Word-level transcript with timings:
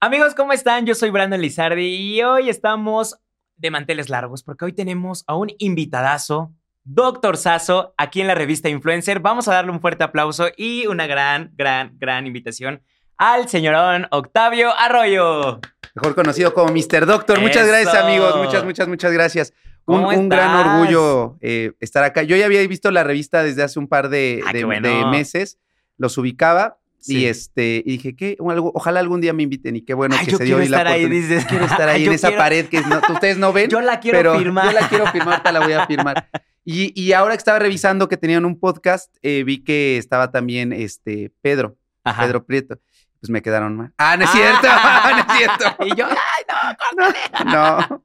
Amigos, 0.00 0.34
¿cómo 0.34 0.52
están? 0.52 0.86
Yo 0.86 0.94
soy 0.94 1.10
Brandon 1.10 1.40
Lizardi 1.40 1.86
y 1.86 2.22
hoy 2.22 2.48
estamos 2.48 3.18
de 3.56 3.70
manteles 3.70 4.08
largos 4.08 4.44
porque 4.44 4.64
hoy 4.64 4.72
tenemos 4.72 5.24
a 5.26 5.34
un 5.34 5.50
invitadazo, 5.58 6.52
Doctor 6.84 7.36
Sasso, 7.36 7.94
aquí 7.98 8.20
en 8.20 8.28
la 8.28 8.34
revista 8.36 8.68
Influencer. 8.68 9.18
Vamos 9.20 9.48
a 9.48 9.54
darle 9.54 9.72
un 9.72 9.80
fuerte 9.80 10.04
aplauso 10.04 10.48
y 10.56 10.86
una 10.86 11.06
gran, 11.08 11.52
gran, 11.56 11.96
gran 11.98 12.26
invitación 12.26 12.80
al 13.16 13.48
señorón 13.48 14.06
Octavio 14.12 14.70
Arroyo. 14.78 15.60
Mejor 15.96 16.14
conocido 16.14 16.54
como 16.54 16.72
Mr. 16.72 17.04
Doctor. 17.04 17.40
Muchas 17.40 17.66
gracias, 17.66 17.94
amigos. 17.96 18.36
Muchas, 18.36 18.64
muchas, 18.64 18.86
muchas 18.86 19.12
gracias. 19.12 19.52
Un, 19.84 20.02
¿Cómo 20.04 20.08
un 20.16 20.28
gran 20.28 20.54
orgullo 20.54 21.38
eh, 21.40 21.72
estar 21.80 22.04
acá. 22.04 22.22
Yo 22.22 22.36
ya 22.36 22.44
había 22.46 22.64
visto 22.68 22.90
la 22.92 23.02
revista 23.02 23.42
desde 23.42 23.64
hace 23.64 23.78
un 23.80 23.88
par 23.88 24.10
de, 24.10 24.42
Ah, 24.46 24.52
de- 24.52 24.60
qué 24.60 24.64
bueno. 24.64 24.88
de 24.88 25.04
meses. 25.06 25.58
Los 25.96 26.16
ubicaba 26.18 26.77
Sí. 27.00 27.18
y 27.18 27.26
este 27.26 27.82
y 27.86 27.92
dije 27.92 28.16
que 28.16 28.36
ojalá 28.40 29.00
algún 29.00 29.20
día 29.20 29.32
me 29.32 29.44
inviten 29.44 29.76
y 29.76 29.82
qué 29.82 29.94
bueno 29.94 30.16
Ay, 30.18 30.26
que 30.26 30.36
se 30.36 30.44
dio 30.44 30.58
la 30.58 30.80
ahí, 30.80 31.08
dices. 31.08 31.44
Quiero 31.46 31.64
estar 31.66 31.88
ahí 31.88 32.04
Yo 32.04 32.10
en 32.10 32.14
esa 32.16 32.28
quiero- 32.28 32.42
pared 32.42 32.66
que 32.66 32.80
no- 32.80 33.00
ustedes 33.12 33.38
no 33.38 33.52
ven. 33.52 33.70
Yo 33.70 33.80
la 33.80 34.00
quiero 34.00 34.18
pero 34.18 34.38
firmar. 34.38 34.66
Yo 34.66 34.72
la 34.80 34.88
quiero 34.88 35.06
firmar, 35.06 35.28
ahorita 35.34 35.52
la 35.52 35.60
voy 35.60 35.72
a 35.72 35.86
firmar. 35.86 36.28
Y, 36.70 36.92
y 37.00 37.14
ahora 37.14 37.32
que 37.32 37.38
estaba 37.38 37.58
revisando 37.58 38.08
que 38.10 38.18
tenían 38.18 38.44
un 38.44 38.60
podcast, 38.60 39.10
eh, 39.22 39.42
vi 39.42 39.64
que 39.64 39.96
estaba 39.96 40.30
también 40.30 40.74
este 40.74 41.32
Pedro, 41.40 41.78
Ajá. 42.04 42.24
Pedro 42.26 42.44
Prieto. 42.44 42.78
Pues 43.20 43.30
me 43.30 43.40
quedaron 43.40 43.74
mal. 43.74 43.94
Ah, 43.96 44.18
no 44.18 44.24
es 44.24 44.30
Ah. 44.30 44.32
cierto, 44.34 44.68
no 44.68 45.32
es 45.32 45.38
cierto. 45.38 45.84
Y 45.86 45.96
yo, 45.96 46.06
ay, 46.06 47.46
no, 47.46 47.78
No. 47.78 48.02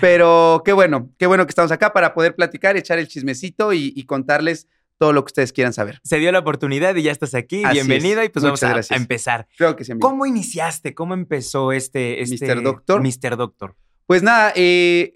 Pero 0.00 0.62
qué 0.64 0.72
bueno, 0.72 1.10
qué 1.18 1.26
bueno 1.26 1.44
que 1.44 1.50
estamos 1.50 1.72
acá 1.72 1.92
para 1.92 2.14
poder 2.14 2.34
platicar, 2.34 2.76
echar 2.78 2.98
el 2.98 3.06
chismecito 3.06 3.72
y, 3.74 3.92
y 3.94 4.04
contarles 4.04 4.66
todo 5.00 5.14
lo 5.14 5.24
que 5.24 5.30
ustedes 5.30 5.52
quieran 5.54 5.72
saber. 5.72 5.98
se 6.04 6.18
dio 6.18 6.30
la 6.30 6.40
oportunidad 6.40 6.94
y 6.94 7.02
ya 7.02 7.10
estás 7.10 7.34
aquí. 7.34 7.64
Así 7.64 7.76
Bienvenido 7.76 8.20
es. 8.20 8.26
y 8.26 8.28
pues 8.28 8.42
Muchas 8.44 8.60
vamos 8.60 8.62
a- 8.62 8.66
a, 8.66 8.72
gracias. 8.74 9.00
empezar. 9.00 9.48
Creo 9.56 9.74
que 9.74 9.84
sí, 9.84 9.92
amigo. 9.92 10.06
¿Cómo 10.06 10.26
iniciaste? 10.26 10.94
¿Cómo 10.94 11.14
empezó 11.14 11.72
este, 11.72 12.20
este 12.20 12.46
Mr. 12.54 12.62
Doctor? 12.62 13.02
Mr. 13.02 13.36
Doctor. 13.38 13.76
Pues 14.04 14.22
nada, 14.22 14.52
eh, 14.54 15.14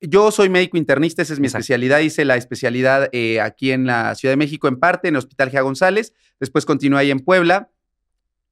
yo 0.00 0.30
soy 0.30 0.48
médico 0.48 0.78
internista, 0.78 1.20
esa 1.20 1.34
es 1.34 1.40
mi 1.40 1.46
Exacto. 1.48 1.60
especialidad. 1.60 1.98
Hice 2.00 2.24
la 2.24 2.36
especialidad 2.36 3.10
eh, 3.12 3.38
aquí 3.42 3.70
en 3.70 3.84
la 3.86 4.14
Ciudad 4.14 4.32
de 4.32 4.36
México, 4.38 4.66
en 4.66 4.76
parte, 4.80 5.08
en 5.08 5.14
el 5.14 5.18
Hospital 5.18 5.50
Gea 5.50 5.60
González. 5.60 6.14
Después 6.40 6.64
continué 6.64 6.98
ahí 7.00 7.10
en 7.10 7.20
Puebla. 7.20 7.68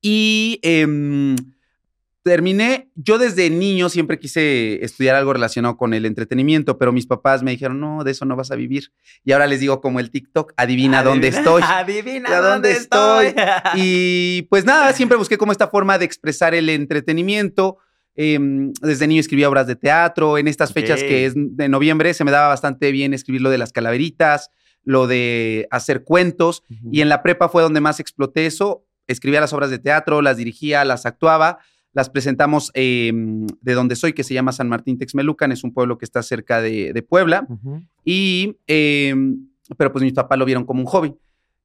Y 0.03 0.61
em, 0.63 1.37
terminé, 2.23 2.91
yo 2.95 3.19
desde 3.19 3.49
niño 3.49 3.89
siempre 3.89 4.19
quise 4.19 4.85
estudiar 4.85 5.17
algo 5.17 5.33
relacionado 5.33 5.77
con 5.77 5.95
el 5.95 6.05
entretenimiento, 6.05 6.77
pero 6.79 6.93
mis 6.93 7.07
papás 7.07 7.43
me 7.43 7.51
dijeron, 7.51 7.81
no, 7.81 8.05
de 8.05 8.11
eso 8.11 8.25
no 8.25 8.37
vas 8.37 8.51
a 8.51 8.57
vivir. 8.57 8.93
Y 9.25 9.33
ahora 9.33 9.47
les 9.47 9.61
digo 9.61 9.81
como 9.81 10.01
el 10.01 10.11
TikTok, 10.11 10.53
adivina 10.57 11.03
dónde 11.03 11.29
estoy. 11.29 11.63
Adivina 11.67 12.29
¿A 12.29 12.41
dónde, 12.41 12.51
dónde 12.51 12.71
estoy. 12.73 13.27
estoy? 13.29 13.45
Y 13.77 14.43
pues 14.51 14.65
nada, 14.65 14.93
siempre 14.93 15.17
busqué 15.17 15.39
como 15.39 15.53
esta 15.53 15.69
forma 15.69 15.99
de 15.99 16.05
expresar 16.05 16.55
el 16.55 16.69
entretenimiento. 16.69 17.79
Em, 18.17 18.73
desde 18.83 19.07
niño 19.07 19.21
escribía 19.21 19.49
obras 19.49 19.67
de 19.67 19.77
teatro. 19.77 20.37
En 20.37 20.49
estas 20.49 20.73
fechas 20.73 21.03
que 21.03 21.25
es 21.27 21.35
de 21.37 21.69
noviembre 21.69 22.13
se 22.13 22.25
me 22.25 22.31
daba 22.31 22.49
bastante 22.49 22.93
bien 22.93 23.15
escribir 23.15 23.41
lo 23.41 23.51
de 23.51 23.59
las 23.59 23.73
calaveritas, 23.73 24.51
lo 24.85 25.07
de 25.07 25.67
hacer 25.71 26.05
cuentos. 26.05 26.65
Y 26.93 27.01
en 27.01 27.09
la 27.09 27.23
prepa 27.23 27.49
fue 27.49 27.63
donde 27.63 27.81
más 27.81 27.99
exploté 27.99 28.47
eso. 28.47 28.85
Escribía 29.07 29.41
las 29.41 29.53
obras 29.53 29.71
de 29.71 29.79
teatro, 29.79 30.21
las 30.23 30.37
dirigía, 30.37 30.85
las 30.85 31.07
actuaba. 31.07 31.61
Las 31.93 32.09
presentamos 32.09 32.71
em, 32.75 33.47
de 33.61 33.75
donde 33.75 33.97
soy, 33.97 34.13
que 34.13 34.25
se 34.25 34.35
llama 34.35 34.53
San 34.53 34.69
Martín 34.69 34.99
Texmelucan. 34.99 35.53
Es 35.53 35.65
un 35.65 35.73
pueblo 35.73 35.99
que 35.99 36.05
está 36.05 36.23
cerca 36.23 36.61
de, 36.61 36.93
de 36.93 37.03
Puebla. 37.03 37.47
Y, 38.05 38.57
em, 38.67 39.49
pero 39.77 39.93
pues 39.93 40.05
mis 40.05 40.13
papás 40.13 40.39
lo 40.39 40.45
vieron 40.45 40.65
como 40.65 40.81
un 40.81 40.87
hobby. 40.87 41.15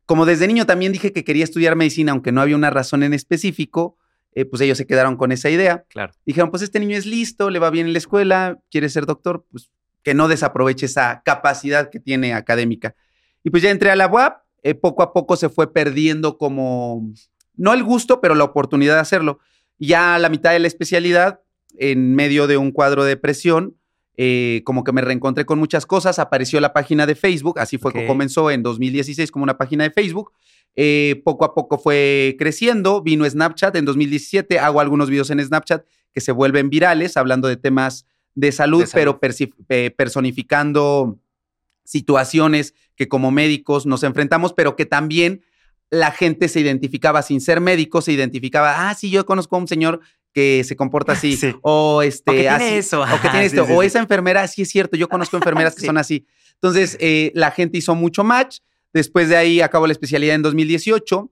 Como 0.06 0.26
desde 0.26 0.48
niño 0.48 0.66
también 0.66 0.92
dije 0.92 1.12
que 1.12 1.23
quería 1.23 1.44
estudiar 1.44 1.76
medicina, 1.76 2.12
aunque 2.12 2.31
no 2.31 2.42
había 2.42 2.56
una 2.56 2.70
razón 2.70 3.03
en 3.03 3.14
específico, 3.14 3.98
eh, 4.34 4.46
pues 4.46 4.62
ellos 4.62 4.78
se 4.78 4.86
quedaron 4.86 5.16
con 5.16 5.31
esa 5.31 5.50
idea. 5.50 5.86
Claro. 5.90 6.14
Dijeron, 6.26 6.52
pues 6.52 6.62
este 6.62 6.80
niño 6.80 6.98
es 6.98 7.06
listo, 7.06 7.50
le 7.50 7.59
va 7.59 7.70
bien 7.70 7.88
en 7.88 7.94
la 7.94 8.00
escuela, 8.00 8.59
quiere 8.70 8.90
ser 8.90 9.06
doctor, 9.06 9.46
pues 9.50 9.72
que 10.03 10.14
no 10.14 10.28
desaproveche 10.28 10.86
esa 10.86 11.23
capacidad 11.26 11.90
que 11.90 12.00
tiene 12.00 12.34
académica. 12.34 12.96
Y 13.44 13.50
pues 13.50 13.63
ya 13.63 13.72
entré 13.72 13.90
a 13.90 13.96
la 13.96 14.07
UAP, 14.07 14.38
eh, 14.62 14.75
poco 14.75 15.02
a 15.02 15.13
poco 15.13 15.36
se 15.36 15.50
fue 15.50 15.74
perdiendo 15.74 16.38
como, 16.38 17.12
no 17.56 17.74
el 17.74 17.84
gusto, 17.84 18.22
pero 18.22 18.36
la 18.36 18.44
oportunidad 18.44 18.96
de 18.96 19.00
hacerlo. 19.00 19.40
Ya 19.78 20.16
a 20.16 20.19
la 20.19 20.30
mitad 20.30 20.52
de 20.52 20.59
la 20.59 20.68
especialidad, 20.68 21.41
en 21.78 22.16
medio 22.16 22.47
de 22.47 22.58
un 22.58 22.72
cuadro 22.72 23.03
de 23.03 23.09
depresión, 23.09 23.78
eh, 24.18 24.62
como 24.63 24.84
que 24.84 24.94
me 24.94 25.02
reencontré 25.02 25.46
con 25.46 25.59
muchas 25.59 25.86
cosas, 25.86 26.19
apareció 26.19 26.62
la 26.62 26.72
página 26.72 27.06
de 27.06 27.16
Facebook, 27.16 27.59
así 27.59 27.78
fue 27.78 27.91
como 27.91 28.08
comenzó 28.08 28.50
en 28.50 28.63
2016 28.63 29.30
como 29.30 29.44
una 29.44 29.58
página 29.58 29.84
de 29.84 29.91
Facebook. 29.91 30.31
Eh, 30.78 31.22
poco 31.24 31.46
a 31.46 31.53
poco 31.53 31.78
fue 31.78 32.36
creciendo, 32.38 33.02
vino 33.02 33.30
Snapchat 33.30 33.75
en 33.75 33.86
2017, 33.86 34.59
hago 34.59 34.81
algunos 34.81 35.09
videos 35.09 35.30
en 35.30 35.44
Snapchat 35.44 35.86
que 36.13 36.22
se 36.22 36.31
vuelven 36.31 36.69
virales, 36.69 37.18
hablando 37.18 37.47
de 37.47 37.57
temas 37.57 38.06
de 38.36 38.52
salud, 38.52 38.81
De 38.81 38.88
salud. 38.88 39.18
pero 39.22 39.53
eh, 39.69 39.92
personificando 39.92 41.19
situaciones 41.84 42.74
que 42.96 43.07
como 43.07 43.31
médicos 43.31 43.86
nos 43.86 44.03
enfrentamos, 44.03 44.53
pero 44.53 44.75
que 44.75 44.86
también 44.86 45.44
la 45.91 46.12
gente 46.12 46.47
se 46.47 46.59
identificaba 46.59 47.22
sin 47.22 47.41
ser 47.41 47.62
médico, 47.62 48.01
se 48.01 48.12
identificaba, 48.12 48.90
ah, 48.90 48.96
sí, 48.96 49.09
yo 49.09 49.25
conozco 49.25 49.56
a 49.56 49.59
un 49.59 49.68
señor 49.68 50.00
que 50.34 50.63
se 50.66 50.75
comporta 50.75 51.13
así, 51.13 51.38
Sí. 51.38 51.56
o 51.62 52.01
este, 52.01 52.31
O 52.31 52.34
que 52.34 52.40
tiene 52.41 52.56
así, 52.56 52.73
eso. 52.75 53.01
o 53.03 53.22
que 53.22 53.29
tiene 53.29 53.46
esto, 53.46 53.66
sí, 53.66 53.72
o 53.73 53.84
esa 53.84 54.00
enfermera, 54.00 54.45
sí 54.47 54.63
es 54.63 54.69
cierto, 54.69 54.97
yo 54.97 55.07
conozco 55.07 55.38
enfermeras 55.38 55.75
que 55.75 55.85
son 55.85 55.97
así. 55.97 56.25
Entonces, 56.56 56.97
eh, 57.00 57.31
la 57.35 57.51
gente 57.51 57.78
hizo 57.78 57.95
mucho 57.95 58.24
match. 58.24 58.59
Después 58.94 59.28
de 59.29 59.35
ahí 59.38 59.62
acabo 59.62 59.88
la 59.88 59.94
especialidad 59.94 60.35
en 60.35 60.41
2018. 60.41 61.29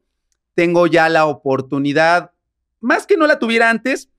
Tengo 0.53 0.85
ya 0.87 1.07
la 1.09 1.25
oportunidad, 1.25 2.31
más 2.81 3.07
que 3.07 3.15
no 3.17 3.25
la 3.25 3.39
tuviera 3.39 3.69
antes, 3.69 4.09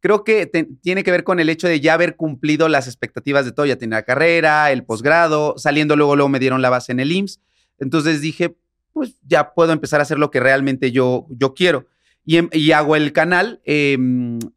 creo 0.00 0.22
que 0.24 0.46
te- 0.46 0.68
tiene 0.82 1.02
que 1.02 1.10
ver 1.10 1.24
con 1.24 1.40
el 1.40 1.48
hecho 1.48 1.66
de 1.68 1.80
ya 1.80 1.94
haber 1.94 2.14
cumplido 2.16 2.68
las 2.68 2.86
expectativas 2.86 3.44
de 3.44 3.52
todo. 3.52 3.66
Ya 3.66 3.76
tenía 3.76 3.98
la 3.98 4.02
carrera, 4.04 4.70
el 4.70 4.84
posgrado, 4.84 5.54
saliendo 5.58 5.96
luego, 5.96 6.14
luego 6.16 6.28
me 6.28 6.38
dieron 6.38 6.62
la 6.62 6.70
base 6.70 6.92
en 6.92 7.00
el 7.00 7.10
IMSS. 7.12 7.40
Entonces 7.78 8.20
dije, 8.20 8.56
pues 8.96 9.14
ya 9.26 9.52
puedo 9.52 9.72
empezar 9.72 10.00
a 10.00 10.04
hacer 10.04 10.18
lo 10.18 10.30
que 10.30 10.40
realmente 10.40 10.90
yo, 10.90 11.26
yo 11.28 11.52
quiero. 11.52 11.86
Y, 12.24 12.38
em- 12.38 12.48
y 12.50 12.72
hago 12.72 12.96
el 12.96 13.12
canal, 13.12 13.60
eh, 13.66 13.98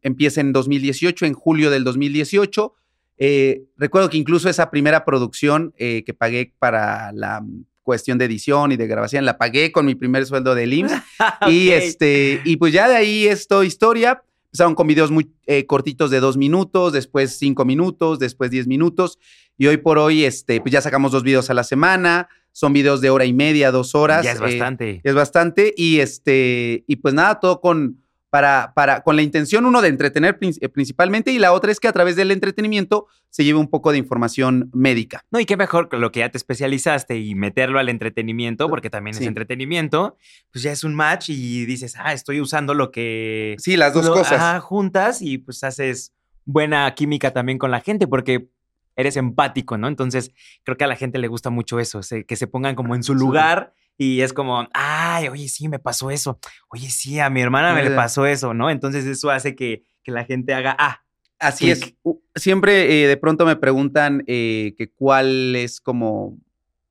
empieza 0.02 0.40
en 0.40 0.54
2018, 0.54 1.26
en 1.26 1.34
julio 1.34 1.70
del 1.70 1.84
2018. 1.84 2.74
Eh, 3.18 3.64
recuerdo 3.76 4.10
que 4.10 4.16
incluso 4.16 4.48
esa 4.48 4.72
primera 4.72 5.04
producción 5.04 5.74
eh, 5.78 6.04
que 6.06 6.14
pagué 6.14 6.54
para 6.58 7.12
la 7.12 7.44
cuestión 7.84 8.18
de 8.18 8.26
edición 8.26 8.72
y 8.72 8.78
de 8.78 8.88
grabación, 8.88 9.26
la 9.26 9.38
pagué 9.38 9.74
con 9.74 9.86
mi 9.86 9.96
primer 9.96 10.26
sueldo 10.26 10.56
del 10.56 10.72
IMSS. 10.74 10.94
Y 11.50 11.68
Ok. 11.68 11.74
este, 11.76 12.42
y 12.46 12.56
pues 12.56 12.72
ya 12.72 12.88
de 12.88 12.96
ahí 12.96 13.28
esto 13.28 13.64
historia. 13.66 14.24
Empezaron 14.52 14.74
con 14.74 14.88
videos 14.88 15.12
muy 15.12 15.32
eh, 15.46 15.66
cortitos 15.68 16.10
de 16.10 16.20
dos 16.20 16.36
minutos, 16.36 16.92
después 16.92 17.38
cinco 17.38 17.66
minutos, 17.66 18.18
después 18.18 18.50
diez 18.50 18.66
minutos. 18.66 19.20
Y 19.58 19.68
hoy 19.68 19.78
por 19.78 20.00
hoy, 20.00 20.24
este, 20.24 20.60
pues 20.60 20.74
ya 20.74 20.82
sacamos 20.82 21.12
dos 21.12 21.24
videos 21.24 21.50
a 21.50 21.54
la 21.54 21.64
semana. 21.64 22.30
Son 22.52 22.74
videos 22.74 23.00
de 23.00 23.12
hora 23.12 23.26
y 23.26 23.34
media, 23.34 23.72
dos 23.72 23.94
horas. 23.94 24.26
Ya 24.26 24.32
es 24.32 24.40
eh, 24.40 24.42
bastante. 24.42 25.02
es 25.04 25.14
bastante. 25.14 25.74
Y 25.78 26.00
este, 26.00 26.84
y 26.88 26.96
pues 26.96 27.14
nada, 27.14 27.40
todo 27.40 27.62
con, 27.62 28.02
para, 28.30 28.74
para, 28.76 29.02
con 29.02 29.16
la 29.16 29.22
intención, 29.22 29.66
uno, 29.66 29.82
de 29.82 29.88
entretener 29.88 30.38
eh, 30.42 30.70
principalmente, 30.70 31.32
y 31.32 31.40
la 31.40 31.52
otra 31.54 31.72
es 31.72 31.80
que 31.80 31.88
a 31.88 31.92
través 31.94 32.16
del 32.16 32.32
entretenimiento 32.32 33.08
se 33.30 33.44
lleve 33.44 33.58
un 33.60 33.70
poco 33.70 33.92
de 33.92 33.98
información 33.98 34.70
médica. 34.74 35.24
No, 35.32 35.40
y 35.40 35.46
qué 35.46 35.58
mejor 35.58 35.90
lo 35.98 36.12
que 36.12 36.20
ya 36.20 36.30
te 36.30 36.38
especializaste 36.38 37.18
y 37.18 37.36
meterlo 37.36 37.80
al 37.80 37.90
entretenimiento, 37.90 38.70
porque 38.70 38.90
también 38.90 39.16
Sí. 39.16 39.24
es 39.24 39.28
entretenimiento, 39.28 40.18
pues 40.52 40.64
ya 40.64 40.72
es 40.72 40.84
un 40.84 40.94
match 40.96 41.30
y 41.30 41.66
dices, 41.66 41.96
ah, 41.98 42.14
estoy 42.14 42.40
usando 42.42 42.74
lo 42.74 42.92
que... 42.92 43.56
Sí, 43.60 43.78
las 43.78 43.94
dos 43.94 44.06
lo- 44.06 44.14
cosas. 44.14 44.34
ajá, 44.34 44.60
juntas 44.60 45.22
y 45.22 45.38
pues 45.40 45.64
haces 45.64 46.14
buena 46.46 46.94
química 46.96 47.32
también 47.32 47.58
con 47.58 47.72
la 47.72 47.82
gente, 47.82 48.08
porque 48.08 48.50
eres 48.96 49.16
empático, 49.18 49.78
¿no? 49.78 49.88
Entonces, 49.88 50.32
creo 50.64 50.76
que 50.78 50.84
a 50.84 50.88
la 50.88 50.96
gente 50.96 51.20
le 51.20 51.28
gusta 51.28 51.50
mucho 51.50 51.80
eso, 51.80 52.02
que 52.28 52.36
se 52.36 52.48
pongan 52.48 52.76
como 52.76 52.96
en 52.96 53.04
su 53.04 53.16
lugar 53.16 53.74
y 54.00 54.22
es 54.22 54.32
como, 54.32 54.68
ay, 54.74 55.28
oye, 55.28 55.50
sí, 55.50 55.68
me 55.68 55.78
pasó 55.78 56.10
eso. 56.10 56.40
Oye, 56.70 56.90
sí, 56.90 57.20
a 57.20 57.30
mi 57.30 57.42
hermana 57.42 57.74
me 57.74 57.84
le 57.84 57.92
pasó 57.92 58.26
eso, 58.26 58.54
¿no? 58.54 58.70
Entonces, 58.70 59.06
eso 59.06 59.30
hace 59.30 59.56
que, 59.56 59.84
que 60.02 60.12
la 60.12 60.24
gente 60.24 60.54
haga, 60.54 60.74
ah, 60.80 61.04
Así 61.38 61.70
es. 61.70 61.94
Siempre 62.36 63.04
eh, 63.04 63.08
de 63.08 63.18
pronto 63.18 63.46
me 63.46 63.56
preguntan 63.56 64.24
eh, 64.28 64.74
que 64.78 64.90
cuál 64.90 65.56
es 65.56 65.80
como 65.80 66.38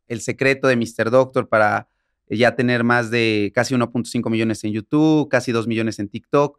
el 0.07 0.23
secreto 0.23 0.69
de 0.69 0.77
Mr. 0.77 1.11
Doctor 1.11 1.49
para 1.49 1.89
ya 2.29 2.55
tener 2.55 2.83
más 2.85 3.11
de 3.11 3.53
casi 3.55 3.75
1.5 3.75 4.31
millones 4.31 4.65
en 4.65 4.73
YouTube, 4.73 5.29
casi 5.29 5.53
2 5.53 5.67
millones 5.67 5.99
en 5.99 6.09
TikTok. 6.09 6.59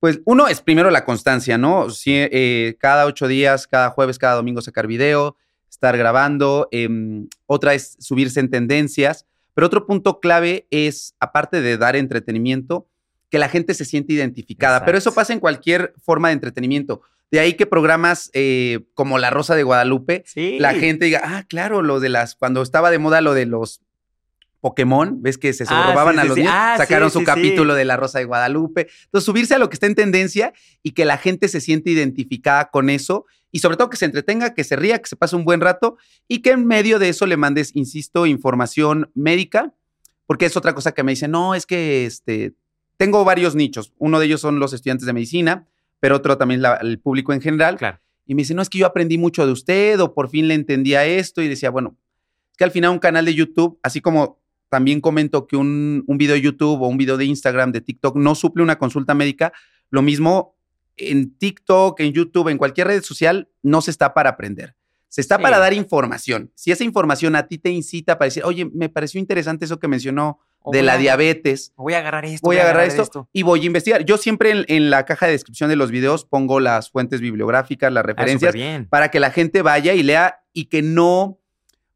Pues 0.00 0.20
uno 0.24 0.48
es 0.48 0.60
primero 0.62 0.90
la 0.90 1.04
constancia, 1.04 1.58
¿no? 1.58 1.90
Sí, 1.90 2.12
eh, 2.14 2.76
cada 2.78 3.06
ocho 3.06 3.28
días, 3.28 3.66
cada 3.66 3.90
jueves, 3.90 4.18
cada 4.18 4.34
domingo 4.34 4.60
sacar 4.60 4.86
video, 4.86 5.36
estar 5.70 5.96
grabando. 5.96 6.68
em, 6.72 7.28
otra 7.46 7.74
es 7.74 7.96
subirse 8.00 8.40
en 8.40 8.50
tendencias. 8.50 9.26
Pero 9.54 9.66
otro 9.66 9.86
punto 9.86 10.20
clave 10.20 10.66
es, 10.70 11.14
aparte 11.20 11.60
de 11.60 11.76
dar 11.78 11.96
entretenimiento, 11.96 12.88
que 13.30 13.38
la 13.38 13.48
gente 13.48 13.74
se 13.74 13.84
siente 13.84 14.12
identificada. 14.12 14.84
Pero 14.84 14.98
eso 14.98 15.14
pasa 15.14 15.32
en 15.32 15.40
cualquier 15.40 15.94
forma 16.04 16.28
de 16.28 16.34
entretenimiento. 16.34 17.00
De 17.30 17.40
ahí 17.40 17.54
que 17.54 17.64
programas 17.64 18.30
eh, 18.34 18.80
como 18.92 19.18
La 19.18 19.30
Rosa 19.30 19.54
de 19.54 19.62
Guadalupe, 19.62 20.22
sí. 20.26 20.58
la 20.58 20.74
gente 20.74 21.06
diga, 21.06 21.22
ah, 21.24 21.44
claro, 21.48 21.80
lo 21.80 21.98
de 21.98 22.10
las, 22.10 22.34
cuando 22.34 22.60
estaba 22.60 22.90
de 22.90 22.98
moda 22.98 23.22
lo 23.22 23.32
de 23.32 23.46
los 23.46 23.80
Pokémon, 24.60 25.22
ves 25.22 25.38
que 25.38 25.52
se 25.52 25.64
Ah, 25.68 25.88
robaban 25.90 26.14
sí, 26.14 26.20
a 26.20 26.24
los 26.24 26.34
sí. 26.34 26.40
niños, 26.40 26.54
Ah, 26.54 26.74
sacaron 26.76 27.10
su 27.10 27.24
capítulo 27.24 27.74
de 27.74 27.84
La 27.84 27.96
Rosa 27.96 28.18
de 28.18 28.26
Guadalupe. 28.26 28.88
Entonces, 29.04 29.24
subirse 29.24 29.54
a 29.54 29.58
lo 29.58 29.68
que 29.68 29.74
está 29.74 29.86
en 29.86 29.94
tendencia 29.94 30.52
y 30.82 30.92
que 30.92 31.04
la 31.04 31.16
gente 31.18 31.48
se 31.48 31.60
siente 31.60 31.90
identificada 31.90 32.66
con 32.70 32.90
eso 32.90 33.24
y 33.52 33.60
sobre 33.60 33.76
todo 33.76 33.88
que 33.90 33.96
se 33.96 34.06
entretenga, 34.06 34.54
que 34.54 34.64
se 34.64 34.74
ría, 34.74 34.98
que 34.98 35.08
se 35.08 35.14
pase 35.16 35.36
un 35.36 35.44
buen 35.44 35.60
rato 35.60 35.96
y 36.26 36.40
que 36.40 36.50
en 36.50 36.66
medio 36.66 36.98
de 36.98 37.10
eso 37.10 37.26
le 37.26 37.36
mandes, 37.36 37.76
insisto, 37.76 38.26
información 38.26 39.10
médica, 39.14 39.72
porque 40.26 40.46
es 40.46 40.56
otra 40.56 40.74
cosa 40.74 40.92
que 40.92 41.02
me 41.04 41.12
dicen, 41.12 41.30
no, 41.30 41.54
es 41.54 41.66
que 41.66 42.06
este, 42.06 42.54
tengo 42.96 43.24
varios 43.24 43.54
nichos. 43.54 43.92
Uno 43.98 44.18
de 44.18 44.26
ellos 44.26 44.40
son 44.40 44.58
los 44.58 44.72
estudiantes 44.72 45.06
de 45.06 45.12
medicina, 45.12 45.68
pero 46.00 46.16
otro 46.16 46.36
también 46.38 46.62
la- 46.62 46.76
el 46.76 46.98
público 46.98 47.32
en 47.32 47.40
general. 47.40 47.76
Claro. 47.76 48.00
Y 48.26 48.34
me 48.34 48.42
dice, 48.42 48.54
no, 48.54 48.62
es 48.62 48.70
que 48.70 48.78
yo 48.78 48.86
aprendí 48.86 49.18
mucho 49.18 49.44
de 49.44 49.52
usted 49.52 50.00
o 50.00 50.14
por 50.14 50.30
fin 50.30 50.48
le 50.48 50.54
entendía 50.54 51.04
esto 51.04 51.42
y 51.42 51.48
decía, 51.48 51.70
bueno, 51.70 51.96
es 52.52 52.56
que 52.56 52.64
al 52.64 52.70
final 52.70 52.90
un 52.92 52.98
canal 52.98 53.24
de 53.24 53.34
YouTube, 53.34 53.78
así 53.82 54.00
como 54.00 54.40
también 54.70 55.00
comento 55.02 55.46
que 55.46 55.56
un, 55.56 56.02
un 56.06 56.16
video 56.18 56.34
de 56.34 56.40
YouTube 56.40 56.80
o 56.80 56.86
un 56.86 56.96
video 56.96 57.18
de 57.18 57.26
Instagram, 57.26 57.72
de 57.72 57.82
TikTok, 57.82 58.16
no 58.16 58.34
suple 58.34 58.62
una 58.62 58.78
consulta 58.78 59.12
médica, 59.12 59.52
lo 59.90 60.00
mismo 60.00 60.56
en 60.96 61.36
TikTok, 61.36 62.00
en 62.00 62.12
YouTube, 62.12 62.48
en 62.48 62.58
cualquier 62.58 62.86
red 62.88 63.02
social, 63.02 63.48
no 63.62 63.80
se 63.82 63.90
está 63.90 64.14
para 64.14 64.30
aprender. 64.30 64.74
Se 65.08 65.20
está 65.20 65.36
Sí. 65.36 65.42
para 65.42 65.58
dar 65.58 65.74
información. 65.74 66.50
Si 66.54 66.70
esa 66.72 66.84
información 66.84 67.36
a 67.36 67.46
ti 67.46 67.58
te 67.58 67.68
incita 67.70 68.16
para 68.18 68.26
decir, 68.28 68.44
oye, 68.44 68.64
me 68.64 68.88
pareció 68.88 69.20
interesante 69.20 69.66
eso 69.66 69.78
que 69.78 69.86
mencionó 69.88 70.40
O 70.62 70.70
de 70.70 70.82
la 70.82 70.94
a- 70.94 70.96
diabetes, 70.98 71.72
Voy 71.76 71.92
a 71.94 71.98
agarrar 71.98 72.24
esto. 72.24 72.46
voy 72.46 72.56
a 72.56 72.62
agarrar 72.62 72.86
esto, 72.86 73.28
y 73.32 73.42
voy 73.42 73.60
a 73.62 73.64
investigar. 73.64 74.04
Yo 74.06 74.16
siempre 74.16 74.52
en, 74.52 74.64
en 74.68 74.90
la 74.90 75.04
caja 75.04 75.26
de 75.26 75.32
descripción 75.32 75.68
de 75.68 75.76
los 75.76 75.90
videos 75.90 76.24
pongo 76.24 76.60
las 76.60 76.88
fuentes 76.90 77.20
bibliográficas, 77.20 77.92
las 77.92 78.04
Ah, 78.04 78.06
referencias, 78.06 78.54
para 78.88 79.10
que 79.10 79.18
la 79.20 79.30
gente 79.32 79.60
vaya 79.60 79.92
y 79.92 80.02
lea 80.02 80.40
y 80.54 80.66
que 80.66 80.80
no, 80.80 81.40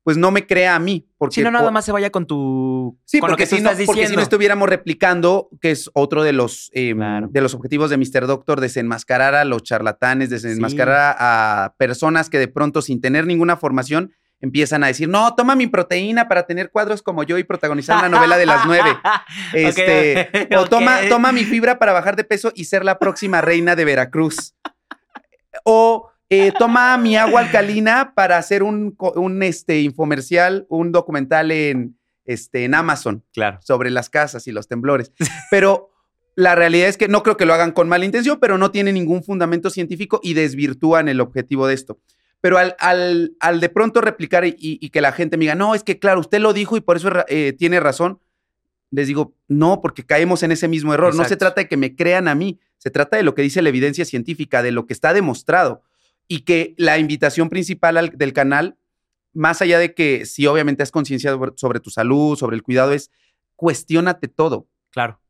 pues 0.06 0.17
no 0.17 0.31
me 0.31 0.47
crea 0.47 0.76
a 0.76 0.79
mí. 0.79 1.05
Porque 1.19 1.35
Si 1.35 1.43
no, 1.43 1.50
nada 1.50 1.73
más 1.73 1.85
se 1.85 1.91
vaya 1.91 2.11
con 2.11 2.29
tu. 2.29 2.97
Sí, 3.06 3.19
con 3.19 3.26
lo 3.29 3.32
porque, 3.32 3.44
tú 3.44 3.56
si 3.56 3.61
no, 3.61 3.73
estás 3.73 3.87
porque 3.87 4.06
si 4.06 4.14
no 4.14 4.23
estuviéramos 4.23 4.69
replicando, 4.69 5.49
que 5.61 5.73
es 5.73 5.91
otro 5.94 6.23
de 6.23 6.32
los, 6.32 6.70
eh, 6.75 6.94
Claro. 6.94 7.26
de 7.29 7.41
los 7.41 7.55
objetivos 7.55 7.91
de 7.91 7.97
Mr. 7.97 8.29
Doctor, 8.29 8.61
desenmascarar 8.61 9.35
a 9.35 9.44
los 9.44 9.64
charlatanes, 9.64 10.31
desenmascarar 10.31 11.17
a 11.19 11.75
personas 11.76 12.31
que 12.31 12.38
de 12.38 12.47
pronto 12.47 12.82
sin 12.82 13.00
tener 13.00 13.26
ninguna 13.26 13.56
formación 13.56 14.12
empiezan 14.41 14.85
a 14.85 14.87
decir, 14.87 15.08
no, 15.08 15.35
toma 15.35 15.56
mi 15.56 15.67
proteína 15.67 16.29
para 16.29 16.47
tener 16.47 16.70
cuadros 16.70 17.02
como 17.02 17.25
yo 17.25 17.37
y 17.38 17.43
protagonizar 17.43 17.99
una 17.99 18.09
novela 18.09 18.37
de 18.37 18.47
las 18.47 18.64
nueve. 18.64 18.91
Este, 19.55 20.31
O 20.56 20.67
toma, 20.67 21.00
toma 21.09 21.32
mi 21.32 21.43
fibra 21.43 21.81
para 21.81 21.93
bajar 21.93 22.14
de 22.14 22.23
peso 22.23 22.52
y 22.55 22.67
ser 22.67 22.85
la 22.85 23.00
próxima 23.00 23.41
reina 23.41 23.75
de 23.75 23.85
Veracruz. 23.85 24.55
O 25.64 26.11
eh, 26.28 26.52
toma 26.58 26.96
mi 26.99 27.17
agua 27.17 27.40
alcalina 27.40 28.12
para 28.14 28.37
hacer 28.38 28.62
un, 28.62 28.96
este, 29.43 29.81
infomercial, 29.81 30.67
un 30.69 30.93
documental 30.93 31.50
en, 31.50 31.96
este, 32.25 32.64
en 32.64 32.75
Amazon 32.75 33.25
Claro. 33.32 33.58
sobre 33.62 33.90
las 33.90 34.11
casas 34.11 34.46
y 34.46 34.52
los 34.52 34.69
temblores. 34.69 35.12
Pero 35.50 35.90
la 36.34 36.55
realidad 36.55 36.88
es 36.88 36.96
que 36.96 37.08
no 37.08 37.23
creo 37.23 37.37
que 37.37 37.46
lo 37.46 37.55
hagan 37.55 37.73
con 37.73 37.88
mala 37.88 38.05
intención, 38.05 38.38
pero 38.38 38.58
no 38.58 38.70
tiene 38.70 38.93
ningún 38.93 39.25
fundamento 39.25 39.70
científico 39.70 40.20
y 40.23 40.34
desvirtúan 40.34 41.08
el 41.08 41.23
objetivo 41.23 41.67
de 41.67 41.73
esto. 41.75 41.99
Pero 42.43 42.58
al, 42.58 42.76
al, 42.78 43.32
al 43.40 43.61
de 43.61 43.70
pronto 43.70 44.02
replicar 44.02 44.44
y, 44.44 44.55
y 44.58 44.90
que 44.90 45.00
la 45.00 45.12
gente 45.12 45.38
me 45.38 45.44
diga, 45.44 45.55
no, 45.55 45.75
es 45.75 45.82
que 45.82 45.99
claro, 45.99 46.20
usted 46.20 46.40
lo 46.40 46.52
dijo 46.52 46.76
y 46.76 46.82
por 46.82 46.99
eso 46.99 47.11
eh, 47.28 47.55
tiene 47.56 47.81
razón, 47.81 48.20
les 48.90 49.06
digo, 49.06 49.34
no, 49.49 49.81
porque 49.81 50.05
caemos 50.05 50.43
en 50.43 50.52
ese 50.52 50.69
mismo 50.69 50.93
error. 50.93 51.14
No 51.14 51.25
se 51.25 51.37
trata 51.37 51.62
de 51.62 51.69
que 51.69 51.76
me 51.76 51.96
crean 51.96 52.28
a 52.28 52.34
mí, 52.34 52.61
se 52.78 52.90
trata 52.90 53.17
de 53.17 53.23
lo 53.23 53.34
que 53.34 53.43
dice 53.43 53.62
la 53.62 53.70
evidencia 53.70 54.05
científica, 54.05 54.62
de 54.62 54.73
lo 54.73 54.87
que 54.87 54.93
está 54.93 55.12
demostrado. 55.12 55.82
Y 56.28 56.40
que 56.40 56.75
la 56.76 56.99
invitación 56.99 57.49
principal 57.49 57.96
al- 57.96 58.11
del 58.17 58.32
canal, 58.32 58.76
más 59.32 59.62
allá 59.62 59.78
de 59.78 59.94
que 59.94 60.26
si 60.26 60.46
obviamente 60.46 60.82
has 60.82 60.90
conciencia 60.90 61.31
sobre- 61.31 61.52
sobre 61.56 61.81
tu 61.81 61.90
salud, 61.90 62.37
sobre 62.37 62.56
el 62.56 62.62
cuidado, 62.62 62.93
es 62.93 63.11
cuestiónate 63.55 64.28
todo. 64.28 64.69
Claro. 64.90 65.20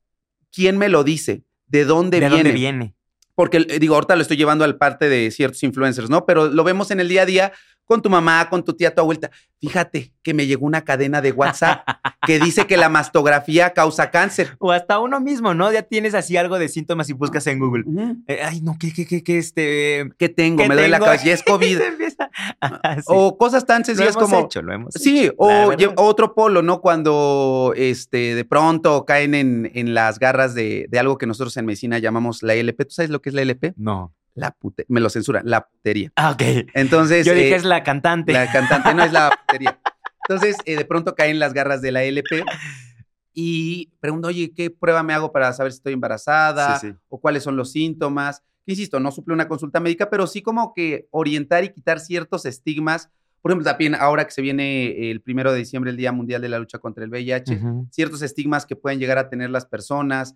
¿Quién 0.53 0.79
me 0.79 0.89
lo 0.89 1.05
dice? 1.05 1.45
¿De 1.67 1.85
dónde 1.85 2.21
¿De 2.21 2.29
viene? 2.29 2.37
dónde 2.37 2.53
viene? 2.53 2.95
Porque, 3.35 3.59
eh, 3.59 3.79
digo, 3.79 3.95
ahorita 3.97 4.17
lo 4.17 4.23
estoy 4.23 4.37
llevando 4.39 4.65
al 4.65 4.79
parte 4.79 5.09
de 5.09 5.31
ciertos 5.31 5.63
influencers, 5.63 6.09
¿no? 6.09 6.25
Pero 6.25 6.49
lo 6.49 6.65
vemos 6.65 6.91
en 6.91 7.01
el 7.01 7.09
día 7.09 7.23
a 7.23 7.27
día 7.27 7.53
con 7.87 8.03
tu 8.03 8.11
mamá, 8.11 8.49
con 8.51 8.63
tu 8.65 8.75
tía, 8.75 8.95
tu 8.95 9.01
abuelita. 9.01 9.31
Fíjate 9.61 10.13
que 10.23 10.35
me 10.35 10.47
llegó 10.47 10.67
una 10.67 10.83
cadena 10.85 11.23
de 11.23 11.33
WhatsApp 11.33 11.87
que 12.27 12.39
dice 12.39 12.67
que 12.67 12.77
la 12.77 12.89
mastografía 12.91 13.73
causa 13.73 14.11
cáncer. 14.11 14.55
O 14.59 14.73
hasta 14.73 14.99
uno 14.99 15.21
mismo, 15.21 15.55
¿no? 15.55 15.73
Ya 15.73 15.83
tienes 15.83 16.15
así 16.15 16.37
algo 16.37 16.59
de 16.59 16.69
síntomas 16.69 17.09
y 17.09 17.15
buscas 17.15 17.47
en 17.47 17.59
Google. 17.61 17.85
Eh, 18.27 18.41
ay, 18.45 18.61
no, 18.61 18.77
¿qué, 18.79 18.93
qué, 18.93 19.07
qué, 19.07 19.23
qué, 19.23 19.39
este? 19.39 20.11
¿Qué 20.19 20.29
tengo? 20.29 20.63
¿Qué 20.63 20.69
me 20.69 20.75
duele 20.75 20.89
la 20.91 20.99
cabeza. 20.99 21.25
Ya 21.25 21.33
es 21.35 21.43
COVID. 21.47 21.79
Ah, 22.61 22.97
sí. 22.97 23.03
O 23.07 23.39
cosas 23.39 23.65
tan 23.65 23.81
lo 23.81 23.85
sencillas 23.87 24.17
hemos 24.17 24.29
como. 24.31 24.45
hecho, 24.45 24.63
lo 24.63 24.73
hemos 24.75 24.95
Sí, 24.95 25.25
hecho. 25.27 25.35
o 25.39 25.73
lle- 25.73 25.93
otro 25.97 26.35
polo, 26.35 26.63
¿no? 26.63 26.81
Cuando 26.81 27.73
este, 27.77 28.35
de 28.35 28.45
pronto 28.45 29.05
caen 29.07 29.35
en, 29.35 29.71
en 29.75 29.95
las 29.95 30.19
garras 30.19 30.55
de, 30.55 30.87
de 30.91 30.99
algo 30.99 31.17
que 31.19 31.27
nosotros 31.27 31.57
en 31.57 31.67
medicina 31.67 31.99
llamamos 31.99 32.43
la 32.43 32.55
LP. 32.55 32.85
¿Tú 32.85 32.91
sabes 32.91 33.11
lo 33.11 33.23
que 33.23 33.31
es 33.31 33.35
la 33.35 33.43
LP? 33.43 33.73
No. 33.77 34.13
La 34.37 34.51
pute 34.51 34.85
me 34.89 35.01
lo 35.01 35.11
censuran, 35.11 35.43
la 35.47 35.67
putería. 35.67 36.13
Ah, 36.15 36.31
ok. 36.31 36.43
Entonces. 36.75 37.27
Yo 37.27 37.33
dije 37.33 37.51
eh, 37.51 37.57
es 37.57 37.65
la 37.65 37.83
cantante. 37.83 38.33
La 38.33 38.51
cantante 38.53 38.95
no 38.95 39.03
es 39.03 39.13
la 39.13 39.31
putería. 39.47 39.81
Entonces, 40.29 40.57
eh, 40.67 40.77
de 40.77 40.85
pronto 40.85 41.15
caen 41.15 41.39
las 41.39 41.55
garras 41.55 41.81
de 41.81 41.93
la 41.93 42.05
LP 42.05 42.45
y 43.33 43.93
pregunto, 44.01 44.29
oye, 44.29 44.53
¿qué 44.55 44.71
prueba 44.71 45.03
me 45.03 45.15
hago 45.15 45.33
para 45.33 45.53
saber 45.53 45.73
si 45.73 45.77
estoy 45.77 45.93
embarazada? 45.93 46.79
Sí, 46.79 46.89
sí. 46.89 46.97
o 47.09 47.21
cuáles 47.21 47.43
son 47.43 47.57
los 47.57 47.73
síntomas. 47.73 48.43
Insisto, 48.67 48.99
no 49.01 49.13
suple 49.13 49.35
una 49.35 49.49
consulta 49.49 49.81
médica, 49.81 50.11
pero 50.11 50.27
sí 50.27 50.43
como 50.43 50.75
que 50.75 51.07
orientar 51.11 51.65
y 51.65 51.69
quitar 51.69 52.01
ciertos 52.01 52.45
estigmas. 52.45 53.09
Por 53.41 53.53
ejemplo, 53.53 53.71
también 53.71 53.95
ahora 53.95 54.25
que 54.25 54.33
se 54.33 54.43
viene 54.43 55.11
el 55.11 55.21
primero 55.21 55.53
de 55.53 55.59
diciembre, 55.59 55.93
el 55.93 55.97
Día 55.97 56.11
Mundial 56.11 56.43
de 56.43 56.49
la 56.49 56.59
Lucha 56.59 56.79
contra 56.79 57.05
el 57.05 57.11
VIH, 57.11 57.61
ciertos 57.91 58.23
estigmas 58.23 58.67
que 58.67 58.75
pueden 58.75 58.99
llegar 58.99 59.19
a 59.19 59.29
tener 59.29 59.51
las 59.51 59.67
personas. 59.67 60.35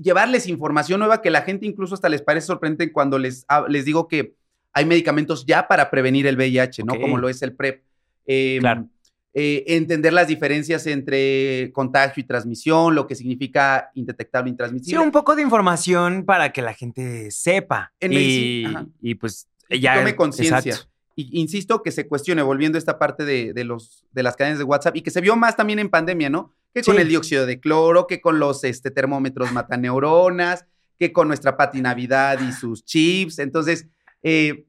Llevarles 0.00 0.46
información 0.48 1.00
nueva 1.00 1.20
que 1.22 1.30
la 1.30 1.42
gente 1.42 1.66
incluso 1.66 1.94
hasta 1.94 2.08
les 2.08 2.22
parece 2.22 2.46
sorprendente 2.46 2.92
cuando 2.92 3.18
les, 3.18 3.44
les 3.68 3.84
digo 3.84 4.08
que 4.08 4.34
hay 4.72 4.84
medicamentos 4.84 5.44
ya 5.46 5.66
para 5.68 5.90
prevenir 5.90 6.26
el 6.26 6.36
VIH, 6.36 6.84
¿no? 6.84 6.98
Como 7.00 7.18
lo 7.18 7.28
es 7.28 7.42
el 7.42 7.54
PrEP. 7.54 7.82
Eh, 8.26 8.58
Claro. 8.60 8.88
eh, 9.34 9.64
entender 9.68 10.12
las 10.12 10.26
diferencias 10.28 10.86
entre 10.86 11.70
contagio 11.72 12.20
y 12.22 12.24
transmisión, 12.26 12.94
lo 12.94 13.06
que 13.06 13.14
significa 13.14 13.90
indetectable 13.94 14.46
e 14.46 14.50
Sí, 14.50 14.52
intransmisible. 14.52 15.00
un 15.04 15.10
poco 15.12 15.34
de 15.36 15.42
información 15.42 16.24
para 16.24 16.52
que 16.52 16.62
la 16.62 16.74
gente 16.74 17.30
sepa. 17.30 17.92
En 18.00 18.12
y, 18.12 18.16
medicina, 18.16 18.86
y 19.00 19.14
pues 19.16 19.48
ya. 19.68 19.94
tome 19.96 20.16
conciencia. 20.16 20.76
Y 21.32 21.40
insisto 21.40 21.82
que 21.82 21.90
se 21.92 22.06
cuestione, 22.08 22.42
volviendo 22.42 22.76
a 22.76 22.80
esta 22.80 22.98
parte 22.98 23.24
de, 23.24 23.52
de 23.52 23.64
los, 23.64 24.04
de 24.12 24.22
las 24.22 24.36
cadenas 24.36 24.58
de 24.58 24.64
WhatsApp, 24.64 24.96
y 24.96 25.02
que 25.02 25.10
se 25.10 25.20
vio 25.20 25.36
más 25.36 25.56
también 25.56 25.78
en 25.78 25.88
pandemia, 25.90 26.30
¿no? 26.30 26.54
Que 26.72 26.82
con 26.82 26.94
Sí. 26.96 27.02
el 27.02 27.08
dióxido 27.08 27.46
de 27.46 27.58
cloro, 27.60 28.06
que 28.06 28.20
con 28.20 28.38
los 28.38 28.62
este, 28.64 28.90
termómetros 28.90 29.52
mataneuronas, 29.52 30.66
que 30.98 31.12
con 31.12 31.28
nuestra 31.28 31.56
Pati 31.56 31.80
Navidad 31.80 32.38
y 32.40 32.52
sus 32.52 32.84
chips. 32.84 33.38
Entonces, 33.38 33.86
eh, 34.22 34.66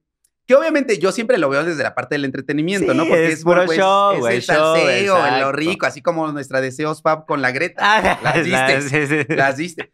que 0.47 0.55
obviamente 0.55 0.97
yo 0.97 1.11
siempre 1.11 1.37
lo 1.37 1.49
veo 1.49 1.63
desde 1.63 1.83
la 1.83 1.93
parte 1.93 2.15
del 2.15 2.25
entretenimiento, 2.25 2.91
Sí, 2.91 2.97
¿no? 2.97 3.03
Porque 3.05 3.27
es 3.27 3.33
es, 3.39 3.43
puro 3.43 3.65
pues, 3.65 3.77
show, 3.77 4.27
es 4.27 4.49
el 4.49 5.05
show, 5.05 5.17
lo 5.39 5.51
rico, 5.51 5.85
así 5.85 6.01
como 6.01 6.29
nuestra 6.31 6.59
Deseos 6.61 7.01
Fab 7.01 7.25
con 7.25 7.41
la 7.41 7.51
Greta. 7.51 7.79
Ah, 7.81 8.19
Las 8.23 8.43
sí. 8.89 9.25
Las 9.29 9.57
diste. 9.57 9.91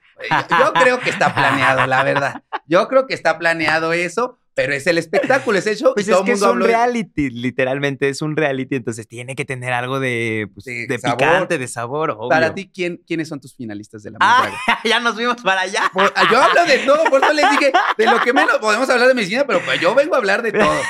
Yo, 0.49 0.57
yo 0.57 0.73
creo 0.73 0.99
que 0.99 1.09
está 1.09 1.33
planeado, 1.35 1.85
la 1.85 2.03
verdad. 2.03 2.43
Yo 2.65 2.87
creo 2.87 3.05
que 3.07 3.13
está 3.13 3.37
planeado 3.37 3.93
eso, 3.93 4.37
pero 4.57 4.73
es 4.73 4.85
el 4.87 4.97
espectáculo, 4.97 5.57
es 5.59 5.67
el 5.67 5.77
show. 5.77 5.93
Pues 5.93 6.07
y 6.07 6.11
todo 6.11 6.21
es 6.21 6.25
que 6.25 6.31
el 6.31 6.35
es 6.37 6.41
mundo 6.41 6.53
un 6.55 6.59
de- 6.61 6.67
reality, 6.67 7.29
literalmente 7.29 8.09
es 8.09 8.21
un 8.21 8.35
reality, 8.35 8.75
entonces 8.75 9.07
tiene 9.07 9.35
que 9.35 9.45
tener 9.45 9.71
algo 9.71 9.99
de, 10.01 10.49
pues, 10.53 10.65
De 10.65 10.87
de 10.87 10.99
picante, 10.99 11.57
de 11.57 11.67
sabor, 11.67 12.11
obvio. 12.11 12.27
Para 12.29 12.53
ti, 12.53 12.69
¿quién, 12.73 12.97
¿quiénes 13.07 13.29
son 13.29 13.39
tus 13.39 13.55
finalistas 13.55 14.03
de 14.03 14.11
la 14.11 14.17
Ah, 14.19 14.49
ya 14.83 14.99
nos 14.99 15.13
fuimos 15.15 15.37
para 15.41 15.61
allá. 15.61 15.83
Por- 15.93 16.11
ah, 16.15 16.23
yo 16.29 16.41
hablo 16.41 16.65
de 16.65 16.79
todo, 16.79 17.03
por 17.05 17.23
eso 17.23 17.31
les 17.33 17.49
dije, 17.51 17.71
de 17.97 18.05
lo 18.07 18.19
que 18.19 18.33
menos 18.33 18.57
podemos 18.57 18.89
hablar 18.89 19.07
de 19.07 19.13
medicina, 19.13 19.45
pero 19.47 19.61
pues 19.63 19.79
yo 19.79 19.95
vengo 19.95 20.15
a 20.15 20.17
hablar 20.17 20.41
de 20.41 20.51
todo. 20.51 20.81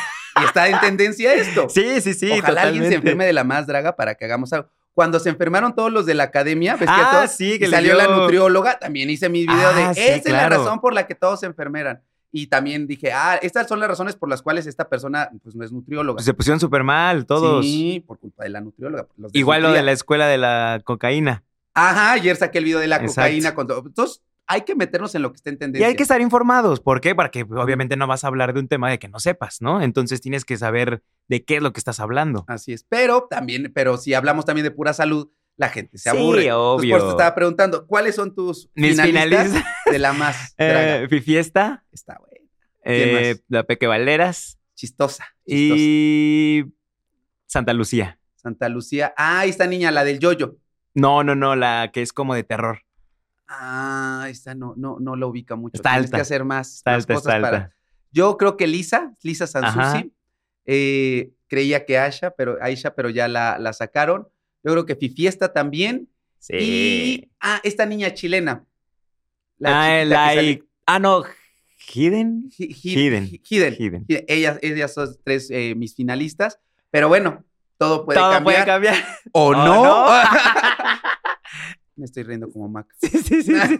Y 0.42 0.46
está 0.46 0.68
en 0.70 0.80
tendencia 0.80 1.34
esto. 1.34 1.68
Sí, 1.70 2.00
sí, 2.02 2.14
sí. 2.14 2.32
Ojalá 2.32 2.62
alguien 2.62 2.84
se 2.84 2.90
totalmente. 2.90 2.96
enferme 2.96 3.26
de 3.26 3.34
la 3.34 3.44
más 3.44 3.68
draga 3.68 3.96
para 3.96 4.16
que 4.16 4.26
hagamos 4.26 4.54
algo. 4.54 4.70
Cuando 4.94 5.20
se 5.20 5.30
enfermaron 5.30 5.76
todos 5.76 5.92
los 5.92 6.08
de 6.08 6.16
la 6.16 6.24
academia, 6.24 6.74
ves 6.76 6.88
que 6.88 6.96
Ah, 6.96 7.10
todos, 7.12 7.32
sí, 7.32 7.60
que 7.60 7.68
salió 7.68 7.94
la 7.96 8.08
nutrióloga, 8.08 8.80
también 8.80 9.10
hice 9.12 9.30
mi 9.30 9.42
video 9.46 9.68
Ah, 9.68 9.90
de, 9.90 9.94
sí, 9.94 10.02
esa 10.02 10.16
es 10.16 10.26
la 10.26 10.48
claro. 10.48 10.58
razón 10.64 10.80
por 10.82 10.94
la 10.96 11.06
que 11.06 11.14
todos 11.14 11.40
se 11.42 11.46
enfermeran. 11.46 12.02
Y 12.32 12.48
también 12.48 12.88
dije, 12.88 13.12
ah, 13.14 13.40
estas 13.42 13.68
son 13.68 13.80
las 13.80 13.90
razones 13.90 14.16
por 14.16 14.30
las 14.30 14.42
cuales 14.42 14.68
esta 14.68 14.90
persona 14.90 15.30
pues 15.42 15.56
no 15.56 15.64
es 15.64 15.72
nutrióloga. 15.72 16.22
Se 16.22 16.34
pusieron 16.34 16.60
súper 16.60 16.84
mal 16.84 17.26
todos. 17.26 17.66
Sí, 17.66 18.04
por 18.06 18.20
culpa 18.20 18.44
de 18.44 18.50
la 18.50 18.62
nutrióloga. 18.62 19.08
los 19.18 19.34
Igual 19.34 19.62
lo 19.64 19.72
de 19.72 19.82
la 19.84 19.92
escuela 19.92 20.28
de 20.28 20.38
la 20.38 20.82
cocaína. 20.84 21.44
Ajá, 21.74 22.14
ayer 22.14 22.36
saqué 22.36 22.58
el 22.58 22.66
video 22.66 22.80
de 22.80 22.88
la 22.88 22.98
Exacto. 22.98 23.22
cocaína. 23.22 23.54
Con 23.56 23.68
todo. 23.68 23.84
Entonces, 23.86 24.22
hay 24.48 24.62
que 24.62 24.76
meternos 24.76 25.14
en 25.14 25.22
lo 25.22 25.32
que 25.32 25.36
está 25.36 25.50
en 25.50 25.76
Y 25.76 25.84
hay 25.84 25.96
que 25.96 26.04
estar 26.04 26.22
informados. 26.22 26.80
¿Por 26.80 27.02
qué? 27.02 27.14
Porque 27.14 27.44
obviamente 27.44 27.98
no 27.98 28.08
vas 28.08 28.24
a 28.24 28.28
hablar 28.28 28.54
de 28.54 28.62
un 28.62 28.68
tema 28.68 28.90
de 28.90 28.98
que 28.98 29.10
no 29.10 29.20
sepas, 29.20 29.62
¿no? 29.62 29.82
Entonces 29.82 30.22
tienes 30.22 30.46
que 30.46 30.58
saber 30.58 31.04
de 31.28 31.44
qué 31.44 31.58
es 31.58 31.62
lo 31.62 31.74
que 31.74 31.80
estás 31.80 32.00
hablando. 32.00 32.46
Así 32.48 32.72
es. 32.72 32.86
Pero 32.88 33.28
también, 33.30 33.72
pero 33.76 33.98
si 33.98 34.14
hablamos 34.14 34.46
también 34.46 34.64
de 34.64 34.72
pura 34.72 34.94
salud, 34.94 35.30
la 35.58 35.70
gente 35.70 35.98
se 35.98 36.10
Sí, 36.12 36.18
aburre. 36.18 36.46
Entonces, 36.46 36.54
obvio. 36.54 36.92
por 36.94 37.00
eso 37.00 37.08
te 37.08 37.12
estaba 37.14 37.36
preguntando, 37.36 37.88
¿cuáles 37.88 38.16
son 38.16 38.34
tus 38.34 38.70
Mis 38.76 38.92
finalistas, 39.02 39.48
finalistas. 39.48 39.64
de 39.92 40.00
la 40.00 40.14
más 40.14 40.56
draga? 40.58 40.98
Eh, 41.02 41.08
Fifiesta, 41.10 41.84
Está 41.92 42.20
eh, 42.84 43.34
más? 43.36 43.44
la 43.50 43.64
Peque 43.64 43.88
Valderas 43.88 44.60
Chistosa. 44.76 45.26
chistosa. 45.46 45.76
y 45.78 46.66
Santa 47.48 47.74
Lucía. 47.74 48.20
Santa 48.36 48.70
Lucía. 48.70 49.14
Ah, 49.18 49.46
esta 49.46 49.66
niña, 49.68 49.92
la 49.92 50.04
del 50.04 50.20
yoyo. 50.20 50.58
No, 50.94 51.24
no, 51.24 51.36
no, 51.36 51.56
la 51.56 51.90
que 51.92 52.02
es 52.02 52.14
como 52.14 52.34
de 52.36 52.44
terror. 52.44 52.84
Ah, 53.48 54.28
esta 54.30 54.54
no, 54.56 54.74
no, 54.78 54.98
no 55.00 55.16
la 55.16 55.26
ubica 55.26 55.56
mucho. 55.56 55.76
Está 55.78 55.92
Tienes 55.92 56.06
alta. 56.08 56.18
que 56.18 56.22
hacer 56.22 56.44
más, 56.44 56.76
Está 56.78 56.92
más 56.92 57.04
alta, 57.04 57.14
cosas 57.16 57.34
está 57.36 57.42
para. 57.42 57.58
alta. 57.64 57.76
Yo 58.12 58.38
creo 58.38 58.58
que 58.58 58.68
Lisa, 58.68 59.14
Lisa. 59.24 59.48
Sansusi, 59.48 60.14
eh, 60.66 61.32
creía 61.48 61.86
que 61.86 61.98
Aisha, 61.98 62.32
pero 62.32 62.58
Aisha, 62.62 62.94
pero 62.96 63.10
ya 63.10 63.28
la, 63.28 63.58
la 63.60 63.74
sacaron. 63.74 64.28
Yo 64.68 64.74
creo 64.74 64.86
que 64.86 64.96
Fifiesta 64.98 65.54
también. 65.54 66.10
Sí. 66.40 66.54
Y 66.60 67.32
ah, 67.40 67.62
esta 67.64 67.86
niña 67.86 68.14
chilena. 68.14 68.66
La 69.60 70.02
ah, 70.02 70.06
like. 70.06 70.64
Ah, 70.86 71.00
no. 71.00 71.24
Hidden. 71.94 72.50
Hi- 72.58 72.74
Hi- 72.74 72.96
Hidden. 72.96 73.24
Hi- 73.28 73.42
Hidden. 73.50 73.74
Hidden. 73.80 74.06
Hidden. 74.10 74.26
Ellas, 74.28 74.60
ellas 74.62 74.94
son 74.94 75.16
tres 75.24 75.50
eh, 75.52 75.74
mis 75.76 75.96
finalistas. 75.96 76.60
Pero 76.92 77.08
bueno, 77.08 77.46
todo 77.78 78.06
puede 78.06 78.20
Todo 78.20 78.32
cambiar. 78.34 78.44
puede 78.56 78.66
cambiar. 78.66 78.96
¿O 79.32 79.48
¿O 79.48 79.54
no? 79.54 79.84
no? 80.06 80.08
Me 81.96 82.06
estoy 82.06 82.24
riendo 82.24 82.52
como 82.52 82.68
Mac. 82.70 82.88
Sí, 83.02 83.08
sí, 83.10 83.42
sí, 83.42 83.54
sí. 83.56 83.80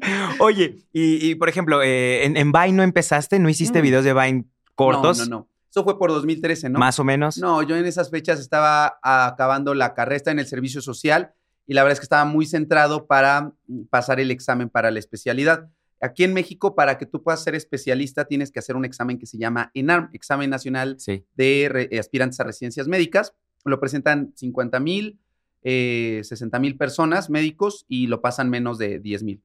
Oye, 0.38 0.86
y, 0.92 1.30
y, 1.30 1.34
por 1.34 1.48
ejemplo, 1.48 1.82
eh, 1.82 2.24
en, 2.24 2.36
en 2.36 2.52
Vine 2.52 2.72
no 2.72 2.82
empezaste, 2.82 3.38
no 3.38 3.48
hiciste 3.48 3.80
Mm. 3.80 3.82
videos 3.82 4.04
de 4.04 4.14
Vine 4.14 4.44
cortos, 4.74 5.18
No, 5.18 5.24
no, 5.24 5.30
no. 5.38 5.48
Eso 5.74 5.82
fue 5.82 5.98
por 5.98 6.12
2013, 6.12 6.68
¿no? 6.70 6.78
más 6.78 7.00
o 7.00 7.04
menos. 7.04 7.36
No, 7.38 7.60
yo 7.64 7.74
en 7.74 7.84
esas 7.84 8.08
fechas 8.08 8.38
estaba 8.38 9.00
acabando 9.02 9.74
la 9.74 9.92
carrera, 9.92 10.30
en 10.30 10.38
el 10.38 10.46
servicio 10.46 10.80
social 10.80 11.34
y 11.66 11.74
la 11.74 11.82
verdad 11.82 11.94
es 11.94 11.98
que 11.98 12.04
estaba 12.04 12.24
muy 12.24 12.46
centrado 12.46 13.08
para 13.08 13.54
mm, 13.66 13.86
pasar 13.90 14.20
el 14.20 14.30
examen 14.30 14.68
para 14.68 14.92
la 14.92 15.00
especialidad. 15.00 15.68
Aquí 16.00 16.22
en 16.22 16.32
México, 16.32 16.76
para 16.76 16.96
que 16.96 17.06
tú 17.06 17.24
puedas 17.24 17.42
ser 17.42 17.56
especialista, 17.56 18.26
tienes 18.26 18.52
que 18.52 18.60
hacer 18.60 18.76
un 18.76 18.84
examen 18.84 19.18
que 19.18 19.26
se 19.26 19.36
llama 19.36 19.72
ENARM, 19.74 20.10
Examen 20.12 20.48
Nacional 20.48 20.94
Sí. 21.00 21.24
de 21.34 21.88
eh, 21.90 21.98
Aspirantes 21.98 22.38
a 22.38 22.44
Residencias 22.44 22.86
Médicas. 22.86 23.34
Lo 23.64 23.80
presentan 23.80 24.32
50 24.36 24.78
mil, 24.78 25.18
60 25.64 26.56
mil 26.60 26.76
personas 26.76 27.30
médicos 27.30 27.84
y 27.88 28.06
lo 28.06 28.20
pasan 28.20 28.48
menos 28.48 28.78
de 28.78 29.00
10 29.00 29.24
mil. 29.24 29.42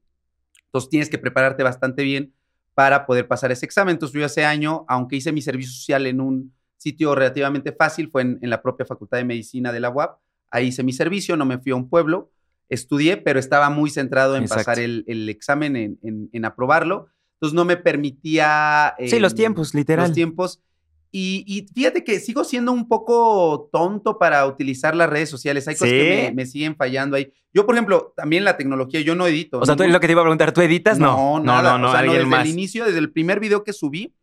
Entonces 0.66 0.90
tienes 0.90 1.10
que 1.10 1.18
prepararte 1.18 1.64
bastante 1.64 2.04
bien 2.04 2.34
para 2.80 3.04
poder 3.04 3.28
pasar 3.28 3.52
ese 3.52 3.66
examen. 3.66 3.92
Entonces 3.96 4.18
yo 4.18 4.24
ese 4.24 4.42
año, 4.42 4.86
aunque 4.88 5.16
hice 5.16 5.32
mi 5.32 5.42
servicio 5.42 5.70
social 5.70 6.06
en 6.06 6.18
un 6.18 6.54
sitio 6.78 7.14
relativamente 7.14 7.72
fácil, 7.72 8.08
fue 8.10 8.22
en, 8.22 8.38
en 8.40 8.48
la 8.48 8.62
propia 8.62 8.86
Facultad 8.86 9.18
de 9.18 9.24
Medicina 9.24 9.70
de 9.70 9.80
la 9.80 9.90
UAP, 9.90 10.18
ahí 10.50 10.68
hice 10.68 10.82
mi 10.82 10.94
servicio, 10.94 11.36
no 11.36 11.44
me 11.44 11.58
fui 11.58 11.72
a 11.72 11.76
un 11.76 11.90
pueblo, 11.90 12.30
estudié, 12.70 13.18
pero 13.18 13.38
estaba 13.38 13.68
muy 13.68 13.90
centrado 13.90 14.34
en 14.36 14.44
Exacto. 14.44 14.64
pasar 14.64 14.78
el, 14.82 15.04
el 15.08 15.28
examen, 15.28 15.76
en, 15.76 15.98
en- 16.02 16.30
en 16.32 16.44
aprobarlo. 16.46 17.08
Entonces 17.34 17.54
no 17.54 17.66
me 17.66 17.76
permitía... 17.76 18.94
Sí, 19.06 19.18
los 19.18 19.32
em, 19.32 19.36
tiempos, 19.36 19.74
literal. 19.74 20.06
los 20.06 20.14
tiempos. 20.14 20.62
Y, 21.12 21.44
y 21.46 21.66
fíjate 21.74 22.04
que 22.04 22.20
sigo 22.20 22.44
siendo 22.44 22.70
un 22.72 22.86
poco 22.86 23.68
tonto 23.72 24.18
para 24.18 24.46
utilizar 24.46 24.94
las 24.94 25.10
redes 25.10 25.28
sociales. 25.28 25.66
Hay 25.66 25.74
cosas 25.74 25.88
¿Sí? 25.88 25.96
que 25.98 26.22
me, 26.28 26.32
me 26.34 26.46
siguen 26.46 26.76
fallando 26.76 27.16
ahí. 27.16 27.32
Yo, 27.52 27.66
por 27.66 27.74
ejemplo, 27.74 28.12
también 28.16 28.44
la 28.44 28.56
tecnología, 28.56 29.00
yo 29.00 29.14
no 29.16 29.26
edito. 29.26 29.58
O 29.58 29.66
sea, 29.66 29.74
tú 29.74 29.82
ningún- 29.82 29.94
lo 29.94 30.00
que 30.00 30.06
te 30.06 30.12
iba 30.12 30.20
a 30.20 30.24
preguntar, 30.24 30.52
¿tú 30.52 30.60
editas? 30.60 30.98
No, 31.00 31.38
no, 31.40 31.44
nada. 31.44 31.72
no, 31.72 31.78
no, 31.78 31.88
O 31.88 31.90
sea, 31.90 32.00
alguien 32.00 32.18
desde 32.18 32.30
más. 32.30 32.44
el 32.44 32.50
inicio, 32.52 32.84
desde 32.84 32.98
el 33.00 33.10
primer 33.10 33.40
video 33.40 33.64
que 33.64 33.72
subí, 33.72 34.14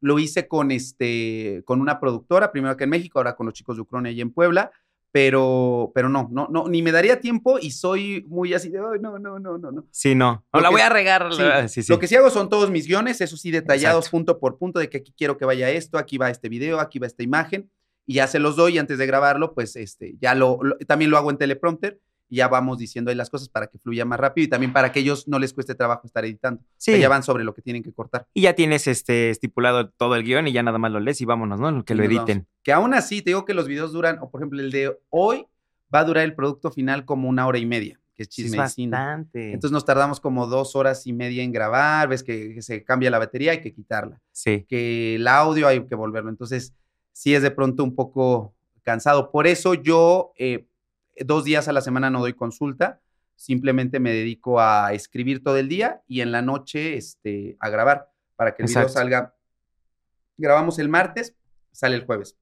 lo 0.00 0.18
hice 0.20 0.46
con, 0.46 0.70
este, 0.70 1.62
con 1.64 1.80
una 1.80 1.98
productora, 1.98 2.52
primero 2.52 2.72
acá 2.72 2.84
en 2.84 2.90
México, 2.90 3.18
ahora 3.18 3.34
con 3.34 3.46
los 3.46 3.54
chicos 3.54 3.76
de 3.76 3.82
Ucrania 3.82 4.12
y 4.12 4.20
en 4.20 4.30
Puebla. 4.30 4.70
Pero, 5.12 5.92
pero 5.94 6.08
no, 6.10 6.28
no, 6.30 6.46
no, 6.50 6.68
ni 6.68 6.82
me 6.82 6.92
daría 6.92 7.20
tiempo 7.20 7.58
y 7.58 7.70
soy 7.70 8.24
muy 8.28 8.52
así 8.52 8.68
de, 8.68 8.78
"Ay, 8.78 8.98
no, 9.00 9.18
no, 9.18 9.38
no, 9.38 9.56
no, 9.56 9.72
no. 9.72 9.86
Sí, 9.90 10.14
no. 10.14 10.44
O 10.50 10.58
Lo 10.58 10.62
la 10.64 10.68
que- 10.68 10.72
voy 10.74 10.80
a 10.82 10.88
regar. 10.90 11.32
Sí, 11.32 11.42
la- 11.42 11.68
Sí, 11.68 11.82
sí. 11.82 11.90
Lo 11.90 11.98
que 11.98 12.06
sí 12.06 12.16
hago 12.16 12.28
son 12.28 12.48
todos 12.50 12.70
mis 12.70 12.86
guiones, 12.86 13.20
eso 13.22 13.36
sí, 13.36 13.50
detallados 13.50 14.04
Exacto. 14.06 14.10
punto 14.16 14.38
por 14.40 14.58
punto, 14.58 14.78
de 14.78 14.90
que 14.90 14.98
aquí 14.98 15.14
quiero 15.16 15.38
que 15.38 15.46
vaya 15.46 15.70
esto, 15.70 15.96
aquí 15.96 16.18
va 16.18 16.28
este 16.30 16.48
video, 16.50 16.80
aquí 16.80 16.98
va 16.98 17.06
esta 17.06 17.22
imagen, 17.22 17.70
y 18.06 18.14
ya 18.14 18.26
se 18.26 18.38
los 18.38 18.56
doy 18.56 18.74
y 18.74 18.78
antes 18.78 18.98
de 18.98 19.06
grabarlo, 19.06 19.54
pues 19.54 19.74
este, 19.76 20.16
ya 20.20 20.34
lo, 20.34 20.58
lo- 20.62 20.76
también 20.78 21.10
lo 21.10 21.16
hago 21.16 21.30
en 21.30 21.38
teleprompter 21.38 21.98
y 22.28 22.36
ya 22.36 22.48
vamos 22.48 22.78
diciendo 22.78 23.10
ahí 23.10 23.16
las 23.16 23.30
cosas 23.30 23.48
para 23.48 23.66
que 23.68 23.78
fluya 23.78 24.04
más 24.04 24.18
rápido 24.18 24.46
y 24.46 24.48
también 24.48 24.72
para 24.72 24.90
que 24.92 25.00
ellos 25.00 25.28
no 25.28 25.38
les 25.38 25.52
cueste 25.52 25.74
trabajo 25.74 26.06
estar 26.06 26.24
editando. 26.24 26.60
Sí. 26.76 26.90
O 26.90 26.94
sea, 26.94 27.00
ya 27.02 27.08
van 27.08 27.22
sobre 27.22 27.44
lo 27.44 27.54
que 27.54 27.62
tienen 27.62 27.82
que 27.82 27.92
cortar. 27.92 28.26
Y 28.34 28.42
ya 28.42 28.54
tienes 28.54 28.86
este 28.86 29.30
estipulado 29.30 29.90
todo 29.90 30.16
el 30.16 30.24
guion 30.24 30.48
y 30.48 30.52
ya 30.52 30.62
nada 30.62 30.78
más 30.78 30.90
lo 30.92 31.00
lees 31.00 31.20
y 31.20 31.24
vámonos, 31.24 31.60
¿no? 31.60 31.84
Que 31.84 31.94
Y 31.94 31.96
lo 31.96 32.02
vamos. 32.02 32.16
editen. 32.18 32.46
Que 32.62 32.72
aún 32.72 32.94
así, 32.94 33.22
te 33.22 33.30
digo 33.30 33.44
que 33.44 33.54
los 33.54 33.68
videos 33.68 33.92
duran, 33.92 34.18
o 34.20 34.30
por 34.30 34.40
ejemplo, 34.40 34.60
el 34.60 34.70
de 34.72 34.98
hoy 35.10 35.46
va 35.94 36.00
a 36.00 36.04
durar 36.04 36.24
el 36.24 36.34
producto 36.34 36.70
final 36.72 37.04
como 37.04 37.28
una 37.28 37.46
hora 37.46 37.58
y 37.58 37.66
media, 37.66 38.00
que 38.14 38.24
es 38.24 38.28
es 38.28 38.34
chisme 38.34 38.68
cine. 38.68 38.90
bastante. 38.96 39.52
Entonces 39.52 39.70
nos 39.70 39.84
tardamos 39.84 40.18
como 40.18 40.46
dos 40.48 40.74
horas 40.74 41.06
y 41.06 41.12
media 41.12 41.44
en 41.44 41.52
grabar, 41.52 42.08
ves 42.08 42.24
que, 42.24 42.54
que 42.54 42.62
se 42.62 42.82
cambia 42.82 43.10
la 43.10 43.18
batería, 43.20 43.52
hay 43.52 43.60
que 43.60 43.72
quitarla. 43.72 44.20
sí. 44.32 44.64
que 44.68 45.14
el 45.14 45.28
audio 45.28 45.68
hay 45.68 45.86
que 45.86 45.94
volverlo. 45.94 46.30
Entonces, 46.30 46.74
sí 47.12 47.34
es 47.34 47.42
de 47.42 47.50
pronto 47.52 47.84
un 47.84 47.94
poco 47.94 48.52
cansado. 48.82 49.30
Por 49.30 49.46
eso 49.46 49.74
yo 49.74 50.32
eh, 50.38 50.66
dos 51.24 51.44
días 51.44 51.68
a 51.68 51.72
la 51.72 51.80
semana 51.80 52.10
no 52.10 52.20
doy 52.20 52.34
consulta, 52.34 53.00
simplemente 53.36 54.00
me 54.00 54.12
dedico 54.12 54.60
a 54.60 54.92
escribir 54.92 55.42
todo 55.42 55.56
el 55.58 55.68
día 55.68 56.02
y 56.06 56.20
en 56.20 56.32
la 56.32 56.42
noche 56.42 56.96
este, 56.96 57.56
a 57.60 57.68
grabar 57.68 58.10
para 58.36 58.54
que 58.54 58.62
el 58.62 58.68
video 58.68 58.88
salga. 58.88 59.34
Grabamos 60.38 60.78
el 60.78 60.88
martes, 60.88 61.34
sale 61.72 61.96
el 61.96 62.04
jueves. 62.04 62.36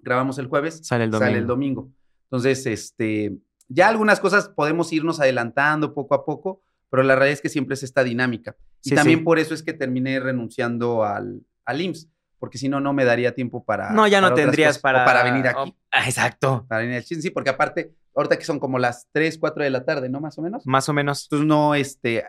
Grabamos 0.00 0.38
el 0.38 0.46
jueves, 0.48 0.80
Sale 0.82 1.04
el 1.04 1.10
domingo. 1.10 1.26
sale 1.26 1.38
el 1.38 1.46
domingo. 1.46 1.90
Entonces, 2.24 2.66
este, 2.66 3.36
ya 3.68 3.88
algunas 3.88 4.18
cosas 4.20 4.48
podemos 4.48 4.92
irnos 4.92 5.20
adelantando 5.20 5.94
poco 5.94 6.14
a 6.14 6.24
poco, 6.24 6.62
pero 6.90 7.02
la 7.04 7.14
realidad 7.14 7.34
es 7.34 7.40
que 7.40 7.48
siempre 7.48 7.74
es 7.74 7.82
esta 7.84 8.02
dinámica. 8.02 8.56
Y 8.82 8.90
Sí, 8.90 8.94
también 8.96 9.20
sí. 9.20 9.24
por 9.24 9.38
eso 9.38 9.54
es 9.54 9.62
que 9.62 9.72
terminé 9.72 10.18
renunciando 10.18 11.04
al, 11.04 11.42
al 11.64 11.80
IMSS, 11.80 12.08
porque 12.42 12.58
si 12.58 12.68
no, 12.68 12.80
no 12.80 12.92
me 12.92 13.04
daría 13.04 13.36
tiempo 13.36 13.62
para. 13.62 13.92
No, 13.92 14.08
ya 14.08 14.20
no 14.20 14.30
para 14.30 14.34
tendrías 14.34 14.70
cosas, 14.70 14.82
para... 14.82 15.04
para 15.04 15.22
venir 15.22 15.46
aquí. 15.46 15.70
oh, 15.70 15.76
ah, 15.92 16.06
exacto. 16.06 16.66
Para 16.68 16.80
venir 16.80 16.96
al 16.96 17.04
chisme, 17.04 17.22
sí, 17.22 17.30
porque 17.30 17.50
aparte, 17.50 17.94
ahorita 18.16 18.36
que 18.36 18.44
son 18.44 18.58
como 18.58 18.80
las 18.80 19.06
3, 19.12 19.38
4 19.38 19.62
de 19.62 19.70
la 19.70 19.84
tarde, 19.84 20.08
¿no? 20.08 20.20
Más 20.20 20.36
o 20.38 20.42
menos. 20.42 20.66
Más 20.66 20.88
o 20.88 20.92
menos. 20.92 21.22
Entonces, 21.26 21.46
no, 21.46 21.76
este, 21.76 22.24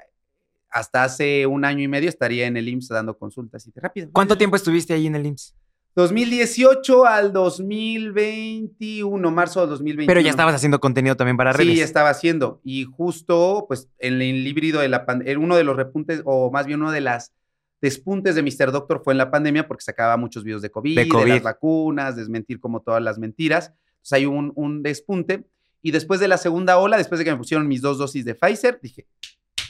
hasta 0.70 1.04
hace 1.04 1.48
un 1.48 1.66
año 1.66 1.82
y 1.82 1.88
medio 1.88 2.10
estaría 2.10 2.46
en 2.46 2.58
el 2.58 2.70
IMSS 2.70 2.90
dando 2.90 3.18
consultas 3.18 3.66
y 3.66 3.72
rápido. 3.76 4.12
¿Cuánto 4.14 4.38
tiempo 4.38 4.56
estuviste 4.56 4.94
ahí 4.94 5.08
en 5.08 5.16
el 5.16 5.26
IMSS? 5.26 5.56
2018 5.96 7.08
al 7.08 7.34
2021, 7.34 9.32
marzo 9.32 9.62
del 9.62 9.70
2021. 9.72 10.06
Pero 10.06 10.22
ya 10.22 10.30
estabas 10.30 10.54
haciendo 10.54 10.80
contenido 10.80 11.18
también 11.18 11.38
para 11.38 11.54
redes. 11.54 11.74
Sí, 11.74 11.82
estaba 11.82 12.10
haciendo. 12.10 12.62
Y 12.64 12.84
justo, 12.84 13.66
pues, 13.68 13.90
en 13.98 14.22
el 14.22 14.46
híbrido 14.46 14.80
de 14.80 14.90
la 14.90 15.08
pandemia, 15.08 15.40
uno 15.40 15.56
de 15.56 15.64
los 15.64 15.76
repuntes, 15.76 16.22
o 16.24 16.52
más 16.52 16.68
bien 16.68 16.82
uno 16.84 16.92
de 16.92 17.02
las 17.02 17.34
despuntes 17.84 18.34
de 18.36 18.42
Mr. 18.42 18.72
Doctor 18.72 19.02
fue 19.04 19.14
en 19.14 19.18
la 19.20 19.30
pandemia 19.30 19.68
porque 19.68 19.84
sacaba 19.84 20.16
muchos 20.18 20.44
videos 20.46 20.62
de 20.64 20.72
COVID, 20.72 20.96
De 20.96 21.28
las 21.36 21.44
vacunas, 21.44 22.16
desmentir 22.16 22.60
como 22.62 22.82
todas 22.82 23.04
las 23.04 23.20
mentiras. 23.20 23.74
Entonces 23.98 24.14
hay 24.14 24.26
un, 24.26 24.54
un 24.56 24.82
despunte. 24.82 25.44
Y 25.82 25.92
después 25.92 26.22
de 26.22 26.30
la 26.30 26.38
segunda 26.38 26.78
ola, 26.78 26.96
después 26.98 27.20
de 27.20 27.26
que 27.26 27.32
me 27.32 27.38
pusieron 27.38 27.68
mis 27.68 27.82
dos 27.82 27.98
dosis 27.98 28.24
de 28.24 28.36
Pfizer, 28.36 28.80
dije, 28.82 29.06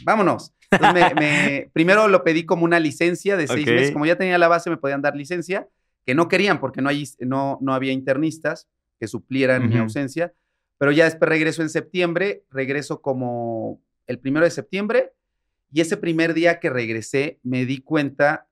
vámonos. 0.06 0.54
Entonces 0.70 0.94
me- 1.16 1.20
me- 1.20 1.70
primero 1.74 2.08
lo 2.08 2.24
pedí 2.24 2.46
como 2.46 2.66
una 2.66 2.80
licencia 2.80 3.36
de 3.36 3.48
seis 3.48 3.66
meses. 3.76 3.92
Como 3.94 4.06
ya 4.06 4.16
tenía 4.16 4.38
la 4.38 4.48
base, 4.48 4.70
me 4.70 4.78
podían 4.78 5.02
dar 5.02 5.16
licencia, 5.16 5.68
que 6.06 6.14
no 6.16 6.28
querían 6.28 6.60
porque 6.60 6.82
no, 6.82 6.90
hay, 6.90 7.06
no, 7.20 7.58
no 7.62 7.74
había 7.74 7.92
internistas 7.92 8.68
que 9.00 9.08
suplieran 9.08 9.64
mi 9.70 9.76
ausencia. 9.82 10.34
Pero 10.78 10.92
ya 10.92 11.06
después 11.06 11.30
regreso 11.30 11.62
en 11.64 11.70
septiembre, 11.70 12.44
regreso 12.52 13.02
como 13.02 13.82
el 14.06 14.20
primero 14.20 14.46
de 14.46 14.52
septiembre. 14.52 15.14
Y 15.74 15.82
ese 15.82 15.98
primer 15.98 16.34
día 16.34 16.60
que 16.60 16.70
regresé, 16.70 17.40
me 17.42 17.66
di 17.66 17.80
cuenta 17.80 18.48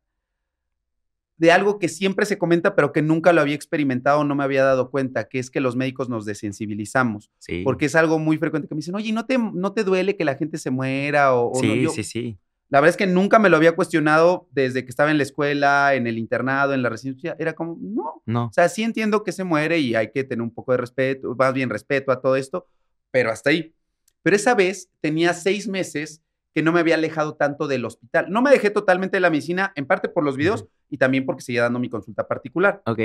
de 1.38 1.52
algo 1.52 1.80
que 1.80 1.88
siempre 1.88 2.26
se 2.26 2.38
comenta, 2.38 2.76
pero 2.76 2.92
que 2.92 3.02
nunca 3.02 3.32
lo 3.32 3.42
había 3.42 3.56
experimentado, 3.56 4.24
no 4.24 4.36
me 4.36 4.44
había 4.44 4.64
dado 4.64 4.92
cuenta, 4.92 5.28
que 5.28 5.40
es 5.40 5.50
que 5.50 5.60
los 5.60 5.76
médicos 5.76 6.10
nos 6.10 6.26
desensibilizamos. 6.26 7.32
Sí. 7.40 7.62
Porque 7.64 7.86
es 7.86 7.96
algo 7.96 8.20
muy 8.20 8.38
frecuente 8.38 8.68
que 8.68 8.76
me 8.76 8.80
dicen, 8.80 8.96
oye, 8.96 9.12
¿no 9.12 9.26
te, 9.26 9.38
no 9.38 9.74
te 9.74 9.84
duele 9.84 10.16
que 10.16 10.26
la 10.26 10.36
gente 10.36 10.58
se 10.58 10.72
muera? 10.72 11.34
O, 11.36 11.52
o 11.52 11.56
no?" 11.56 11.60
Sí, 11.62 11.82
Yo, 11.84 11.90
sí, 11.90 12.04
sí. 12.04 12.38
La 12.70 12.80
verdad 12.80 12.92
es 12.92 12.98
que 12.98 13.08
nunca 13.08 13.38
me 13.38 13.50
lo 13.50 13.58
había 13.58 13.76
cuestionado 13.76 14.48
desde 14.52 14.84
que 14.84 14.90
estaba 14.90 15.12
en 15.12 15.18
la 15.18 15.24
escuela, 15.24 15.94
en 15.94 16.08
el 16.08 16.18
internado, 16.18 16.74
en 16.74 16.82
la 16.82 16.90
residencia. 16.90 17.36
Era 17.38 17.54
como, 17.54 17.78
no. 17.82 18.24
No. 18.26 18.46
O 18.46 18.54
sea, 18.54 18.70
sí 18.70 18.82
entiendo 18.82 19.24
que 19.24 19.32
se 19.32 19.44
muere 19.44 19.80
y 19.80 19.94
hay 19.94 20.10
que 20.12 20.24
tener 20.24 20.42
un 20.42 20.54
poco 20.54 20.72
de 20.72 20.78
respeto, 20.78 21.36
más 21.36 21.54
bien 21.54 21.70
respeto 21.70 22.12
a 22.12 22.22
todo 22.22 22.36
esto, 22.36 22.68
pero 23.12 23.30
hasta 23.30 23.50
ahí. 23.50 23.76
Pero 24.24 24.36
esa 24.36 24.56
vez 24.56 24.90
tenía 25.02 25.34
seis 25.34 25.68
meses 25.68 26.22
que 26.54 26.62
no 26.62 26.72
me 26.72 26.80
había 26.80 26.96
alejado 26.96 27.36
tanto 27.36 27.68
del 27.68 27.86
hospital. 27.86 28.28
No 28.30 28.42
me 28.42 28.52
dejé 28.52 28.70
totalmente 28.70 29.18
de 29.18 29.22
la 29.22 29.30
medicina, 29.30 29.72
en 29.76 29.86
parte 29.86 30.10
por 30.10 30.24
los 30.24 30.36
videos 30.36 30.66
y 30.90 30.98
también 30.98 31.26
porque 31.26 31.44
seguía 31.44 31.62
dando 31.64 31.80
mi 31.80 31.90
consulta 31.90 32.28
particular. 32.28 32.82
Ok. 32.86 33.00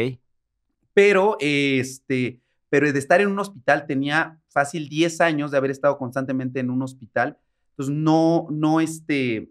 Pero, 0.95 1.37
este, 1.41 2.41
pero 2.69 2.93
de 2.93 2.99
estar 2.99 3.21
en 3.21 3.29
un 3.29 3.39
hospital 3.39 3.87
tenía 3.87 4.39
fácil 4.49 4.89
10 4.89 5.21
años 5.21 5.51
de 5.51 5.59
haber 5.59 5.71
estado 5.71 5.99
constantemente 5.99 6.61
en 6.61 6.71
un 6.71 6.83
hospital. 6.83 7.39
Entonces, 7.71 7.95
no, 7.95 8.49
no, 8.51 8.81
este, 8.81 9.51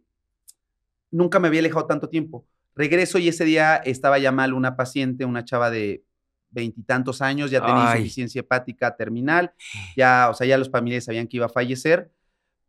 nunca 1.12 1.40
me 1.40 1.48
había 1.48 1.60
alejado 1.60 1.86
tanto 1.86 2.10
tiempo. 2.10 2.46
Regreso 2.76 3.20
y 3.20 3.30
ese 3.30 3.46
día 3.46 3.78
estaba 3.78 4.20
ya 4.20 4.32
mal 4.32 4.54
una 4.54 4.76
paciente, 4.76 5.24
una 5.24 5.46
chava 5.46 5.70
de 5.70 6.04
veintitantos 6.50 7.22
años, 7.22 7.52
ya 7.52 7.60
tenía 7.60 7.92
Ay. 7.92 8.00
insuficiencia 8.00 8.40
hepática 8.40 8.96
terminal, 8.96 9.54
ya, 9.96 10.30
o 10.30 10.34
sea, 10.34 10.48
ya 10.48 10.58
los 10.58 10.70
familiares 10.70 11.06
sabían 11.06 11.28
que 11.28 11.38
iba 11.38 11.46
a 11.46 11.50
fallecer. 11.50 12.12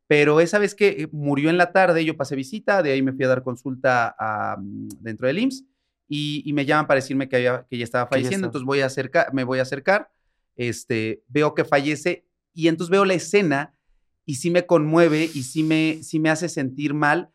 Pero 0.09 0.41
esa 0.41 0.59
vez 0.59 0.75
que 0.75 0.89
eh, 0.89 1.09
murió 1.13 1.51
en 1.51 1.57
la 1.59 1.73
tarde, 1.73 2.05
yo 2.05 2.17
pasé 2.17 2.37
visita, 2.37 2.83
de 2.83 2.93
ahí 2.93 3.03
me 3.03 3.13
fui 3.13 3.25
a 3.25 3.29
dar 3.29 3.43
consulta 3.43 4.15
a, 4.19 4.57
mm, 4.59 4.89
dentro 5.01 5.27
del 5.27 5.39
IMSS 5.41 5.65
y, 6.09 6.43
y 6.49 6.53
me 6.53 6.65
llaman 6.65 6.87
para 6.87 7.01
decirme 7.01 7.29
que, 7.29 7.37
había, 7.37 7.67
que 7.69 7.77
ya 7.79 7.85
estaba 7.85 8.05
ya 8.05 8.09
falleciendo, 8.11 8.47
estaba. 8.47 8.49
entonces 8.49 8.67
voy 8.67 8.81
a 8.81 8.87
acercar, 8.87 9.35
me 9.35 9.43
voy 9.45 9.59
a 9.59 9.63
acercar 9.63 10.11
este, 10.57 11.23
veo 11.29 11.55
que 11.55 11.65
fallece 11.65 12.25
y 12.55 12.69
entonces 12.69 12.91
veo 12.91 13.05
la 13.05 13.15
escena 13.15 13.75
y 14.25 14.37
sí 14.37 14.51
me 14.51 14.65
conmueve 14.67 15.25
y 15.25 15.43
sí 15.43 15.63
me, 15.63 15.99
sí 16.03 16.19
me 16.19 16.31
hace 16.31 16.49
sentir 16.49 16.95
mal, 16.95 17.31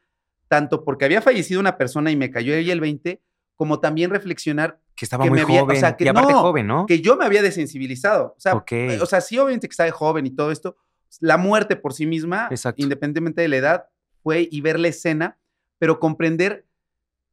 tanto 0.48 0.84
porque 0.84 1.06
había 1.06 1.22
fallecido 1.22 1.60
una 1.60 1.78
persona 1.78 2.12
y 2.12 2.16
me 2.16 2.32
cayó 2.32 2.54
ahí 2.56 2.70
el 2.72 2.82
20, 2.82 3.22
como 3.56 3.80
también 3.80 4.10
reflexionar 4.10 4.80
Que 4.96 5.06
estaba 5.06 5.24
que 5.24 5.30
muy 5.30 5.38
me 5.38 5.44
había- 5.44 5.62
o 5.62 5.66
joven. 5.66 5.80
sea, 5.80 5.96
que 5.96 6.06
y 6.06 6.08
aparte 6.08 6.34
no, 6.34 6.42
joven, 6.42 6.68
¿no? 6.68 6.86
que 6.88 7.00
yo 7.00 7.16
me 7.16 7.26
había 7.26 7.42
desensibilizado. 7.44 8.34
O 8.36 8.40
sea, 8.40 8.56
o 8.56 9.06
sea, 9.06 9.22
sí, 9.22 9.38
obviamente 9.38 9.68
que 9.68 9.72
estaba 9.74 9.92
joven 9.92 10.26
y 10.26 10.32
todo 10.32 10.52
esto, 10.52 10.76
la 11.20 11.38
muerte 11.38 11.76
por 11.76 11.94
sí 11.94 12.06
misma, 12.06 12.48
Exacto. 12.52 12.82
independientemente 12.82 13.42
de 13.42 13.48
la 13.48 13.58
edad, 13.58 13.86
fue 14.24 14.48
y 14.52 14.62
ver 14.62 14.80
la 14.80 14.88
escena, 14.88 15.38
pero 15.80 16.00
comprender 16.00 16.66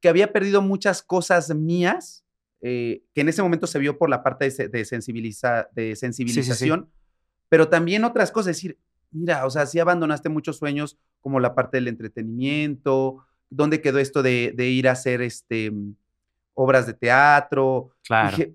que 0.00 0.08
había 0.08 0.32
perdido 0.32 0.62
muchas 0.62 1.02
cosas 1.02 1.54
mías, 1.54 2.24
eh, 2.60 3.02
que 3.14 3.20
en 3.20 3.28
ese 3.28 3.42
momento 3.42 3.66
se 3.66 3.78
vio 3.78 3.98
por 3.98 4.08
la 4.10 4.22
parte 4.22 4.46
de, 4.46 4.50
se- 4.50 4.68
de 4.68 4.84
sensibiliza- 4.84 5.68
de 5.72 5.94
sensibilización, 5.96 6.90
pero 7.48 7.68
también 7.68 8.04
otras 8.04 8.30
cosas, 8.32 8.56
decir, 8.56 8.78
mira, 9.10 9.46
o 9.46 9.50
sea, 9.50 9.66
sí 9.66 9.78
abandonaste 9.78 10.28
muchos 10.28 10.56
sueños 10.56 10.98
como 11.20 11.40
la 11.40 11.54
parte 11.54 11.76
del 11.76 11.88
entretenimiento, 11.88 13.24
¿dónde 13.50 13.80
quedó 13.80 13.98
esto 13.98 14.22
de, 14.22 14.52
de 14.56 14.68
ir 14.68 14.88
a 14.88 14.92
hacer 14.92 15.22
este, 15.22 15.72
obras 16.54 16.86
de 16.86 16.94
teatro? 16.94 17.90
Claro. 18.04 18.36
Dije, 18.36 18.54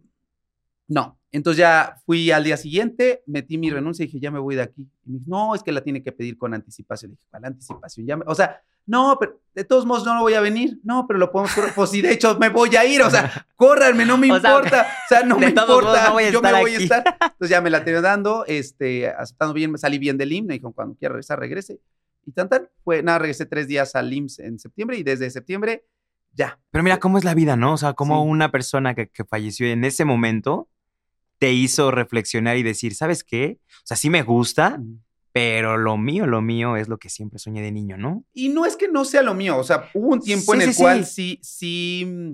no. 0.87 1.17
Entonces 1.35 1.57
ya 1.57 1.95
fui 2.05 2.29
al 2.31 2.43
día 2.43 2.55
siguiente, 2.57 3.23
metí 3.25 3.57
mi 3.57 3.69
renuncia 3.71 4.03
y 4.03 4.05
dije, 4.05 4.19
ya 4.19 4.29
me 4.29 4.37
voy 4.39 4.55
de 4.55 4.61
aquí. 4.61 4.87
Y 5.05 5.09
me 5.09 5.17
dijo, 5.17 5.25
no, 5.29 5.55
es 5.55 5.63
que 5.63 5.71
la 5.71 5.81
tiene 5.81 6.03
que 6.03 6.11
pedir 6.11 6.37
con 6.37 6.53
anticipación. 6.53 7.11
Le 7.11 7.15
dije, 7.15 7.25
¿cuál 7.31 7.45
anticipación? 7.45 8.05
Ya 8.05 8.15
me- 8.17 8.23
o 8.27 8.35
sea, 8.35 8.61
no, 8.85 9.17
pero 9.19 9.39
de 9.55 9.63
todos 9.63 9.85
modos 9.85 10.05
no 10.05 10.13
lo 10.13 10.21
voy 10.21 10.35
a 10.35 10.41
venir. 10.41 10.79
No, 10.83 11.07
pero 11.07 11.17
lo 11.17 11.31
podemos 11.31 11.53
correr. 11.55 11.71
Pues 11.75 11.89
sí, 11.89 12.01
de 12.01 12.11
hecho 12.11 12.37
me 12.37 12.49
voy 12.49 12.75
a 12.75 12.85
ir. 12.85 13.01
O 13.01 13.09
sea, 13.09 13.47
córranme, 13.55 14.05
no 14.05 14.17
me 14.17 14.31
O 14.31 14.39
sea, 14.39 14.51
importa. 14.51 14.81
O 14.81 15.07
sea, 15.09 15.23
no 15.23 15.39
me 15.39 15.47
importa. 15.47 16.09
no 16.09 16.21
yo 16.29 16.39
me 16.41 16.51
voy 16.61 16.75
a 16.75 16.77
estar. 16.77 17.03
Entonces 17.21 17.49
ya 17.49 17.61
me 17.61 17.71
la 17.71 17.83
tenía 17.83 18.01
dando, 18.01 18.45
este, 18.47 19.07
aceptando 19.09 19.53
bien, 19.55 19.71
me 19.71 19.77
salí 19.79 19.97
bien 19.97 20.17
del 20.17 20.31
IMSS. 20.33 20.47
Me 20.47 20.53
dijo, 20.53 20.71
cuando 20.71 20.95
quiera 20.95 21.13
regresar, 21.13 21.39
regrese. 21.39 21.79
Y 22.27 22.31
tan, 22.31 22.47
tan. 22.47 22.69
Fue, 22.83 23.01
nada, 23.01 23.17
regresé 23.19 23.47
tres 23.47 23.67
días 23.67 23.95
al 23.95 24.13
IMSS 24.13 24.39
en 24.39 24.59
septiembre 24.59 24.97
y 24.97 25.03
desde 25.03 25.29
septiembre 25.31 25.83
ya. 26.33 26.59
Pero 26.69 26.83
mira 26.83 26.99
cómo 26.99 27.17
es 27.17 27.23
la 27.23 27.33
vida, 27.33 27.55
¿no? 27.55 27.73
O 27.73 27.77
sea, 27.77 27.93
cómo 27.93 28.21
Sí. 28.23 28.29
una 28.29 28.51
persona 28.51 28.93
que, 28.93 29.07
que 29.09 29.23
falleció 29.25 29.65
en 29.67 29.83
ese 29.83 30.05
momento 30.05 30.67
te 31.43 31.51
hizo 31.51 31.91
reflexionar 31.91 32.55
y 32.55 32.63
decir, 32.63 32.95
¿sabes 32.95 33.21
qué? 33.21 33.59
O 33.59 33.81
sea, 33.83 33.97
sí 33.97 34.09
me 34.09 34.23
gusta, 34.23 34.81
pero 35.33 35.75
lo 35.75 35.97
mío, 35.97 36.25
lo 36.25 36.41
mío 36.41 36.77
es 36.77 36.87
lo 36.87 36.97
que 36.99 37.09
siempre 37.09 37.37
soñé 37.37 37.61
de 37.61 37.73
niño, 37.73 37.97
¿no? 37.97 38.23
Y 38.31 38.47
no 38.47 38.65
es 38.65 38.77
que 38.77 38.87
no 38.87 39.03
sea 39.03 39.23
lo 39.23 39.33
mío, 39.33 39.57
o 39.57 39.63
sea, 39.65 39.89
hubo 39.93 40.13
un 40.13 40.21
tiempo 40.21 40.53
Sí, 40.53 40.57
en 40.57 40.69
el 40.69 40.73
sí, 40.73 40.81
cual 40.81 41.05
sí. 41.05 41.39
sí, 41.41 42.05
sí 42.05 42.05
mm, 42.05 42.31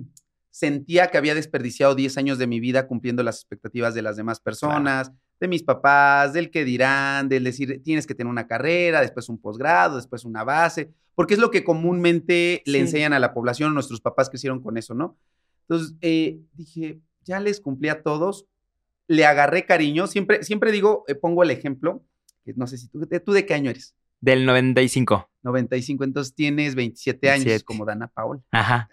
sentía 0.52 1.08
que 1.08 1.18
había 1.18 1.34
desperdiciado 1.34 1.96
10 1.96 2.18
años 2.18 2.38
de 2.38 2.46
mi 2.46 2.60
vida 2.60 2.86
cumpliendo 2.86 3.24
las 3.24 3.38
expectativas 3.38 3.94
de 3.94 4.02
las 4.02 4.16
demás 4.16 4.38
personas, 4.38 5.10
de 5.40 5.48
mis 5.48 5.64
papás, 5.64 6.32
del 6.32 6.52
que 6.52 6.64
dirán, 6.64 7.28
del 7.28 7.42
decir, 7.42 7.82
tienes 7.82 8.06
que 8.06 8.14
tener 8.14 8.30
una 8.30 8.46
carrera, 8.46 9.00
después 9.00 9.28
un 9.28 9.40
posgrado, 9.40 9.96
después 9.96 10.24
una 10.24 10.44
base, 10.44 10.92
porque 11.16 11.34
es 11.34 11.40
lo 11.40 11.50
que 11.50 11.64
comúnmente 11.64 12.62
le 12.64 12.78
enseñan 12.78 13.12
a 13.12 13.18
la 13.18 13.34
población, 13.34 13.74
nuestros 13.74 14.00
papás 14.00 14.30
crecieron 14.30 14.62
con 14.62 14.76
eso, 14.76 14.94
¿no? 14.94 15.18
Entonces, 15.62 15.96
eh, 16.00 16.38
dije, 16.52 17.00
ya 17.24 17.40
les 17.40 17.60
cumplí 17.60 17.88
a 17.88 18.04
todos, 18.04 18.46
le 19.10 19.26
agarré 19.26 19.66
cariño, 19.66 20.06
siempre, 20.06 20.44
siempre 20.44 20.70
digo, 20.70 21.04
eh, 21.08 21.16
pongo 21.16 21.42
el 21.42 21.50
ejemplo, 21.50 22.04
no 22.54 22.66
sé 22.68 22.78
si 22.78 22.88
tú, 22.88 23.04
¿tú 23.24 23.32
de 23.32 23.44
qué 23.44 23.54
año 23.54 23.70
eres? 23.70 23.96
Del 24.20 24.46
95. 24.46 25.28
95, 25.42 26.04
entonces 26.04 26.32
tienes 26.34 26.76
27 26.76 27.28
años, 27.30 27.44
27. 27.46 27.64
como 27.64 27.84
Dana 27.84 28.06
Paola. 28.06 28.40
Ajá. 28.52 28.88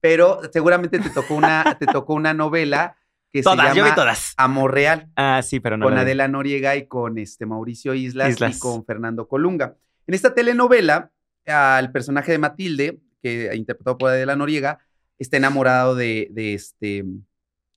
Pero 0.00 0.40
seguramente 0.52 0.98
te 0.98 1.08
tocó 1.08 1.34
una, 1.34 1.76
te 1.78 1.86
tocó 1.86 2.12
una 2.12 2.34
novela 2.34 2.96
que 3.32 3.42
Todas, 3.42 3.70
se 3.70 3.76
yo 3.78 3.84
vi 3.84 3.88
llama 3.90 3.94
todas. 3.94 4.34
Amor 4.36 4.74
Real, 4.74 5.08
Ah, 5.16 5.40
sí, 5.42 5.60
pero 5.60 5.76
no. 5.78 5.86
con. 5.86 5.96
Adela 5.96 6.28
Noriega 6.28 6.76
y 6.76 6.86
con 6.86 7.16
este 7.18 7.46
Mauricio 7.46 7.94
Islas, 7.94 8.30
Islas. 8.30 8.56
y 8.56 8.60
con 8.60 8.84
Fernando 8.84 9.26
Colunga. 9.28 9.76
En 10.06 10.14
esta 10.14 10.34
telenovela, 10.34 11.10
al 11.46 11.90
personaje 11.90 12.32
de 12.32 12.38
Matilde, 12.38 12.98
que 13.22 13.50
interpretado 13.54 13.96
por 13.96 14.10
Adela 14.10 14.36
Noriega, 14.36 14.78
está 15.18 15.36
enamorado 15.38 15.94
de, 15.94 16.28
de 16.32 16.52
este 16.54 17.04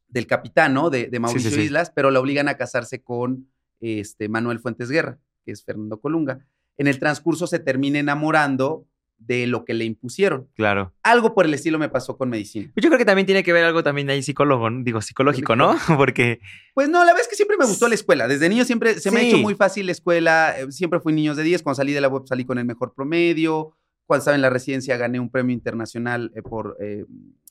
del 0.08 0.28
capitán, 0.28 0.74
¿no? 0.74 0.90
De, 0.90 1.08
de 1.08 1.20
Mauricio 1.20 1.52
sí. 1.52 1.62
Islas, 1.62 1.92
pero 1.94 2.12
la 2.12 2.20
obligan 2.20 2.48
a 2.48 2.56
casarse 2.56 3.02
con 3.02 3.48
este 3.80 4.30
Manuel 4.30 4.60
Fuentes 4.60 4.90
Guerra, 4.90 5.18
que 5.46 5.52
es 5.52 5.64
Fernando 5.64 6.00
Colunga. 6.00 6.40
En 6.78 6.88
el 6.88 7.00
transcurso 7.00 7.48
se 7.48 7.60
termina 7.60 8.00
enamorando 8.00 8.86
de 9.20 9.48
lo 9.48 9.66
que 9.66 9.74
le 9.74 9.84
impusieron. 9.84 10.48
Claro. 10.56 10.94
Algo 11.02 11.34
por 11.34 11.46
el 11.46 11.54
estilo 11.56 11.80
me 11.80 11.90
pasó 11.90 12.18
con 12.18 12.30
medicina. 12.30 12.70
Pues 12.76 12.84
yo 12.84 12.90
creo 12.90 13.00
que 13.00 13.06
también 13.06 13.26
tiene 13.26 13.44
que 13.44 13.52
ver 13.52 13.64
algo 13.66 13.82
también 13.82 14.08
ahí 14.12 14.22
psicólogo, 14.22 14.70
¿no? 14.70 14.84
digo, 14.84 15.02
psicológico, 15.02 15.56
¿no? 15.56 15.76
Porque 15.98 16.40
Pues 16.76 16.88
no, 16.88 17.00
la 17.00 17.14
verdad 17.14 17.22
es 17.24 17.28
que 17.28 17.36
siempre 17.36 17.58
me 17.58 17.66
gustó 17.66 17.88
la 17.88 17.96
escuela. 17.96 18.28
Desde 18.28 18.48
niño 18.48 18.64
siempre 18.64 19.00
se 19.00 19.10
me 19.10 19.20
ha 19.20 19.24
hecho 19.24 19.40
muy 19.40 19.56
fácil 19.56 19.88
la 19.88 19.92
escuela. 19.94 20.54
Eh, 20.60 20.72
Siempre 20.72 21.00
fui 21.00 21.14
niños 21.14 21.36
de 21.36 21.42
10. 21.44 21.64
Cuando 21.64 21.78
salí 21.78 21.94
de 21.94 22.02
la 22.02 22.10
web 22.10 22.24
salí 22.28 22.46
con 22.46 22.60
el 22.60 22.66
mejor 22.66 22.94
promedio. 22.94 23.76
Cuando 24.06 24.20
estaba 24.20 24.36
en 24.36 24.42
la 24.44 24.52
residencia 24.52 24.96
gané 24.98 25.20
un 25.20 25.32
premio 25.32 25.54
internacional 25.54 26.32
eh, 26.36 26.44
por, 26.44 26.78
eh, 26.80 27.04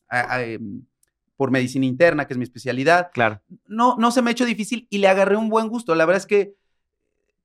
a- 0.08 0.36
a, 0.36 0.42
em, 0.44 0.82
por 1.36 1.50
medicina 1.50 1.86
interna, 1.86 2.26
que 2.26 2.34
es 2.34 2.38
mi 2.38 2.44
especialidad. 2.44 3.10
Claro. 3.12 3.42
No, 3.66 3.96
no 3.98 4.10
se 4.10 4.22
me 4.22 4.30
ha 4.30 4.32
hecho 4.32 4.46
difícil 4.46 4.86
y 4.90 4.98
le 4.98 5.08
agarré 5.08 5.36
un 5.36 5.48
buen 5.48 5.68
gusto. 5.68 5.94
La 5.94 6.06
verdad 6.06 6.22
es 6.22 6.26
que, 6.26 6.54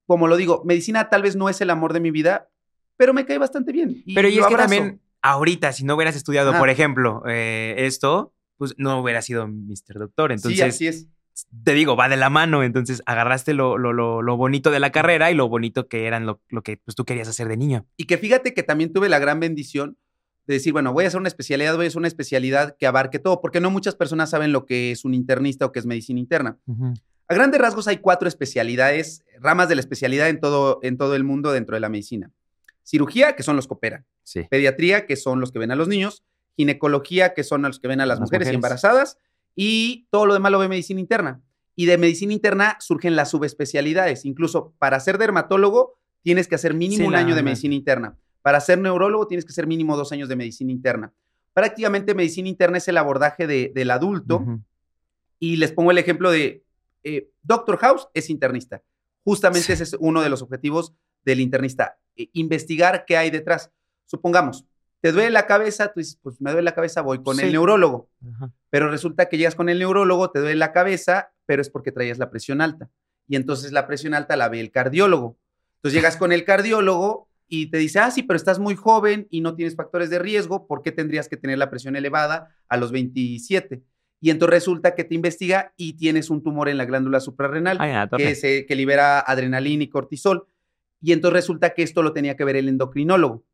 como 0.06 0.28
lo 0.28 0.36
digo, 0.36 0.62
medicina 0.64 1.08
tal 1.08 1.22
vez 1.22 1.36
no 1.36 1.48
es 1.48 1.60
el 1.60 1.70
amor 1.70 1.92
de 1.92 2.00
mi 2.00 2.10
vida, 2.10 2.48
pero 2.96 3.12
me 3.12 3.26
cae 3.26 3.38
bastante 3.38 3.72
bien. 3.72 4.02
Pero 4.14 4.28
y 4.28 4.38
es 4.38 4.46
que 4.46 4.56
también, 4.56 5.00
ahorita, 5.20 5.72
si 5.72 5.84
no 5.84 5.94
hubieras 5.94 6.16
estudiado, 6.16 6.56
por 6.58 6.70
ejemplo, 6.70 7.22
eh, 7.26 7.74
esto, 7.78 8.32
pues 8.56 8.74
no 8.78 9.00
hubiera 9.00 9.20
sido 9.22 9.46
Mr. 9.46 9.98
Doctor. 9.98 10.32
Entonces, 10.32 10.58
sí, 10.58 10.86
así 10.86 10.86
es. 10.86 11.08
te 11.64 11.74
digo, 11.74 11.94
va 11.94 12.08
de 12.08 12.16
la 12.16 12.30
mano. 12.30 12.62
Entonces, 12.62 13.02
agarraste 13.04 13.52
lo, 13.52 13.76
lo, 13.76 13.92
lo, 13.92 14.22
lo 14.22 14.36
bonito 14.36 14.70
de 14.70 14.80
la 14.80 14.90
carrera 14.90 15.30
y 15.30 15.34
lo 15.34 15.48
bonito 15.48 15.88
que 15.88 16.06
eran 16.06 16.24
lo, 16.24 16.40
lo 16.48 16.62
que 16.62 16.78
pues, 16.78 16.94
tú 16.94 17.04
querías 17.04 17.28
hacer 17.28 17.48
de 17.48 17.56
niño. 17.58 17.86
Y 17.96 18.04
que 18.04 18.16
fíjate 18.16 18.54
que 18.54 18.62
también 18.62 18.92
tuve 18.92 19.08
la 19.08 19.18
gran 19.18 19.38
bendición 19.40 19.98
de 20.46 20.54
decir, 20.54 20.72
bueno, 20.72 20.92
voy 20.92 21.04
a 21.04 21.08
hacer 21.08 21.20
una 21.20 21.28
especialidad, 21.28 21.76
voy 21.76 21.84
a 21.84 21.88
hacer 21.88 21.98
una 21.98 22.08
especialidad 22.08 22.76
que 22.76 22.86
abarque 22.86 23.18
todo, 23.18 23.40
porque 23.40 23.60
no 23.60 23.70
muchas 23.70 23.94
personas 23.94 24.30
saben 24.30 24.52
lo 24.52 24.66
que 24.66 24.90
es 24.90 25.04
un 25.04 25.14
internista 25.14 25.66
o 25.66 25.72
qué 25.72 25.78
es 25.78 25.86
medicina 25.86 26.18
interna. 26.18 26.58
A 27.28 27.34
grandes 27.34 27.60
rasgos 27.60 27.88
hay 27.88 27.98
cuatro 27.98 28.28
especialidades, 28.28 29.24
ramas 29.40 29.68
de 29.68 29.76
la 29.76 29.80
especialidad 29.80 30.28
en 30.28 30.40
todo, 30.40 30.80
en 30.82 30.96
todo 30.96 31.14
el 31.14 31.24
mundo 31.24 31.52
dentro 31.52 31.76
de 31.76 31.80
la 31.80 31.88
medicina. 31.88 32.30
Cirugía, 32.84 33.36
que 33.36 33.42
son 33.42 33.56
los 33.56 33.66
que 33.68 33.74
operan. 33.74 34.04
Sí. 34.24 34.46
Pediatría, 34.50 35.06
que 35.06 35.16
son 35.16 35.40
los 35.40 35.52
que 35.52 35.58
ven 35.58 35.70
a 35.70 35.76
los 35.76 35.88
niños. 35.88 36.24
Ginecología, 36.56 37.32
que 37.32 37.44
son 37.44 37.62
los 37.62 37.78
que 37.78 37.88
ven 37.88 38.00
a 38.00 38.06
las, 38.06 38.18
Las 38.18 38.28
mujeres, 38.28 38.48
embarazadas. 38.48 39.18
Y 39.54 40.08
todo 40.10 40.26
lo 40.26 40.34
demás 40.34 40.52
lo 40.52 40.58
ve 40.58 40.68
medicina 40.68 41.00
interna. 41.00 41.40
Y 41.74 41.86
de 41.86 41.96
medicina 41.96 42.32
interna 42.32 42.76
surgen 42.80 43.16
las 43.16 43.30
subespecialidades. 43.30 44.24
Incluso 44.24 44.74
para 44.78 44.98
ser 45.00 45.16
dermatólogo 45.16 45.94
tienes 46.22 46.48
que 46.48 46.56
hacer 46.56 46.74
mínimo 46.74 47.04
Sí, 47.04 47.08
un 47.08 47.14
año 47.14 47.34
de 47.34 47.42
medicina 47.42 47.74
interna. 47.74 48.16
Para 48.42 48.60
ser 48.60 48.78
neurólogo 48.78 49.26
tienes 49.26 49.44
que 49.44 49.50
hacer 49.50 49.66
mínimo 49.66 49.96
dos 49.96 50.12
años 50.12 50.28
de 50.28 50.36
medicina 50.36 50.70
interna. 50.72 51.12
Prácticamente 51.54 52.14
medicina 52.14 52.48
interna 52.48 52.78
es 52.78 52.88
el 52.88 52.98
abordaje 52.98 53.46
de- 53.46 53.72
del 53.74 53.90
adulto. 53.90 54.44
Y 55.38 55.56
les 55.56 55.72
pongo 55.72 55.90
el 55.90 55.98
ejemplo 55.98 56.30
de 56.30 56.64
eh, 57.04 57.28
Doctor 57.42 57.78
House 57.78 58.08
es 58.14 58.30
internista. 58.30 58.80
Justamente 59.24 59.66
Sí. 59.66 59.72
ese 59.72 59.82
es 59.82 59.96
uno 59.98 60.22
de 60.22 60.28
los 60.28 60.40
objetivos 60.42 60.94
del 61.24 61.40
internista, 61.40 61.98
eh, 62.16 62.28
investigar 62.32 63.04
qué 63.06 63.16
hay 63.16 63.30
detrás. 63.30 63.70
Supongamos, 64.06 64.64
te 65.00 65.10
duele 65.10 65.30
la 65.30 65.46
cabeza, 65.48 65.88
tú 65.92 65.98
dices, 65.98 66.16
pues 66.22 66.40
me 66.40 66.52
duele 66.52 66.64
la 66.64 66.74
cabeza, 66.74 67.00
voy 67.02 67.20
con 67.22 67.36
Sí. 67.36 67.42
el 67.42 67.52
neurólogo. 67.52 68.08
Ajá. 68.36 68.52
Pero 68.70 68.88
resulta 68.88 69.28
que 69.28 69.36
llegas 69.36 69.56
con 69.56 69.68
el 69.68 69.80
neurólogo, 69.80 70.30
te 70.30 70.38
duele 70.38 70.54
la 70.56 70.72
cabeza, 70.72 71.32
pero 71.44 71.60
es 71.60 71.70
porque 71.70 71.90
traías 71.90 72.18
la 72.18 72.30
presión 72.30 72.60
alta. 72.60 72.88
Y 73.26 73.34
entonces 73.34 73.72
la 73.72 73.86
presión 73.88 74.14
alta 74.14 74.36
la 74.36 74.48
ve 74.48 74.60
el 74.60 74.70
cardiólogo. 74.70 75.36
Entonces 75.76 75.94
llegas 75.94 76.16
con 76.16 76.30
el 76.30 76.44
cardiólogo 76.44 77.28
y 77.54 77.66
te 77.70 77.76
dice, 77.76 77.98
ah, 77.98 78.10
sí, 78.10 78.22
pero 78.22 78.36
estás 78.38 78.58
muy 78.58 78.76
joven 78.76 79.26
y 79.30 79.42
no 79.42 79.54
tienes 79.54 79.76
factores 79.76 80.08
de 80.08 80.18
riesgo, 80.18 80.66
¿por 80.66 80.82
qué 80.82 80.90
tendrías 80.90 81.28
que 81.28 81.36
tener 81.36 81.58
la 81.58 81.68
presión 81.68 81.96
elevada 81.96 82.48
a 82.68 82.78
los 82.78 82.92
27? 82.92 83.82
Y 84.20 84.30
entonces 84.30 84.54
resulta 84.54 84.94
que 84.94 85.04
te 85.04 85.14
investiga 85.14 85.74
y 85.76 85.92
tienes 85.98 86.30
un 86.30 86.42
tumor 86.42 86.70
en 86.70 86.78
la 86.78 86.86
glándula 86.86 87.20
suprarrenal 87.20 87.76
Ay, 87.78 88.08
torre. 88.08 88.24
que, 88.24 88.34
se- 88.36 88.64
que 88.64 88.74
libera 88.74 89.20
adrenalina 89.20 89.82
y 89.84 89.88
cortisol. 89.88 90.46
Y 91.02 91.12
entonces 91.12 91.34
resulta 91.34 91.74
que 91.74 91.82
esto 91.82 92.02
lo 92.02 92.12
tenía 92.14 92.36
que 92.36 92.44
ver 92.44 92.56
el 92.56 92.68
endocrinólogo. 92.68 93.44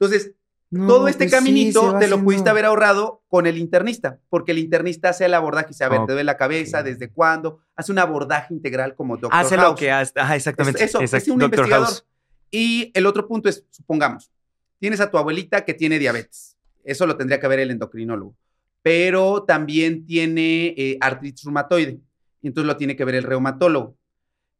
Entonces, 0.00 0.32
No, 0.70 0.86
todo 0.86 1.08
este 1.08 1.24
pues 1.24 1.32
caminito 1.34 1.92
se 1.92 1.98
te 1.98 2.08
lo 2.08 2.22
pudiste 2.22 2.48
haber 2.48 2.64
ahorrado 2.64 3.22
con 3.28 3.46
el 3.46 3.58
internista, 3.58 4.18
porque 4.28 4.52
el 4.52 4.58
internista 4.58 5.10
hace 5.10 5.24
el 5.26 5.34
abordaje 5.34 5.66
y 5.66 5.70
dice, 5.70 5.84
a 5.84 5.88
ver, 5.88 6.00
te 6.06 6.12
duele 6.12 6.24
la 6.24 6.36
cabeza, 6.36 6.82
¿desde 6.82 7.10
cuándo? 7.10 7.60
Hace 7.76 7.92
un 7.92 7.98
abordaje 7.98 8.54
integral 8.54 8.94
como 8.94 9.16
Doctor 9.16 9.38
Hace 9.38 9.56
House. 9.56 9.68
lo 9.70 9.74
que 9.76 9.90
hace. 9.90 10.12
Ajá, 10.18 10.36
exactamente. 10.36 10.82
Es- 10.82 10.90
eso, 10.94 11.00
es 11.02 11.28
un 11.28 11.38
Doctor 11.40 11.58
investigador. 11.66 11.86
House. 11.88 12.06
Y 12.50 12.90
el 12.94 13.06
otro 13.06 13.26
punto 13.28 13.48
es, 13.48 13.64
supongamos, 13.70 14.30
tienes 14.78 15.00
a 15.00 15.10
tu 15.10 15.18
abuelita 15.18 15.64
que 15.64 15.74
tiene 15.74 15.98
diabetes. 15.98 16.56
Eso 16.84 17.06
lo 17.06 17.16
tendría 17.16 17.38
que 17.38 17.48
ver 17.48 17.60
el 17.60 17.70
endocrinólogo. 17.70 18.34
Pero 18.82 19.44
también 19.44 20.06
tiene 20.06 20.74
eh, 20.76 20.96
artritis 21.00 21.44
reumatoide. 21.44 22.00
Y 22.42 22.48
entonces 22.48 22.66
lo 22.66 22.76
tiene 22.76 22.96
que 22.96 23.04
ver 23.04 23.14
el 23.14 23.24
reumatólogo. 23.24 23.96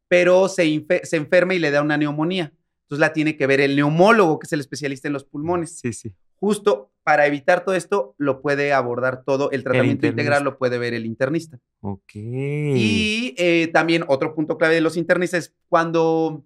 Pero 0.08 0.48
se, 0.48 0.86
se 1.02 1.16
enferma 1.16 1.54
y 1.54 1.58
le 1.58 1.70
da 1.70 1.82
una 1.82 1.96
neumonía. 1.96 2.52
Entonces 2.82 3.00
la 3.00 3.12
tiene 3.12 3.36
que 3.36 3.46
ver 3.46 3.60
el 3.60 3.76
neumólogo, 3.76 4.38
que 4.38 4.46
es 4.46 4.52
el 4.52 4.60
especialista 4.60 5.08
en 5.08 5.14
los 5.14 5.24
pulmones. 5.24 5.78
Sí, 5.78 5.92
sí. 5.92 6.12
justo 6.40 6.90
para 7.02 7.26
evitar 7.26 7.64
todo 7.64 7.74
esto, 7.74 8.14
lo 8.18 8.42
puede 8.42 8.72
abordar 8.72 9.24
todo. 9.24 9.50
El 9.50 9.64
tratamiento 9.64 10.06
integral 10.06 10.44
lo 10.44 10.58
puede 10.58 10.78
ver 10.78 10.94
el 10.94 11.06
internista. 11.06 11.58
Ok. 11.80 12.14
Y 12.14 13.34
eh, 13.38 13.70
también 13.72 14.04
otro 14.06 14.34
punto 14.34 14.58
clave 14.58 14.74
de 14.74 14.80
los 14.80 14.96
internistas 14.96 15.44
es 15.44 15.54
cuando, 15.68 16.44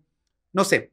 no 0.52 0.64
sé, 0.64 0.92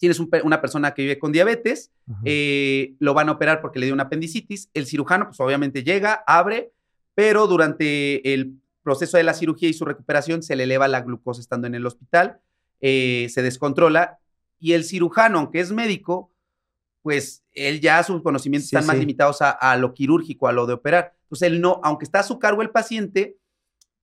tienes 0.00 0.18
un 0.18 0.30
una 0.42 0.62
persona 0.62 0.94
que 0.94 1.02
vive 1.02 1.18
con 1.18 1.30
diabetes, 1.30 1.92
eh, 2.24 2.94
lo 2.98 3.12
van 3.12 3.28
a 3.28 3.32
operar 3.32 3.60
porque 3.60 3.78
le 3.78 3.86
dio 3.86 3.94
una 3.94 4.04
apendicitis. 4.04 4.70
El 4.72 4.86
cirujano, 4.86 5.26
pues 5.26 5.38
obviamente 5.40 5.84
llega, 5.84 6.24
abre, 6.26 6.72
pero 7.14 7.46
durante 7.46 8.32
el 8.32 8.54
proceso 8.82 9.18
de 9.18 9.24
la 9.24 9.34
cirugía 9.34 9.68
y 9.68 9.74
su 9.74 9.84
recuperación 9.84 10.42
se 10.42 10.56
le 10.56 10.64
eleva 10.64 10.88
la 10.88 11.02
glucosa 11.02 11.42
estando 11.42 11.66
en 11.66 11.74
el 11.74 11.84
hospital, 11.86 12.40
eh, 12.80 13.28
se 13.30 13.42
descontrola 13.42 14.18
y 14.58 14.72
el 14.72 14.84
cirujano, 14.84 15.38
aunque 15.38 15.60
es 15.60 15.70
médico, 15.70 16.32
pues 17.02 17.44
él 17.52 17.80
ya 17.80 18.02
sus 18.02 18.22
conocimientos 18.22 18.70
Sí, 18.70 18.76
están 18.76 18.86
más 18.86 18.98
limitados 18.98 19.42
a, 19.42 19.50
a 19.50 19.76
lo 19.76 19.92
quirúrgico, 19.92 20.48
a 20.48 20.52
lo 20.52 20.66
de 20.66 20.72
operar. 20.74 21.14
Entonces 21.24 21.48
él 21.48 21.60
no, 21.60 21.78
aunque 21.84 22.04
está 22.04 22.20
a 22.20 22.24
su 22.24 22.38
cargo 22.38 22.62
el 22.62 22.70
paciente, 22.70 23.36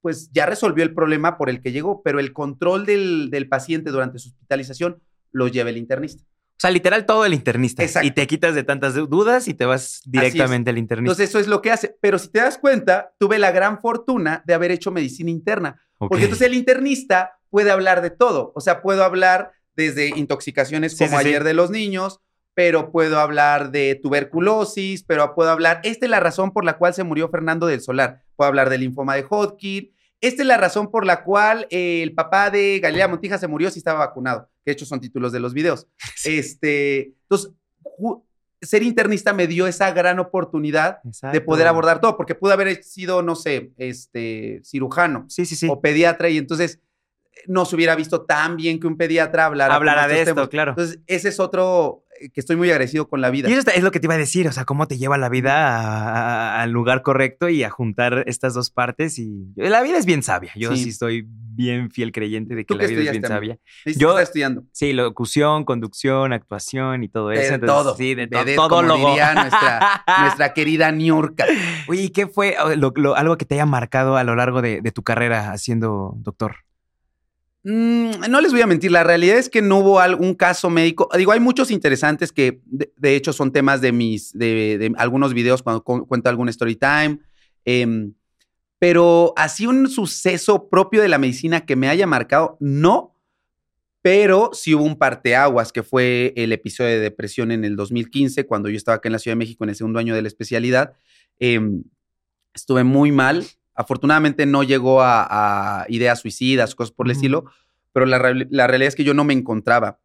pues 0.02 0.32
ya 0.32 0.46
resolvió 0.46 0.84
el 0.84 0.94
problema 0.94 1.40
por 1.40 1.50
el 1.50 1.60
que 1.60 1.72
llegó, 1.72 2.04
pero 2.04 2.20
el 2.20 2.34
control 2.34 2.86
del, 2.86 3.30
del 3.32 3.50
paciente 3.50 3.90
durante 3.90 4.20
su 4.20 4.30
hospitalización 4.30 5.02
lo 5.32 5.48
lleva 5.48 5.70
el 5.70 5.78
internista. 5.78 6.24
O 6.24 6.60
sea, 6.60 6.72
literal 6.72 7.06
todo 7.06 7.24
el 7.24 7.36
internista. 7.36 7.84
Exacto. 7.84 8.08
Y 8.08 8.12
te 8.12 8.26
quitas 8.26 8.56
de 8.56 8.64
tantas 8.64 8.96
du- 8.96 9.06
dudas 9.06 9.48
y 9.48 9.54
te 9.54 9.66
vas 9.66 10.02
directamente 10.06 10.72
al 10.72 10.80
internista. 10.80 11.12
Entonces 11.12 11.30
eso 11.30 11.40
es 11.40 11.48
lo 11.48 11.62
que 11.62 11.72
hace. 11.72 11.96
Pero 12.02 12.18
si 12.18 12.30
te 12.30 12.40
das 12.40 12.58
cuenta, 12.58 13.14
tuve 13.20 13.38
la 13.38 13.52
gran 13.52 13.80
fortuna 13.80 14.42
de 14.46 14.56
haber 14.56 14.72
hecho 14.72 14.92
medicina 14.92 15.30
interna, 15.30 15.80
porque 16.00 16.24
entonces 16.24 16.48
el 16.48 16.56
internista 16.56 17.40
puede 17.52 17.70
hablar 17.70 18.02
de 18.02 18.10
todo. 18.10 18.54
O 18.56 18.62
sea, 18.62 18.82
puedo 18.82 19.04
hablar 19.04 19.52
desde 19.76 20.08
intoxicaciones 20.08 20.98
como 20.98 21.12
sí, 21.12 21.16
sí. 21.24 21.28
ayer 21.28 21.44
de 21.44 21.54
los 21.54 21.70
niños, 21.70 22.22
pero 22.56 22.92
puedo 22.92 23.20
hablar 23.20 23.70
de 23.70 23.94
tuberculosis, 24.02 25.04
pero 25.04 25.36
puedo 25.36 25.52
hablar, 25.52 25.80
esta 25.84 26.08
es 26.08 26.10
la 26.10 26.20
razón 26.20 26.52
por 26.52 26.66
la 26.66 26.80
cual 26.80 26.96
se 26.96 27.04
murió 27.04 27.30
Fernando 27.30 27.68
del 27.68 27.82
Solar. 27.82 28.24
Puedo 28.36 28.48
hablar 28.48 28.72
del 28.72 28.82
linfoma 28.82 29.14
de 29.16 29.26
Hodgkin. 29.30 29.92
Esta 30.20 30.42
es 30.42 30.48
la 30.48 30.58
razón 30.58 30.90
por 30.90 31.06
la 31.06 31.24
cual 31.24 31.68
eh, 31.70 32.02
el 32.04 32.14
papá 32.14 32.50
de 32.50 32.80
Galilea 32.80 33.08
Montija 33.08 33.38
se 33.38 33.48
murió 33.48 33.70
si 33.70 33.80
estaba 33.80 34.00
vacunado, 34.00 34.50
que 34.66 34.72
de 34.72 34.74
hecho 34.74 34.86
son 34.86 35.00
títulos 35.00 35.32
de 35.32 35.40
los 35.40 35.54
videos. 35.54 35.88
Este, 36.26 37.14
entonces, 37.24 37.52
ser 38.62 38.82
internista 38.84 39.34
me 39.34 39.46
dio 39.48 39.68
esa 39.68 39.92
gran 39.92 40.20
oportunidad 40.20 41.00
de 41.32 41.42
poder 41.42 41.68
abordar 41.68 42.02
todo, 42.02 42.18
porque 42.18 42.34
pude 42.36 42.54
haber 42.54 42.84
sido, 42.84 43.22
no 43.22 43.36
sé, 43.36 43.72
este, 43.78 44.62
cirujano 44.64 45.26
Sí, 45.30 45.46
sí, 45.46 45.56
sí. 45.56 45.68
o 45.70 45.80
pediatra 45.80 46.30
y 46.30 46.38
entonces 46.40 46.80
eh, 47.34 47.42
no 47.48 47.66
se 47.66 47.76
hubiera 47.76 47.96
visto 47.96 48.24
tan 48.26 48.58
bien 48.58 48.80
que 48.80 48.88
un 48.88 48.98
pediatra 48.98 49.46
hablara, 49.46 49.76
como 49.76 49.90
Hablará 49.90 50.08
de 50.08 50.22
esto, 50.22 50.34
temas. 50.34 50.50
claro. 50.50 50.72
Entonces, 50.72 51.00
ese 51.06 51.30
es 51.30 51.40
otro 51.40 52.04
que 52.34 52.40
estoy 52.40 52.56
muy 52.56 52.70
agradecido 52.70 53.08
con 53.08 53.22
la 53.22 53.30
vida. 53.30 53.50
Y 53.50 53.54
eso 53.54 53.70
es 53.74 53.84
lo 53.84 53.92
que 53.92 54.00
te 54.00 54.08
iba 54.08 54.16
a 54.16 54.18
decir, 54.18 54.48
o 54.48 54.52
sea, 54.52 54.66
cómo 54.66 54.88
te 54.88 54.98
lleva 54.98 55.18
la 55.18 55.30
vida 55.30 56.62
al 56.62 56.72
lugar 56.72 57.02
correcto 57.02 57.50
y 57.50 57.64
a 57.64 57.70
juntar 57.70 58.24
estas 58.28 58.54
dos 58.54 58.72
partes. 58.72 59.20
Y 59.20 59.52
la 59.56 59.82
vida 59.82 59.98
es 59.98 60.06
bien 60.06 60.24
sabia. 60.24 60.52
Yo 60.56 60.76
sí, 60.76 60.84
Sí. 60.84 60.90
estoy 60.90 61.28
bien 61.28 61.90
fiel 61.90 62.12
creyente 62.12 62.54
de 62.56 62.66
que 62.66 62.74
¿Tú 62.74 62.78
la 62.80 62.86
vida 62.88 63.02
es 63.04 63.12
bien 63.12 63.24
sabia. 63.24 63.58
Yo- 63.86 64.20
estudiando. 64.20 64.64
Sí, 64.72 64.94
locución, 64.94 65.66
conducción, 65.66 66.32
actuación 66.34 67.04
y 67.04 67.10
todo 67.10 67.32
eso. 67.32 67.42
De 67.42 67.56
Entonces, 67.56 67.84
todo. 67.84 67.96
Sí, 67.98 68.14
de 68.16 68.28
to- 68.28 68.38
Vedette, 68.40 68.56
todo 68.56 68.70
como 68.70 68.82
logo. 68.84 69.08
diría 69.10 69.34
nuestra, 69.34 70.04
nuestra 70.20 70.54
querida 70.54 70.92
Niurka. 70.92 71.46
Oye, 71.88 72.04
¿y 72.04 72.10
qué 72.10 72.28
fue 72.28 72.56
lo- 72.78 72.94
lo- 72.96 73.16
algo 73.16 73.38
que 73.38 73.46
te 73.46 73.56
haya 73.56 73.66
marcado 73.66 74.18
a 74.18 74.24
lo 74.24 74.36
largo 74.36 74.62
de, 74.62 74.82
de 74.82 74.92
tu 74.92 75.02
carrera 75.04 75.52
haciendo 75.52 76.14
doctor? 76.18 76.58
Mm, 77.64 77.97
no 78.30 78.42
les 78.42 78.52
voy 78.52 78.62
a 78.62 78.68
mentir, 78.68 78.92
la 78.92 79.04
realidad 79.04 79.38
es 79.38 79.50
que 79.50 79.62
no 79.62 79.80
hubo 79.80 80.00
algún 80.00 80.34
caso 80.36 80.70
médico. 80.70 81.10
Digo, 81.18 81.32
hay 81.32 81.40
muchos 81.40 81.72
interesantes 81.72 82.32
que 82.32 82.62
de, 82.66 82.92
de 82.98 83.16
hecho 83.16 83.34
son 83.34 83.52
temas 83.52 83.82
de 83.82 83.92
mis, 83.92 84.34
de, 84.34 84.78
de 84.78 84.94
algunos 84.98 85.34
videos 85.34 85.64
cuando 85.64 85.84
cu- 85.84 86.08
cuento 86.08 86.30
algún 86.30 86.50
story 86.50 86.76
time. 86.76 87.20
em, 87.66 88.14
pero 88.80 89.34
así 89.36 89.66
un 89.66 89.90
suceso 89.90 90.70
propio 90.70 91.02
de 91.02 91.08
la 91.08 91.18
medicina 91.18 91.66
que 91.66 91.76
me 91.76 91.90
haya 91.90 92.06
marcado, 92.06 92.58
no. 92.60 93.16
Pero 94.04 94.52
sí 94.54 94.74
hubo 94.76 94.84
un 94.84 94.98
parteaguas, 94.98 95.72
que 95.74 95.82
fue 95.84 96.32
el 96.38 96.52
episodio 96.54 96.92
de 96.92 97.00
depresión 97.00 97.52
en 97.52 97.66
el 97.66 97.76
2015, 97.76 98.46
cuando 98.46 98.70
yo 98.70 98.78
estaba 98.78 98.98
acá 98.98 99.10
en 99.10 99.14
la 99.14 99.20
Ciudad 99.20 99.34
de 99.34 99.40
México 99.40 99.64
en 99.64 99.72
el 99.72 99.76
segundo 99.76 100.00
año 100.00 100.14
de 100.16 100.22
la 100.22 100.28
especialidad. 100.28 100.94
Em, 101.40 101.84
estuve 102.54 102.84
muy 102.84 103.12
mal. 103.12 103.46
Afortunadamente 103.74 104.46
no 104.46 104.64
llegó 104.64 105.02
a, 105.02 105.82
a 105.82 105.86
ideas 105.90 106.20
suicidas, 106.22 106.74
cosas 106.76 106.92
por 106.92 107.08
el 107.08 107.12
estilo, 107.12 107.46
pero 107.98 108.06
la, 108.06 108.20
real- 108.20 108.48
la 108.52 108.68
realidad 108.68 108.90
es 108.90 108.96
que 108.96 109.04
yo 109.04 109.16
no 109.16 109.24
me 109.24 109.34
encontraba. 109.34 110.00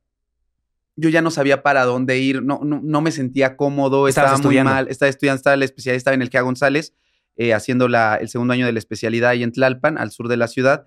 Yo 0.97 1.11
ya 1.11 1.21
no 1.21 1.31
sabía 1.31 1.63
para 1.63 1.85
dónde 1.85 2.19
ir, 2.21 2.43
no, 2.43 2.61
no, 2.65 2.81
no 2.83 3.01
me 3.03 3.13
sentía 3.13 3.55
cómodo, 3.55 4.09
estaba 4.09 4.29
muy 4.31 4.37
estudiando. 4.37 4.71
mal, 4.73 4.89
estaba 4.89 5.11
estudiando, 5.11 5.37
estaba 5.37 5.57
la 5.59 5.67
especialidad, 5.67 5.99
estaba 5.99 6.15
en 6.15 6.23
el 6.23 6.31
Quea 6.31 6.41
González, 6.41 6.95
eh, 7.37 7.53
haciendo 7.53 7.89
la, 7.89 8.15
el 8.17 8.31
segundo 8.31 8.55
año 8.55 8.65
de 8.65 8.73
la 8.73 8.79
especialidad 8.79 9.29
ahí 9.33 9.43
en 9.43 9.53
Tlalpan, 9.53 9.99
al 9.99 10.11
sur 10.11 10.29
de 10.29 10.39
la 10.39 10.49
ciudad, 10.49 10.87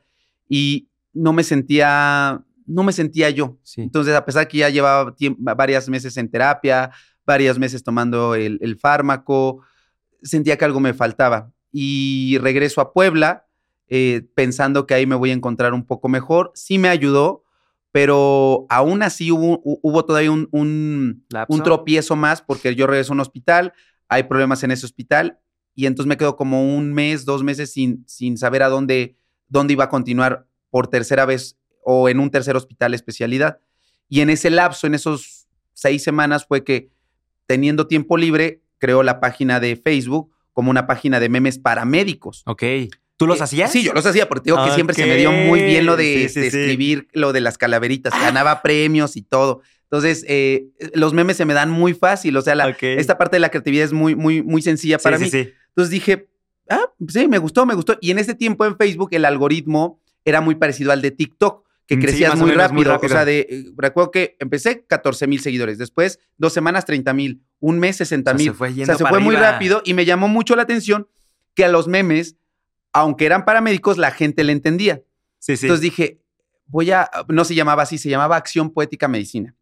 y 0.50 0.90
no 1.14 1.32
me 1.32 1.44
sentía, 1.44 2.44
no 2.66 2.82
me 2.82 2.92
sentía 2.92 3.30
yo. 3.30 3.60
Sí. 3.62 3.82
Entonces, 3.82 4.16
a 4.16 4.26
pesar 4.26 4.48
que 4.48 4.58
ya 4.58 4.70
llevaba 4.70 5.14
varias 5.38 5.88
meses 5.90 6.18
en 6.18 6.28
terapia, 6.32 6.90
varios 7.24 7.60
meses 7.60 7.84
tomando 7.84 8.34
el, 8.34 8.58
el 8.64 8.78
fármaco, 8.80 9.62
sentía 10.24 10.58
que 10.58 10.66
algo 10.66 10.80
me 10.80 10.96
faltaba. 10.96 11.52
Y 11.72 12.40
regreso 12.42 12.82
a 12.82 12.94
Puebla 12.94 13.45
eh, 13.88 14.28
pensando 14.36 14.86
que 14.88 14.94
ahí 14.94 15.06
me 15.06 15.16
voy 15.16 15.30
a 15.30 15.34
encontrar 15.34 15.74
un 15.74 15.86
poco 15.86 16.10
mejor. 16.10 16.52
Sí 16.56 16.78
me 16.80 16.90
ayudó, 16.90 17.44
pero 17.92 18.66
aún 18.70 19.04
así 19.04 19.32
hubo, 19.32 19.62
hu- 19.64 19.80
hubo 19.82 20.06
todavía 20.06 20.32
un, 20.32 20.48
un, 20.52 21.26
un 21.48 21.64
tropiezo 21.64 22.16
más 22.16 22.42
porque 22.42 22.76
yo 22.76 22.88
regreso 22.88 23.14
a 23.14 23.16
un 23.16 23.20
hospital, 23.22 23.74
hay 24.08 24.24
problemas 24.24 24.64
en 24.64 24.72
ese 24.72 24.86
hospital 24.86 25.40
y 25.76 25.86
entonces 25.86 26.08
me 26.08 26.18
quedo 26.18 26.36
como 26.36 26.76
un 26.76 26.94
mes, 26.94 27.26
dos 27.26 27.44
meses 27.44 27.72
sin, 27.72 28.04
sin 28.08 28.38
saber 28.38 28.64
a 28.64 28.70
dónde, 28.70 29.16
dónde 29.48 29.74
iba 29.74 29.86
a 29.86 29.90
continuar 29.90 30.48
por 30.70 30.88
tercera 30.88 31.26
vez 31.26 31.58
o 31.84 32.10
en 32.10 32.20
un 32.20 32.32
tercer 32.32 32.56
hospital 32.56 32.94
especialidad. 32.94 33.60
Y 34.10 34.22
en 34.22 34.30
ese 34.30 34.50
lapso, 34.50 34.88
en 34.88 34.96
esos 34.96 35.48
seis 35.74 36.04
semanas, 36.04 36.46
fue 36.46 36.64
que 36.64 36.92
teniendo 37.46 37.88
tiempo 37.88 38.18
libre, 38.18 38.62
creó 38.78 39.04
la 39.04 39.20
página 39.20 39.60
de 39.60 39.76
Facebook 39.76 40.32
como 40.54 40.70
una 40.70 40.86
página 40.88 41.20
de 41.20 41.30
memes 41.30 41.60
para 41.60 41.86
médicos. 41.86 42.44
Ok. 42.46 42.64
¿Tú 43.18 43.28
los 43.28 43.40
Eh, 43.40 43.44
hacías? 43.44 43.72
Sí, 43.72 43.84
yo 43.84 43.94
los 43.94 44.06
hacía, 44.06 44.28
porque 44.28 44.52
digo 44.52 44.64
que 44.66 44.72
siempre 44.72 44.96
se 44.96 45.06
me 45.06 45.16
dio 45.18 45.32
muy 45.32 45.62
bien 45.62 45.86
lo 45.86 45.96
de, 45.96 46.24
Ok, 46.26 46.30
sí, 46.32 46.40
de 46.42 46.46
sí, 46.46 46.52
sí. 46.52 46.58
escribir 46.60 47.08
lo 47.14 47.32
de 47.34 47.42
las 47.42 47.58
calaveritas. 47.58 48.14
Ganaba 48.20 48.62
premios 48.62 49.16
y 49.16 49.22
todo. 49.22 49.62
Entonces, 49.84 50.26
eh, 50.28 50.66
los 50.94 51.14
memes 51.14 51.38
se 51.38 51.46
me 51.46 51.54
dan 51.54 51.70
muy 51.72 51.94
fácil. 51.94 52.36
O 52.36 52.42
sea, 52.42 52.56
la- 52.56 52.70
esta 52.82 53.18
parte 53.18 53.36
de 53.38 53.40
la 53.40 53.50
creatividad 53.50 53.86
es 53.86 53.94
muy, 53.94 54.16
muy, 54.16 54.42
muy 54.44 54.62
sencilla 54.62 54.98
para 54.98 55.18
mí. 55.18 55.30
Entonces 55.32 55.90
dije, 55.92 56.28
ah, 56.70 56.90
sí, 57.08 57.28
me 57.28 57.38
gustó, 57.38 57.66
me 57.66 57.74
gustó. 57.76 57.98
Y 58.02 58.12
en 58.12 58.20
ese 58.20 58.36
tiempo 58.36 58.66
en 58.66 58.76
Facebook 58.78 59.10
el 59.12 59.24
algoritmo 59.26 60.02
era 60.26 60.42
muy 60.42 60.56
parecido 60.56 60.92
al 60.92 61.02
de 61.02 61.12
TikTok, 61.12 61.64
que 61.88 61.96
Mm, 61.96 62.00
sí, 62.02 62.06
crecías 62.08 62.34
o 62.34 62.38
muy, 62.38 62.50
menos, 62.52 62.72
muy 62.74 62.84
rápido. 62.84 63.00
O 63.06 63.10
sea, 63.10 63.24
de, 63.26 63.48
eh, 63.50 63.66
recuerdo 63.78 64.10
que 64.12 64.36
empecé 64.40 64.86
14 64.86 65.28
mil 65.28 65.40
seguidores, 65.40 65.78
después 65.78 66.20
dos 66.38 66.52
semanas 66.52 66.84
30 66.86 67.14
mil, 67.14 67.44
un 67.60 67.78
mes 67.80 67.96
60 67.98 68.32
O 68.32 68.34
sea, 68.34 68.38
mil. 68.40 68.48
se 68.48 68.54
fue 68.58 68.70
O 68.70 68.72
yendo 68.72 68.86
sea, 68.88 68.96
se 68.98 69.04
para 69.04 69.16
fue 69.16 69.20
muy 69.24 69.36
rápido 69.36 69.82
y 69.86 69.94
me 69.94 70.04
llamó 70.04 70.28
mucho 70.28 70.56
la 70.56 70.64
atención 70.64 71.08
que 71.54 71.64
a 71.64 71.68
los 71.70 71.88
memes, 71.88 72.36
aunque 72.96 73.26
eran 73.26 73.44
paramédicos, 73.44 73.98
la 73.98 74.10
gente 74.10 74.46
le 74.46 74.54
entendía. 74.54 75.04
Sí, 75.40 75.58
sí. 75.58 75.66
Entonces 75.66 75.82
dije, 75.82 76.22
voy 76.66 76.92
a, 76.92 77.10
no 77.28 77.44
se 77.44 77.54
llamaba 77.54 77.84
así, 77.84 77.98
se 77.98 78.10
llamaba 78.10 78.38
Acción 78.38 78.72
Poética 78.72 79.10
Medicina. 79.10 79.54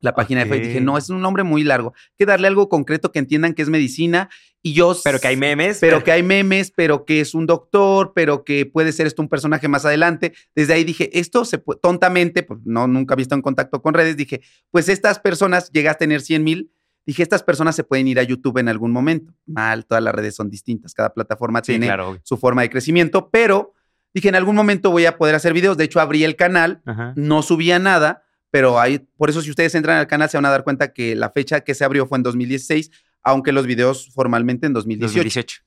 La 0.00 0.14
página 0.14 0.44
de 0.44 0.50
Facebook. 0.50 0.68
Dije, 0.68 0.80
no, 0.82 0.98
es 0.98 1.08
un 1.08 1.22
nombre 1.22 1.44
muy 1.44 1.64
largo. 1.64 1.94
Hay 1.96 2.16
que 2.18 2.26
darle 2.26 2.46
algo 2.46 2.68
concreto 2.68 3.10
que 3.10 3.18
entiendan 3.20 3.54
que 3.54 3.62
es 3.62 3.70
medicina. 3.70 4.28
Y 4.60 4.74
yo. 4.74 4.94
pero 5.02 5.18
que 5.18 5.28
hay 5.28 5.36
memes. 5.36 5.78
Pero 5.80 6.04
que 6.04 6.12
hay 6.12 6.22
memes, 6.22 6.70
pero 6.70 7.06
que 7.06 7.20
es 7.20 7.34
un 7.34 7.46
doctor, 7.46 8.12
pero 8.14 8.44
que 8.44 8.66
puede 8.66 8.92
ser 8.92 9.06
esto 9.06 9.22
un 9.22 9.28
personaje 9.30 9.66
más 9.66 9.86
adelante. 9.86 10.34
Desde 10.54 10.74
ahí 10.74 10.84
dije, 10.84 11.18
esto 11.18 11.46
se 11.46 11.58
puede, 11.58 11.80
tontamente, 11.80 12.42
pues 12.42 12.60
no, 12.64 12.86
nunca 12.86 13.14
he 13.14 13.16
visto 13.16 13.34
en 13.34 13.40
contacto 13.40 13.80
con 13.80 13.94
redes, 13.94 14.16
dije, 14.16 14.42
pues 14.70 14.88
estas 14.88 15.18
personas, 15.18 15.72
llegas 15.72 15.94
a 15.94 15.98
tener 15.98 16.20
100 16.20 16.44
mil, 16.44 16.70
dije, 17.08 17.22
estas 17.22 17.42
personas 17.42 17.74
se 17.74 17.84
pueden 17.84 18.06
ir 18.06 18.18
a 18.20 18.22
YouTube 18.22 18.58
en 18.58 18.68
algún 18.68 18.92
momento. 18.92 19.32
Mal, 19.46 19.86
todas 19.86 20.04
las 20.04 20.14
redes 20.14 20.36
son 20.36 20.50
distintas, 20.50 20.92
cada 20.94 21.12
plataforma 21.14 21.60
Sí, 21.60 21.72
tiene 21.72 21.86
claro. 21.86 22.18
su 22.22 22.36
forma 22.36 22.62
de 22.62 22.70
crecimiento, 22.70 23.30
pero 23.30 23.72
dije, 24.14 24.28
en 24.28 24.34
algún 24.34 24.54
momento 24.54 24.90
voy 24.90 25.06
a 25.06 25.16
poder 25.16 25.34
hacer 25.34 25.54
videos. 25.54 25.76
De 25.78 25.84
hecho, 25.84 26.00
abrí 26.00 26.22
el 26.22 26.36
canal, 26.36 26.82
Ajá. 26.84 27.14
no 27.16 27.42
subía 27.42 27.78
nada, 27.78 28.24
pero 28.50 28.78
hay, 28.78 28.98
por 29.16 29.30
eso 29.30 29.40
si 29.40 29.48
ustedes 29.50 29.74
entran 29.74 29.96
al 29.98 30.06
canal 30.06 30.28
se 30.28 30.36
van 30.36 30.44
a 30.46 30.50
dar 30.50 30.64
cuenta 30.64 30.92
que 30.92 31.14
la 31.16 31.30
fecha 31.30 31.60
que 31.62 31.74
se 31.74 31.84
abrió 31.84 32.06
fue 32.06 32.18
en 32.18 32.22
2016, 32.24 32.90
aunque 33.22 33.52
los 33.52 33.66
videos 33.66 34.10
formalmente 34.14 34.66
en 34.66 34.74
2018. 34.74 35.14
2018. 35.18 35.62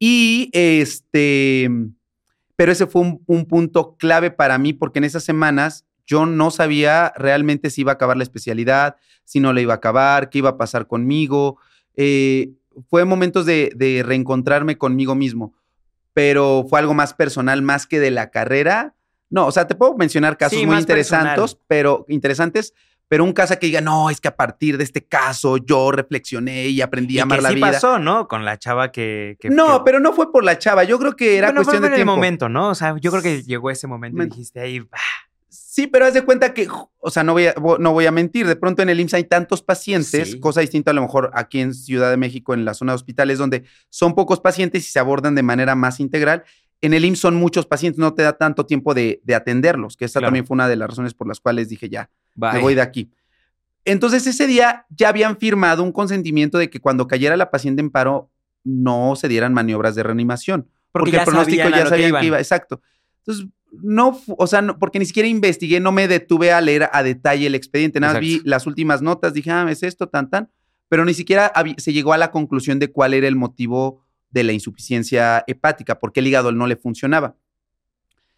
Y 0.00 0.50
este, 0.52 1.70
pero 2.56 2.72
ese 2.72 2.86
fue 2.88 3.02
un, 3.02 3.22
un 3.26 3.46
punto 3.46 3.96
clave 3.96 4.30
para 4.32 4.58
mí 4.58 4.72
porque 4.72 4.98
en 4.98 5.04
esas 5.04 5.22
semanas 5.22 5.86
yo 6.12 6.26
no 6.26 6.50
sabía 6.50 7.12
realmente 7.16 7.70
si 7.70 7.80
iba 7.82 7.92
a 7.92 7.94
acabar 7.94 8.16
la 8.16 8.22
especialidad, 8.22 8.96
si 9.24 9.40
no 9.40 9.52
la 9.52 9.60
iba 9.60 9.72
a 9.74 9.76
acabar, 9.76 10.28
qué 10.30 10.38
iba 10.38 10.50
a 10.50 10.56
pasar 10.56 10.86
conmigo. 10.86 11.58
Eh, 11.96 12.50
fue 12.90 13.04
momentos 13.04 13.44
de, 13.46 13.72
de 13.74 14.02
reencontrarme 14.04 14.76
conmigo 14.78 15.14
mismo, 15.14 15.54
pero 16.14 16.64
fue 16.68 16.78
algo 16.78 16.94
más 16.94 17.14
personal, 17.14 17.62
más 17.62 17.86
que 17.86 18.00
de 18.00 18.10
la 18.10 18.30
carrera. 18.30 18.94
No, 19.30 19.46
o 19.46 19.52
sea, 19.52 19.66
te 19.66 19.74
puedo 19.74 19.96
mencionar 19.96 20.36
casos 20.36 20.58
Sí, 20.58 20.66
muy 20.66 20.76
interesantes, 20.76 21.54
personal. 21.54 21.64
pero 21.66 22.04
interesantes, 22.08 22.74
pero 23.08 23.24
un 23.24 23.32
caso 23.32 23.58
que 23.58 23.66
diga, 23.66 23.80
no, 23.80 24.08
es 24.10 24.20
que 24.20 24.28
a 24.28 24.36
partir 24.36 24.78
de 24.78 24.84
este 24.84 25.04
caso 25.04 25.56
yo 25.58 25.90
reflexioné 25.92 26.68
y 26.68 26.80
aprendí 26.80 27.14
Y 27.16 27.18
a 27.18 27.22
amar 27.24 27.38
que 27.38 27.42
la 27.42 27.48
sí 27.50 27.54
vida. 27.56 27.72
pasó, 27.72 27.98
¿no? 27.98 28.26
Con 28.28 28.44
la 28.44 28.58
chava 28.58 28.90
que... 28.92 29.36
que- 29.40 29.50
no, 29.50 29.78
que- 29.78 29.84
pero 29.84 30.00
no 30.00 30.12
fue 30.12 30.30
por 30.32 30.44
la 30.44 30.58
chava. 30.58 30.84
Yo 30.84 30.98
creo 30.98 31.14
que 31.16 31.36
era 31.38 31.48
Bueno, 31.48 31.60
fue 31.60 31.64
cuestión 31.64 31.82
de 31.82 31.86
en 31.88 31.92
el 31.92 31.96
tiempo. 31.98 32.14
momento, 32.14 32.48
¿no? 32.48 32.70
O 32.70 32.74
sea, 32.74 32.96
yo 32.98 33.10
creo 33.10 33.22
que 33.22 33.42
llegó 33.42 33.70
ese 33.70 33.86
momento 33.86 34.22
y 34.22 34.26
dijiste 34.26 34.60
ahí, 34.60 34.82
"Ah, 34.92 34.98
Sí, 35.74 35.86
pero 35.86 36.04
haz 36.04 36.12
de 36.12 36.20
cuenta 36.22 36.52
que, 36.52 36.68
o 36.98 37.10
sea, 37.10 37.22
no 37.24 37.32
voy 37.32 37.46
a, 37.46 37.54
no 37.78 37.92
voy 37.94 38.04
a 38.04 38.10
mentir. 38.12 38.46
De 38.46 38.56
pronto 38.56 38.82
en 38.82 38.90
el 38.90 39.00
IMSS 39.00 39.14
hay 39.14 39.24
tantos 39.24 39.62
pacientes, 39.62 40.32
Sí. 40.32 40.38
cosa 40.38 40.60
distinta 40.60 40.90
a 40.90 40.94
lo 40.94 41.00
mejor 41.00 41.30
aquí 41.32 41.60
en 41.60 41.72
Ciudad 41.72 42.10
de 42.10 42.18
México, 42.18 42.52
en 42.52 42.66
la 42.66 42.74
zona 42.74 42.92
de 42.92 42.96
hospitales, 42.96 43.38
donde 43.38 43.64
son 43.88 44.14
pocos 44.14 44.38
pacientes 44.38 44.86
y 44.86 44.90
se 44.92 44.98
abordan 44.98 45.34
de 45.34 45.42
manera 45.42 45.74
más 45.74 45.98
integral. 45.98 46.44
En 46.82 46.92
el 46.92 47.06
IMSS 47.06 47.20
son 47.20 47.36
muchos 47.36 47.64
pacientes, 47.64 47.98
no 47.98 48.12
te 48.12 48.20
da 48.22 48.34
tanto 48.34 48.66
tiempo 48.66 48.92
de, 48.92 49.22
de 49.24 49.34
atenderlos, 49.34 49.96
que 49.96 50.04
esa 50.04 50.20
Claro. 50.20 50.26
también 50.26 50.46
fue 50.46 50.56
una 50.56 50.68
de 50.68 50.76
las 50.76 50.90
razones 50.90 51.14
por 51.14 51.26
las 51.26 51.40
cuales 51.40 51.70
dije 51.70 51.88
ya, 51.88 52.10
me 52.34 52.50
bye". 52.52 52.60
voy 52.60 52.74
de 52.74 52.82
aquí. 52.82 53.10
Entonces 53.86 54.26
ese 54.26 54.46
día 54.46 54.84
ya 54.90 55.08
habían 55.08 55.38
firmado 55.38 55.82
un 55.82 55.92
consentimiento 55.92 56.58
de 56.58 56.68
que 56.68 56.80
cuando 56.80 57.06
cayera 57.06 57.34
la 57.38 57.50
paciente 57.50 57.80
en 57.80 57.88
paro 57.90 58.30
no 58.62 59.16
se 59.16 59.26
dieran 59.26 59.54
maniobras 59.54 59.94
de 59.94 60.02
reanimación. 60.02 60.68
Porque, 60.92 61.16
el 61.16 61.24
pronóstico 61.24 61.62
sabían 61.62 61.78
ya 61.84 61.88
sabían 61.88 62.08
iban. 62.10 62.20
que 62.20 62.26
iba, 62.26 62.38
exacto. 62.38 62.82
Entonces, 63.20 63.46
no, 63.80 64.20
o 64.36 64.46
sea, 64.46 64.60
no- 64.62 64.78
porque 64.78 64.98
ni 64.98 65.06
siquiera 65.06 65.28
investigué, 65.28 65.80
no 65.80 65.92
me 65.92 66.06
detuve 66.08 66.52
a 66.52 66.60
leer 66.60 66.88
a 66.92 67.02
detalle 67.02 67.46
el 67.46 67.54
expediente, 67.54 68.00
nada 68.00 68.14
más 68.14 68.20
vi 68.20 68.40
las 68.44 68.66
últimas 68.66 69.00
notas, 69.02 69.32
dije, 69.34 69.50
ah, 69.50 69.66
es 69.70 69.82
esto, 69.82 70.08
tan, 70.08 70.28
tan, 70.28 70.50
pero 70.88 71.04
ni 71.04 71.14
siquiera 71.14 71.50
se 71.78 71.92
llegó 71.92 72.12
a 72.12 72.18
la 72.18 72.30
conclusión 72.30 72.78
de 72.78 72.90
cuál 72.92 73.14
era 73.14 73.26
el 73.28 73.36
motivo 73.36 74.04
de 74.30 74.44
la 74.44 74.52
insuficiencia 74.52 75.42
hepática, 75.46 75.98
porque 75.98 76.20
el 76.20 76.26
hígado 76.26 76.52
no 76.52 76.66
le 76.66 76.76
funcionaba. 76.76 77.36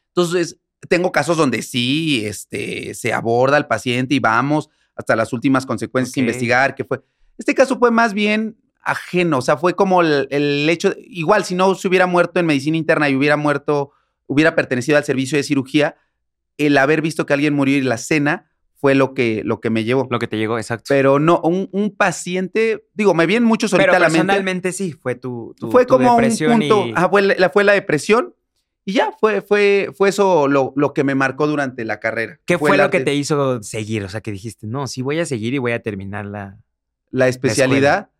Entonces, 0.08 0.58
tengo 0.88 1.10
casos 1.12 1.36
donde 1.36 1.62
sí, 1.62 2.24
este, 2.24 2.94
se 2.94 3.12
aborda 3.12 3.56
al 3.56 3.66
paciente 3.66 4.14
y 4.14 4.18
vamos 4.20 4.68
hasta 4.94 5.16
las 5.16 5.32
últimas 5.32 5.66
consecuencias 5.66 6.16
investigar 6.16 6.74
qué 6.74 6.84
fue. 6.84 7.02
Este 7.38 7.54
caso 7.54 7.78
fue 7.78 7.90
más 7.90 8.14
bien 8.14 8.56
ajeno, 8.80 9.38
o 9.38 9.42
sea, 9.42 9.56
fue 9.56 9.74
como 9.74 10.02
el, 10.02 10.28
el 10.30 10.68
hecho, 10.68 10.94
igual 10.98 11.44
si 11.44 11.54
no 11.54 11.74
se 11.74 11.88
hubiera 11.88 12.06
muerto 12.06 12.38
en 12.38 12.46
medicina 12.46 12.76
interna 12.76 13.08
y 13.08 13.16
hubiera 13.16 13.36
muerto, 13.36 13.92
hubiera 14.26 14.54
pertenecido 14.54 14.96
al 14.98 15.04
servicio 15.04 15.36
de 15.38 15.42
cirugía, 15.44 15.96
el 16.58 16.76
haber 16.78 17.02
visto 17.02 17.26
que 17.26 17.32
alguien 17.34 17.54
murió 17.54 17.76
y 17.76 17.82
la 17.82 17.98
cena 17.98 18.50
fue 18.74 18.94
lo 18.94 19.14
que, 19.14 19.42
lo 19.44 19.60
que 19.60 19.70
me 19.70 19.84
llevó. 19.84 20.06
Lo 20.10 20.18
que 20.18 20.28
te 20.28 20.36
llegó, 20.36 20.58
exacto. 20.58 20.84
Pero 20.88 21.18
no, 21.18 21.40
un, 21.42 21.68
un 21.72 21.90
paciente, 21.96 22.86
digo, 22.94 23.14
me 23.14 23.24
vienen 23.26 23.46
muchos 23.48 23.72
ahorita 23.72 23.92
Pero 23.92 23.96
a 23.96 24.00
la 24.00 24.08
mente. 24.08 24.18
personalmente 24.26 24.72
sí, 24.72 24.92
fue 24.92 25.14
tu, 25.14 25.54
tu 25.58 25.70
fue 25.70 25.86
tu 25.86 25.94
como 25.94 26.16
un 26.16 26.22
punto, 26.36 26.86
y- 26.86 26.92
ajá, 26.94 27.08
fue, 27.08 27.22
la, 27.22 27.48
fue 27.50 27.64
la 27.64 27.72
depresión 27.72 28.34
y 28.84 28.92
ya, 28.92 29.12
fue, 29.18 29.40
fue, 29.40 29.88
fue 29.96 30.10
eso 30.10 30.46
lo, 30.48 30.74
lo 30.76 30.92
que 30.92 31.02
me 31.04 31.14
marcó 31.14 31.46
durante 31.46 31.84
la 31.86 31.98
carrera. 32.00 32.38
¿Qué 32.44 32.58
fue, 32.58 32.76
lo 32.76 32.90
que 32.90 33.00
te 33.00 33.14
hizo 33.14 33.62
seguir? 33.62 34.04
O 34.04 34.08
sea, 34.10 34.20
que 34.20 34.30
dijiste, 34.30 34.66
no, 34.66 34.86
sí 34.86 35.00
voy 35.00 35.18
a 35.18 35.24
seguir 35.24 35.54
y 35.54 35.58
voy 35.58 35.72
a 35.72 35.80
terminar 35.82 36.26
la... 36.26 36.58
La 37.10 37.28
especialidad, 37.28 38.10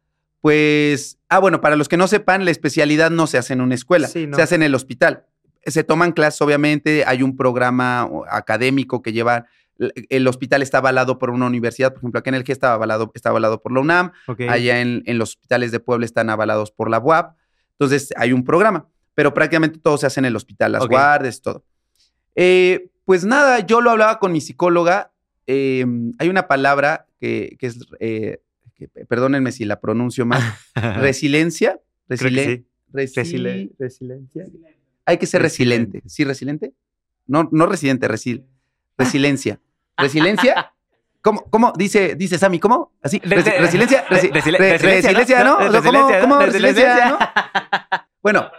pues, 0.40 1.18
ah, 1.28 1.38
bueno, 1.40 1.60
para 1.60 1.74
los 1.76 1.88
que 1.88 1.96
no 1.96 2.06
sepan, 2.06 2.44
la 2.44 2.50
especialidad 2.50 3.10
no 3.10 3.26
se 3.26 3.38
hace 3.38 3.52
en 3.54 3.60
una 3.60 3.74
escuela, 3.74 4.08
Sí, 4.08 4.26
no. 4.26 4.36
se 4.36 4.42
hace 4.42 4.54
en 4.54 4.62
el 4.62 4.74
hospital. 4.74 5.26
Se 5.66 5.85
toman 5.85 6.12
clases, 6.12 6.40
obviamente, 6.42 7.05
hay 7.07 7.22
un 7.22 7.37
programa 7.37 8.09
académico 8.31 9.03
que 9.03 9.12
lleva, 9.12 9.46
el 10.09 10.27
hospital 10.29 10.62
está 10.62 10.79
avalado 10.79 11.18
por 11.18 11.31
una 11.31 11.46
universidad, 11.46 11.90
por 11.92 11.98
ejemplo, 12.00 12.20
aquí 12.20 12.29
en 12.29 12.35
el 12.37 12.44
que 12.44 12.53
estaba 12.53 12.74
avalado, 12.74 13.11
está 13.14 13.31
avalado 13.31 13.61
por 13.62 13.72
la 13.72 13.81
UNAM, 13.81 14.12
allá 14.48 14.81
en, 14.81 15.03
en 15.07 15.18
los 15.18 15.31
hospitales 15.31 15.72
de 15.72 15.81
Puebla 15.81 16.07
están 16.07 16.31
avalados 16.31 16.70
por 16.70 16.90
la 16.90 16.98
UAP, 16.98 17.37
entonces 17.72 18.12
hay 18.16 18.33
un 18.33 18.44
programa, 18.44 18.88
pero 19.14 19.35
prácticamente 19.35 19.79
todo 19.81 19.98
se 19.98 20.07
hace 20.07 20.20
en 20.20 20.27
el 20.27 20.37
hospital, 20.37 20.72
las 20.72 20.83
Ok. 20.85 20.90
guardias, 20.90 21.40
todo. 21.42 21.64
Eh, 22.37 22.90
pues 23.05 23.24
nada, 23.24 23.61
yo 23.61 23.81
lo 23.81 23.90
hablaba 23.90 24.18
con 24.18 24.33
mi 24.33 24.40
psicóloga, 24.40 25.12
eh, 25.46 25.85
hay 26.18 26.29
una 26.29 26.46
palabra 26.48 27.07
que, 27.20 27.57
que 27.59 27.66
es, 27.66 27.79
eh, 28.00 28.40
que- 28.74 28.88
perdónenme 28.88 29.50
si 29.53 29.64
la 29.64 29.81
pronuncio 29.81 30.24
mal, 30.27 30.40
resiliencia. 31.00 31.81
Resile- 32.09 32.44
sí. 32.44 32.66
resiliencia. 33.79 34.46
Hay 35.06 35.18
que 35.18 35.26
ser 35.26 35.42
Resiliente. 35.42 35.98
resiliente. 35.98 36.08
¿Sí, 36.08 36.24
resiliente? 36.24 36.72
No, 37.26 37.48
no 37.52 37.66
residente, 37.66 38.08
resil, 38.08 38.44
resiliencia. 38.98 39.60
¿Resiliencia? 39.96 40.72
¿Cómo, 41.22 41.42
cómo? 41.50 41.72
Dice, 41.76 42.14
dice 42.16 42.36
Sammy, 42.38 42.58
¿cómo? 42.58 42.92
Así, 43.02 43.18
Re- 43.20 43.38
resi- 43.38 43.44
re- 43.52 43.58
resiliencia, 43.60 44.04
re- 44.10 44.16
resi- 44.20 44.30
resili- 44.32 44.58
re- 44.58 44.72
resiliencia, 44.78 45.10
resiliencia, 45.12 45.44
¿no? 45.44 45.56
¿Cómo, 45.56 45.70
Resiliencia, 45.70 46.20
cómo 46.20 46.34
¿no? 46.34 46.46
resiliencia, 46.46 47.08
no? 47.08 47.18
Bueno, 48.22 48.50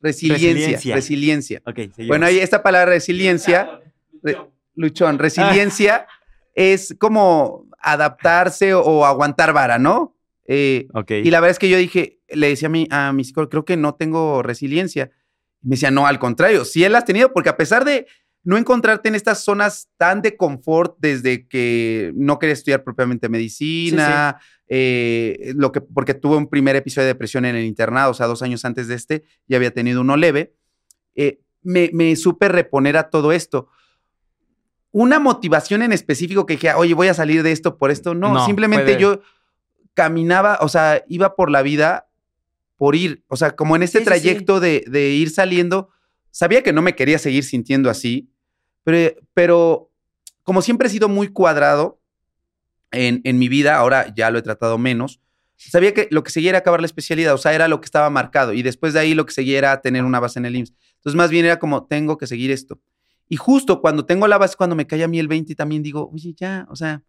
resiliencia, 0.00 0.48
Resiliencia. 0.52 0.94
resiliencia. 0.94 1.62
Ok, 1.66 1.76
seguimos. 1.76 2.08
Bueno, 2.08 2.26
ahí 2.26 2.38
esta 2.38 2.62
palabra 2.62 2.90
resiliencia, 2.92 3.80
re- 4.22 4.38
luchón, 4.74 5.18
resiliencia 5.18 6.06
es 6.54 6.94
como 6.98 7.66
adaptarse 7.78 8.74
o 8.74 9.04
aguantar 9.06 9.52
vara, 9.52 9.78
¿no? 9.78 10.16
Eh, 10.46 10.88
Ok. 10.92 11.10
y 11.12 11.30
la 11.30 11.40
verdad 11.40 11.52
es 11.52 11.58
que 11.58 11.68
yo 11.70 11.78
dije, 11.78 12.18
le 12.28 12.48
decía 12.48 12.66
a 12.66 12.70
mi, 12.70 12.86
a 12.90 13.12
mi 13.12 13.24
psicólogo, 13.24 13.50
creo 13.50 13.64
que 13.64 13.76
no 13.78 13.94
tengo 13.94 14.42
resiliencia. 14.42 15.10
Me 15.64 15.76
decía, 15.76 15.90
no, 15.90 16.06
al 16.06 16.18
contrario, 16.18 16.64
sí 16.64 16.84
él 16.84 16.94
has 16.94 17.04
tenido, 17.04 17.32
porque 17.32 17.48
a 17.48 17.56
pesar 17.56 17.84
de 17.84 18.06
no 18.44 18.58
encontrarte 18.58 19.08
en 19.08 19.14
estas 19.14 19.42
zonas 19.42 19.88
tan 19.96 20.20
de 20.20 20.36
confort 20.36 20.96
desde 20.98 21.48
que 21.48 22.12
no 22.14 22.38
quería 22.38 22.52
estudiar 22.52 22.84
propiamente 22.84 23.30
medicina, 23.30 24.38
eh, 24.68 25.52
lo 25.56 25.72
que, 25.72 25.80
porque 25.80 26.12
tuve 26.14 26.36
un 26.36 26.48
primer 26.48 26.76
episodio 26.76 27.06
de 27.06 27.14
depresión 27.14 27.46
en 27.46 27.56
el 27.56 27.64
internado, 27.64 28.10
o 28.10 28.14
sea, 28.14 28.26
dos 28.26 28.42
años 28.42 28.64
antes 28.64 28.86
de 28.86 28.94
este, 28.94 29.24
ya 29.48 29.56
había 29.56 29.72
tenido 29.72 30.02
uno 30.02 30.16
leve, 30.16 30.54
eh, 31.14 31.40
me, 31.62 31.90
me 31.94 32.14
supe 32.16 32.48
reponer 32.48 32.98
a 32.98 33.08
todo 33.08 33.32
esto. 33.32 33.68
Una 34.90 35.18
motivación 35.18 35.82
en 35.82 35.92
específico 35.92 36.44
que 36.44 36.54
dije, 36.54 36.74
oye, 36.74 36.92
voy 36.92 37.08
a 37.08 37.14
salir 37.14 37.42
de 37.42 37.52
esto 37.52 37.78
por 37.78 37.90
esto, 37.90 38.14
no, 38.14 38.32
No, 38.32 38.46
simplemente 38.46 38.98
yo 38.98 39.22
caminaba, 39.94 40.58
o 40.60 40.68
sea, 40.68 41.02
iba 41.08 41.34
por 41.34 41.50
la 41.50 41.62
vida 41.62 42.08
por 42.76 42.96
ir, 42.96 43.24
o 43.28 43.36
sea, 43.36 43.54
como 43.54 43.76
en 43.76 43.82
este 43.82 43.98
Sí, 43.98 44.04
sí, 44.04 44.04
sí. 44.04 44.20
trayecto 44.20 44.60
De, 44.60 44.84
de 44.86 45.10
ir 45.10 45.30
saliendo, 45.30 45.90
sabía 46.30 46.62
que 46.62 46.72
no 46.72 46.82
me 46.82 46.94
quería 46.94 47.18
seguir 47.18 47.44
sintiendo 47.44 47.90
así, 47.90 48.28
pero, 48.82 49.14
pero 49.32 49.90
como 50.42 50.62
siempre 50.62 50.88
he 50.88 50.90
sido 50.90 51.08
muy 51.08 51.28
cuadrado 51.28 52.00
en, 52.90 53.20
en 53.24 53.38
mi 53.38 53.48
vida, 53.48 53.76
ahora 53.76 54.12
ya 54.14 54.30
lo 54.30 54.38
he 54.38 54.42
tratado 54.42 54.78
menos, 54.78 55.20
sabía 55.56 55.94
que 55.94 56.08
lo 56.10 56.22
que 56.22 56.30
seguía 56.30 56.50
era 56.50 56.58
acabar 56.58 56.80
la 56.80 56.86
especialidad, 56.86 57.34
o 57.34 57.38
sea, 57.38 57.54
era 57.54 57.68
lo 57.68 57.80
que 57.80 57.86
estaba 57.86 58.10
marcado, 58.10 58.52
y 58.52 58.62
después 58.62 58.92
de 58.92 59.00
ahí 59.00 59.14
lo 59.14 59.26
que 59.26 59.32
seguía 59.32 59.58
era 59.58 59.80
tener 59.80 60.04
una 60.04 60.20
base 60.20 60.38
en 60.38 60.46
el 60.46 60.56
IMSS. 60.56 60.74
Entonces, 60.96 61.16
más 61.16 61.30
bien 61.30 61.44
era 61.44 61.58
como, 61.58 61.84
tengo 61.86 62.16
que 62.18 62.26
seguir 62.26 62.50
esto. 62.50 62.80
Y 63.28 63.36
justo 63.36 63.80
cuando 63.80 64.04
tengo 64.04 64.26
la 64.26 64.38
base, 64.38 64.56
cuando 64.56 64.76
me 64.76 64.86
cae 64.86 65.02
a 65.04 65.08
mí 65.08 65.18
el 65.18 65.28
20, 65.28 65.54
también 65.54 65.82
digo, 65.82 66.10
oye, 66.12 66.34
ya, 66.36 66.66
o 66.70 66.76
sea, 66.76 67.02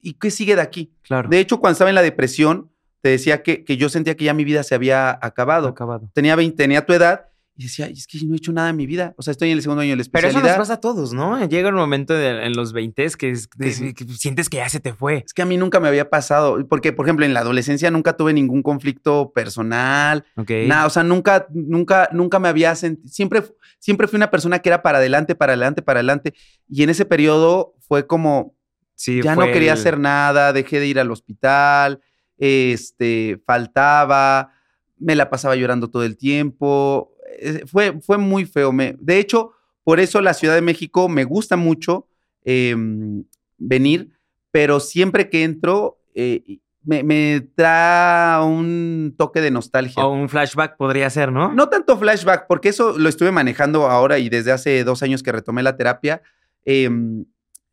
¿y 0.00 0.14
qué 0.14 0.30
sigue 0.30 0.54
de 0.54 0.62
aquí? 0.62 0.92
Claro. 1.02 1.28
De 1.28 1.40
hecho, 1.40 1.58
cuando 1.58 1.72
estaba 1.72 1.90
en 1.90 1.96
la 1.96 2.02
depresión, 2.02 2.70
te 3.00 3.10
decía 3.10 3.42
que, 3.42 3.64
que 3.64 3.76
yo 3.76 3.88
sentía 3.88 4.16
que 4.16 4.24
ya 4.24 4.34
mi 4.34 4.44
vida 4.44 4.62
se 4.62 4.74
había 4.74 5.18
acabado. 5.22 5.68
acabado. 5.68 6.10
Tenía 6.14 6.36
20, 6.36 6.56
tenía 6.56 6.84
tu 6.84 6.92
edad, 6.92 7.26
y 7.60 7.64
decía, 7.64 7.86
"Ay, 7.86 7.92
es 7.94 8.06
que 8.06 8.18
no 8.24 8.34
he 8.34 8.36
hecho 8.36 8.52
nada 8.52 8.68
en 8.70 8.76
mi 8.76 8.86
vida. 8.86 9.14
O 9.16 9.22
sea, 9.22 9.32
estoy 9.32 9.50
en 9.50 9.56
el 9.56 9.62
segundo 9.62 9.80
año 9.82 9.90
de 9.90 9.96
la 9.96 10.04
Pero 10.12 10.28
especialidad. 10.28 10.50
eso 10.52 10.58
nos 10.60 10.68
pasa 10.68 10.74
a 10.74 10.80
todos, 10.80 11.12
¿no? 11.12 11.44
Llega 11.48 11.70
un 11.70 11.74
momento 11.74 12.14
de- 12.14 12.46
en 12.46 12.52
los 12.54 12.72
20 12.72 13.08
que, 13.18 13.30
es- 13.30 13.48
que- 13.48 13.72
Sí. 13.72 13.94
que 13.94 14.04
sientes 14.04 14.48
que 14.48 14.58
ya 14.58 14.68
se 14.68 14.78
te 14.78 14.92
fue. 14.92 15.24
Es 15.26 15.34
que 15.34 15.42
a 15.42 15.44
mí 15.44 15.56
nunca 15.56 15.80
me 15.80 15.88
había 15.88 16.08
pasado, 16.08 16.64
porque, 16.68 16.92
por 16.92 17.06
ejemplo, 17.06 17.26
en 17.26 17.34
la 17.34 17.40
adolescencia 17.40 17.90
nunca 17.90 18.16
tuve 18.16 18.32
ningún 18.32 18.62
conflicto 18.62 19.32
personal, 19.34 20.24
nada, 20.68 20.86
o 20.86 20.90
sea, 20.90 21.02
nunca, 21.02 21.48
nunca, 21.50 22.08
nunca 22.12 22.38
me 22.38 22.46
había 22.46 22.76
sentido, 22.76 23.08
siempre, 23.08 23.42
siempre 23.80 24.06
fui 24.06 24.18
una 24.18 24.30
persona 24.30 24.60
que 24.60 24.68
era 24.68 24.80
para 24.82 24.98
adelante, 24.98 25.34
para 25.34 25.54
adelante, 25.54 25.82
para 25.82 25.98
adelante, 25.98 26.34
y 26.68 26.84
en 26.84 26.90
ese 26.90 27.06
periodo 27.06 27.74
fue 27.80 28.06
como, 28.06 28.54
Sí, 28.94 29.20
ya 29.22 29.34
no 29.34 29.46
quería 29.46 29.72
el- 29.72 29.78
hacer 29.78 29.98
nada, 29.98 30.52
dejé 30.52 30.78
de 30.78 30.86
ir 30.86 31.00
al 31.00 31.10
hospital, 31.10 32.00
este, 32.38 33.40
faltaba, 33.44 34.52
me 34.98 35.14
la 35.14 35.30
pasaba 35.30 35.56
llorando 35.56 35.90
todo 35.90 36.04
el 36.04 36.16
tiempo, 36.16 37.12
eh, 37.38 37.64
fue, 37.66 38.00
fue 38.00 38.18
muy 38.18 38.46
feo, 38.46 38.72
me, 38.72 38.96
de 38.98 39.18
hecho, 39.18 39.52
por 39.84 40.00
eso 40.00 40.20
la 40.20 40.34
Ciudad 40.34 40.54
de 40.54 40.62
México 40.62 41.08
me 41.08 41.24
gusta 41.24 41.56
mucho 41.56 42.08
em, 42.44 43.24
venir, 43.58 44.10
pero 44.50 44.80
siempre 44.80 45.30
que 45.30 45.44
entro 45.44 45.98
eh, 46.14 46.58
me, 46.84 47.02
me 47.02 47.46
trae 47.54 48.42
un 48.44 49.14
toque 49.16 49.40
de 49.40 49.50
nostalgia. 49.50 50.04
O 50.04 50.12
un 50.12 50.28
flashback 50.28 50.76
podría 50.76 51.10
ser, 51.10 51.30
¿no? 51.30 51.52
No 51.52 51.68
tanto 51.68 51.98
flashback, 51.98 52.46
porque 52.46 52.70
eso 52.70 52.98
lo 52.98 53.08
estuve 53.08 53.30
manejando 53.30 53.86
ahora 53.86 54.18
y 54.18 54.28
desde 54.28 54.52
hace 54.52 54.84
dos 54.84 55.02
años 55.02 55.22
que 55.22 55.32
retomé 55.32 55.62
la 55.62 55.76
terapia. 55.76 56.22
em, 56.64 57.26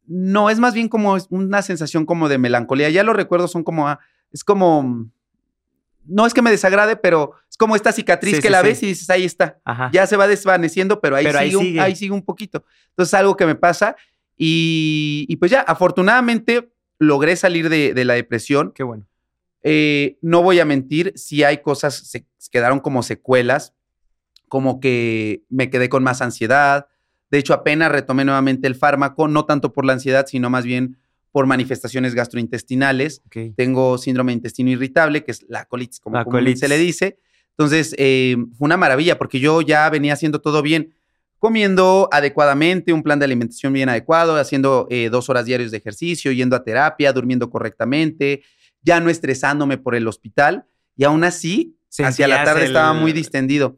no, 0.08 0.50
es 0.50 0.60
más 0.60 0.74
bien 0.74 0.88
como 0.88 1.18
una 1.30 1.62
sensación 1.62 2.06
como 2.06 2.30
de 2.30 2.38
melancolía. 2.38 2.90
Ya 2.90 3.04
los 3.04 3.16
recuerdos 3.16 3.52
son 3.52 3.64
como, 3.64 3.88
ah, 3.88 4.00
es 4.36 4.44
como, 4.44 5.10
no 6.04 6.26
es 6.26 6.34
que 6.34 6.42
me 6.42 6.52
desagrade, 6.52 6.98
pero 6.98 7.32
es 7.50 7.56
como 7.56 7.74
esta 7.74 7.94
cicatriz 7.94 8.36
Sí, 8.36 8.42
que 8.42 8.50
sí, 8.50 8.52
la 8.52 8.60
sí. 8.60 8.68
ves 8.68 8.84
y 8.84 8.88
dices, 8.88 9.10
ahí 9.10 9.24
está. 9.24 9.60
Ajá. 9.64 9.90
Ya 9.94 10.06
se 10.06 10.18
va 10.18 10.28
desvaneciendo, 10.28 11.00
pero 11.00 11.16
ahí, 11.16 11.24
Pero 11.24 11.40
sigue, 11.40 11.80
ahí 11.80 11.96
sigue 11.96 12.12
un 12.12 12.22
poquito. 12.22 12.66
Entonces, 12.90 13.14
algo 13.14 13.38
que 13.38 13.46
me 13.46 13.56
pasa. 13.56 13.96
Y, 14.36 15.26
y 15.30 15.38
pues 15.38 15.52
ya, 15.52 15.62
afortunadamente 15.62 16.70
logré 17.00 17.38
salir 17.38 17.70
de, 17.70 17.94
de 17.94 18.04
la 18.04 18.16
depresión. 18.16 18.74
Qué 18.76 18.84
bueno. 18.84 19.08
Eh, 19.64 20.18
no 20.22 20.44
voy 20.44 20.60
a 20.60 20.66
mentir, 20.66 21.14
si 21.16 21.46
hay 21.46 21.60
cosas, 21.62 21.96
se 21.96 22.26
quedaron 22.52 22.82
como 22.82 23.02
secuelas, 23.02 23.74
como 24.50 24.82
que 24.82 25.44
me 25.50 25.70
quedé 25.70 25.88
con 25.88 26.04
más 26.04 26.22
ansiedad. 26.22 26.88
De 27.32 27.38
hecho, 27.38 27.54
apenas 27.54 27.90
retomé 27.90 28.26
nuevamente 28.26 28.68
el 28.68 28.76
fármaco, 28.76 29.30
no 29.30 29.46
tanto 29.46 29.72
por 29.72 29.86
la 29.86 29.94
ansiedad, 29.94 30.26
sino 30.28 30.50
más 30.50 30.66
bien 30.66 30.98
por 31.36 31.48
manifestaciones 31.48 32.16
gastrointestinales. 32.16 33.22
Ok. 33.26 33.54
Tengo 33.58 33.98
síndrome 33.98 34.32
de 34.32 34.38
intestino 34.38 34.70
irritable, 34.70 35.26
que 35.26 35.32
es 35.32 35.46
la 35.50 35.66
colitis, 35.66 36.00
como 36.00 36.16
La 36.16 36.24
se 36.56 36.70
le 36.70 36.78
dice. 36.78 37.20
Entonces, 37.58 37.94
eh, 37.98 38.38
fue 38.58 38.68
una 38.68 38.78
maravilla 38.78 39.18
porque 39.18 39.42
yo 39.42 39.60
ya 39.62 39.90
venía 39.90 40.14
haciendo 40.14 40.40
todo 40.40 40.62
bien, 40.62 40.94
comiendo 41.38 42.08
adecuadamente, 42.14 42.94
un 42.94 43.04
plan 43.04 43.20
de 43.20 43.26
alimentación 43.26 43.74
bien 43.74 43.90
adecuado, 43.90 44.38
haciendo 44.38 44.88
eh, 44.90 45.10
dos 45.12 45.30
horas 45.30 45.44
diarios 45.46 45.72
de 45.72 45.78
ejercicio, 45.78 46.32
yendo 46.32 46.56
a 46.56 46.64
terapia, 46.64 47.12
durmiendo 47.12 47.50
correctamente, 47.50 48.42
ya 48.82 49.02
no 49.02 49.10
estresándome 49.10 49.78
por 49.78 49.94
el 49.96 50.08
hospital. 50.08 50.64
Y 50.96 51.04
aún 51.04 51.26
así, 51.26 51.76
hacia 52.00 52.30
la 52.30 52.46
tarde 52.46 52.62
el- 52.62 52.68
estaba 52.68 52.94
muy 52.94 53.12
distendido. 53.12 53.76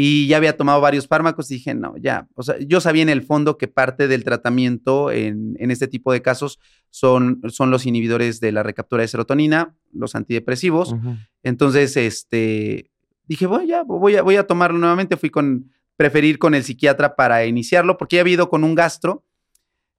Y 0.00 0.28
ya 0.28 0.36
había 0.36 0.56
tomado 0.56 0.80
varios 0.80 1.08
fármacos 1.08 1.50
y 1.50 1.54
dije, 1.54 1.74
no, 1.74 1.96
ya. 1.96 2.28
O 2.36 2.44
sea, 2.44 2.56
yo 2.60 2.80
sabía 2.80 3.02
en 3.02 3.08
el 3.08 3.22
fondo 3.22 3.58
que 3.58 3.66
parte 3.66 4.06
del 4.06 4.22
tratamiento 4.22 5.10
en, 5.10 5.56
en 5.58 5.72
este 5.72 5.88
tipo 5.88 6.12
de 6.12 6.22
casos 6.22 6.60
son, 6.88 7.40
son 7.48 7.72
los 7.72 7.84
inhibidores 7.84 8.38
de 8.38 8.52
la 8.52 8.62
recaptura 8.62 9.02
de 9.02 9.08
serotonina, 9.08 9.74
los 9.92 10.14
antidepresivos. 10.14 10.94
Entonces, 11.42 11.96
este, 11.96 12.92
dije, 13.26 13.46
voy, 13.46 13.66
ya, 13.66 13.82
voy 13.82 14.14
a, 14.14 14.22
voy 14.22 14.36
a 14.36 14.46
tomarlo 14.46 14.78
nuevamente. 14.78 15.16
Fui 15.16 15.30
con, 15.30 15.68
preferir 15.96 16.38
con 16.38 16.54
el 16.54 16.62
psiquiatra 16.62 17.16
para 17.16 17.44
iniciarlo, 17.46 17.98
porque 17.98 18.16
ya 18.16 18.20
había 18.20 18.34
ido 18.34 18.48
con 18.48 18.62
un 18.62 18.76
gastro, 18.76 19.24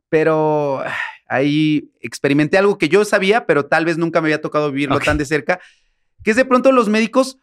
pero 0.08 0.80
ah, 0.80 0.96
ahí 1.28 1.92
experimenté 2.00 2.58
algo 2.58 2.78
que 2.78 2.88
yo 2.88 3.04
sabía, 3.04 3.46
pero 3.46 3.66
tal 3.66 3.84
vez 3.84 3.98
nunca 3.98 4.22
me 4.22 4.28
había 4.28 4.40
tocado 4.40 4.72
vivirlo 4.72 5.02
tan 5.02 5.18
de 5.18 5.26
cerca, 5.26 5.60
que 6.24 6.32
es 6.32 6.38
de 6.38 6.46
pronto 6.46 6.72
los 6.72 6.88
médicos 6.88 7.38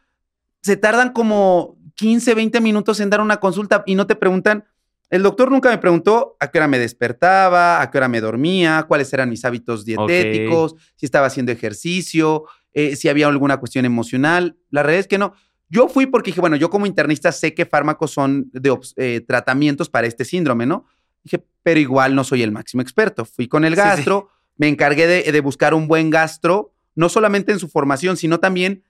se 0.63 0.79
tardan 0.79 1.13
como 1.13 1.77
15, 1.97 2.35
20 2.35 2.61
minutos 2.61 3.01
en 3.01 3.11
dar 3.11 3.21
una 3.21 3.39
consulta 3.39 3.83
y 3.87 3.95
no 3.95 4.07
te 4.07 4.15
preguntan. 4.17 4.65
El 5.09 5.23
doctor 5.23 5.51
nunca 5.53 5.71
me 5.71 5.79
preguntó 5.79 6.37
a 6.41 6.51
qué 6.51 6.59
hora 6.59 6.67
me 6.67 6.79
despertaba, 6.79 7.81
a 7.81 7.91
qué 7.91 7.99
hora 7.99 8.09
me 8.09 8.21
dormía, 8.21 8.85
cuáles 8.89 9.13
eran 9.13 9.31
mis 9.31 9.45
hábitos 9.45 9.85
dietéticos, 9.85 10.75
si 10.97 11.07
estaba 11.07 11.27
haciendo 11.27 11.53
ejercicio, 11.53 12.45
eh, 12.73 12.97
si 12.97 13.09
había 13.09 13.29
alguna 13.29 13.59
cuestión 13.59 13.85
emocional. 13.85 14.57
La 14.71 14.83
realidad 14.83 15.01
es 15.01 15.07
que 15.09 15.19
no. 15.19 15.35
Yo 15.69 15.89
fui 15.89 16.07
porque 16.07 16.31
dije, 16.31 16.41
bueno, 16.41 16.57
yo 16.57 16.71
como 16.71 16.87
internista 16.87 17.33
sé 17.33 17.55
qué 17.55 17.67
fármacos 17.67 18.11
son 18.13 18.51
de 18.53 18.77
eh, 18.97 19.21
tratamientos 19.27 19.89
para 19.89 20.07
este 20.07 20.25
síndrome, 20.25 20.67
¿no? 20.67 20.87
Dije, 21.25 21.45
pero 21.63 21.81
igual 21.81 22.15
no 22.15 22.23
soy 22.25 22.43
el 22.43 22.53
máximo 22.53 22.83
experto. 22.83 23.25
Fui 23.25 23.49
con 23.49 23.65
el 23.65 23.75
Sí, 23.75 23.81
sí. 23.81 23.87
gastro, 23.87 24.29
me 24.57 24.69
encargué 24.69 25.07
de, 25.07 25.31
de 25.33 25.41
buscar 25.41 25.73
un 25.75 25.89
buen 25.89 26.11
gastro, 26.11 26.73
no 26.95 27.09
solamente 27.09 27.53
en 27.53 27.59
su 27.59 27.69
formación, 27.69 28.17
sino 28.17 28.39
también 28.41 28.83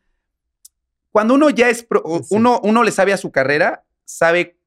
cuando 1.17 1.33
uno 1.33 1.49
ya 1.49 1.71
es, 1.71 1.83
pro- 1.83 2.03
o- 2.05 2.19
Sí. 2.23 2.35
uno, 2.37 2.61
uno 2.63 2.83
le 2.85 2.91
sabe 2.91 3.15
a 3.15 3.17
su 3.17 3.33
carrera, 3.33 3.85
sabe 4.05 4.59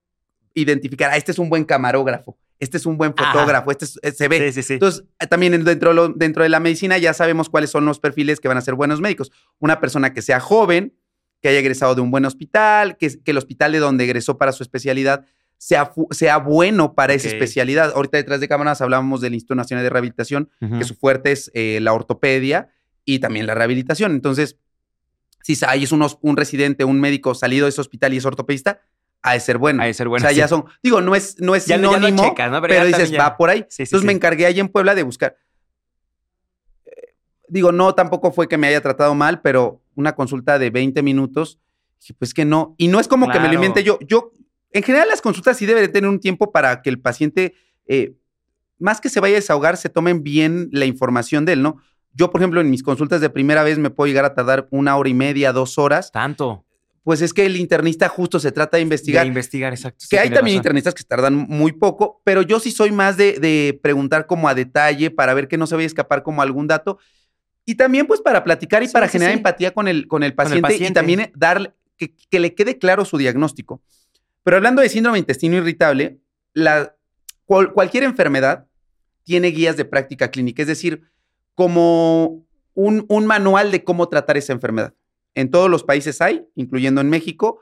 identificar, 0.56 1.12
ah, 1.12 1.18
este 1.18 1.32
es 1.32 1.38
un 1.38 1.48
buen 1.48 1.64
camarógrafo, 1.64 2.38
este 2.60 2.78
es 2.78 2.88
un 2.88 2.98
buen 2.98 3.14
Ajá. 3.16 3.32
fotógrafo, 3.34 3.70
este 3.70 3.86
es- 3.86 4.00
eh, 4.02 4.12
se 4.12 4.28
ve. 4.28 4.48
Sí, 4.48 4.54
sí, 4.54 4.64
sí. 4.64 4.74
Entonces, 4.74 5.04
eh, 5.20 5.28
también 5.28 5.54
en- 5.54 5.64
dentro 5.64 5.90
de, 5.90 5.96
lo- 5.96 6.10
dentro 6.10 6.42
de 6.42 6.50
la 6.50 6.60
medicina 6.60 6.98
ya 6.98 7.14
sabemos 7.14 7.50
cuáles 7.50 7.70
son 7.70 7.86
los 7.86 8.00
perfiles 8.00 8.40
que 8.40 8.48
van 8.48 8.58
a 8.58 8.62
ser 8.62 8.74
buenos 8.74 9.00
médicos. 9.00 9.32
Una 9.60 9.80
persona 9.80 10.12
que 10.14 10.22
sea 10.24 10.40
joven, 10.40 10.96
que 11.42 11.50
haya 11.50 11.60
egresado 11.60 11.94
de 11.94 12.02
un 12.02 12.10
buen 12.10 12.26
hospital, 12.26 12.98
que, 12.98 13.22
que 13.24 13.32
el 13.32 13.38
hospital 13.38 13.72
de 13.72 13.78
donde 13.80 14.04
egresó 14.06 14.38
para 14.40 14.52
su 14.52 14.64
especialidad 14.64 15.26
sea, 15.58 15.92
sea 16.12 16.38
bueno 16.38 16.96
para 16.96 17.14
esa 17.14 17.28
especialidad. 17.28 17.92
Ahorita 17.96 18.18
detrás 18.18 18.40
de 18.40 18.48
cámaras 18.48 18.82
hablábamos 18.82 19.22
del 19.22 19.36
Instituto 19.36 19.56
Nacional 19.56 19.84
de 19.84 19.90
Rehabilitación, 19.92 20.50
que 20.80 20.84
su 20.84 20.96
fuerte 20.96 21.32
es 21.32 21.52
eh, 21.54 21.80
la 21.82 21.94
ortopedia 21.94 22.70
y 23.06 23.20
también 23.20 23.46
la 23.46 23.56
rehabilitación. 23.56 24.14
Entonces, 24.14 24.58
si 25.44 25.58
ahí 25.68 25.84
es 25.84 25.92
unos- 25.92 26.18
un 26.22 26.38
residente, 26.38 26.84
un 26.84 27.00
médico 27.00 27.34
salido 27.36 27.66
de 27.66 27.70
ese 27.70 27.82
hospital 27.82 28.14
y 28.14 28.18
es 28.18 28.26
ortopedista, 28.26 28.82
ha 29.22 29.34
de 29.34 29.40
ser 29.40 29.58
bueno. 29.58 29.82
Ha 29.84 29.86
de 29.88 29.94
ser 29.94 30.08
bueno, 30.08 30.22
O 30.24 30.26
sea, 30.28 30.32
sí. 30.32 30.38
ya 30.38 30.48
son, 30.48 30.66
digo, 30.84 31.02
no 31.02 31.16
es, 31.16 31.40
no 31.40 31.56
es 31.56 31.66
Ya 31.66 31.78
lo- 31.78 31.92
ya 31.92 31.98
lo 32.00 32.08
sinónimo, 32.08 32.30
checas, 32.30 32.52
¿no? 32.52 32.62
Pero 32.62 32.86
dices, 32.86 33.12
ya- 33.12 33.20
va 33.20 33.38
por 33.38 33.50
ahí. 33.50 33.62
Sí, 33.70 33.78
sí, 33.78 33.84
Entonces 33.84 34.06
me 34.06 34.14
encargué 34.14 34.46
allí 34.46 34.60
en 34.60 34.70
Puebla 34.70 34.96
de 34.96 35.04
buscar. 35.04 35.36
Eh, 36.86 37.14
Digo, 37.48 37.72
no, 37.72 37.96
tampoco 37.96 38.32
fue 38.32 38.48
que 38.48 38.58
me 38.58 38.68
haya 38.68 38.82
tratado 38.82 39.16
mal, 39.16 39.42
pero 39.42 39.82
una 39.96 40.14
consulta 40.16 40.60
de 40.60 40.70
20 40.70 41.02
minutos, 41.04 41.60
dije, 42.00 42.14
pues 42.18 42.34
que 42.34 42.46
no. 42.46 42.76
Y 42.78 42.88
no 42.88 43.00
es 43.00 43.08
como 43.08 43.26
que 43.28 43.34
me 43.40 43.46
lo 43.46 43.50
Claro. 43.50 43.56
inventé 43.56 43.84
yo. 43.84 44.00
Yo, 44.02 44.32
en 44.72 44.84
general, 44.84 45.08
las 45.10 45.22
consultas 45.22 45.58
sí 45.58 45.66
deben 45.66 45.84
de 45.84 45.90
tener 45.90 46.10
un 46.10 46.20
tiempo 46.20 46.52
para 46.52 46.82
que 46.82 46.90
el 46.90 47.00
paciente, 47.02 47.56
eh, 47.88 48.16
más 48.78 49.02
que 49.02 49.10
se 49.10 49.20
vaya 49.20 49.34
a 49.36 49.40
desahogar, 49.42 49.76
se 49.78 49.90
tomen 49.90 50.24
bien 50.24 50.70
la 50.72 50.86
información 50.86 51.44
de 51.44 51.54
él, 51.54 51.62
¿no? 51.64 51.82
Yo, 52.14 52.32
por 52.32 52.42
ejemplo, 52.42 52.60
en 52.62 52.70
mis 52.70 52.84
consultas 52.84 53.22
de 53.22 53.30
primera 53.30 53.64
vez 53.64 53.78
me 53.78 53.90
puedo 53.90 54.08
llegar 54.08 54.26
a 54.26 54.34
tardar 54.34 54.68
una 54.72 54.98
hora 54.98 55.10
y 55.10 55.14
media, 55.14 55.54
dos 55.54 55.78
horas. 55.78 56.12
Tanto. 56.12 56.66
Pues 57.04 57.22
es 57.22 57.34
que 57.34 57.46
el 57.46 57.56
internista 57.56 58.10
justo 58.10 58.40
se 58.40 58.52
trata 58.52 58.78
de 58.78 58.84
investigar. 58.84 59.24
De 59.24 59.30
investigar, 59.30 59.72
exacto. 59.74 60.00
sí, 60.02 60.10
Que 60.10 60.20
hay 60.20 60.28
también 60.30 60.56
razón. 60.56 60.58
internistas 60.58 60.94
que 60.94 61.04
tardan 61.04 61.34
muy 61.36 61.72
poco, 61.72 62.22
pero 62.24 62.42
yo 62.42 62.60
sí 62.60 62.72
soy 62.72 62.92
más 62.92 63.16
de, 63.18 63.40
de 63.40 63.80
preguntar 63.82 64.28
como 64.28 64.50
a 64.50 64.54
detalle 64.54 65.10
para 65.10 65.34
ver 65.34 65.48
que 65.48 65.58
no 65.58 65.66
se 65.66 65.76
vaya 65.76 65.86
a 65.86 65.88
escapar 65.88 66.24
como 66.24 66.42
algún 66.42 66.68
dato. 66.68 67.00
Y 67.66 67.76
también 67.76 68.06
pues 68.06 68.22
para 68.22 68.44
platicar 68.44 68.84
y 68.84 68.88
Sí, 68.88 68.94
para 68.94 69.08
sí, 69.08 69.14
generar 69.14 69.34
empatía 69.34 69.72
con 69.72 69.88
el, 69.88 70.08
con 70.08 70.24
el, 70.24 70.36
Con 70.36 70.52
el 70.52 70.62
paciente, 70.62 70.92
y 70.92 70.94
también 70.94 71.32
darle, 71.36 71.72
que, 71.98 72.14
que 72.30 72.40
le 72.40 72.54
quede 72.54 72.78
claro 72.78 73.06
su 73.06 73.18
diagnóstico. 73.18 73.82
Pero 74.44 74.58
hablando 74.58 74.82
de 74.82 74.90
síndrome 74.90 75.16
de 75.18 75.20
intestino 75.20 75.56
irritable, 75.58 76.20
la, 76.54 76.96
cual- 77.46 77.72
cualquier 77.74 78.04
enfermedad 78.04 78.66
tiene 79.24 79.50
guías 79.50 79.78
de 79.78 79.86
práctica 79.86 80.30
clínica, 80.32 80.62
es 80.64 80.68
decir, 80.68 81.04
como 81.60 82.46
un, 82.74 83.06
un 83.10 83.26
manual 83.26 83.70
de 83.70 83.84
cómo 83.84 84.08
tratar 84.08 84.38
esa 84.38 84.54
enfermedad. 84.54 84.94
En 85.36 85.52
todos 85.52 85.70
los 85.70 85.84
países 85.84 86.22
hay, 86.22 86.46
incluyendo 86.56 87.02
en 87.02 87.10
México, 87.10 87.62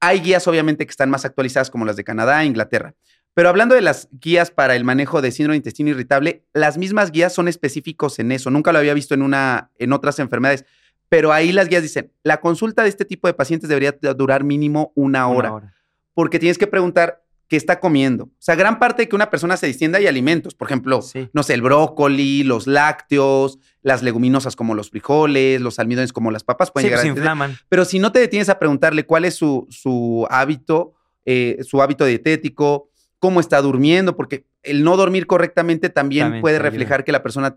hay 0.00 0.20
guías 0.20 0.48
obviamente 0.48 0.86
que 0.86 0.90
están 0.90 1.10
más 1.10 1.26
actualizadas 1.26 1.70
como 1.70 1.84
las 1.84 1.96
de 1.96 2.04
Canadá 2.04 2.42
e 2.42 2.46
Inglaterra. 2.46 2.94
Pero 3.34 3.50
hablando 3.50 3.74
de 3.74 3.82
las 3.82 4.08
guías 4.12 4.50
para 4.50 4.76
el 4.76 4.84
manejo 4.84 5.20
de 5.20 5.30
síndrome 5.30 5.54
de 5.54 5.58
intestino 5.58 5.90
irritable, 5.90 6.46
las 6.54 6.78
mismas 6.78 7.10
guías 7.12 7.34
son 7.34 7.46
específicos 7.46 8.18
en 8.18 8.32
eso. 8.32 8.50
Nunca 8.50 8.72
lo 8.72 8.78
había 8.78 8.94
visto 8.94 9.12
en, 9.12 9.20
una, 9.20 9.70
en 9.78 9.92
otras 9.92 10.18
enfermedades. 10.20 10.64
Pero 11.10 11.30
ahí 11.34 11.52
las 11.52 11.68
guías 11.68 11.82
dicen, 11.82 12.10
la 12.22 12.40
consulta 12.40 12.82
de 12.82 12.88
este 12.88 13.04
tipo 13.04 13.28
de 13.28 13.34
pacientes 13.34 13.68
debería 13.68 13.92
durar 14.16 14.42
mínimo 14.42 14.90
una 14.94 15.28
hora, 15.28 15.48
Una 15.50 15.56
hora. 15.56 15.74
porque 16.14 16.38
tienes 16.38 16.56
que 16.56 16.66
preguntar 16.66 17.22
qué 17.48 17.56
está 17.56 17.78
comiendo. 17.80 18.24
O 18.24 18.30
sea, 18.38 18.54
gran 18.54 18.78
parte 18.78 19.02
de 19.02 19.08
que 19.08 19.16
una 19.16 19.30
persona 19.30 19.56
se 19.56 19.66
distienda 19.66 19.98
hay 19.98 20.06
alimentos. 20.06 20.54
Por 20.54 20.68
ejemplo, 20.68 21.02
Sí. 21.02 21.28
no 21.32 21.42
sé, 21.42 21.54
el 21.54 21.62
brócoli, 21.62 22.42
los 22.42 22.66
lácteos, 22.66 23.58
las 23.82 24.02
leguminosas 24.02 24.56
como 24.56 24.74
los 24.74 24.90
frijoles, 24.90 25.60
los 25.60 25.78
almidones 25.78 26.12
como 26.12 26.30
las 26.30 26.42
papas 26.44 26.70
pueden 26.70 26.86
Sí, 26.86 26.88
llegar 26.90 27.00
pues 27.02 27.10
a 27.10 27.14
se 27.14 27.18
inflaman. 27.20 27.56
pero 27.68 27.84
si 27.84 27.98
no 27.98 28.12
te 28.12 28.18
detienes 28.18 28.48
a 28.48 28.58
preguntarle 28.58 29.04
cuál 29.06 29.24
es 29.26 29.34
su, 29.34 29.66
su 29.70 30.26
hábito, 30.30 30.94
eh, 31.26 31.58
su 31.62 31.82
hábito 31.82 32.04
dietético, 32.06 32.88
cómo 33.18 33.40
está 33.40 33.60
durmiendo, 33.62 34.16
porque 34.16 34.46
el 34.62 34.82
no 34.84 34.96
dormir 34.96 35.26
correctamente 35.26 35.88
también, 35.90 36.24
También 36.26 36.40
puede 36.42 36.58
reflejar 36.58 37.04
que 37.04 37.12
la 37.12 37.22
persona 37.22 37.56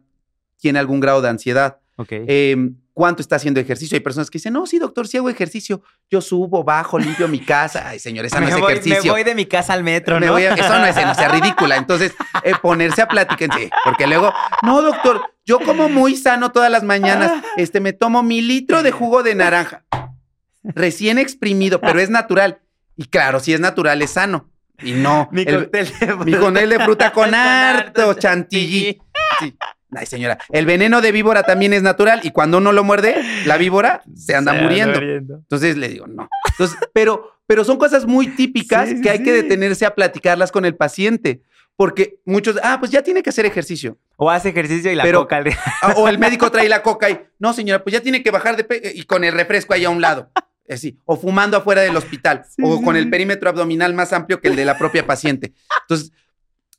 tiene 0.58 0.80
algún 0.80 1.00
grado 1.00 1.22
de 1.22 1.30
ansiedad. 1.30 1.80
Ok. 1.98 2.08
Eh, 2.12 2.56
¿Cuánto 2.98 3.22
está 3.22 3.36
haciendo 3.36 3.60
ejercicio? 3.60 3.96
Hay 3.96 4.00
personas 4.00 4.28
que 4.32 4.40
dicen, 4.40 4.54
no, 4.54 4.66
sí, 4.66 4.80
doctor, 4.80 5.08
sí 5.08 5.18
hago 5.18 5.30
ejercicio. 5.30 5.84
Yo 6.10 6.20
subo, 6.20 6.64
bajo, 6.64 6.98
limpio 6.98 7.28
mi 7.28 7.40
casa. 7.40 7.88
Ay, 7.90 8.00
señor, 8.00 8.26
esa 8.26 8.40
no 8.40 8.48
me, 8.48 8.52
es 8.52 8.60
voy, 8.60 8.72
ejercicio. 8.72 9.04
me 9.04 9.10
voy 9.12 9.24
de 9.24 9.36
mi 9.36 9.46
casa 9.46 9.74
al 9.74 9.84
metro, 9.84 10.20
Me 10.20 10.26
¿no? 10.26 10.32
voy 10.32 10.46
a- 10.46 10.56
eso 10.56 10.80
no 10.80 10.84
es, 10.84 10.96
no 10.96 11.14
sea 11.14 11.28
ridícula. 11.28 11.76
Entonces, 11.78 12.16
eh, 12.44 12.54
ponerse 12.60 13.04
a 13.04 13.08
platicar, 13.08 13.50
sí, 13.56 13.70
porque 13.84 14.08
luego, 14.08 14.34
no, 14.64 14.82
doctor, 14.82 15.22
yo 15.46 15.60
como 15.60 15.90
muy 15.90 16.16
sano 16.16 16.52
todas 16.52 16.72
las 16.72 16.82
mañanas. 16.82 17.32
Este, 17.56 17.80
me 17.82 17.94
tomo 17.94 18.24
mi 18.24 18.42
litro 18.42 18.82
de 18.82 18.90
jugo 18.92 19.22
de 19.22 19.36
naranja, 19.36 19.84
recién 20.64 21.20
exprimido, 21.20 21.80
pero 21.80 22.00
es 22.00 22.10
natural. 22.10 22.62
Y 22.96 23.06
claro, 23.06 23.40
si 23.40 23.54
es 23.54 23.60
natural, 23.60 24.02
es 24.02 24.10
sano. 24.10 24.50
Y 24.82 24.94
no, 24.94 25.30
Mi 25.32 25.44
el- 25.44 25.66
cóctel 25.66 25.88
de 26.00 26.16
mi 26.26 26.34
cóctel 26.34 26.70
de 26.70 26.80
fruta 26.80 27.12
con 27.14 27.36
harto 27.36 28.16
chantilly. 28.16 28.96
chantilly. 28.96 29.02
Sí. 29.40 29.58
Ay, 29.96 30.06
señora, 30.06 30.38
el 30.50 30.66
veneno 30.66 31.02
de 31.02 31.12
víbora 31.12 31.44
también 31.44 31.74
es 31.74 31.82
natural 31.82 32.20
y 32.24 32.32
cuando 32.32 32.58
uno 32.58 32.72
lo 32.74 32.84
muerde, 32.84 33.16
la 33.46 33.58
víbora 33.58 34.04
se 34.16 34.36
anda 34.36 34.54
muriendo. 34.54 35.00
Entonces 35.00 35.78
le 35.78 35.88
digo, 35.90 36.08
no. 36.08 36.28
Entonces, 36.52 36.78
pero, 36.94 37.40
pero 37.48 37.64
son 37.64 37.78
cosas 37.78 38.06
muy 38.06 38.28
típicas 38.28 38.90
Sí, 38.90 39.02
que 39.02 39.10
hay 39.10 39.24
que 39.24 39.32
detenerse 39.32 39.86
a 39.86 39.96
platicarlas 39.96 40.52
con 40.52 40.66
el 40.66 40.76
paciente. 40.76 41.42
Porque 41.78 42.18
muchos, 42.26 42.58
ah, 42.64 42.78
pues 42.80 42.90
ya 42.92 43.04
tiene 43.04 43.22
que 43.22 43.30
hacer 43.30 43.46
ejercicio. 43.46 44.00
O 44.16 44.32
hace 44.32 44.50
ejercicio 44.50 44.92
y 44.92 44.96
la 44.96 45.04
Pero- 45.04 45.20
coca. 45.22 45.44
Ah, 45.84 45.94
O 45.96 46.08
el 46.10 46.18
médico 46.18 46.50
trae 46.52 46.68
la 46.68 46.82
coca 46.82 47.08
y, 47.10 47.20
no, 47.38 47.54
señora, 47.54 47.84
pues 47.84 47.94
ya 47.94 48.02
tiene 48.02 48.24
que 48.24 48.32
bajar 48.32 48.58
de 48.58 48.64
peso 48.64 48.82
y 48.96 49.04
con 49.04 49.24
el 49.24 49.32
refresco 49.34 49.74
ahí 49.76 49.86
a 49.86 49.90
un 49.92 50.02
lado. 50.02 50.32
Así. 50.68 50.98
O 51.06 51.16
fumando 51.18 51.56
afuera 51.56 51.82
del 51.82 51.96
hospital. 51.96 52.44
Sí, 52.50 52.64
o 52.66 52.82
con 52.82 52.96
el 52.98 53.10
perímetro 53.12 53.48
abdominal 53.50 53.94
más 53.94 54.12
amplio 54.12 54.42
que 54.42 54.48
el 54.50 54.56
de 54.56 54.66
la 54.66 54.78
propia 54.78 55.06
paciente. 55.06 55.54
Entonces, 55.84 56.12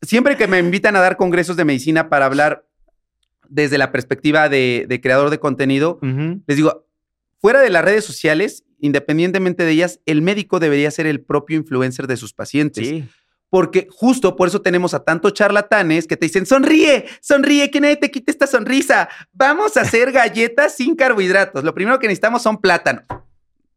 siempre 0.03 0.37
que 0.37 0.49
me 0.49 0.59
invitan 0.59 0.97
a 0.97 1.01
dar 1.01 1.17
congresos 1.17 1.57
de 1.57 1.65
medicina 1.65 2.09
para 2.09 2.27
hablar 2.27 2.65
desde 3.49 3.79
la 3.79 3.93
perspectiva 3.93 4.49
de, 4.49 4.87
de 4.89 5.01
creador 5.01 5.31
de 5.31 5.39
contenido, 5.39 5.99
les 6.47 6.57
digo, 6.57 6.87
fuera 7.41 7.61
de 7.61 7.71
las 7.71 7.85
redes 7.85 8.05
sociales, 8.05 8.65
independientemente 8.81 9.65
de 9.65 9.73
ellas, 9.73 10.01
el 10.07 10.23
médico 10.23 10.61
debería 10.61 10.91
ser 10.91 11.07
el 11.07 11.21
propio 11.21 11.57
influencer 11.57 12.07
de 12.07 12.17
sus 12.17 12.33
pacientes. 12.33 12.87
Sí. 12.89 13.05
Porque 13.51 13.89
justo 13.91 14.37
por 14.37 14.49
eso 14.49 14.61
tenemos 14.61 14.93
a 14.93 15.05
tantos 15.05 15.33
charlatanes 15.33 16.07
que 16.07 16.19
te 16.19 16.27
dicen, 16.27 16.45
sonríe, 16.45 17.07
sonríe, 17.23 17.71
que 17.71 17.81
nadie 17.81 17.97
te 17.97 18.11
quite 18.11 18.31
esta 18.31 18.47
sonrisa. 18.47 19.09
Vamos 19.33 19.79
a 19.79 19.81
hacer 19.81 20.13
galletas 20.13 20.75
sin 20.77 20.95
carbohidratos. 20.95 21.65
Lo 21.65 21.73
primero 21.75 21.99
que 21.99 22.09
necesitamos 22.09 22.43
son 22.43 22.61
plátanos. 22.61 23.05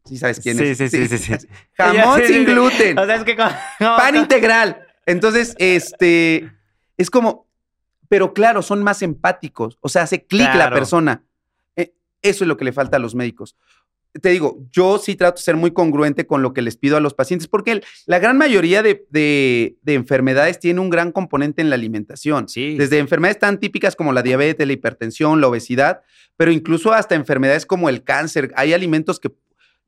¿Sí 0.04 0.18
sabes 0.18 0.40
quién 0.42 0.58
Sí, 0.58 0.64
es? 0.66 0.78
sí, 0.78 0.90
sí, 0.90 1.08
sí, 1.08 1.18
sí. 1.18 1.48
Jamón 1.78 2.20
Sí, 2.20 2.28
sí, 2.28 2.34
sin 2.34 2.46
gluten. 2.46 3.00
O 3.00 3.06
sea, 3.06 3.16
es 3.16 3.24
que 3.24 3.36
Pan 3.80 4.16
integral. 4.18 4.82
Entonces, 5.06 5.56
este, 5.58 6.52
es 6.98 7.10
como, 7.10 7.48
pero 8.12 8.34
claro, 8.34 8.62
son 8.62 8.84
más 8.84 9.02
empáticos. 9.04 9.78
O 9.80 9.88
sea, 9.88 10.02
hace 10.02 10.26
clic 10.26 10.54
la 10.54 10.70
persona. 10.70 11.24
Eh, 11.78 11.94
Eso 12.22 12.44
es 12.44 12.48
lo 12.50 12.58
que 12.58 12.66
le 12.66 12.74
falta 12.74 12.98
a 12.98 13.00
los 13.00 13.16
médicos. 13.16 13.56
Te 14.22 14.28
digo, 14.32 14.58
yo 14.70 14.98
sí 14.98 15.16
trato 15.16 15.38
de 15.38 15.44
ser 15.44 15.56
muy 15.56 15.72
congruente 15.72 16.28
con 16.28 16.42
lo 16.42 16.52
que 16.52 16.62
les 16.62 16.76
pido 16.76 16.98
a 16.98 17.00
los 17.00 17.14
pacientes, 17.14 17.48
porque 17.48 17.72
el- 17.72 17.84
la 18.08 18.20
gran 18.20 18.38
mayoría 18.38 18.84
de, 18.84 19.08
de- 19.12 19.78
de 19.82 19.94
enfermedades 19.94 20.60
tiene 20.60 20.82
un 20.82 20.90
gran 20.90 21.14
componente 21.14 21.62
en 21.62 21.70
la 21.70 21.76
alimentación. 21.76 22.50
Sí. 22.50 22.76
Desde 22.78 22.98
enfermedades 23.00 23.40
tan 23.40 23.62
típicas 23.62 23.96
como 23.96 24.12
la 24.12 24.22
diabetes, 24.24 24.68
la 24.68 24.74
hipertensión, 24.74 25.40
la 25.40 25.48
obesidad, 25.48 26.02
pero 26.36 26.52
incluso 26.52 26.92
hasta 26.92 27.16
enfermedades 27.16 27.66
como 27.66 27.88
el 27.88 28.04
cáncer. 28.04 28.52
Hay 28.58 28.74
alimentos 28.74 29.22
que, 29.22 29.32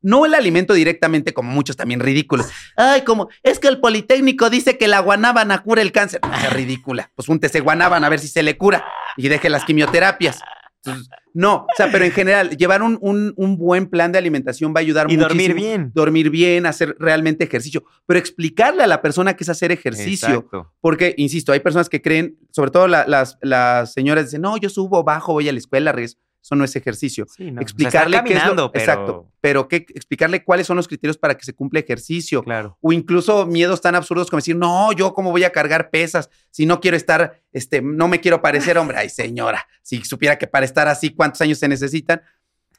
no 0.04 0.24
el 0.26 0.34
alimento 0.34 0.74
directamente, 0.74 1.34
como 1.34 1.50
muchos 1.50 1.76
también 1.76 1.98
ridículos. 2.00 2.46
Ay, 2.76 3.02
como, 3.02 3.28
es 3.42 3.58
que 3.58 3.68
el 3.68 3.80
Politécnico 3.80 4.50
dice 4.50 4.78
que 4.78 4.86
la 4.86 5.00
guanábana 5.00 5.62
cura 5.62 5.82
el 5.82 5.90
cáncer. 5.90 6.20
No 6.22 6.38
sea 6.38 6.50
ridícula. 6.50 7.10
Pues 7.16 7.28
úntese 7.28 7.60
guanábana 7.60 8.06
a 8.06 8.10
ver 8.10 8.20
si 8.20 8.28
se 8.28 8.42
le 8.42 8.56
cura 8.56 8.84
y 9.16 9.28
deje 9.28 9.48
las 9.50 9.64
quimioterapias. 9.64 10.40
Entonces, 10.86 11.08
no, 11.32 11.54
o 11.62 11.66
sea, 11.78 11.90
pero 11.90 12.04
en 12.04 12.12
general, 12.12 12.50
llevar 12.58 12.82
un, 12.82 12.98
un- 13.00 13.32
un 13.36 13.56
buen 13.56 13.86
plan 13.88 14.12
de 14.12 14.18
alimentación 14.18 14.74
va 14.76 14.80
a 14.80 14.82
ayudar 14.82 15.06
Y 15.10 15.16
muchísimo. 15.16 15.28
dormir 15.28 15.54
bien. 15.54 15.90
Dormir 15.94 16.28
bien, 16.30 16.66
hacer 16.66 16.94
realmente 17.00 17.42
ejercicio, 17.44 17.84
pero 18.04 18.18
explicarle 18.20 18.82
a 18.82 18.86
la 18.86 19.00
persona 19.00 19.34
que 19.34 19.44
es 19.44 19.48
hacer 19.48 19.72
ejercicio. 19.72 20.28
Exacto. 20.28 20.72
Porque, 20.82 21.14
insisto, 21.16 21.52
hay 21.52 21.60
personas 21.60 21.88
que 21.88 22.02
creen, 22.02 22.36
sobre 22.50 22.70
todo 22.70 22.86
la- 22.86 23.06
las, 23.08 23.38
las 23.40 23.94
señoras 23.94 24.26
dicen, 24.26 24.42
no, 24.42 24.58
yo 24.58 24.68
subo, 24.68 25.02
bajo, 25.04 25.32
voy 25.32 25.48
a 25.48 25.52
la 25.52 25.58
escuela, 25.58 25.90
regreso. 25.90 26.18
Eso 26.44 26.56
no 26.56 26.64
es 26.64 26.76
ejercicio. 26.76 27.24
Sí, 27.34 27.50
no. 27.50 27.62
explicarle 27.62 28.18
o 28.18 28.20
sea, 28.20 28.20
está 28.20 28.24
qué 28.24 28.34
es 28.50 28.54
lo- 28.54 28.70
pero- 28.70 28.84
Exacto. 28.84 29.30
Pero 29.40 29.66
que, 29.66 29.76
explicarle 29.76 30.44
cuáles 30.44 30.66
son 30.66 30.76
los 30.76 30.86
criterios 30.86 31.16
para 31.16 31.38
que 31.38 31.44
se 31.46 31.54
cumpla 31.54 31.80
ejercicio. 31.80 32.42
Claro. 32.42 32.76
O 32.82 32.92
incluso 32.92 33.46
miedos 33.46 33.80
tan 33.80 33.94
absurdos 33.94 34.28
como 34.28 34.38
decir, 34.40 34.54
no, 34.54 34.92
yo 34.92 35.14
cómo 35.14 35.30
voy 35.30 35.44
a 35.44 35.50
cargar 35.52 35.88
pesas 35.88 36.28
si 36.50 36.66
no 36.66 36.80
quiero 36.80 36.98
estar, 36.98 37.40
este, 37.52 37.80
no 37.80 38.08
me 38.08 38.20
quiero 38.20 38.42
parecer 38.42 38.76
hombre. 38.76 38.98
Ay, 38.98 39.08
señora, 39.08 39.66
si 39.82 40.04
supiera 40.04 40.36
que 40.36 40.46
para 40.46 40.66
estar 40.66 40.86
así, 40.86 41.10
¿cuántos 41.14 41.40
años 41.40 41.58
se 41.58 41.66
necesitan? 41.66 42.20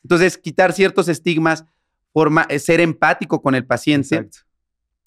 Entonces, 0.04 0.38
quitar 0.38 0.72
ciertos 0.72 1.08
estigmas, 1.08 1.66
forma, 2.14 2.46
eh, 2.50 2.60
ser 2.60 2.80
empático 2.82 3.42
con 3.42 3.56
el 3.56 3.66
paciente. 3.66 4.16
Exacto. 4.16 4.38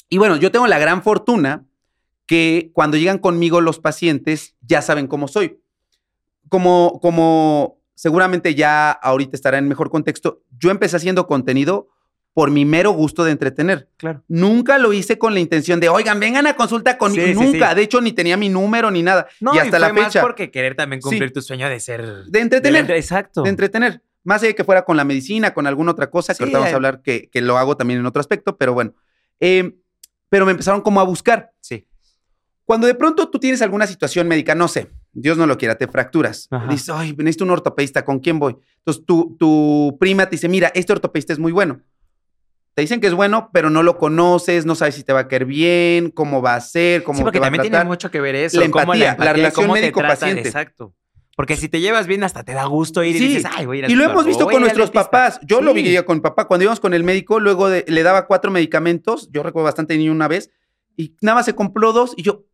Y 0.09 0.19
bueno, 0.19 0.37
yo 0.37 0.51
tengo 0.51 0.67
la 0.67 0.81
gran 0.81 1.05
fortuna 1.05 1.65
que 2.27 2.71
cuando 2.75 2.97
llegan 2.97 3.19
conmigo 3.19 3.61
los 3.61 3.79
pacientes 3.79 4.57
ya 4.63 4.83
saben 4.83 5.07
cómo 5.07 5.29
soy. 5.29 5.61
Como, 6.49 6.99
como 7.01 7.78
seguramente 7.99 8.55
ya 8.55 8.93
ahorita 8.93 9.35
estará 9.35 9.59
en 9.59 9.67
mejor 9.67 9.91
contexto, 9.91 10.45
yo 10.57 10.71
empecé 10.71 10.97
haciendo 10.97 11.27
contenido 11.27 11.89
por 12.33 12.53
mi 12.53 12.65
mero 12.65 12.93
gusto 12.93 13.25
de 13.25 13.33
entretener. 13.33 13.89
Claro. 13.97 14.23
Nunca 14.29 14.79
lo 14.79 14.93
hice 14.93 15.19
con 15.19 15.35
la 15.35 15.41
intención 15.41 15.81
de, 15.81 15.89
oigan, 15.89 16.21
vengan 16.21 16.47
a 16.47 16.55
consulta 16.55 16.97
conmigo. 16.97 17.27
Sí, 17.27 17.35
Nunca. 17.35 17.71
sí. 17.71 17.75
De 17.75 17.83
hecho, 17.83 18.01
ni 18.01 18.13
tenía 18.13 18.37
mi 18.37 18.49
número 18.49 18.93
ni 18.93 19.03
nada. 19.03 19.27
No, 19.41 19.53
y 19.53 19.59
hasta 19.59 19.81
la 19.81 19.89
fue 19.89 20.05
fecha. 20.05 20.21
más 20.21 20.27
porque 20.27 20.53
querer 20.53 20.77
también 20.77 21.03
cumplir 21.03 21.33
tu 21.33 21.43
sueño 21.43 21.69
de 21.69 21.81
ser... 21.81 22.27
De 22.27 22.39
entretener. 22.39 22.89
Exacto. 22.93 23.43
De 23.43 23.51
entretener. 23.51 24.01
Más 24.23 24.43
allá 24.43 24.51
de 24.51 24.55
que 24.55 24.63
fuera 24.63 24.85
con 24.85 24.97
la 24.97 25.03
medicina, 25.03 25.53
con 25.53 25.67
alguna 25.67 25.91
otra 25.91 26.09
cosa, 26.09 26.33
que 26.37 26.45
ahorita 26.45 26.59
vamos 26.59 26.71
eh. 26.71 26.75
a 26.75 26.77
hablar 26.77 27.03
que, 27.03 27.29
que 27.31 27.41
lo 27.41 27.59
hago 27.59 27.77
también 27.77 27.99
en 27.99 28.07
otro 28.07 28.21
aspecto, 28.21 28.57
pero 28.57 28.75
bueno. 28.75 28.95
Eh, 29.41 29.75
pero 30.29 30.47
me 30.47 30.53
empezaron 30.53 30.83
como 30.83 31.01
a 31.01 31.05
buscar. 31.05 31.51
Sí. 31.61 31.89
Cuando 32.65 32.87
de 32.87 32.95
pronto 32.95 33.29
tú 33.29 33.41
tienes 33.41 33.61
alguna 33.61 33.89
situación 33.89 34.29
médica, 34.29 34.55
no 34.55 34.69
sé, 34.69 34.89
Dios 35.13 35.37
no 35.39 35.47
lo 35.47 35.59
quiera, 35.59 35.77
te 35.77 35.89
fracturas. 35.89 36.47
Ajá. 36.51 36.71
Dices, 36.71 36.91
ay, 36.91 37.13
necesito 37.17 37.45
un 37.45 37.51
ortopedista, 37.51 38.05
¿con 38.05 38.21
quién 38.21 38.39
voy? 38.39 38.57
Entonces 38.79 39.05
tu, 39.05 39.37
tu 39.39 39.97
prima 39.99 40.27
te 40.27 40.33
dice, 40.37 40.49
mira, 40.49 40.71
este 40.75 40.93
ortopedista 40.93 41.33
es 41.33 41.39
muy 41.39 41.53
bueno. 41.53 41.81
Te 42.75 42.83
dicen 42.83 43.01
que 43.01 43.09
es 43.09 43.15
bueno, 43.15 43.51
pero 43.53 43.71
no 43.71 43.83
lo 43.83 43.99
conoces, 43.99 44.65
no 44.65 44.77
sabes 44.77 44.95
si 44.95 45.03
te 45.03 45.13
va 45.13 45.21
a 45.21 45.29
caer 45.29 45.45
bien, 45.47 46.11
cómo 46.11 46.41
va 46.41 46.55
a 46.55 46.61
ser, 46.61 47.03
cómo 47.03 47.19
Sí, 47.19 47.23
porque 47.25 47.39
te 47.39 47.41
va 47.41 47.47
a 47.47 47.49
también 47.49 47.63
tiene 47.63 47.75
tratar. 47.75 47.87
mucho 47.89 48.11
que 48.11 48.21
ver 48.21 48.37
eso. 48.37 48.61
La 48.61 48.71
cómo 48.71 48.81
empatía, 48.95 49.17
la 49.19 49.33
relación 49.33 49.71
médico-paciente. 49.73 50.43
Exacto. 50.43 50.95
Porque 51.35 51.57
si 51.57 51.69
te 51.69 51.81
llevas 51.81 52.07
bien, 52.07 52.23
hasta 52.25 52.45
te 52.45 52.53
da 52.53 52.65
gusto 52.67 53.03
ir 53.03 53.17
y 53.17 53.19
dices, 53.21 53.45
ay, 53.57 53.67
voy 53.67 53.77
a 53.77 53.79
ir 53.79 53.85
al 53.87 53.91
Y 53.91 53.95
lo 53.95 54.05
hemos 54.05 54.27
visto 54.27 54.45
con 54.45 54.57
a 54.57 54.61
nuestros 54.61 54.89
dentista". 54.93 55.05
papás. 55.11 55.41
Yo 55.45 55.61
lo 55.61 55.73
Sí. 55.73 55.83
vi 55.83 55.97
con 56.05 56.17
mi 56.19 56.21
papá. 56.21 56.47
Cuando 56.47 56.65
íbamos 56.65 56.79
con 56.81 56.95
el 56.95 57.03
médico, 57.05 57.39
luego 57.41 57.69
de- 57.69 57.85
le 57.89 58.03
daba 58.05 58.27
cuatro 58.27 58.51
medicamentos. 58.51 59.29
Yo 59.33 59.43
recuerdo 59.43 59.65
bastante 59.65 59.97
niño 59.97 60.13
una 60.13 60.27
vez. 60.29 60.51
Y 60.97 61.15
nada 61.21 61.37
más 61.37 61.47
se 61.47 61.55
compró 61.55 61.93
dos. 61.93 62.13
Y 62.17 62.23
yo, 62.23 62.45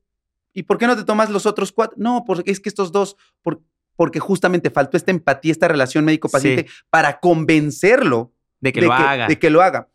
¿y 0.54 0.62
por 0.62 0.78
qué 0.78 0.86
no 0.86 0.96
te 0.96 1.04
tomas 1.04 1.28
los 1.28 1.44
otros 1.44 1.72
cuatro? 1.72 1.96
No, 1.98 2.24
porque 2.26 2.50
es 2.50 2.60
que 2.60 2.68
estos 2.70 2.90
dos, 2.92 3.16
por- 3.42 3.60
porque 3.96 4.18
justamente 4.20 4.70
faltó 4.70 4.96
esta 4.96 5.10
empatía, 5.10 5.52
esta 5.52 5.68
relación 5.68 6.04
médico-paciente 6.04 6.66
para 6.90 7.20
convencerlo 7.20 8.32
De 8.60 8.72
que 8.72 8.80
lo 8.80 8.92
haga. 8.92 9.26
de 9.28 9.38
que 9.38 9.50
lo 9.50 9.60
haga. 9.62 9.88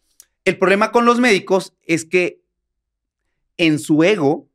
El 0.45 0.57
problema 0.57 0.91
con 0.91 1.05
los 1.05 1.20
médicos 1.20 1.74
es 1.86 2.05
que 2.05 2.41
en 3.57 3.80
su 3.80 4.03
ego 4.03 4.49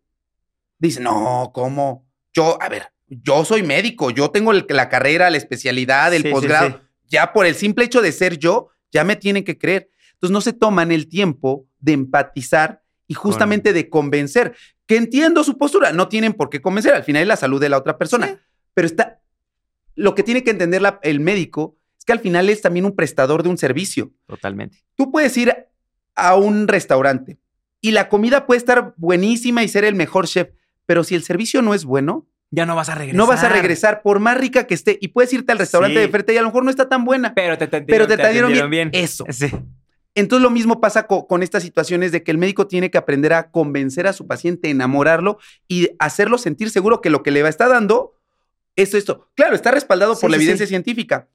dicen, 0.78 1.05
no, 1.05 1.50
¿cómo? 1.55 2.07
Yo, 2.32 2.57
a 2.61 2.68
ver, 2.68 2.92
yo 3.07 3.44
soy 3.44 3.62
médico, 3.62 4.11
yo 4.11 4.30
tengo 4.30 4.52
el- 4.52 4.64
la 4.68 4.88
carrera, 4.88 5.30
la 5.30 5.36
especialidad, 5.36 6.14
el 6.14 6.22
sí, 6.22 6.30
posgrado. 6.30 6.68
sí. 6.70 6.76
Ya 7.09 7.32
por 7.32 7.44
el 7.46 7.55
simple 7.55 7.84
hecho 7.84 8.00
de 8.00 8.12
ser 8.12 8.38
yo, 8.38 8.70
ya 8.90 9.05
me 9.05 9.16
tienen 9.16 9.44
que 9.44 9.59
creer. 9.59 9.90
Entonces 10.14 10.32
no 10.32 10.40
se 10.40 10.52
toman 10.52 10.90
el 10.90 11.09
tiempo 11.09 11.66
de 11.80 11.92
empatizar 11.92 12.82
y 13.07 13.14
justamente 13.14 13.72
de 13.72 13.88
convencer. 13.88 14.55
Que 14.86 14.96
entiendo 14.96 15.44
su 15.44 15.57
postura, 15.59 15.92
no 15.92 16.09
tienen 16.09 16.32
por 16.34 16.50
qué 16.50 16.61
convencer, 16.61 16.94
al 16.94 17.05
final 17.05 17.22
es 17.22 17.28
la 17.28 17.36
salud 17.36 17.61
de 17.61 17.68
la 17.68 17.78
otra 17.78 17.96
persona. 17.98 18.26
Sí. 18.26 18.34
Pero 18.74 18.86
está, 18.86 19.20
lo 19.94 20.14
que 20.14 20.22
tiene 20.22 20.42
que 20.44 20.50
entender 20.50 20.82
la- 20.82 21.00
el 21.02 21.20
médico 21.20 21.76
es 21.98 22.05
que 22.05 22.12
al 22.12 22.20
final 22.20 22.48
es 22.50 22.61
también 22.61 22.84
un 22.84 22.94
prestador 22.96 23.42
de 23.42 23.48
un 23.48 23.59
servicio. 23.59 24.12
Totalmente. 24.26 24.78
Tú 24.96 25.11
puedes 25.11 25.36
ir 25.36 25.55
a 26.16 26.34
un 26.36 26.68
restaurante 26.68 27.38
y 27.80 27.92
la 27.92 28.09
comida 28.09 28.46
puede 28.46 28.59
estar 28.59 28.94
buenísima 28.96 29.62
y 29.62 29.68
ser 29.68 29.84
el 29.84 29.94
mejor 29.94 30.26
chef, 30.26 30.48
pero 30.86 31.05
si 31.05 31.14
el 31.14 31.22
servicio 31.22 31.62
no 31.62 31.74
es 31.74 31.84
bueno, 31.84 32.26
Ya 32.50 32.66
no 32.66 32.76
vas 32.76 32.88
a 32.88 32.94
regresar. 32.94 33.16
no 33.16 33.26
vas 33.26 33.42
a 33.42 33.48
regresar 33.48 34.02
por 34.02 34.20
más 34.20 34.36
rica 34.38 34.66
que 34.66 34.74
esté 34.74 34.96
y 35.00 35.09
puedes 35.09 35.32
irte 35.32 35.50
al 35.52 35.59
restaurante 35.59 35.96
Sí. 35.96 36.00
de 36.02 36.09
frente 36.09 36.34
y 36.34 36.36
a 36.36 36.42
lo 36.42 36.48
mejor 36.48 36.64
no 36.64 36.70
está 36.70 36.88
tan 36.88 37.05
buena. 37.05 37.34
Pero 37.34 37.59
te, 37.59 37.66
te, 37.66 37.82
Pero 37.82 38.07
te 38.07 38.14
atendieron 38.14 38.52
atendieron 38.52 38.70
bien. 38.70 38.90
Eso. 38.92 39.24
Sí. 39.30 39.46
Entonces 40.14 40.42
lo 40.42 40.50
mismo 40.50 40.80
pasa 40.80 41.06
co- 41.06 41.26
con 41.26 41.42
estas 41.42 41.62
situaciones 41.62 42.12
de 42.12 42.22
que 42.22 42.30
el 42.30 42.38
médico 42.38 42.66
tiene 42.66 42.90
que 42.90 42.98
aprender 42.98 43.32
a 43.32 43.50
convencer 43.50 44.06
a 44.06 44.12
su 44.12 44.26
paciente, 44.26 44.70
enamorarlo 44.70 45.38
y 45.68 45.90
hacerlo 45.98 46.38
sentir 46.38 46.70
seguro 46.70 47.00
que 47.00 47.10
lo 47.10 47.22
que 47.22 47.30
le 47.32 47.42
va 47.42 47.48
a 47.48 47.50
estar 47.50 47.68
dando 47.68 48.14
es 48.76 48.94
esto. 48.94 49.28
Claro, 49.34 49.54
está 49.54 49.70
respaldado 49.70 50.14
Sí, 50.14 50.20
por 50.22 50.30
la 50.30 50.36
evidencia 50.36 50.66
sí. 50.66 50.70
científica, 50.70 51.28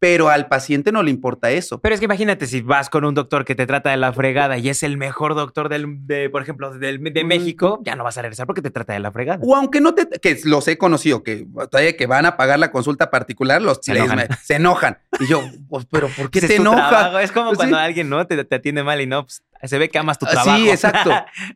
pero 0.00 0.30
al 0.30 0.48
paciente 0.48 0.90
no 0.92 1.02
le 1.02 1.10
importa 1.10 1.50
eso. 1.50 1.78
Pero 1.80 1.94
es 1.94 2.00
que 2.00 2.06
imagínate 2.06 2.46
si 2.46 2.62
vas 2.62 2.88
con 2.90 3.04
un 3.04 3.14
doctor 3.14 3.44
que 3.44 3.54
te 3.54 3.66
trata 3.66 3.90
de 3.90 3.98
la 3.98 4.12
fregada 4.12 4.56
y 4.58 4.68
es 4.70 4.82
el 4.82 4.96
mejor 4.96 5.34
doctor 5.34 5.68
del, 5.68 6.06
de, 6.06 6.28
por 6.30 6.42
ejemplo, 6.42 6.72
del, 6.76 7.00
de. 7.04 7.22
México, 7.22 7.78
ya 7.84 7.94
no 7.96 8.02
vas 8.04 8.16
a 8.18 8.22
regresar 8.22 8.46
porque 8.46 8.62
te 8.62 8.70
trata 8.70 8.94
de 8.94 9.00
la 9.00 9.12
fregada. 9.12 9.38
O 9.44 9.54
aunque 9.54 9.80
no 9.80 9.94
te, 9.94 10.08
que 10.18 10.40
los 10.44 10.66
he 10.68 10.78
conocido, 10.78 11.22
que 11.22 11.46
todavía 11.70 11.96
que 11.96 12.06
van 12.06 12.24
a 12.26 12.36
pagar 12.38 12.58
la 12.58 12.72
consulta 12.72 13.10
particular, 13.10 13.60
los 13.62 13.78
Se 13.82 13.92
enojan. 13.92 14.26
se 14.42 14.54
enojan. 14.54 14.98
Y 15.20 15.26
yo, 15.26 15.42
pues, 15.68 15.86
pero 15.90 16.08
¿por 16.08 16.30
qué 16.30 16.38
Ese 16.38 16.48
te 16.48 16.54
es 16.54 16.56
tu 16.56 16.62
enoja? 16.62 16.88
trabajo. 16.88 17.18
Es 17.18 17.30
como 17.30 17.48
Pues 17.50 17.58
cuando 17.58 17.76
sí. 17.76 17.82
alguien 17.84 18.08
no 18.08 18.26
te, 18.26 18.42
te 18.42 18.54
atiende 18.56 18.82
mal 18.82 19.00
y 19.02 19.06
no, 19.06 19.24
pues, 19.24 19.42
se 19.62 19.78
ve 19.78 19.90
que 19.90 19.98
amas 19.98 20.18
tu 20.18 20.24
Ah, 20.24 20.30
trabajo. 20.30 20.56
Sí, 20.56 20.70
exacto. 20.70 21.10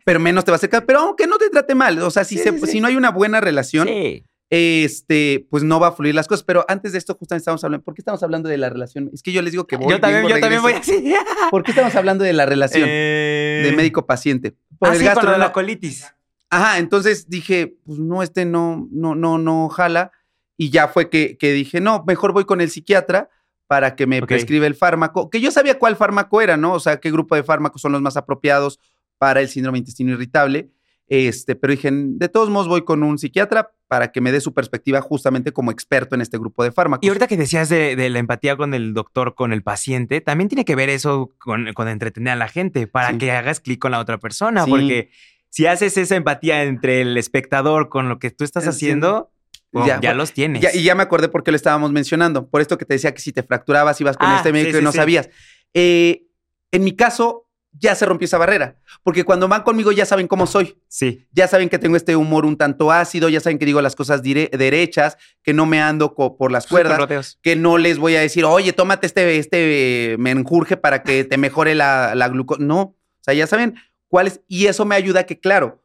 Pero 0.05 0.21
menos 0.21 0.45
te 0.45 0.51
va 0.51 0.57
a 0.57 0.59
acercar. 0.59 0.85
Pero 0.85 1.01
aunque 1.01 1.27
no 1.27 1.39
te 1.39 1.49
trate 1.49 1.75
mal, 1.75 1.99
o 2.03 2.11
sea, 2.11 2.25
si, 2.25 2.37
Sí, 2.37 2.43
se- 2.43 2.59
sí. 2.59 2.67
si 2.67 2.81
no 2.83 2.89
hay 2.89 2.97
una 2.97 3.11
buena 3.11 3.41
relación, 3.41 3.89
Sí. 3.89 4.23
Este, 4.51 5.47
pues 5.51 5.63
no 5.63 5.81
va 5.81 5.89
a 5.89 5.93
fluir 5.93 6.15
las 6.15 6.27
cosas. 6.29 6.45
Pero 6.45 6.65
antes 6.69 6.93
de 6.93 6.99
esto, 6.99 7.15
justamente 7.15 7.41
estamos 7.43 7.63
hablando, 7.65 7.85
¿por 7.85 7.95
qué 7.95 8.01
estamos 8.03 8.23
hablando 8.23 8.49
de 8.49 8.59
la 8.59 8.71
relación? 8.71 9.11
Es 9.13 9.23
que 9.23 9.33
yo 9.33 9.43
les 9.43 9.53
digo 9.53 9.67
que 9.67 9.77
voy. 9.77 9.91
yo 9.91 10.01
también, 10.01 10.23
vengo, 10.23 10.35
yo 10.37 10.41
también 10.41 10.63
voy 10.63 10.73
así. 10.75 11.15
¿Por 11.51 11.63
qué 11.63 11.71
estamos 11.73 11.95
hablando 11.97 12.25
de 12.25 12.33
la 12.33 12.47
relación 12.47 12.85
Eh, 12.87 13.63
de 13.65 13.77
médico-paciente? 13.77 14.55
Por 14.79 14.89
Ah, 14.89 14.93
el 14.93 14.99
sí, 14.99 15.05
por 15.05 15.15
gastro, 15.15 15.39
la 15.39 15.53
colitis. 15.53 16.07
Ajá, 16.51 16.79
entonces 16.79 17.29
dije, 17.29 17.77
pues 17.85 17.99
no, 17.99 18.23
este 18.23 18.45
no, 18.45 18.87
no, 18.93 19.15
no, 19.15 19.39
no 19.39 19.69
jala. 19.69 20.13
Y 20.57 20.71
ya 20.71 20.87
fue 20.89 21.11
que, 21.11 21.37
que 21.37 21.53
dije, 21.53 21.81
no, 21.81 22.05
mejor 22.07 22.33
voy 22.33 22.45
con 22.45 22.61
el 22.61 22.71
psiquiatra 22.71 23.29
para 23.67 23.97
que 23.97 24.07
me 24.07 24.19
Ok. 24.21 24.29
prescriba 24.29 24.67
el 24.67 24.75
fármaco, 24.77 25.31
que 25.31 25.41
yo 25.41 25.51
sabía 25.51 25.79
cuál 25.79 25.97
fármaco 25.97 26.41
era, 26.41 26.57
¿no? 26.57 26.75
O 26.75 26.81
sea, 26.81 27.01
qué 27.01 27.11
grupo 27.11 27.35
de 27.35 27.43
fármacos 27.43 27.83
son 27.83 27.91
los 27.93 28.03
más 28.03 28.17
apropiados 28.17 28.79
para 29.19 29.41
el 29.41 29.49
síndrome 29.49 29.77
de 29.77 29.81
intestino 29.81 30.13
irritable. 30.13 30.71
Este, 31.07 31.55
pero 31.55 31.73
dije, 31.73 31.91
de 31.93 32.29
todos 32.29 32.49
modos 32.49 32.67
voy 32.67 32.83
con 32.85 33.03
un 33.03 33.19
psiquiatra 33.19 33.73
para 33.89 34.11
que 34.11 34.21
me 34.23 34.33
dé 34.33 34.41
su 34.41 34.55
perspectiva 34.55 35.01
justamente 35.03 35.53
como 35.53 35.71
experto 35.71 36.15
en 36.15 36.23
este 36.23 36.39
grupo 36.39 36.65
de 36.65 36.73
fármacos. 36.73 37.05
Y 37.05 37.09
ahorita 37.09 37.27
que 37.27 37.37
decías 37.37 37.69
de, 37.69 37.95
de 37.95 38.09
la 38.11 38.19
empatía 38.19 38.57
con 38.57 38.73
el 38.75 38.95
doctor, 38.95 39.35
con 39.35 39.53
el 39.53 39.63
paciente, 39.63 40.21
también 40.23 40.49
tiene 40.49 40.65
que 40.65 40.75
ver 40.75 40.89
eso 40.89 41.31
con, 41.39 41.73
con 41.75 41.89
entretener 41.89 42.33
a 42.33 42.37
la 42.37 42.49
gente 42.49 42.87
para 42.87 43.11
Sí. 43.11 43.19
que 43.19 43.33
hagas 43.33 43.61
clic 43.61 43.79
con 43.79 43.91
la 43.93 44.01
otra 44.01 44.19
persona. 44.19 44.65
Sí. 44.65 44.71
Porque 44.71 45.11
si 45.51 45.67
haces 45.67 45.97
esa 45.99 46.17
empatía 46.17 46.63
entre 46.65 47.03
el 47.03 47.17
espectador 47.19 47.89
con 47.91 48.09
lo 48.09 48.19
que 48.19 48.31
tú 48.31 48.43
estás 48.43 48.67
haciendo, 48.67 49.31
pues, 49.71 49.87
Ya, 49.87 49.95
ya, 49.95 50.11
bueno, 50.11 50.15
los 50.15 50.33
tienes. 50.33 50.63
Ya- 50.63 50.75
y 50.75 50.83
ya 50.85 50.95
me 50.95 51.03
acordé 51.03 51.29
por 51.29 51.45
qué 51.45 51.51
lo 51.51 51.57
estábamos 51.57 51.93
mencionando. 51.93 52.49
Por 52.49 52.61
esto 52.63 52.79
que 52.79 52.85
te 52.87 52.95
decía 52.95 53.13
que 53.13 53.21
si 53.21 53.33
te 53.33 53.43
fracturabas, 53.43 54.01
ibas 54.01 54.17
con 54.17 54.29
Ah, 54.29 54.37
este 54.39 54.53
médico 54.53 54.79
sí, 54.79 54.79
y 54.81 54.85
no 54.85 54.91
sabías. 54.93 55.29
Eh, 55.75 56.27
en 56.73 56.83
mi 56.83 56.97
caso, 56.97 57.44
ya 57.77 57.95
se 57.95 58.07
rompió 58.07 58.27
esa 58.27 58.39
barrera. 58.39 58.77
Porque 59.03 59.25
cuando 59.25 59.49
van 59.49 59.63
conmigo 59.63 59.91
ya 59.93 60.07
saben 60.07 60.29
cómo 60.29 60.47
soy. 60.47 60.79
Sí. 60.89 61.27
Ya 61.33 61.49
saben 61.49 61.69
que 61.69 61.79
tengo 61.79 61.97
este 61.97 62.15
humor 62.17 62.47
un 62.47 62.57
tanto 62.57 62.93
ácido, 62.93 63.29
ya 63.29 63.41
saben 63.41 63.59
que 63.59 63.67
digo 63.67 63.83
las 63.83 63.97
cosas 63.97 64.23
dire- 64.23 64.49
derechas, 64.57 65.17
que 65.43 65.53
no 65.53 65.67
me 65.67 65.81
ando 65.81 66.15
por 66.15 66.53
las 66.53 66.67
cuerdas, 66.67 67.39
que 67.43 67.57
no 67.57 67.77
les 67.79 67.99
voy 67.99 68.15
a 68.17 68.21
decir, 68.21 68.45
oye, 68.45 68.73
tómate 68.73 69.07
este, 69.07 69.39
este 69.39 70.17
menjurje 70.19 70.77
para 70.77 71.03
que 71.03 71.25
te 71.25 71.37
mejore 71.37 71.75
la, 71.75 72.15
la 72.15 72.29
glucosa. 72.29 72.63
No, 72.63 72.81
o 72.81 72.97
sea, 73.21 73.35
ya 73.35 73.47
saben 73.47 73.75
cuál 74.09 74.29
es. 74.29 74.41
Y 74.49 74.67
eso 74.67 74.85
me 74.85 74.95
ayuda 74.95 75.21
a 75.21 75.25
que, 75.25 75.41
claro, 75.41 75.83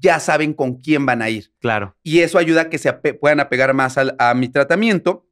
ya 0.00 0.20
saben 0.20 0.52
con 0.52 0.74
quién 0.80 1.06
van 1.06 1.22
a 1.22 1.30
ir. 1.30 1.52
Claro. 1.60 1.96
Y 2.02 2.20
eso 2.20 2.36
ayuda 2.38 2.62
a 2.62 2.68
que 2.68 2.78
se 2.78 2.90
ape- 2.90 3.18
puedan 3.18 3.40
apegar 3.40 3.72
más 3.74 3.96
al- 3.96 4.14
a 4.18 4.34
mi 4.34 4.48
tratamiento, 4.48 5.26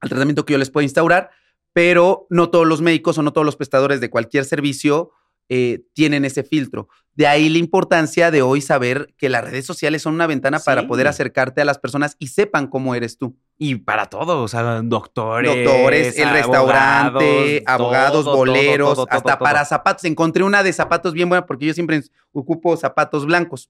al 0.00 0.08
tratamiento 0.10 0.44
que 0.44 0.52
yo 0.52 0.58
les 0.58 0.70
puedo 0.70 0.82
instaurar, 0.82 1.30
pero 1.76 2.26
no 2.30 2.48
todos 2.48 2.66
los 2.66 2.80
médicos 2.80 3.18
o 3.18 3.22
no 3.22 3.34
todos 3.34 3.44
los 3.44 3.54
prestadores 3.54 4.00
de 4.00 4.08
cualquier 4.08 4.46
servicio 4.46 5.10
eh, 5.50 5.82
tienen 5.92 6.24
ese 6.24 6.42
filtro. 6.42 6.88
De 7.12 7.26
ahí 7.26 7.50
la 7.50 7.58
importancia 7.58 8.30
de 8.30 8.40
hoy 8.40 8.62
saber 8.62 9.12
que 9.18 9.28
las 9.28 9.44
redes 9.44 9.66
sociales 9.66 10.00
son 10.00 10.14
una 10.14 10.26
ventana 10.26 10.58
para 10.58 10.86
poder 10.88 11.06
acercarte 11.06 11.60
a 11.60 11.66
las 11.66 11.78
personas 11.78 12.16
y 12.18 12.28
sepan 12.28 12.66
cómo 12.68 12.94
eres 12.94 13.18
tú. 13.18 13.36
Y 13.58 13.74
para 13.74 14.06
todo, 14.06 14.42
o 14.42 14.48
sea, 14.48 14.80
doctores. 14.80 15.54
Doctores, 15.54 16.18
el 16.18 16.30
restaurante, 16.30 17.62
abogados, 17.66 18.24
todo, 18.24 18.36
boleros, 18.36 18.94
todo, 18.94 19.04
todo, 19.04 19.14
hasta 19.14 19.38
para 19.38 19.66
zapatos. 19.66 20.04
Encontré 20.04 20.44
una 20.44 20.62
de 20.62 20.72
zapatos 20.72 21.12
bien 21.12 21.28
buena 21.28 21.44
porque 21.44 21.66
yo 21.66 21.74
siempre 21.74 22.00
ocupo 22.32 22.74
zapatos 22.78 23.26
blancos. 23.26 23.68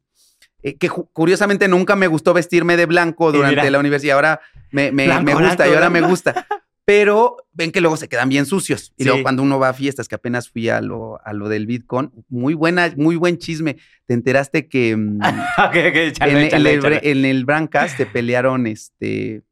eh, 0.63 0.77
que 0.79 0.89
curiosamente 0.89 1.67
nunca 1.67 1.97
me 1.97 2.07
gustó 2.07 2.33
vestirme 2.35 2.77
de 2.77 2.87
blanco 2.87 3.33
durante 3.33 3.57
mira. 3.63 3.71
la 3.71 3.81
universidad. 3.81 4.15
Ahora 4.15 4.41
me, 4.71 4.93
me- 4.93 5.07
Blanco, 5.07 5.25
me 5.25 5.33
gusta 5.35 5.55
blanco, 5.57 5.73
y 5.73 5.75
ahora 5.75 5.91
me 5.91 6.01
gusta. 6.03 6.47
Pero 6.87 7.37
ven 7.53 7.73
que 7.73 7.81
luego 7.81 7.97
se 7.97 8.09
quedan 8.09 8.29
bien 8.29 8.47
sucios. 8.47 8.93
Y 8.97 9.03
Sí. 9.03 9.09
luego 9.09 9.25
cuando 9.25 9.43
uno 9.43 9.59
va 9.59 9.71
a 9.71 9.75
fiestas, 9.75 10.07
que 10.07 10.15
apenas 10.15 10.49
fui 10.49 10.69
a 10.69 10.81
lo, 10.81 11.21
a 11.27 11.33
lo 11.33 11.49
del 11.49 11.67
Bitcoin, 11.67 12.13
muy 12.29 12.55
buena, 12.55 12.93
muy 12.97 13.17
buen 13.17 13.39
chisme. 13.39 13.77
Te 14.07 14.15
enteraste 14.15 14.69
que 14.69 14.97
mm, 14.97 15.19
échale, 15.75 16.31
en, 16.31 16.37
el- 16.39 16.55
en 16.55 16.55
el, 16.55 16.67
échale. 16.69 17.01
en 17.03 17.25
el 17.25 17.45
Brancast 17.45 17.97
te 17.97 18.07
pelearon 18.07 18.69
este 18.69 19.43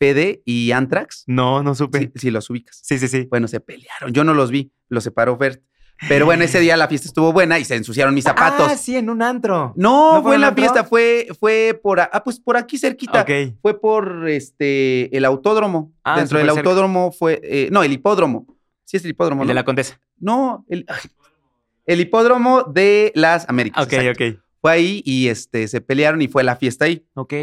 Fede 0.00 0.42
y 0.44 0.72
Antrax. 0.72 1.22
No, 1.28 1.62
no 1.62 1.76
supe. 1.76 2.10
Si, 2.14 2.18
si 2.18 2.30
los 2.32 2.50
ubicas. 2.50 2.80
Sí, 2.82 2.98
sí, 2.98 3.06
sí. 3.06 3.28
Bueno, 3.30 3.46
se 3.46 3.60
pelearon. 3.60 4.12
Yo 4.12 4.24
no 4.24 4.34
los 4.34 4.50
vi, 4.50 4.72
los 4.88 5.04
separó 5.04 5.36
Bert. 5.36 5.62
Pero 6.08 6.24
bueno, 6.26 6.42
ese 6.44 6.58
día 6.60 6.76
la 6.76 6.88
fiesta 6.88 7.06
estuvo 7.08 7.32
buena 7.32 7.58
y 7.58 7.64
se 7.64 7.76
ensuciaron 7.76 8.14
mis 8.14 8.24
zapatos. 8.24 8.68
Ah, 8.70 8.76
sí, 8.76 8.96
en 8.96 9.08
un 9.08 9.22
antro. 9.22 9.72
no, 9.76 10.14
¿no 10.14 10.22
fue 10.22 10.34
en 10.34 10.40
la 10.40 10.48
antro? 10.48 10.62
fiesta, 10.62 10.84
fue, 10.84 11.28
fue 11.38 11.78
por, 11.82 12.00
ah, 12.00 12.22
pues 12.24 12.40
por 12.40 12.56
aquí 12.56 12.76
cerquita. 12.78 13.22
Ok. 13.22 13.30
Fue 13.62 13.80
por 13.80 14.28
este 14.28 15.16
el 15.16 15.24
autódromo. 15.24 15.92
Ah, 16.04 16.18
Dentro 16.18 16.38
del 16.38 16.48
cerca. 16.48 16.60
autódromo 16.60 17.12
fue, 17.12 17.40
eh, 17.44 17.68
no, 17.70 17.82
el 17.82 17.92
hipódromo. 17.92 18.46
Sí 18.84 18.96
es 18.96 19.04
el 19.04 19.10
hipódromo, 19.10 19.42
El 19.42 19.46
¿no? 19.46 19.50
de 19.50 19.54
la 19.54 19.64
Condesa. 19.64 20.00
No, 20.18 20.64
el, 20.68 20.86
el 21.86 22.00
hipódromo 22.00 22.64
de 22.64 23.12
las 23.14 23.48
Américas. 23.48 23.86
Ok, 23.86 23.92
exacto. 23.92 24.24
ok. 24.24 24.34
Fue 24.60 24.72
ahí 24.72 25.02
y 25.04 25.28
este 25.28 25.66
se 25.68 25.80
pelearon 25.80 26.20
y 26.22 26.28
fue 26.28 26.42
la 26.44 26.56
fiesta 26.56 26.84
ahí. 26.84 27.04
Ok. 27.14 27.34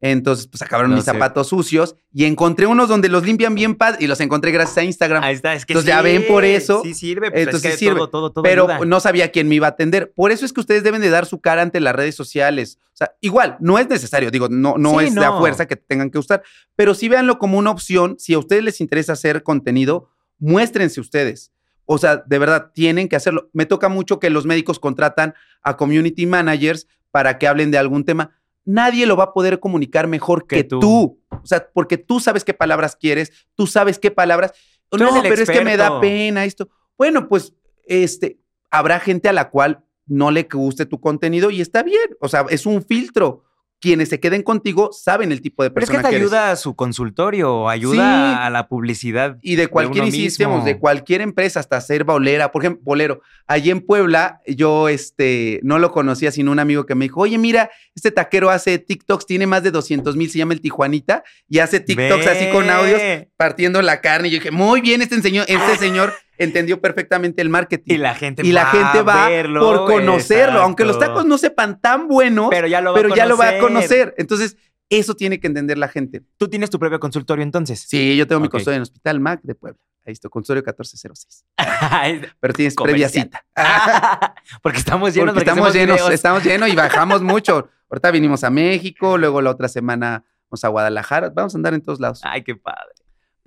Entonces, 0.00 0.46
pues 0.46 0.62
acabaron 0.62 0.90
No 0.92 0.96
mis 0.96 1.04
sé. 1.04 1.10
zapatos 1.10 1.48
sucios 1.48 1.96
y 2.12 2.24
encontré 2.24 2.66
unos 2.66 2.88
donde 2.88 3.08
los 3.08 3.24
limpian 3.26 3.56
bien 3.56 3.74
pad 3.74 3.96
y 3.98 4.06
los 4.06 4.20
encontré 4.20 4.52
gracias 4.52 4.78
a 4.78 4.84
Instagram. 4.84 5.24
Ahí 5.24 5.34
está, 5.34 5.54
es 5.54 5.66
que 5.66 5.72
Entonces, 5.72 5.88
ya 5.88 6.02
ven 6.02 6.24
por 6.28 6.44
eso. 6.44 6.82
Sí 6.84 6.94
sirve, 6.94 7.30
pues 7.32 7.42
Entonces, 7.46 7.64
es 7.64 7.72
que 7.72 7.78
sirve. 7.78 7.96
todo, 7.96 8.08
todo, 8.08 8.30
todo 8.32 8.42
pero 8.44 8.68
ayuda. 8.70 8.86
no 8.86 9.00
sabía 9.00 9.32
quién 9.32 9.48
me 9.48 9.56
iba 9.56 9.66
a 9.66 9.70
atender. 9.70 10.12
Por 10.14 10.30
eso 10.30 10.44
es 10.44 10.52
que 10.52 10.60
ustedes 10.60 10.84
deben 10.84 11.00
de 11.00 11.10
dar 11.10 11.26
su 11.26 11.40
cara 11.40 11.62
ante 11.62 11.80
las 11.80 11.96
redes 11.96 12.14
sociales. 12.14 12.78
O 12.92 12.96
sea, 12.98 13.12
igual, 13.20 13.56
no 13.60 13.78
es 13.78 13.88
necesario, 13.88 14.30
digo, 14.30 14.48
no, 14.48 14.76
no 14.78 15.00
Sí, 15.00 15.06
es 15.06 15.14
la 15.16 15.30
no. 15.30 15.38
fuerza 15.40 15.66
que 15.66 15.74
tengan 15.76 16.10
que 16.10 16.18
usar, 16.18 16.42
pero 16.76 16.94
sí 16.94 17.08
véanlo 17.08 17.38
como 17.40 17.58
una 17.58 17.70
opción. 17.70 18.14
Si 18.20 18.34
a 18.34 18.38
ustedes 18.38 18.62
les 18.62 18.80
interesa 18.80 19.14
hacer 19.14 19.42
contenido, 19.42 20.10
muéstrense 20.38 21.00
ustedes. 21.00 21.52
O 21.86 21.98
sea, 21.98 22.18
de 22.18 22.38
verdad, 22.38 22.70
tienen 22.74 23.08
que 23.08 23.16
hacerlo. 23.16 23.50
Me 23.52 23.66
toca 23.66 23.88
mucho 23.88 24.20
que 24.20 24.30
los 24.30 24.46
médicos 24.46 24.78
contratan 24.78 25.34
a 25.62 25.76
community 25.76 26.26
managers 26.26 26.86
para 27.10 27.38
que 27.38 27.48
hablen 27.48 27.70
de 27.70 27.78
algún 27.78 28.04
tema. 28.04 28.37
Nadie 28.68 29.06
lo 29.06 29.16
va 29.16 29.24
a 29.24 29.32
poder 29.32 29.60
comunicar 29.60 30.08
mejor 30.08 30.46
que, 30.46 30.56
Que 30.56 30.64
tú. 30.64 30.78
tú. 30.78 31.20
O 31.30 31.46
sea, 31.46 31.70
porque 31.72 31.96
tú 31.96 32.20
sabes 32.20 32.44
qué 32.44 32.52
palabras 32.52 32.96
quieres, 32.96 33.32
tú 33.54 33.66
sabes 33.66 33.98
qué 33.98 34.10
palabras. 34.10 34.52
Tú 34.90 34.98
no, 34.98 35.22
pero 35.22 35.42
es 35.42 35.48
que 35.48 35.64
me 35.64 35.78
da 35.78 36.02
pena 36.02 36.44
esto. 36.44 36.68
Bueno, 36.98 37.28
pues 37.28 37.54
este, 37.86 38.40
habrá 38.70 39.00
gente 39.00 39.30
a 39.30 39.32
la 39.32 39.48
cual 39.48 39.86
no 40.06 40.30
le 40.30 40.42
guste 40.42 40.84
tu 40.84 41.00
contenido 41.00 41.50
y 41.50 41.62
está 41.62 41.82
bien. 41.82 42.16
O 42.20 42.28
sea, 42.28 42.44
es 42.50 42.66
un 42.66 42.84
filtro. 42.84 43.44
Quienes 43.80 44.08
se 44.08 44.18
queden 44.18 44.42
contigo 44.42 44.90
saben 44.92 45.30
el 45.30 45.40
tipo 45.40 45.62
de 45.62 45.70
Pero 45.70 45.84
es 45.84 45.90
que 45.90 45.94
persona 45.94 46.08
te 46.08 46.12
que, 46.12 46.16
eres. 46.16 46.26
ayuda 46.32 46.50
a 46.50 46.56
su 46.56 46.74
consultorio, 46.74 47.68
ayuda 47.68 47.94
Sí. 48.34 48.36
a 48.40 48.50
la 48.50 48.66
publicidad. 48.68 49.38
Y 49.40 49.54
de 49.54 49.68
cualquier, 49.68 50.04
mismo. 50.06 50.64
de 50.64 50.78
cualquier 50.78 51.20
empresa, 51.20 51.60
hasta 51.60 51.80
ser 51.80 52.02
bolera. 52.04 52.50
Por 52.50 52.62
ejemplo, 52.62 52.82
bolero. 52.84 53.20
Allí 53.46 53.70
en 53.70 53.80
Puebla, 53.80 54.40
yo 54.46 54.88
este, 54.88 55.60
no 55.62 55.78
lo 55.78 55.92
conocía, 55.92 56.32
sino 56.32 56.50
un 56.50 56.58
amigo 56.58 56.86
que 56.86 56.94
me 56.96 57.04
dijo, 57.04 57.20
oye, 57.20 57.38
mira, 57.38 57.70
este 57.94 58.10
taquero 58.10 58.50
hace 58.50 58.78
TikToks, 58.78 59.26
tiene 59.26 59.46
más 59.46 59.62
de 59.62 59.70
200 59.70 60.16
mil, 60.16 60.28
se 60.30 60.38
llama 60.38 60.54
el 60.54 60.60
Tijuanita, 60.60 61.22
y 61.48 61.60
hace 61.60 61.78
TikToks 61.78 62.26
así 62.26 62.50
con 62.50 62.68
audios 62.70 63.00
partiendo 63.36 63.80
la 63.80 64.00
carne. 64.00 64.28
Y 64.28 64.32
yo 64.32 64.38
dije, 64.38 64.50
muy 64.50 64.80
bien, 64.80 65.02
este, 65.02 65.14
enseñó, 65.14 65.42
este 65.46 65.76
señor 65.78 66.12
entendió 66.38 66.80
perfectamente 66.80 67.42
el 67.42 67.48
marketing. 67.48 67.94
Y 67.94 67.98
la 67.98 68.14
gente 68.14 68.46
Y 68.46 68.52
la 68.52 68.64
va 68.64 68.70
gente 68.70 69.02
va 69.02 69.28
verlo, 69.28 69.60
por 69.60 69.86
conocerlo, 69.86 70.60
aunque 70.62 70.84
los 70.84 70.98
tacos 70.98 71.26
no 71.26 71.36
sepan 71.38 71.80
tan 71.80 72.08
buenos, 72.08 72.48
pero, 72.50 72.62
Pero 72.62 72.68
ya 72.68 72.80
lo 72.80 72.92
va, 72.94 72.98
a 73.00 73.16
ya 73.16 73.26
lo 73.26 73.36
va 73.36 73.48
a 73.48 73.58
conocer. 73.58 73.60
conocer. 73.60 74.14
Entonces, 74.18 74.56
eso 74.90 75.14
tiene 75.14 75.38
que 75.38 75.46
entender 75.46 75.76
la 75.76 75.88
gente. 75.88 76.22
Tú 76.38 76.48
tienes 76.48 76.70
tu 76.70 76.78
propio 76.78 76.98
consultorio 76.98 77.42
entonces. 77.42 77.84
Sí, 77.88 78.16
yo 78.16 78.26
tengo 78.26 78.40
mi 78.40 78.48
consultorio 78.48 78.76
en 78.76 78.80
el 78.80 78.82
Hospital 78.84 79.20
MAC 79.20 79.40
de 79.42 79.54
Puebla. 79.54 79.78
Ahí 80.06 80.12
está, 80.12 80.30
consultorio 80.30 80.62
1406. 80.62 81.44
Ay, 81.58 82.22
Pero 82.40 82.54
tienes 82.54 82.74
previa 82.74 83.10
cita. 83.10 83.44
porque 84.62 84.78
estamos 84.78 85.12
llenos, 85.14 85.34
Porque 85.34 85.44
porque 85.44 85.50
estamos 85.50 85.74
llenos, 85.74 85.96
videos. 85.96 86.12
estamos 86.14 86.44
llenos 86.44 86.68
y 86.70 86.74
bajamos 86.74 87.20
mucho. 87.34 87.68
Ahorita 87.90 88.10
vinimos 88.10 88.42
a 88.44 88.48
México, 88.50 89.18
luego 89.18 89.42
la 89.42 89.50
otra 89.50 89.68
semana 89.68 90.24
vamos 90.48 90.64
a 90.64 90.68
Guadalajara. 90.68 91.30
Vamos 91.34 91.54
a 91.54 91.58
andar 91.58 91.74
en 91.74 91.82
todos 91.82 92.00
lados. 92.00 92.20
Ay, 92.24 92.42
qué 92.42 92.54
padre. 92.56 92.94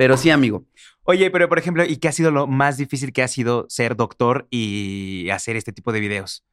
Pero 0.01 0.17
sí, 0.17 0.31
amigo. 0.31 0.65
Oye, 1.03 1.29
pero 1.29 1.47
por 1.47 1.59
ejemplo, 1.59 1.85
¿y 1.85 1.97
qué 1.97 2.07
ha 2.07 2.11
sido 2.11 2.31
lo 2.31 2.47
más 2.47 2.75
difícil 2.75 3.13
que 3.13 3.21
ha 3.21 3.27
sido 3.27 3.67
ser 3.69 3.95
doctor 3.95 4.47
y 4.49 5.29
hacer 5.31 5.55
este 5.57 5.71
tipo 5.71 5.91
de 5.91 5.99
videos? 5.99 6.43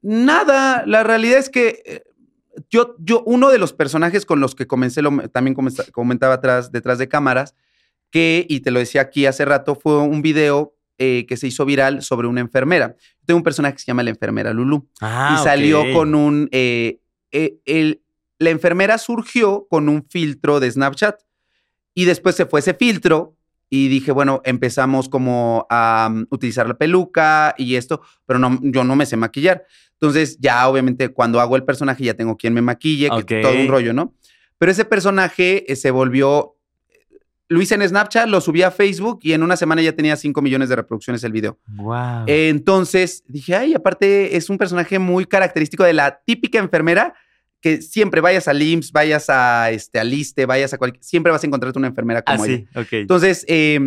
Nada, 0.00 0.84
la 0.86 1.02
realidad 1.02 1.36
es 1.38 1.50
que 1.50 1.82
eh, 1.84 2.02
yo, 2.70 2.94
yo, 2.98 3.22
uno 3.26 3.50
de 3.50 3.58
los 3.58 3.74
personajes 3.74 4.24
con 4.24 4.40
los 4.40 4.54
que 4.54 4.66
comencé, 4.66 5.02
lo, 5.02 5.28
también 5.28 5.54
comentaba 5.92 6.32
atrás, 6.32 6.72
detrás 6.72 6.96
de 6.96 7.08
cámaras, 7.08 7.54
que, 8.10 8.46
y 8.48 8.60
te 8.60 8.70
lo 8.70 8.78
decía 8.78 9.02
aquí 9.02 9.26
hace 9.26 9.44
rato, 9.44 9.74
fue 9.74 9.98
un 9.98 10.22
video 10.22 10.74
eh, 10.96 11.26
que 11.28 11.36
se 11.36 11.46
hizo 11.46 11.66
viral 11.66 12.00
sobre 12.00 12.26
una 12.26 12.40
enfermera. 12.40 12.96
Tengo 13.26 13.36
un 13.36 13.44
personaje 13.44 13.74
que 13.74 13.80
se 13.80 13.86
llama 13.88 14.02
la 14.02 14.10
enfermera 14.10 14.54
Lulu 14.54 14.88
Ah, 15.02 15.34
y 15.38 15.44
salió 15.44 15.84
con 15.92 16.14
un... 16.14 16.48
eh, 16.52 17.00
eh, 17.32 17.58
el- 17.66 18.00
la 18.38 18.48
enfermera 18.48 18.96
surgió 18.96 19.66
con 19.68 19.90
un 19.90 20.06
filtro 20.08 20.58
de 20.58 20.70
Snapchat 20.70 21.20
y 21.94 22.04
después 22.04 22.36
se 22.36 22.46
fue 22.46 22.60
ese 22.60 22.74
filtro 22.74 23.36
y 23.70 23.88
dije, 23.88 24.10
bueno, 24.10 24.42
empezamos 24.44 25.08
como 25.08 25.66
a 25.70 26.08
um, 26.10 26.26
utilizar 26.30 26.66
la 26.66 26.76
peluca 26.76 27.54
y 27.56 27.76
esto, 27.76 28.02
pero 28.26 28.40
no, 28.40 28.58
yo 28.62 28.82
no 28.82 28.96
me 28.96 29.06
sé 29.06 29.16
maquillar. 29.16 29.64
Entonces 29.92 30.38
ya 30.40 30.68
obviamente 30.68 31.10
cuando 31.10 31.40
hago 31.40 31.56
el 31.56 31.64
personaje 31.64 32.04
ya 32.04 32.14
tengo 32.14 32.36
quien 32.36 32.52
me 32.52 32.62
maquille, 32.62 33.08
que 33.26 33.40
todo 33.40 33.52
un 33.52 33.68
rollo, 33.68 33.92
¿no? 33.92 34.14
Pero 34.58 34.72
ese 34.72 34.84
personaje 34.84 35.70
eh, 35.72 35.76
se 35.76 35.90
volvió... 35.90 36.56
Lo 37.48 37.60
hice 37.60 37.74
en 37.74 37.88
Snapchat, 37.88 38.28
lo 38.28 38.40
subí 38.40 38.62
a 38.62 38.70
Facebook 38.70 39.20
y 39.22 39.32
en 39.32 39.42
una 39.42 39.56
semana 39.56 39.82
ya 39.82 39.92
tenía 39.92 40.14
5 40.14 40.40
millones 40.40 40.68
de 40.68 40.76
reproducciones 40.76 41.24
el 41.24 41.32
video. 41.32 41.58
Wow. 41.66 42.24
Eh, 42.28 42.48
Entonces 42.48 43.24
dije, 43.26 43.56
ay, 43.56 43.74
aparte 43.74 44.36
es 44.36 44.48
un 44.50 44.56
personaje 44.56 45.00
muy 45.00 45.26
característico 45.26 45.82
de 45.82 45.92
la 45.92 46.20
típica 46.24 46.60
enfermera 46.60 47.14
que 47.60 47.82
siempre 47.82 48.20
vayas 48.20 48.48
al 48.48 48.62
IMSS, 48.62 48.92
vayas 48.92 49.28
a 49.28 49.70
este, 49.70 49.98
al 49.98 50.12
ISTE, 50.12 50.46
vayas 50.46 50.72
a 50.72 50.78
cualquier, 50.78 51.04
siempre 51.04 51.30
vas 51.30 51.42
a 51.44 51.46
encontrarte 51.46 51.78
una 51.78 51.88
enfermera 51.88 52.22
ah, 52.26 52.32
como 52.32 52.46
ella. 52.46 52.58
sí, 52.58 52.78
ok. 52.78 52.92
Entonces, 52.92 53.44
eh, 53.48 53.78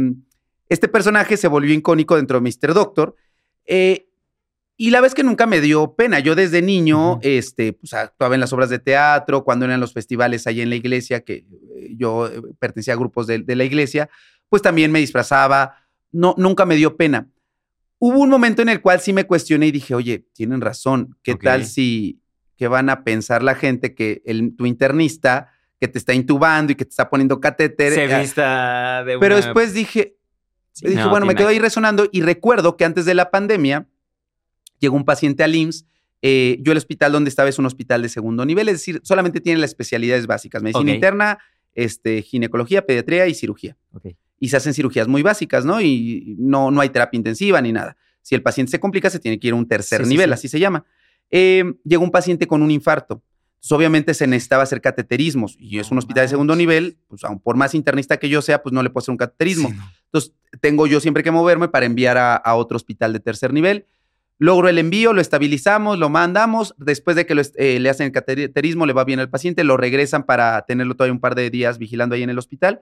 este 0.70 0.88
personaje 0.88 1.38
se 1.38 1.48
volvió 1.48 1.74
icónico 1.74 2.16
dentro 2.16 2.40
de 2.40 2.50
Mr. 2.50 2.74
Doctor. 2.74 3.16
eh, 3.66 4.08
y 4.76 4.90
la 4.90 5.02
vez 5.02 5.14
que 5.14 5.24
nunca 5.24 5.46
me 5.46 5.62
dio 5.62 5.94
pena, 5.96 6.20
yo 6.20 6.34
desde 6.34 6.62
niño 6.62 7.20
este, 7.22 7.74
pues, 7.74 7.94
actuaba 7.94 8.34
en 8.34 8.42
las 8.42 8.52
obras 8.54 8.70
de 8.70 8.80
teatro, 8.80 9.44
cuando 9.44 9.66
eran 9.66 9.80
los 9.80 9.94
festivales 9.94 10.48
ahí 10.48 10.62
en 10.62 10.70
la 10.70 10.76
iglesia, 10.76 11.22
que 11.22 11.46
eh, 11.76 11.96
yo 11.96 12.28
eh, 12.28 12.42
pertenecía 12.58 12.96
a 12.96 12.98
grupos 12.98 13.28
de, 13.28 13.40
de 13.40 13.56
la 13.56 13.66
iglesia, 13.66 14.10
pues 14.50 14.62
también 14.62 14.92
me 14.92 15.00
disfrazaba, 15.00 15.76
no, 16.12 16.34
nunca 16.38 16.66
me 16.66 16.76
dio 16.76 16.98
pena. 16.98 17.30
Hubo 18.00 18.20
un 18.20 18.30
momento 18.30 18.62
en 18.62 18.70
el 18.70 18.82
cual 18.82 19.00
sí 19.00 19.14
me 19.14 19.26
cuestioné 19.26 19.68
y 19.68 19.72
dije, 19.72 19.94
oye, 19.94 20.26
tienen 20.34 20.60
razón, 20.60 21.16
¿qué 21.22 21.36
tal 21.36 21.66
si, 21.66 22.20
qué 22.56 22.68
van 22.68 22.90
a 22.90 23.04
pensar 23.04 23.44
la 23.44 23.56
gente 23.56 23.94
que 23.94 24.22
el, 24.26 24.56
tu 24.56 24.66
internista 24.66 25.52
que 25.80 25.88
te 25.88 25.98
está 25.98 26.14
intubando 26.14 26.72
y 26.72 26.76
que 26.76 26.86
te 26.86 26.90
está 26.90 27.10
poniendo 27.10 27.40
catéter? 27.40 27.94
Se 27.94 28.06
eh, 28.06 28.20
vista 28.20 29.04
de 29.04 29.18
pero 29.20 29.36
después 29.36 29.74
dije, 29.74 30.18
Sí, 30.74 30.88
dije, 30.88 31.02
no, 31.02 31.10
bueno, 31.10 31.28
me 31.28 31.36
quedo 31.36 31.48
ahí 31.50 31.60
resonando 31.60 32.10
y 32.12 32.22
recuerdo 32.22 32.78
que 32.78 32.84
antes 32.84 33.06
de 33.06 33.14
la 33.14 33.30
pandemia 33.30 33.88
llegó 34.80 34.96
un 34.96 35.06
paciente 35.06 35.44
al 35.44 35.56
IMSS. 35.56 35.86
eh, 36.24 36.58
yo 36.62 36.72
el 36.72 36.78
hospital 36.78 37.12
donde 37.12 37.30
estaba 37.30 37.48
es 37.48 37.60
un 37.60 37.66
hospital 37.66 38.02
de 38.02 38.10
segundo 38.10 38.44
nivel, 38.46 38.70
es 38.70 38.76
decir, 38.76 39.00
solamente 39.04 39.40
tiene 39.40 39.60
las 39.60 39.70
especialidades 39.70 40.26
básicas, 40.26 40.64
medicina 40.64 40.92
interna, 40.92 41.38
este, 41.76 42.24
ginecología, 42.24 42.86
pediatría 42.86 43.28
y 43.28 43.36
cirugía. 43.36 43.78
Y 44.40 44.50
se 44.50 44.58
hacen 44.58 44.74
cirugías 44.74 45.08
muy 45.08 45.22
básicas, 45.22 45.64
¿no? 45.64 45.80
Y 45.80 46.36
no, 46.40 46.72
no 46.72 46.82
hay 46.82 46.90
terapia 46.90 47.18
intensiva 47.18 47.62
ni 47.62 47.72
nada. 47.72 47.96
Si 48.22 48.36
el 48.36 48.42
paciente 48.42 48.72
se 48.72 48.80
complica, 48.80 49.10
se 49.10 49.20
tiene 49.20 49.40
que 49.40 49.48
ir 49.48 49.54
a 49.54 49.58
un 49.58 49.68
tercer 49.68 50.04
sí, 50.04 50.10
nivel, 50.10 50.30
sí. 50.30 50.34
así 50.34 50.48
se 50.48 50.60
llama. 50.60 50.86
Eh, 51.36 51.74
llegó 51.84 52.04
un 52.04 52.12
paciente 52.12 52.46
con 52.46 52.62
un 52.62 52.70
infarto. 52.70 53.24
Entonces, 53.56 53.72
obviamente 53.72 54.14
se 54.14 54.28
necesitaba 54.28 54.62
hacer 54.62 54.82
cateterismos 54.82 55.58
y 55.60 55.80
es 55.80 55.90
un 55.90 55.98
hospital 55.98 56.26
de 56.26 56.28
segundo 56.28 56.56
nivel, 56.56 56.98
pues 57.08 57.24
aun 57.24 57.40
por 57.40 57.56
más 57.56 57.74
internista 57.74 58.18
que 58.18 58.30
yo 58.30 58.44
sea, 58.44 58.62
pues 58.62 58.72
no 58.72 58.84
le 58.84 58.92
puedo 58.92 59.04
hacer 59.04 59.14
un 59.14 59.18
cateterismo. 59.18 59.70
Sí, 59.70 59.76
no. 59.76 59.92
Entonces, 60.06 60.34
tengo 60.62 60.86
yo 60.86 61.00
siempre 61.00 61.24
que 61.24 61.32
moverme 61.32 61.70
para 61.70 61.88
enviar 61.88 62.18
a, 62.18 62.36
a 62.36 62.54
otro 62.54 62.76
hospital 62.76 63.14
de 63.14 63.20
tercer 63.20 63.52
nivel. 63.52 63.88
Logro 64.38 64.70
el 64.70 64.78
envío, 64.78 65.14
lo 65.14 65.22
estabilizamos, 65.22 65.98
lo 65.98 66.10
mandamos. 66.10 66.76
Después 66.78 67.16
de 67.16 67.26
que 67.26 67.34
lo 67.34 67.42
eh, 67.56 67.80
le 67.80 67.90
hacen 67.90 68.08
el 68.08 68.12
cateterismo, 68.12 68.86
le 68.86 68.94
va 68.94 69.06
bien 69.06 69.20
al 69.20 69.30
paciente, 69.30 69.64
lo 69.64 69.78
regresan 69.78 70.24
para 70.24 70.62
tenerlo 70.68 70.96
todavía 70.96 71.14
un 71.14 71.20
par 71.20 71.34
de 71.34 71.50
días 71.50 71.80
vigilando 71.80 72.14
ahí 72.14 72.22
en 72.22 72.30
el 72.30 72.38
hospital. 72.38 72.80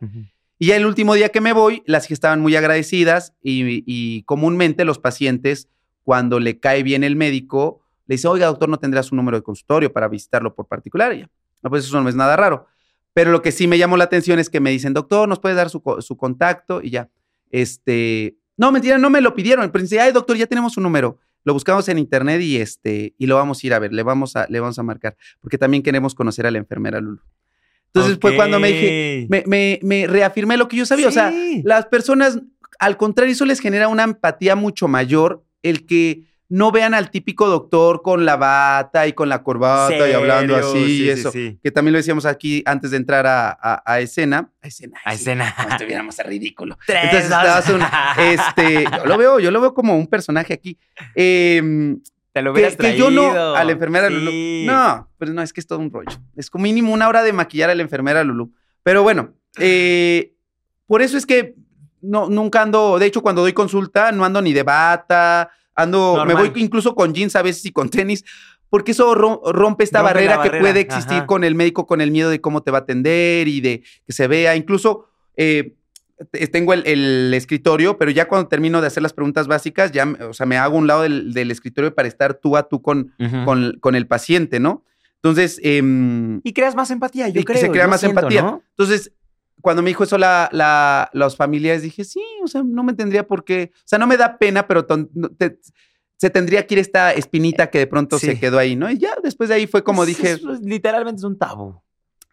Y 0.60 0.68
ya 0.68 0.76
el 0.76 0.86
último 0.86 1.14
día 1.14 1.30
que 1.30 1.40
me 1.40 1.54
voy, 1.54 1.84
las 1.86 2.06
hijas 2.06 2.14
estaban 2.14 2.42
muy 2.42 2.56
agradecidas 2.56 3.34
y, 3.42 3.84
y 3.86 4.24
comúnmente 4.24 4.84
los 4.84 5.00
pacientes, 5.00 5.70
cuando 6.04 6.40
le 6.40 6.60
cae 6.60 6.84
bien 6.84 7.04
el 7.04 7.16
médico, 7.16 7.81
le 8.12 8.16
dice, 8.16 8.28
oiga, 8.28 8.48
doctor, 8.48 8.68
¿no 8.68 8.78
tendrá 8.78 9.02
su 9.04 9.16
número 9.16 9.38
de 9.38 9.42
consultorio 9.44 9.94
para 9.94 10.10
visitarlo 10.10 10.54
por 10.54 10.68
particular? 10.68 11.14
Y 11.14 11.20
ya, 11.20 11.30
"Ah, 11.64 11.70
pues 11.70 11.86
eso 11.86 12.02
no 12.02 12.10
es 12.10 12.16
nada 12.16 12.36
raro. 12.36 12.68
Pero 13.14 13.32
lo 13.32 13.42
que 13.42 13.54
sí 13.54 13.68
me 13.68 13.78
llamó 13.78 13.96
la 13.96 14.04
atención 14.04 14.38
es 14.40 14.50
que 14.50 14.60
me 14.60 14.70
dicen, 14.70 14.94
doctor, 14.94 15.30
¿nos 15.30 15.40
puede 15.40 15.56
dar 15.56 15.70
su, 15.70 15.82
su 16.00 16.18
contacto? 16.18 16.82
Y 16.84 16.90
ya, 16.90 17.10
este, 17.52 18.38
no, 18.58 18.72
mentira, 18.72 18.98
no 18.98 19.10
me 19.10 19.22
lo 19.22 19.34
pidieron. 19.34 19.70
Pero 19.72 19.82
dice, 19.84 20.00
ay, 20.00 20.12
doctor, 20.12 20.36
ya 20.38 20.46
tenemos 20.48 20.74
su 20.74 20.82
número. 20.82 21.20
Lo 21.44 21.54
buscamos 21.54 21.88
en 21.90 21.98
internet 21.98 22.42
y 22.42 22.58
este, 22.58 23.16
y 23.18 23.26
lo 23.28 23.36
vamos 23.36 23.64
a 23.64 23.68
ir 23.68 23.74
a 23.74 23.80
ver, 23.80 23.94
le 23.94 24.04
vamos 24.04 24.36
a, 24.36 24.46
le 24.50 24.60
vamos 24.60 24.78
a 24.78 24.84
marcar, 24.84 25.16
porque 25.40 25.58
también 25.58 25.82
queremos 25.82 26.14
conocer 26.14 26.46
a 26.46 26.52
la 26.52 26.58
enfermera 26.60 27.00
Lulu. 27.02 27.20
Entonces 27.88 28.18
fue 28.22 28.32
cuando 28.36 28.60
me 28.60 28.68
dije, 28.68 29.28
me, 29.30 29.44
me- 29.48 29.80
me 29.84 30.08
reafirmé 30.08 30.56
lo 30.58 30.68
que 30.68 30.78
yo 30.78 30.86
sabía. 30.86 31.08
O 31.08 31.12
sea, 31.12 31.32
las 31.64 31.88
personas, 31.88 32.40
al 32.80 32.96
contrario, 32.98 33.34
eso 33.34 33.46
les 33.46 33.60
genera 33.60 33.88
una 33.88 34.04
empatía 34.04 34.56
mucho 34.56 34.88
mayor 34.88 35.44
el 35.64 35.86
que 35.86 36.24
no 36.54 36.70
vean 36.74 36.94
al 36.94 37.12
típico 37.12 37.48
doctor 37.48 38.02
con 38.02 38.26
la 38.26 38.36
bata 38.36 39.08
y 39.08 39.14
con 39.14 39.30
la 39.30 39.42
corbata 39.42 40.10
y 40.10 40.12
hablando 40.12 40.54
así 40.58 40.78
y 40.80 40.98
sí, 40.98 41.10
eso. 41.10 41.32
sí. 41.32 41.58
Que 41.64 41.72
también 41.72 41.94
lo 41.94 41.98
decíamos 41.98 42.26
aquí 42.26 42.62
antes 42.66 42.92
de 42.92 42.98
entrar 42.98 43.26
a, 43.26 43.50
a- 43.52 43.82
a 43.86 44.00
escena. 44.02 44.52
A 44.62 44.68
escena. 44.68 44.98
A 45.06 45.14
escena. 45.14 45.54
Como 45.56 45.70
estuviéramos 45.70 46.20
a 46.20 46.24
ridículo. 46.24 46.78
Tres, 46.86 47.06
Entonces 47.06 47.24
estabas 47.24 47.70
un- 47.70 47.82
este, 48.22 48.84
yo 48.84 49.06
lo 49.06 49.18
veo, 49.18 49.40
yo 49.40 49.50
lo 49.50 49.62
veo 49.62 49.74
como 49.74 49.98
un 49.98 50.08
personaje 50.08 50.54
aquí. 50.54 50.78
Em, 51.16 52.02
Te 52.34 52.42
lo 52.42 52.52
que, 52.54 52.60
hubieras 52.60 52.76
que 52.76 52.98
yo 52.98 53.10
no, 53.10 53.22
traído. 53.32 53.56
a 53.56 53.64
la 53.64 53.72
enfermera 53.72 54.08
Sí. 54.10 54.14
Lulú. 54.16 54.32
No, 54.72 55.10
pero 55.18 55.32
no, 55.34 55.42
es 55.42 55.54
que 55.54 55.62
es 55.62 55.68
todo 55.68 55.80
un 55.80 55.90
rollo. 55.90 56.12
Es 56.36 56.50
como 56.50 56.64
mínimo 56.64 56.92
una 56.94 57.08
hora 57.08 57.24
de 57.24 57.32
maquillar 57.32 57.70
a 57.70 57.76
la 57.76 57.82
enfermera 57.82 58.24
Lulú. 58.26 58.54
Pero 58.84 59.04
bueno, 59.04 59.34
eh, 59.58 60.34
por 60.86 61.02
eso 61.02 61.18
es 61.18 61.26
que 61.26 61.56
no, 62.02 62.28
nunca 62.30 62.62
ando, 62.62 63.00
de 63.00 63.06
hecho, 63.06 63.22
cuando 63.22 63.42
doy 63.42 63.54
consulta, 63.54 64.12
no 64.12 64.26
ando 64.26 64.42
ni 64.42 64.54
de 64.54 64.64
bata, 64.64 65.50
ando, 65.76 66.16
Normal. 66.18 66.28
me 66.28 66.50
voy 66.50 66.62
incluso 66.62 66.96
con 66.96 67.14
jeans 67.14 67.36
a 67.36 67.42
veces 67.42 67.66
y 67.66 67.72
con 67.72 67.90
tenis, 67.90 68.24
porque 68.70 68.92
eso 68.92 69.16
ro- 69.16 69.42
rompe 69.52 69.84
esta 69.84 70.00
Rompe 70.00 70.14
barrera, 70.14 70.42
que 70.42 70.60
puede 70.60 70.80
existir 70.80 71.18
ajá. 71.18 71.26
con 71.28 71.44
el 71.44 71.56
médico, 71.56 71.86
con 71.88 72.00
el 72.02 72.12
miedo 72.12 72.30
de 72.30 72.40
cómo 72.42 72.64
te 72.64 72.72
va 72.72 72.80
a 72.80 72.82
atender 72.82 73.48
y 73.48 73.60
de 73.62 73.84
que 74.06 74.14
se 74.14 74.28
vea. 74.28 74.56
Incluso 74.56 75.06
eh, 75.36 75.76
te- 76.32 76.48
tengo 76.48 76.74
el, 76.74 76.84
el 76.86 77.34
escritorio, 77.34 77.98
pero 77.98 78.12
ya 78.12 78.28
cuando 78.28 78.48
termino 78.48 78.80
de 78.80 78.88
hacer 78.88 79.04
las 79.04 79.12
preguntas 79.14 79.48
básicas, 79.48 79.92
ya, 79.92 80.06
o 80.30 80.34
sea, 80.34 80.46
me 80.46 80.58
hago 80.58 80.78
un 80.78 80.88
lado 80.88 81.02
del, 81.02 81.34
del 81.34 81.52
escritorio 81.52 81.94
para 81.94 82.08
estar 82.08 82.36
tú 82.36 82.56
a 82.58 82.70
tú 82.70 82.82
con, 82.82 83.14
con, 83.46 83.78
con 83.82 83.96
el 83.96 84.08
paciente, 84.08 84.60
¿no? 84.60 84.86
Entonces, 85.16 85.60
em, 85.64 86.40
Y 86.44 86.54
creas 86.54 86.74
más 86.76 86.90
empatía, 86.92 87.28
yo 87.28 87.42
y 87.42 87.44
que 87.44 87.54
creo. 87.54 87.62
se 87.62 87.70
crea 87.72 87.88
más 87.88 88.00
siento, 88.00 88.20
empatía. 88.22 88.42
¿no? 88.42 88.64
Entonces, 88.72 89.12
cuando 89.62 89.82
me 89.82 89.90
dijo 89.90 90.04
eso 90.04 90.18
la, 90.18 90.50
la, 90.52 91.10
los 91.14 91.36
familiares, 91.36 91.82
dije, 91.84 92.04
sí, 92.04 92.22
o 92.44 92.48
sea, 92.48 92.64
no 92.64 92.84
me 92.84 92.94
tendría 92.94 93.26
por 93.28 93.44
qué, 93.46 93.72
o 93.76 93.82
sea, 93.86 94.00
no 94.00 94.08
me 94.08 94.18
da 94.18 94.38
pena, 94.38 94.68
pero 94.68 94.86
ton- 94.86 95.10
no 95.14 95.30
te- 95.30 95.60
se 96.18 96.30
tendría 96.30 96.68
que 96.68 96.76
ir 96.76 96.80
esta 96.80 97.14
espinita 97.14 97.70
que 97.70 97.80
de 97.80 97.88
pronto 97.88 98.20
Sí. 98.20 98.28
se 98.28 98.40
quedó 98.40 98.60
ahí, 98.60 98.76
¿no? 98.76 98.90
Y 98.92 98.98
ya 99.00 99.16
después 99.24 99.50
de 99.50 99.56
ahí 99.56 99.68
fue 99.68 99.84
como 99.84 100.04
Es- 100.04 100.08
dije, 100.10 100.32
es- 100.34 100.44
es- 100.44 100.62
literalmente 100.62 101.20
es 101.20 101.24
un 101.24 101.38
tabú. 101.38 101.82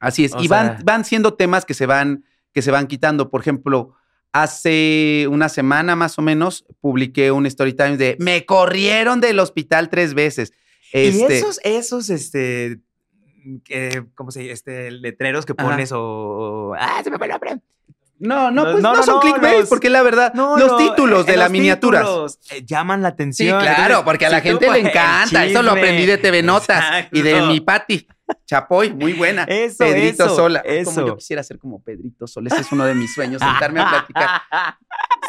así 0.00 0.24
es. 0.26 0.32
o 0.34 0.42
Y 0.42 0.48
van, 0.48 0.66
sea- 0.76 0.80
van 0.84 1.04
siendo 1.04 1.34
temas 1.34 1.64
que 1.64 1.74
se 1.74 1.86
van, 1.86 2.24
que 2.52 2.62
se 2.62 2.70
van 2.70 2.86
quitando. 2.86 3.30
Por 3.30 3.40
ejemplo, 3.40 3.94
hace 4.32 5.26
una 5.30 5.48
semana 5.48 5.96
más 5.96 6.18
o 6.18 6.22
menos 6.22 6.64
publiqué 6.80 7.30
un 7.32 7.46
story 7.46 7.72
time 7.72 7.96
de 7.96 8.16
me 8.20 8.44
corrieron 8.46 9.20
del 9.20 9.38
hospital 9.40 9.88
tres 9.88 10.14
veces. 10.14 10.52
Y 10.92 10.98
Este, 11.08 11.38
esos, 11.38 11.60
esos, 11.64 12.10
este, 12.10 12.80
eh, 13.68 14.02
¿cómo 14.14 14.30
se 14.30 14.40
dice? 14.40 14.52
Este, 14.52 14.90
letreros 14.90 15.46
que 15.46 15.54
Ajá. 15.56 15.68
pones 15.70 15.90
o... 15.94 16.74
Ah, 16.78 17.00
se 17.02 17.10
me 17.10 17.18
fue 17.18 17.26
el 17.26 17.32
nombre. 17.32 17.56
No, 18.20 18.50
no, 18.50 18.62
pues 18.64 18.82
no, 18.82 18.90
no, 18.94 18.96
no, 18.96 19.02
son 19.04 19.14
no, 19.14 19.20
clickbait, 19.20 19.60
los- 19.60 19.68
porque 19.68 19.88
la 19.90 20.02
verdad, 20.02 20.32
los 20.34 20.76
títulos 20.76 21.22
eh, 21.28 21.30
de 21.30 21.36
las 21.36 21.46
los 21.46 21.52
miniaturas. 21.52 22.38
eh, 22.50 22.64
llaman 22.66 23.00
la 23.00 23.10
Sí, 23.10 23.12
atención. 23.14 23.60
claro, 23.60 23.76
Entonces, 23.80 24.04
porque 24.04 24.26
a 24.26 24.30
la 24.30 24.40
si 24.40 24.48
gente 24.48 24.70
le 24.72 24.78
encanta. 24.88 25.44
Eso 25.46 25.62
lo 25.62 25.70
aprendí 25.70 26.04
de 26.04 26.18
TV 26.18 26.42
Notas 26.42 27.06
y 27.12 27.22
de 27.22 27.42
mi 27.42 27.60
Pati. 27.60 28.08
Chapoy, 28.44 28.92
muy 28.92 29.12
buena. 29.14 29.44
Eso, 29.44 29.78
Pedrito 29.78 30.26
eso, 30.26 30.34
Sola. 30.36 30.58
eso. 30.64 30.92
Como 30.92 31.06
yo 31.06 31.16
quisiera 31.16 31.42
ser 31.44 31.58
como 31.58 31.80
Pedrito 31.82 32.26
Sola. 32.26 32.48
Ese 32.48 32.60
es 32.62 32.72
uno 32.72 32.84
de 32.86 32.94
mis 32.94 33.14
sueños, 33.14 33.40
sentarme 33.44 33.80
a 33.80 33.88
platicar. 33.88 34.28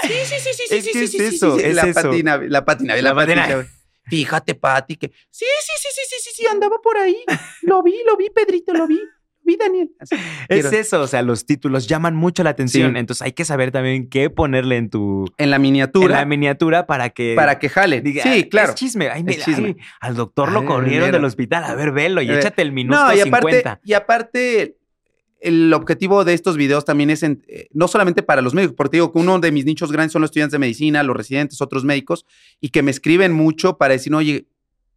Sí, 0.01 0.13
sí, 0.23 0.35
sí, 0.39 0.49
sí, 0.53 0.63
Es 0.75 0.89
que 0.91 1.03
es 1.03 1.13
eso, 1.35 1.57
es 1.59 1.75
la 1.75 1.81
eso. 1.83 2.01
patina, 2.01 2.37
la 2.37 2.63
patina, 2.63 2.95
la, 2.95 3.01
La 3.01 3.15
patina. 3.15 3.41
patina. 3.41 3.67
Fíjate, 4.09 4.55
Pati, 4.55 4.95
que 4.97 5.07
sí, 5.29 5.45
sí, 5.61 5.71
sí, 5.77 5.89
sí, 5.93 6.01
sí, 6.09 6.15
sí, 6.23 6.29
sí, 6.35 6.47
andaba 6.47 6.77
por 6.83 6.97
ahí. 6.97 7.17
Lo 7.61 7.81
vi, 7.83 7.95
lo 8.05 8.17
vi, 8.17 8.29
Pedrito, 8.29 8.73
lo 8.73 8.87
vi. 8.87 8.99
Vi, 9.41 9.55
Daniel. 9.55 9.89
Así, 9.99 10.15
Es 10.47 10.65
eso, 10.71 11.01
o 11.01 11.07
sea, 11.07 11.23
los 11.23 11.45
títulos 11.47 11.87
llaman 11.87 12.15
mucho 12.15 12.43
la 12.43 12.51
atención. 12.51 12.91
Sí. 12.93 12.99
Entonces 12.99 13.21
hay 13.23 13.31
que 13.31 13.45
saber 13.45 13.71
también 13.71 14.07
qué 14.07 14.29
ponerle 14.29 14.77
en 14.77 14.89
tu 14.91 15.25
En 15.37 15.49
la 15.49 15.55
en 15.55 15.61
miniatura, 15.63 16.17
la 16.17 16.25
miniatura 16.25 16.85
para 16.85 17.09
que 17.09 17.33
para 17.35 17.57
que 17.57 17.67
jale. 17.69 18.01
diga, 18.01 18.21
sí, 18.21 18.43
"Ah, 18.45 18.47
claro. 18.49 18.69
Es 18.69 18.75
chisme. 18.75 19.09
Ay, 19.09 19.23
mira, 19.23 19.43
chisme. 19.43 19.69
ay, 19.69 19.77
al 20.01 20.15
doctor 20.15 20.51
lo 20.51 20.59
Ay, 20.59 20.65
corrieron 20.67 21.11
del 21.11 21.25
hospital. 21.25 21.63
A 21.63 21.73
ver, 21.73 21.91
velo 21.91 22.21
y 22.21 22.29
Eh, 22.29 22.37
échate 22.37 22.61
el 22.61 22.71
minuto 22.71 22.95
No, 23.03 23.11
y 23.15 23.21
aparte, 23.21 23.47
50. 23.47 23.79
y 23.83 23.93
aparte, 23.93 24.77
el 25.41 25.73
objetivo 25.73 26.25
de 26.25 26.33
estos 26.33 26.57
videos 26.57 26.83
también 26.85 27.09
es 27.09 27.23
en- 27.23 27.43
eh, 27.47 27.67
no 27.71 27.87
solamente 27.87 28.23
para 28.23 28.41
los 28.41 28.53
médicos, 28.53 28.75
porque 28.75 28.97
digo 28.97 29.11
que 29.11 29.19
uno 29.19 29.39
de 29.39 29.51
mis 29.51 29.65
nichos 29.65 29.91
grandes 29.91 30.11
son 30.13 30.21
los 30.21 30.29
estudiantes 30.29 30.51
de 30.53 30.59
medicina, 30.59 31.01
los 31.03 31.15
residentes, 31.15 31.61
otros 31.61 31.83
médicos, 31.85 32.25
y 32.59 32.69
que 32.69 32.83
me 32.83 32.91
escriben 32.91 33.31
mucho 33.31 33.77
para 33.77 33.93
decir, 33.93 34.13
oye, 34.13 34.47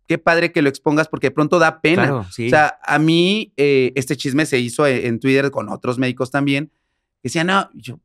qué 0.08 0.18
padre 0.18 0.50
que 0.52 0.60
lo 0.62 0.68
expongas 0.68 1.08
porque 1.08 1.28
de 1.28 1.30
pronto 1.30 1.58
da 1.58 1.80
pena. 1.80 2.02
Claro, 2.02 2.26
sí. 2.30 2.46
O 2.48 2.50
sea, 2.50 2.78
a 2.84 2.98
mí 2.98 3.52
eh, 3.56 3.92
este 3.94 4.16
chisme 4.16 4.44
se 4.46 4.58
hizo 4.58 4.86
en, 4.86 5.06
en 5.06 5.20
Twitter 5.20 5.50
con 5.50 5.68
otros 5.68 5.98
médicos 5.98 6.30
también, 6.30 6.66
que 6.66 7.28
decían, 7.28 7.46
no, 7.46 7.70
yo, 7.74 8.00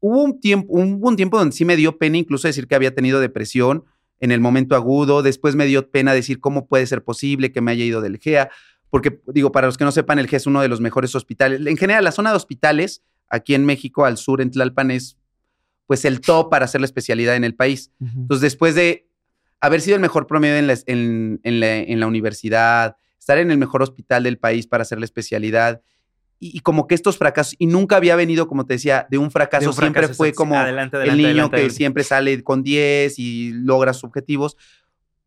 hubo 0.00 0.22
un 0.24 0.40
tiempo, 0.40 0.66
hubo 0.72 1.08
un 1.08 1.16
tiempo 1.16 1.38
donde 1.38 1.54
sí 1.54 1.64
me 1.64 1.76
dio 1.76 1.96
pena 1.96 2.18
incluso 2.18 2.48
decir 2.48 2.66
que 2.66 2.74
había 2.74 2.94
tenido 2.94 3.20
depresión 3.20 3.84
en 4.18 4.30
el 4.32 4.40
momento 4.40 4.74
agudo, 4.74 5.22
después 5.22 5.54
me 5.56 5.66
dio 5.66 5.90
pena 5.90 6.12
decir 6.12 6.40
cómo 6.40 6.66
puede 6.66 6.86
ser 6.86 7.04
posible 7.04 7.52
que 7.52 7.60
me 7.60 7.70
haya 7.72 7.84
ido 7.84 8.00
del 8.00 8.18
GEA, 8.18 8.50
porque 8.90 9.20
digo, 9.26 9.52
para 9.52 9.66
los 9.66 9.76
que 9.76 9.84
no 9.84 9.92
sepan, 9.92 10.18
el 10.18 10.28
GEA 10.28 10.38
es 10.38 10.46
uno 10.46 10.60
de 10.62 10.68
los 10.68 10.80
mejores 10.80 11.14
hospitales. 11.14 11.66
En 11.66 11.76
general, 11.76 12.04
la 12.04 12.12
zona 12.12 12.30
de 12.30 12.36
hospitales 12.36 13.02
aquí 13.28 13.54
en 13.54 13.64
México, 13.64 14.04
al 14.04 14.16
sur, 14.16 14.40
en 14.40 14.50
Tlalpan, 14.50 14.90
es 14.90 15.16
pues 15.86 16.04
el 16.04 16.20
top 16.20 16.50
para 16.50 16.64
hacer 16.64 16.80
la 16.80 16.86
especialidad 16.86 17.36
en 17.36 17.44
el 17.44 17.54
país. 17.54 17.92
Entonces, 18.00 18.40
después 18.40 18.74
de 18.74 19.08
haber 19.60 19.80
sido 19.80 19.94
el 19.96 20.02
mejor 20.02 20.26
promedio 20.26 20.56
en 20.56 20.66
la, 20.66 20.76
en, 20.86 21.40
en 21.44 21.60
la, 21.60 21.76
en 21.76 22.00
la 22.00 22.06
universidad, 22.06 22.96
estar 23.18 23.38
en 23.38 23.50
el 23.50 23.58
mejor 23.58 23.82
hospital 23.82 24.24
del 24.24 24.38
país 24.38 24.66
para 24.66 24.82
hacer 24.82 24.98
la 24.98 25.04
especialidad, 25.04 25.80
y, 26.38 26.56
y 26.56 26.60
como 26.60 26.86
que 26.86 26.94
estos 26.94 27.16
fracasos, 27.16 27.54
y 27.58 27.66
nunca 27.66 27.96
había 27.96 28.14
venido, 28.16 28.46
como 28.46 28.66
te 28.66 28.74
decía, 28.74 29.06
de 29.10 29.18
un 29.18 29.30
fracaso, 29.30 29.62
De 29.64 29.68
un 29.68 29.74
siempre 29.74 30.08
fue 30.08 30.32
como 30.32 30.58
adelante, 30.58 31.02
el 31.02 31.16
niño 31.16 31.28
adelante, 31.28 31.62
que 31.62 31.70
siempre 31.70 32.04
sale 32.04 32.42
con 32.42 32.62
10 32.62 33.18
y 33.18 33.52
logra 33.52 33.92
sus 33.92 34.04
objetivos, 34.04 34.56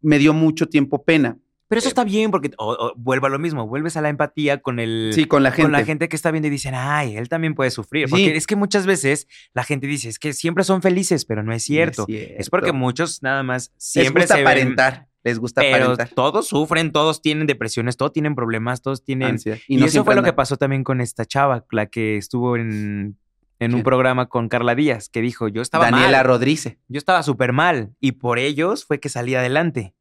me 0.01 0.19
dio 0.19 0.33
mucho 0.33 0.67
tiempo 0.67 1.03
pena. 1.03 1.37
Pero 1.69 1.79
eso 1.79 1.87
está 1.87 2.03
bien 2.03 2.31
porque 2.31 2.51
o- 2.57 2.73
o 2.73 2.93
vuelve 2.97 3.27
a 3.27 3.29
lo 3.29 3.39
mismo, 3.39 3.67
vuelves 3.67 3.95
a 3.95 4.01
la 4.01 4.09
empatía 4.09 4.57
con 4.61 4.79
el 4.79 5.11
Sí, 5.13 5.25
con 5.25 5.43
la 5.43 5.51
gente. 5.51 5.61
con 5.63 5.71
la 5.71 5.85
gente 5.85 6.09
que 6.09 6.15
está 6.15 6.31
viendo 6.31 6.47
y 6.47 6.51
dicen, 6.51 6.73
ay, 6.75 7.15
él 7.15 7.29
también 7.29 7.53
puede 7.55 7.69
sufrir. 7.71 8.07
Sí. 8.07 8.11
Porque 8.11 8.35
es 8.35 8.47
que 8.47 8.55
muchas 8.55 8.85
veces 8.87 9.27
la 9.53 9.63
gente 9.63 9.85
dice, 9.87 10.09
es 10.09 10.19
que 10.19 10.33
siempre 10.33 10.63
son 10.63 10.81
felices, 10.81 11.25
pero 11.25 11.43
no 11.43 11.53
es 11.53 11.63
cierto. 11.63 12.05
No 12.09 12.15
Es 12.17 12.49
porque 12.49 12.71
muchos 12.73 13.21
nada 13.23 13.43
más 13.43 13.71
les 13.75 13.83
siempre 13.83 14.23
gusta 14.23 14.35
se 14.35 14.39
ven- 14.41 14.47
aparentar, 14.47 15.07
les 15.23 15.37
gusta 15.37 15.61
pero 15.61 15.75
aparentar. 15.91 16.09
todos 16.09 16.47
sufren, 16.47 16.91
todos 16.91 17.21
tienen 17.21 17.45
depresiones, 17.45 17.97
todos 17.97 18.13
tienen 18.13 18.33
problemas, 18.35 18.81
todos 18.81 19.03
tienen... 19.03 19.37
Y, 19.67 19.77
no 19.77 19.85
eso 19.85 20.03
fue 20.03 20.15
lo 20.15 20.23
que 20.23 20.33
pasó 20.33 20.57
también 20.57 20.83
con 20.83 21.01
esta 21.01 21.25
chava, 21.25 21.65
la 21.71 21.85
que 21.85 22.17
estuvo 22.17 22.57
en, 22.57 23.17
en 23.59 23.75
un 23.75 23.83
programa 23.83 24.25
con 24.27 24.49
Carla 24.49 24.73
Díaz, 24.73 25.07
que 25.09 25.21
dijo, 25.21 25.47
yo 25.49 25.61
estaba 25.61 25.91
Daniela 25.91 26.17
mal, 26.19 26.25
Rodríguez. 26.25 26.77
yo 26.87 26.97
estaba 26.97 27.21
súper 27.21 27.53
mal, 27.53 27.91
y 27.99 28.13
por 28.13 28.39
ellos 28.39 28.85
fue 28.85 28.99
que 28.99 29.09
salí 29.09 29.35
adelante. 29.35 29.93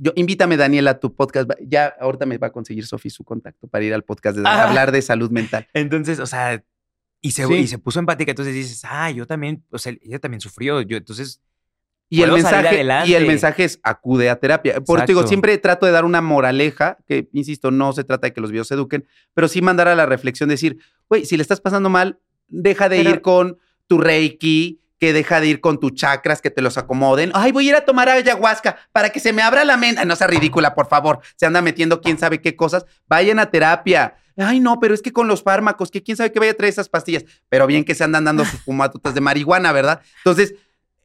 Yo, 0.00 0.12
invítame, 0.16 0.56
Daniela, 0.56 0.92
a 0.92 1.00
tu 1.00 1.14
podcast. 1.14 1.50
Ya 1.60 1.94
ahorita 2.00 2.26
me 2.26 2.38
va 2.38 2.48
a 2.48 2.52
conseguir 2.52 2.86
Sofi 2.86 3.10
su 3.10 3.24
contacto 3.24 3.68
para 3.68 3.84
ir 3.84 3.94
al 3.94 4.04
podcast 4.04 4.36
de 4.38 4.44
Ah. 4.46 4.68
hablar 4.68 4.92
de 4.92 5.02
salud 5.02 5.30
mental. 5.30 5.66
Entonces, 5.74 6.18
o 6.18 6.26
sea, 6.26 6.64
y 7.20 7.32
se, 7.32 7.46
Sí. 7.46 7.54
y 7.54 7.66
se 7.66 7.78
puso 7.78 7.98
empática, 8.00 8.32
entonces 8.32 8.54
dices, 8.54 8.82
ah, 8.84 9.10
yo 9.10 9.26
también, 9.26 9.64
o 9.70 9.78
sea, 9.78 9.92
ella 10.02 10.18
también 10.18 10.40
sufrió, 10.40 10.80
yo 10.82 10.96
entonces... 10.96 11.40
Y 12.08 12.20
el, 12.20 12.30
mensaje, 12.30 12.84
y 13.06 13.14
el 13.14 13.26
mensaje 13.26 13.64
es 13.64 13.80
acude 13.82 14.28
a 14.28 14.36
terapia. 14.38 14.82
Por 14.82 14.98
eso 14.98 15.06
digo, 15.06 15.26
siempre 15.26 15.56
trato 15.56 15.86
de 15.86 15.92
dar 15.92 16.04
una 16.04 16.20
moraleja, 16.20 16.98
que 17.06 17.30
insisto, 17.32 17.70
no 17.70 17.94
se 17.94 18.04
trata 18.04 18.26
de 18.26 18.34
que 18.34 18.40
los 18.42 18.50
videos 18.50 18.68
se 18.68 18.74
eduquen, 18.74 19.06
pero 19.32 19.48
sí 19.48 19.62
mandar 19.62 19.88
a 19.88 19.94
la 19.94 20.04
reflexión, 20.04 20.50
decir, 20.50 20.76
güey, 21.08 21.24
si 21.24 21.38
le 21.38 21.42
estás 21.42 21.62
pasando 21.62 21.88
mal, 21.88 22.18
deja 22.48 22.90
de 22.90 22.98
Pero- 22.98 23.10
ir 23.10 23.22
con 23.22 23.56
tu 23.86 23.96
reiki, 23.96 24.81
que 25.02 25.12
deja 25.12 25.40
de 25.40 25.48
ir 25.48 25.60
con 25.60 25.80
tus 25.80 25.94
chakras, 25.94 26.40
que 26.40 26.48
te 26.48 26.62
los 26.62 26.78
acomoden. 26.78 27.32
Ay, 27.34 27.50
voy 27.50 27.66
a 27.66 27.70
ir 27.70 27.74
a 27.74 27.84
tomar 27.84 28.08
ayahuasca 28.08 28.76
para 28.92 29.10
que 29.10 29.18
se 29.18 29.32
me 29.32 29.42
abra 29.42 29.64
la 29.64 29.76
mente. 29.76 30.04
No 30.04 30.14
sea 30.14 30.28
ridícula, 30.28 30.76
por 30.76 30.86
favor. 30.86 31.18
Se 31.34 31.44
anda 31.44 31.60
metiendo 31.60 32.00
quién 32.00 32.18
sabe 32.18 32.40
qué 32.40 32.54
cosas. 32.54 32.86
Vayan 33.08 33.40
a 33.40 33.50
terapia. 33.50 34.14
Ay, 34.36 34.60
no, 34.60 34.78
pero 34.78 34.94
es 34.94 35.02
que 35.02 35.12
con 35.12 35.26
los 35.26 35.42
fármacos, 35.42 35.90
que 35.90 36.04
quién 36.04 36.16
sabe 36.16 36.30
qué 36.30 36.38
vaya 36.38 36.52
a 36.52 36.54
traer 36.54 36.70
esas 36.70 36.88
pastillas. 36.88 37.24
Pero 37.48 37.66
bien 37.66 37.82
que 37.82 37.96
se 37.96 38.04
andan 38.04 38.22
dando 38.22 38.44
sus 38.44 38.60
fumatotas 38.62 39.12
de 39.12 39.20
marihuana, 39.20 39.72
¿verdad? 39.72 40.02
Entonces, 40.18 40.54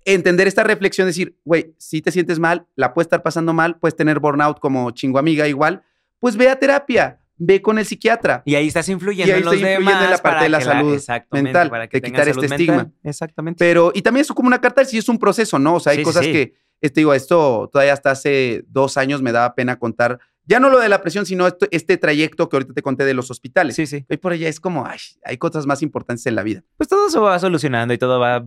entender 0.05 0.47
esta 0.47 0.63
reflexión, 0.63 1.07
decir, 1.07 1.35
güey, 1.43 1.73
si 1.79 2.03
te 2.03 2.11
sientes 2.11 2.37
mal, 2.37 2.67
la 2.75 2.93
puedes 2.93 3.07
estar 3.07 3.23
pasando 3.23 3.51
mal, 3.51 3.79
puedes 3.79 3.95
tener 3.95 4.19
burnout 4.19 4.59
como 4.59 4.91
chingo 4.91 5.17
amiga 5.17 5.47
igual, 5.47 5.81
pues 6.19 6.37
ve 6.37 6.51
a 6.51 6.59
terapia, 6.59 7.19
ve 7.37 7.61
con 7.61 7.77
el 7.79 7.85
psiquiatra. 7.85 8.41
Y 8.45 8.55
ahí 8.55 8.67
estás 8.67 8.89
influyendo 8.89 9.29
Y 9.29 9.33
ahí 9.33 9.39
en 9.39 9.45
los 9.45 9.53
está 9.55 9.67
influyendo 9.71 9.89
demás 9.91 10.05
en 10.05 10.11
la 10.11 10.17
parte 10.17 10.43
de 10.43 10.49
la 10.49 10.61
salud 10.61 10.93
exactamente, 10.93 11.43
mental, 11.47 11.69
para 11.69 11.87
que 11.87 11.99
de 11.99 12.07
quitar 12.07 12.27
este 12.27 12.41
mental. 12.41 12.59
estigma. 12.59 12.91
Exactamente. 13.03 13.57
Pero, 13.59 13.91
y 13.93 14.01
también 14.01 14.21
es 14.21 14.27
como 14.31 14.47
una 14.47 14.59
carta, 14.61 14.83
sí 14.85 14.97
es 14.97 15.07
un 15.09 15.19
proceso, 15.19 15.59
¿no? 15.59 15.75
O 15.75 15.79
sea, 15.79 15.91
hay 15.91 15.99
Sí, 15.99 16.03
cosas 16.03 16.25
sí. 16.25 16.31
que, 16.31 16.53
este, 16.81 16.99
digo, 17.01 17.13
esto 17.13 17.69
todavía 17.71 17.93
hasta 17.93 18.11
hace 18.11 18.63
dos 18.67 18.97
años 18.97 19.21
me 19.21 19.31
daba 19.31 19.55
pena 19.55 19.77
contar, 19.79 20.19
ya 20.45 20.59
no 20.59 20.69
lo 20.69 20.79
de 20.79 20.87
la 20.89 21.01
presión, 21.01 21.25
sino 21.25 21.45
esto- 21.47 21.67
este 21.71 21.97
trayecto 21.97 22.47
que 22.49 22.55
ahorita 22.55 22.73
te 22.73 22.81
conté 22.81 23.03
de 23.05 23.13
los 23.13 23.29
hospitales. 23.31 23.75
sí, 23.75 23.85
sí. 23.85 24.05
Hoy 24.09 24.17
por 24.17 24.31
allá 24.31 24.47
es 24.47 24.59
como, 24.59 24.85
ay, 24.85 24.97
hay 25.23 25.37
cosas 25.37 25.65
más 25.65 25.81
importantes 25.81 26.25
en 26.25 26.35
la 26.35 26.43
vida. 26.43 26.63
Pues 26.77 26.87
todo 26.89 27.09
se 27.09 27.19
va 27.19 27.37
solucionando 27.39 27.93
y 27.93 27.97
todo 27.97 28.19
va 28.19 28.45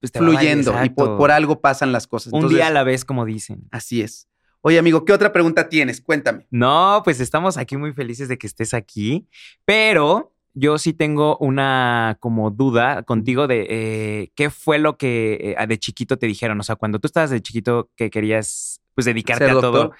pues, 0.00 0.12
va 0.12 0.18
fluyendo 0.18 0.74
y 0.84 0.90
por, 0.90 1.30
algo 1.30 1.60
pasan 1.60 1.92
las 1.92 2.06
cosas. 2.06 2.32
un 2.32 2.38
Entonces, 2.38 2.56
día 2.58 2.68
a 2.68 2.70
la 2.70 2.84
vez, 2.84 3.04
como 3.04 3.24
dicen. 3.24 3.66
Así 3.72 4.00
es. 4.02 4.27
Oye, 4.60 4.78
amigo, 4.78 5.04
¿qué 5.04 5.12
otra 5.12 5.32
pregunta 5.32 5.68
tienes? 5.68 6.00
Cuéntame. 6.00 6.46
No, 6.50 7.00
pues 7.04 7.20
estamos 7.20 7.56
aquí 7.56 7.76
muy 7.76 7.92
felices 7.92 8.28
de 8.28 8.38
que 8.38 8.46
estés 8.46 8.74
aquí, 8.74 9.28
pero 9.64 10.34
yo 10.54 10.78
sí 10.78 10.92
tengo 10.92 11.36
una 11.38 12.16
como 12.20 12.50
duda 12.50 13.04
contigo 13.04 13.46
de 13.46 13.66
eh, 13.70 14.32
qué 14.34 14.50
fue 14.50 14.78
lo 14.78 14.96
que 14.96 15.54
eh, 15.58 15.66
de 15.66 15.78
chiquito 15.78 16.18
te 16.18 16.26
dijeron, 16.26 16.58
o 16.58 16.62
sea, 16.64 16.74
cuando 16.76 16.98
tú 16.98 17.06
estabas 17.06 17.30
de 17.30 17.40
chiquito 17.40 17.90
que 17.96 18.10
querías 18.10 18.80
pues 18.94 19.04
dedicarte 19.04 19.44
¿Ser 19.46 19.56
a 19.56 19.60
todo. 19.60 19.92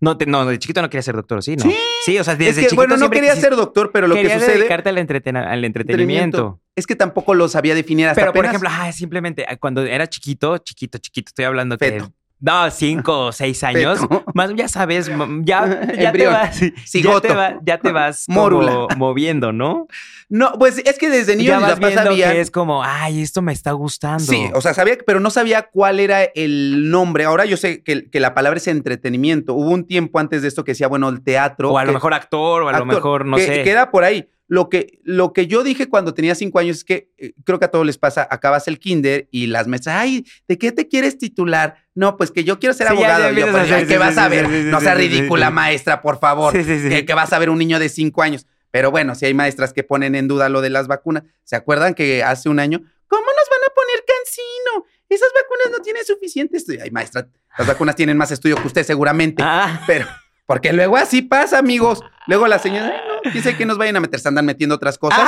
No, 0.00 0.16
te- 0.16 0.26
no, 0.26 0.44
de 0.46 0.58
chiquito 0.58 0.80
no 0.82 0.88
querías 0.90 1.04
ser 1.06 1.16
doctor, 1.16 1.42
¿sí? 1.42 1.56
¿no? 1.56 1.64
Sí. 1.64 1.74
Sí, 2.04 2.18
o 2.18 2.24
sea, 2.24 2.34
desde 2.36 2.50
es 2.50 2.56
que, 2.56 2.62
chiquito 2.64 2.76
bueno, 2.76 2.96
no 2.96 3.10
quería 3.10 3.34
ser 3.36 3.56
doctor, 3.56 3.90
pero 3.92 4.06
lo 4.06 4.14
que 4.14 4.30
sucede 4.30 4.58
dedicarte 4.58 4.88
al, 4.88 4.96
entreten- 4.98 5.36
al 5.36 5.64
entretenimiento. 5.64 6.60
es 6.74 6.86
que 6.86 6.96
tampoco 6.96 7.34
lo 7.34 7.48
sabía 7.48 7.74
definir 7.74 8.06
hasta 8.08 8.20
Pero, 8.20 8.32
por 8.32 8.44
ejemplo, 8.46 8.68
ah, 8.72 8.92
simplemente 8.92 9.44
ah, 9.48 9.56
cuando 9.56 9.82
era 9.82 10.06
chiquito, 10.06 10.56
chiquito, 10.58 10.98
chiquito, 10.98 11.28
estoy 11.30 11.44
hablando 11.44 11.76
que... 11.76 12.02
No, 12.38 12.70
cinco 12.70 13.26
o 13.26 13.32
seis 13.32 13.62
años. 13.64 14.00
Más, 14.34 14.54
ya 14.54 14.68
sabes, 14.68 15.10
ya, 15.44 15.92
ya 15.94 16.12
te 16.12 16.26
vas, 16.26 16.60
ya 16.92 17.20
te, 17.20 17.34
va- 17.34 17.60
ya 17.64 17.78
te 17.78 17.92
vas 17.92 18.24
como 18.32 18.88
moviendo, 18.96 19.52
¿no? 19.52 19.86
No, 20.28 20.52
pues 20.58 20.78
es 20.78 20.98
que 20.98 21.08
desde 21.08 21.36
niño 21.36 21.50
ya 21.50 21.60
vas 21.60 21.78
viendo 21.78 22.02
sabían. 22.02 22.32
que 22.32 22.40
es 22.40 22.50
como, 22.50 22.82
ay, 22.82 23.22
esto 23.22 23.42
me 23.42 23.52
está 23.52 23.72
gustando. 23.72 24.24
Sí, 24.24 24.50
o 24.54 24.60
sea, 24.60 24.74
sabía, 24.74 24.98
pero 25.06 25.20
no 25.20 25.30
sabía 25.30 25.62
cuál 25.62 26.00
era 26.00 26.24
el 26.24 26.90
nombre. 26.90 27.24
Ahora 27.24 27.44
yo 27.44 27.56
sé 27.56 27.82
que, 27.82 28.10
que 28.10 28.20
la 28.20 28.34
palabra 28.34 28.58
es 28.58 28.66
entretenimiento. 28.66 29.54
Hubo 29.54 29.70
un 29.70 29.86
tiempo 29.86 30.18
antes 30.18 30.42
de 30.42 30.48
esto 30.48 30.64
que 30.64 30.72
decía, 30.72 30.88
bueno, 30.88 31.08
el 31.08 31.22
teatro. 31.22 31.70
o 31.70 31.78
a 31.78 31.84
lo 31.84 31.92
mejor 31.92 32.12
actor, 32.12 32.64
o 32.64 32.68
a 32.68 32.78
lo 32.78 32.84
mejor, 32.84 33.24
no 33.24 33.36
que, 33.36 33.46
sé. 33.46 33.62
Queda 33.62 33.90
por 33.90 34.04
ahí. 34.04 34.28
Lo 34.48 34.68
que, 34.68 35.00
lo 35.02 35.32
que 35.32 35.46
yo 35.48 35.64
dije 35.64 35.88
cuando 35.88 36.14
tenía 36.14 36.34
cinco 36.36 36.60
años 36.60 36.78
es 36.78 36.84
que 36.84 37.10
eh, 37.18 37.32
creo 37.44 37.58
que 37.58 37.64
a 37.64 37.70
todos 37.70 37.84
les 37.84 37.98
pasa, 37.98 38.26
acabas 38.30 38.68
el 38.68 38.78
kinder 38.78 39.28
y 39.32 39.46
las 39.48 39.66
maestras, 39.66 39.96
ay, 39.96 40.24
¿de 40.46 40.56
qué 40.56 40.70
te 40.70 40.86
quieres 40.86 41.18
titular? 41.18 41.85
No, 41.96 42.16
pues 42.16 42.30
que 42.30 42.44
yo 42.44 42.58
quiero 42.60 42.72
ser 42.74 42.86
Sí, 42.86 42.92
abogado. 42.92 43.24
ya 43.24 43.32
Y 43.32 43.36
yo, 43.40 43.50
pues, 43.50 43.62
hacer- 43.64 43.74
ay, 43.74 43.86
¿qué 43.86 43.94
sí, 43.94 43.98
vas 43.98 44.14
sí, 44.14 44.20
a 44.20 44.28
ver? 44.28 44.48
no 44.48 44.80
sea 44.80 44.94
ridícula, 44.94 45.50
maestra, 45.50 46.00
por 46.02 46.20
favor. 46.20 46.52
Sí, 46.54 46.62
sí, 46.62 46.80
sí. 46.82 46.88
Que, 46.88 47.04
que 47.06 47.14
vas 47.14 47.32
a 47.32 47.38
ver 47.40 47.50
un 47.50 47.58
niño 47.58 47.78
de 47.80 47.88
cinco 47.88 48.22
años. 48.22 48.46
Pero 48.70 48.90
bueno, 48.92 49.14
si 49.14 49.26
hay 49.26 49.34
maestras 49.34 49.72
que 49.72 49.82
ponen 49.82 50.14
en 50.14 50.28
duda 50.28 50.48
lo 50.48 50.60
de 50.60 50.70
las 50.70 50.86
vacunas. 50.86 51.24
¿Se 51.44 51.56
acuerdan 51.56 51.94
que 51.94 52.22
hace 52.22 52.48
un 52.48 52.60
año, 52.60 52.78
¿cómo 53.08 53.22
nos 53.22 53.48
van 53.50 53.70
a 53.70 53.74
poner 53.74 54.04
cancino? 54.06 54.86
Esas 55.08 55.30
vacunas 55.34 55.78
no 55.78 55.82
tienen 55.82 56.04
suficiente 56.04 56.58
estudio. 56.58 56.80
Ay, 56.84 56.90
maestra, 56.90 57.26
las 57.56 57.66
vacunas 57.66 57.96
tienen 57.96 58.16
más 58.18 58.30
estudio 58.30 58.56
que 58.56 58.66
usted 58.66 58.84
seguramente. 58.84 59.42
Ah, 59.44 59.80
Pero, 59.86 60.06
porque 60.44 60.72
luego 60.74 60.96
así 60.98 61.22
pasa, 61.22 61.58
amigos. 61.58 62.02
Luego 62.26 62.46
la 62.48 62.58
señora, 62.58 62.88
"Ay, 62.92 63.00
no, 63.24 63.30
dice 63.32 63.56
que 63.56 63.64
nos 63.64 63.78
vayan 63.78 63.96
a 63.96 64.00
meter, 64.00 64.20
se 64.20 64.28
andan 64.28 64.44
metiendo 64.44 64.74
otras 64.74 64.98
cosas. 64.98 65.20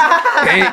Eh, 0.55 0.65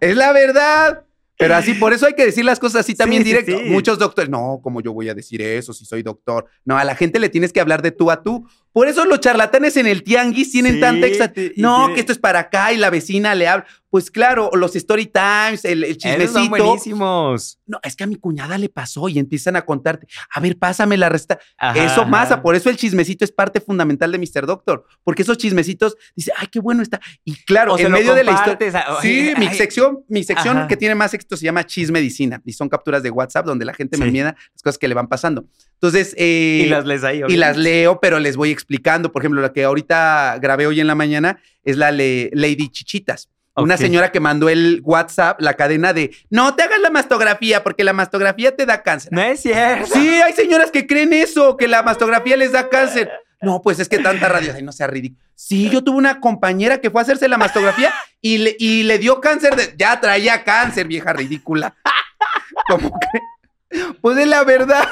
es 0.00 0.16
la 0.16 0.32
verdad. 0.32 1.04
Pero 1.40 1.54
así, 1.56 1.72
por 1.74 1.92
eso 1.94 2.06
hay 2.06 2.12
que 2.12 2.26
decir 2.26 2.44
las 2.44 2.58
cosas 2.60 2.80
así 2.82 2.94
también 2.94 3.22
Sí, 3.24 3.30
directo. 3.30 3.58
sí. 3.58 3.64
Muchos 3.70 3.98
doctores, 3.98 4.28
no, 4.30 4.60
como 4.62 4.80
yo 4.82 4.92
voy 4.92 5.08
a 5.08 5.14
decir 5.14 5.40
eso 5.40 5.72
si 5.72 5.86
soy 5.86 6.02
doctor? 6.02 6.44
No, 6.66 6.76
a 6.76 6.84
la 6.84 6.94
gente 6.94 7.18
le 7.18 7.30
tienes 7.30 7.52
que 7.52 7.60
hablar 7.60 7.80
de 7.80 7.90
tú 7.92 8.10
a 8.10 8.22
tú. 8.22 8.46
Por 8.72 8.86
eso 8.88 9.04
los 9.04 9.20
charlatanes 9.20 9.76
en 9.76 9.86
el 9.86 10.02
tianguis 10.04 10.52
tienen 10.52 10.74
Sí, 10.74 10.80
tanta 10.80 11.06
No, 11.56 11.92
que 11.94 12.00
esto 12.00 12.12
es 12.12 12.18
para 12.18 12.38
acá 12.40 12.72
y 12.72 12.76
la 12.76 12.90
vecina 12.90 13.34
le 13.34 13.48
habla. 13.48 13.66
Pues 13.90 14.08
claro, 14.12 14.50
los 14.54 14.76
story 14.76 15.06
times, 15.06 15.64
el, 15.64 15.82
el 15.82 15.90
esos 15.96 16.02
son 16.32 16.42
chismecito. 16.44 16.48
buenísimos. 16.64 17.58
No, 17.66 17.80
es 17.82 17.96
que 17.96 18.04
a 18.04 18.06
mi 18.06 18.14
cuñada 18.14 18.56
le 18.56 18.68
pasó 18.68 19.08
y 19.08 19.18
empiezan 19.18 19.56
a 19.56 19.62
contarte. 19.62 20.06
A 20.32 20.38
ver, 20.38 20.56
pásame 20.56 20.96
la 20.96 21.08
resta. 21.08 21.40
Ajá, 21.58 21.84
Eso 21.84 22.08
pasa, 22.08 22.40
por 22.40 22.54
eso 22.54 22.70
el 22.70 22.76
chismecito 22.76 23.24
es 23.24 23.32
parte 23.32 23.60
fundamental 23.60 24.12
de 24.12 24.18
Mr. 24.18 24.46
Doctor, 24.46 24.84
porque 25.02 25.22
esos 25.22 25.38
chismecitos 25.38 25.96
dice, 26.14 26.30
ay, 26.36 26.46
qué 26.52 26.60
bueno 26.60 26.82
está. 26.84 27.00
Y 27.24 27.34
claro, 27.44 27.74
O 27.74 27.78
en 27.80 27.90
medio 27.90 28.14
de 28.14 28.22
la 28.22 28.30
historia. 28.32 28.78
a- 28.78 29.02
Sí, 29.02 29.32
ay, 29.34 29.34
mi 29.44 29.52
sección, 29.54 30.04
mi 30.08 30.22
sección 30.22 30.56
Ajá. 30.58 30.68
que 30.68 30.76
tiene 30.76 30.94
más 30.94 31.12
éxito 31.12 31.36
se 31.36 31.44
llama 31.46 31.66
Chismedicina 31.66 32.40
y 32.44 32.52
son 32.52 32.68
capturas 32.68 33.02
de 33.02 33.10
WhatsApp 33.10 33.44
donde 33.44 33.64
la 33.64 33.74
gente 33.74 33.98
me 33.98 34.04
envía 34.06 34.36
las 34.52 34.62
cosas 34.62 34.78
que 34.78 34.86
le 34.86 34.94
van 34.94 35.08
pasando. 35.08 35.46
Entonces, 35.74 36.14
eh, 36.16 36.62
Y 36.66 36.68
las 36.68 36.84
lees 36.86 37.02
ahí. 37.02 37.22
y 37.28 37.36
las 37.36 37.56
leo, 37.56 37.98
pero 38.00 38.20
les 38.20 38.36
voy 38.36 38.52
explicando. 38.60 39.12
Por 39.12 39.22
ejemplo, 39.22 39.40
la 39.40 39.52
que 39.52 39.64
ahorita 39.64 40.38
grabé 40.40 40.66
hoy 40.66 40.80
en 40.80 40.86
la 40.86 40.94
mañana 40.94 41.40
es 41.64 41.76
la 41.76 41.90
le- 41.90 42.30
Lady 42.32 42.68
Chichitas. 42.68 43.28
Una 43.56 43.76
señora 43.76 44.10
que 44.10 44.20
mandó 44.20 44.48
el 44.48 44.80
WhatsApp, 44.84 45.38
la 45.42 45.52
cadena 45.54 45.92
de 45.92 46.16
no 46.30 46.54
te 46.54 46.62
hagas 46.62 46.80
la 46.80 46.88
mastografía 46.88 47.62
porque 47.62 47.84
la 47.84 47.92
mastografía 47.92 48.56
te 48.56 48.64
da 48.64 48.82
cáncer. 48.82 49.12
No 49.12 49.20
es 49.20 49.40
cierto. 49.40 49.86
Sí, 49.92 50.08
hay 50.08 50.32
señoras 50.32 50.70
que 50.70 50.86
creen 50.86 51.12
eso, 51.12 51.58
que 51.58 51.68
la 51.68 51.82
mastografía 51.82 52.38
les 52.38 52.52
da 52.52 52.70
cáncer. 52.70 53.10
No, 53.42 53.60
pues 53.60 53.78
es 53.78 53.88
que 53.88 53.98
tanta 53.98 54.28
radio, 54.30 54.52
ay, 54.56 54.62
no 54.62 54.72
sea 54.72 54.86
ridículo. 54.86 55.20
Sí, 55.34 55.68
yo 55.68 55.82
tuve 55.84 55.96
una 55.98 56.20
compañera 56.20 56.80
que 56.80 56.90
fue 56.90 57.00
a 57.00 57.02
hacerse 57.02 57.28
la 57.28 57.36
mastografía 57.38 57.92
y 58.22 58.38
le, 58.38 58.56
y 58.58 58.82
le 58.84 58.98
dio 58.98 59.20
cáncer 59.20 59.54
de. 59.56 59.74
Ya 59.76 60.00
traía 60.00 60.42
cáncer, 60.44 60.86
vieja 60.86 61.12
ridícula. 61.12 61.74
¿Cómo 62.68 62.98
que? 62.98 63.78
Pues 64.00 64.16
es 64.18 64.26
la 64.26 64.42
verdad. 64.44 64.88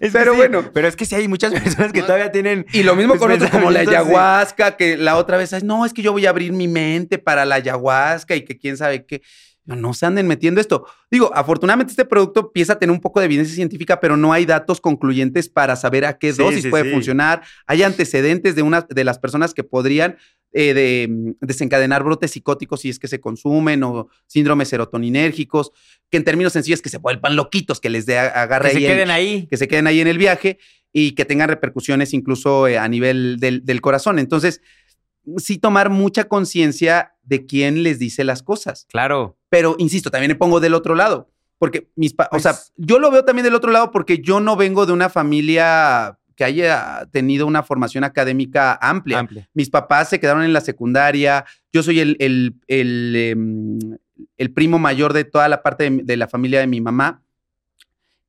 Es 0.00 0.12
Pero 0.12 0.32
sí, 0.32 0.36
bueno. 0.38 0.70
Pero 0.72 0.88
es 0.88 0.96
que 0.96 1.04
sí 1.04 1.14
hay 1.14 1.28
muchas 1.28 1.52
personas 1.60 1.92
que 1.92 2.00
No. 2.00 2.06
todavía 2.06 2.32
tienen. 2.32 2.66
Y 2.72 2.82
lo 2.82 2.94
mismo 2.96 3.12
Pues 3.14 3.20
con 3.20 3.32
otros 3.32 3.50
como 3.50 3.70
la 3.70 3.82
sí. 3.84 3.88
ayahuasca, 3.90 4.76
que 4.76 4.96
la 4.96 5.16
otra 5.16 5.36
vez, 5.36 5.52
"Ay, 5.52 5.62
no, 5.64 5.84
es 5.86 5.92
que 5.92 6.02
yo 6.02 6.12
voy 6.12 6.26
a 6.26 6.30
abrir 6.30 6.52
mi 6.52 6.68
mente 6.68 7.18
para 7.18 7.44
la 7.44 7.56
ayahuasca 7.56 8.34
y 8.36 8.42
que 8.44 8.58
quién 8.58 8.76
sabe 8.76 9.04
qué. 9.06 9.22
No, 9.64 9.76
no 9.76 9.94
se 9.94 10.06
anden 10.06 10.26
metiendo 10.26 10.60
esto. 10.60 10.86
Digo, 11.08 11.30
afortunadamente 11.34 11.92
este 11.92 12.04
producto 12.04 12.40
empieza 12.40 12.72
a 12.72 12.78
tener 12.80 12.92
un 12.92 13.00
poco 13.00 13.20
de 13.20 13.26
evidencia 13.26 13.54
científica, 13.54 14.00
pero 14.00 14.16
no 14.16 14.32
hay 14.32 14.44
datos 14.44 14.80
concluyentes 14.80 15.48
para 15.48 15.76
saber 15.76 16.04
a 16.04 16.18
qué 16.18 16.32
Sí, 16.32 16.42
dosis 16.42 16.66
puede 16.66 16.90
funcionar. 16.90 17.42
Hay 17.68 17.84
antecedentes 17.84 18.56
de, 18.56 18.62
una, 18.62 18.80
de 18.88 19.04
las 19.04 19.20
personas 19.20 19.54
que 19.54 19.62
podrían 19.62 20.16
eh, 20.52 20.74
de, 20.74 21.08
mm, 21.10 21.30
desencadenar 21.40 22.02
brotes 22.04 22.30
psicóticos 22.32 22.80
si 22.80 22.88
es 22.90 22.98
que 22.98 23.08
se 23.08 23.20
consumen 23.20 23.82
o 23.84 24.08
síndromes 24.26 24.68
serotoninérgicos, 24.68 25.72
que 26.10 26.16
en 26.18 26.24
términos 26.24 26.52
sencillos 26.52 26.82
que 26.82 26.88
se 26.90 26.98
vuelvan 26.98 27.36
loquitos, 27.36 27.80
que 27.80 27.90
les 27.90 28.06
dé 28.06 28.18
agarre 28.18 28.68
Que 28.68 28.72
se 28.72 28.78
ahí 28.78 28.84
el- 28.86 28.92
queden 28.92 29.10
ahí. 29.10 29.46
que 29.48 29.56
se 29.56 29.68
queden 29.68 29.86
ahí 29.86 30.00
en 30.00 30.08
el 30.08 30.18
viaje 30.18 30.58
y 30.92 31.12
que 31.12 31.24
tengan 31.24 31.48
repercusiones 31.48 32.12
incluso 32.12 32.66
eh, 32.68 32.76
a 32.78 32.86
nivel 32.88 33.38
del, 33.40 33.64
del 33.64 33.80
corazón. 33.80 34.18
Entonces, 34.18 34.60
sí 35.38 35.56
tomar 35.58 35.88
mucha 35.88 36.24
conciencia 36.24 37.14
de 37.22 37.46
quién 37.46 37.82
les 37.82 37.98
dice 37.98 38.24
las 38.24 38.42
cosas. 38.42 38.86
Claro. 38.90 39.38
Pero, 39.48 39.76
insisto, 39.78 40.10
también 40.10 40.30
me 40.32 40.34
pongo 40.36 40.60
del 40.60 40.74
otro 40.74 40.94
lado. 40.94 41.30
Porque 41.58 41.88
mis 41.94 42.12
pa- 42.12 42.28
o 42.32 42.40
sea, 42.40 42.52
Pues- 42.54 42.72
yo 42.76 42.98
lo 42.98 43.10
veo 43.12 43.24
también 43.24 43.44
del 43.44 43.54
otro 43.54 43.70
lado 43.70 43.92
porque 43.92 44.18
yo 44.18 44.40
no 44.40 44.56
vengo 44.56 44.84
de 44.84 44.92
una 44.92 45.08
familia 45.08 46.18
que 46.42 46.46
haya 46.46 47.06
tenido 47.12 47.46
una 47.46 47.62
formación 47.62 48.02
académica 48.02 48.76
amplia. 48.82 49.20
Amplia. 49.20 49.48
Mis 49.54 49.70
papás 49.70 50.08
se 50.08 50.18
quedaron 50.18 50.42
en 50.42 50.52
la 50.52 50.60
secundaria. 50.60 51.44
Yo 51.72 51.84
soy 51.84 52.00
el, 52.00 52.16
el, 52.18 52.56
el, 52.66 53.14
em, 53.14 53.78
el 54.36 54.52
primo 54.52 54.80
mayor 54.80 55.12
de 55.12 55.22
toda 55.22 55.48
la 55.48 55.62
parte 55.62 55.88
de, 55.88 56.02
de 56.02 56.16
la 56.16 56.26
familia 56.26 56.58
de 56.58 56.66
mi 56.66 56.80
mamá. 56.80 57.22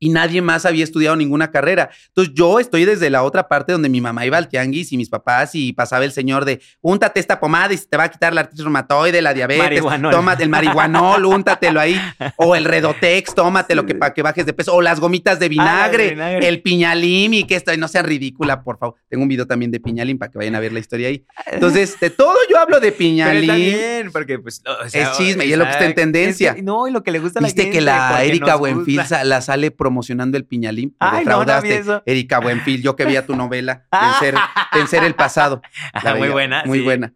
Y 0.04 0.10
nadie 0.10 0.42
más 0.42 0.66
había 0.66 0.84
estudiado 0.84 1.16
ninguna 1.16 1.50
carrera. 1.52 1.90
Entonces 2.10 2.34
yo 2.36 2.60
estoy 2.60 2.84
desde 2.86 3.10
la 3.10 3.24
otra 3.24 3.48
parte 3.48 3.72
donde 3.72 3.88
mi 3.90 4.02
mamá 4.02 4.26
iba 4.26 4.38
al 4.38 4.50
tianguis 4.50 4.92
y 4.92 4.98
mis 4.98 5.10
papás 5.10 5.52
y 5.56 5.72
pasaba 5.74 6.04
el 6.04 6.12
señor 6.12 6.44
de, 6.46 6.60
úntate 6.82 7.20
esta 7.20 7.40
pomada 7.40 7.74
y 7.74 7.78
se 7.78 7.88
te 7.88 7.96
va 7.98 8.04
a 8.04 8.10
quitar 8.10 8.34
la 8.34 8.42
artritis 8.42 8.64
reumatoide, 8.66 9.22
la 9.22 9.34
diabetes. 9.34 9.64
Marihuanol. 9.64 10.12
Tómate 10.12 10.44
el 10.44 10.50
marihuanol, 10.50 11.26
úntatelo 11.26 11.80
ahí. 11.80 12.00
O 12.38 12.56
el 12.56 12.66
redotex, 12.66 13.34
tómatelo 13.36 13.86
que, 13.86 13.96
para 13.96 14.14
que 14.14 14.22
bajes 14.22 14.46
de 14.46 14.54
peso. 14.54 14.74
O 14.76 14.82
las 14.82 15.00
gomitas 15.00 15.40
de 15.40 15.48
vinagre, 15.50 16.08
Ah, 16.08 16.12
vinagre. 16.12 16.48
el 16.50 16.62
piñalim 16.62 17.34
y 17.34 17.44
que 17.46 17.56
esto, 17.56 17.76
no 17.78 17.88
sea 17.88 18.02
ridícula, 18.02 18.64
por 18.64 18.78
favor. 18.78 18.96
Tengo 19.10 19.24
un 19.24 19.30
video 19.30 19.48
también 19.48 19.72
de 19.72 19.80
piñalim 19.80 20.18
para 20.18 20.32
que 20.32 20.38
vayan 20.38 20.56
a 20.56 20.60
ver 20.60 20.74
la 20.74 20.80
historia 20.80 21.08
ahí. 21.08 21.24
Entonces, 21.52 21.98
de 22.00 22.10
todo 22.10 22.36
yo 22.50 22.58
hablo 22.60 22.80
de 22.80 22.92
Pero 22.92 22.94
está 22.94 22.98
piñalim. 22.98 23.56
bien, 23.56 24.12
porque 24.12 24.40
pues. 24.40 24.62
o 24.86 24.90
sea, 24.90 25.12
Es 25.12 25.18
chisme, 25.18 25.46
y 25.46 25.52
es 25.54 25.58
lo 25.58 25.64
que 25.66 25.72
está 25.72 25.86
en 25.86 25.96
tendencia. 25.96 26.50
Es 26.50 26.56
que- 26.58 26.62
no, 26.64 26.88
y 26.88 26.92
lo 26.92 27.04
que 27.04 27.12
le 27.12 27.20
gusta 27.20 27.40
a 27.40 27.42
la 27.42 27.48
Viste 27.48 27.64
gente. 27.64 27.78
que 27.78 27.82
la 27.86 28.24
Erika 28.24 28.56
Buenfil 28.56 29.00
la 29.24 29.42
sale 29.42 29.72
promocionando 29.72 29.93
el 30.38 30.46
piñalim. 30.46 30.90
Me 30.90 30.96
Ay, 31.00 31.10
no, 31.10 31.32
no 31.32 31.40
defraudaste, 31.40 31.78
eso. 31.78 32.04
Erika 32.06 32.40
Buenfil, 32.40 32.82
yo 32.82 32.96
que 32.96 33.06
veía 33.06 33.26
tu 33.26 33.36
novela, 33.36 33.86
Vencer, 33.92 34.36
Vencer 34.74 35.04
el 35.04 35.16
pasado. 35.16 35.62
La 35.94 36.00
Ajá, 36.00 36.12
muy 36.12 36.22
veía, 36.22 36.32
buena. 36.32 36.64
Muy 36.66 36.80
sí. 36.80 36.84
buena. 36.84 37.14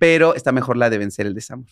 Pero 0.00 0.34
está 0.34 0.52
mejor 0.52 0.76
la 0.76 0.90
de 0.90 0.98
Vencer 0.98 1.26
el 1.26 1.34
desamor. 1.34 1.66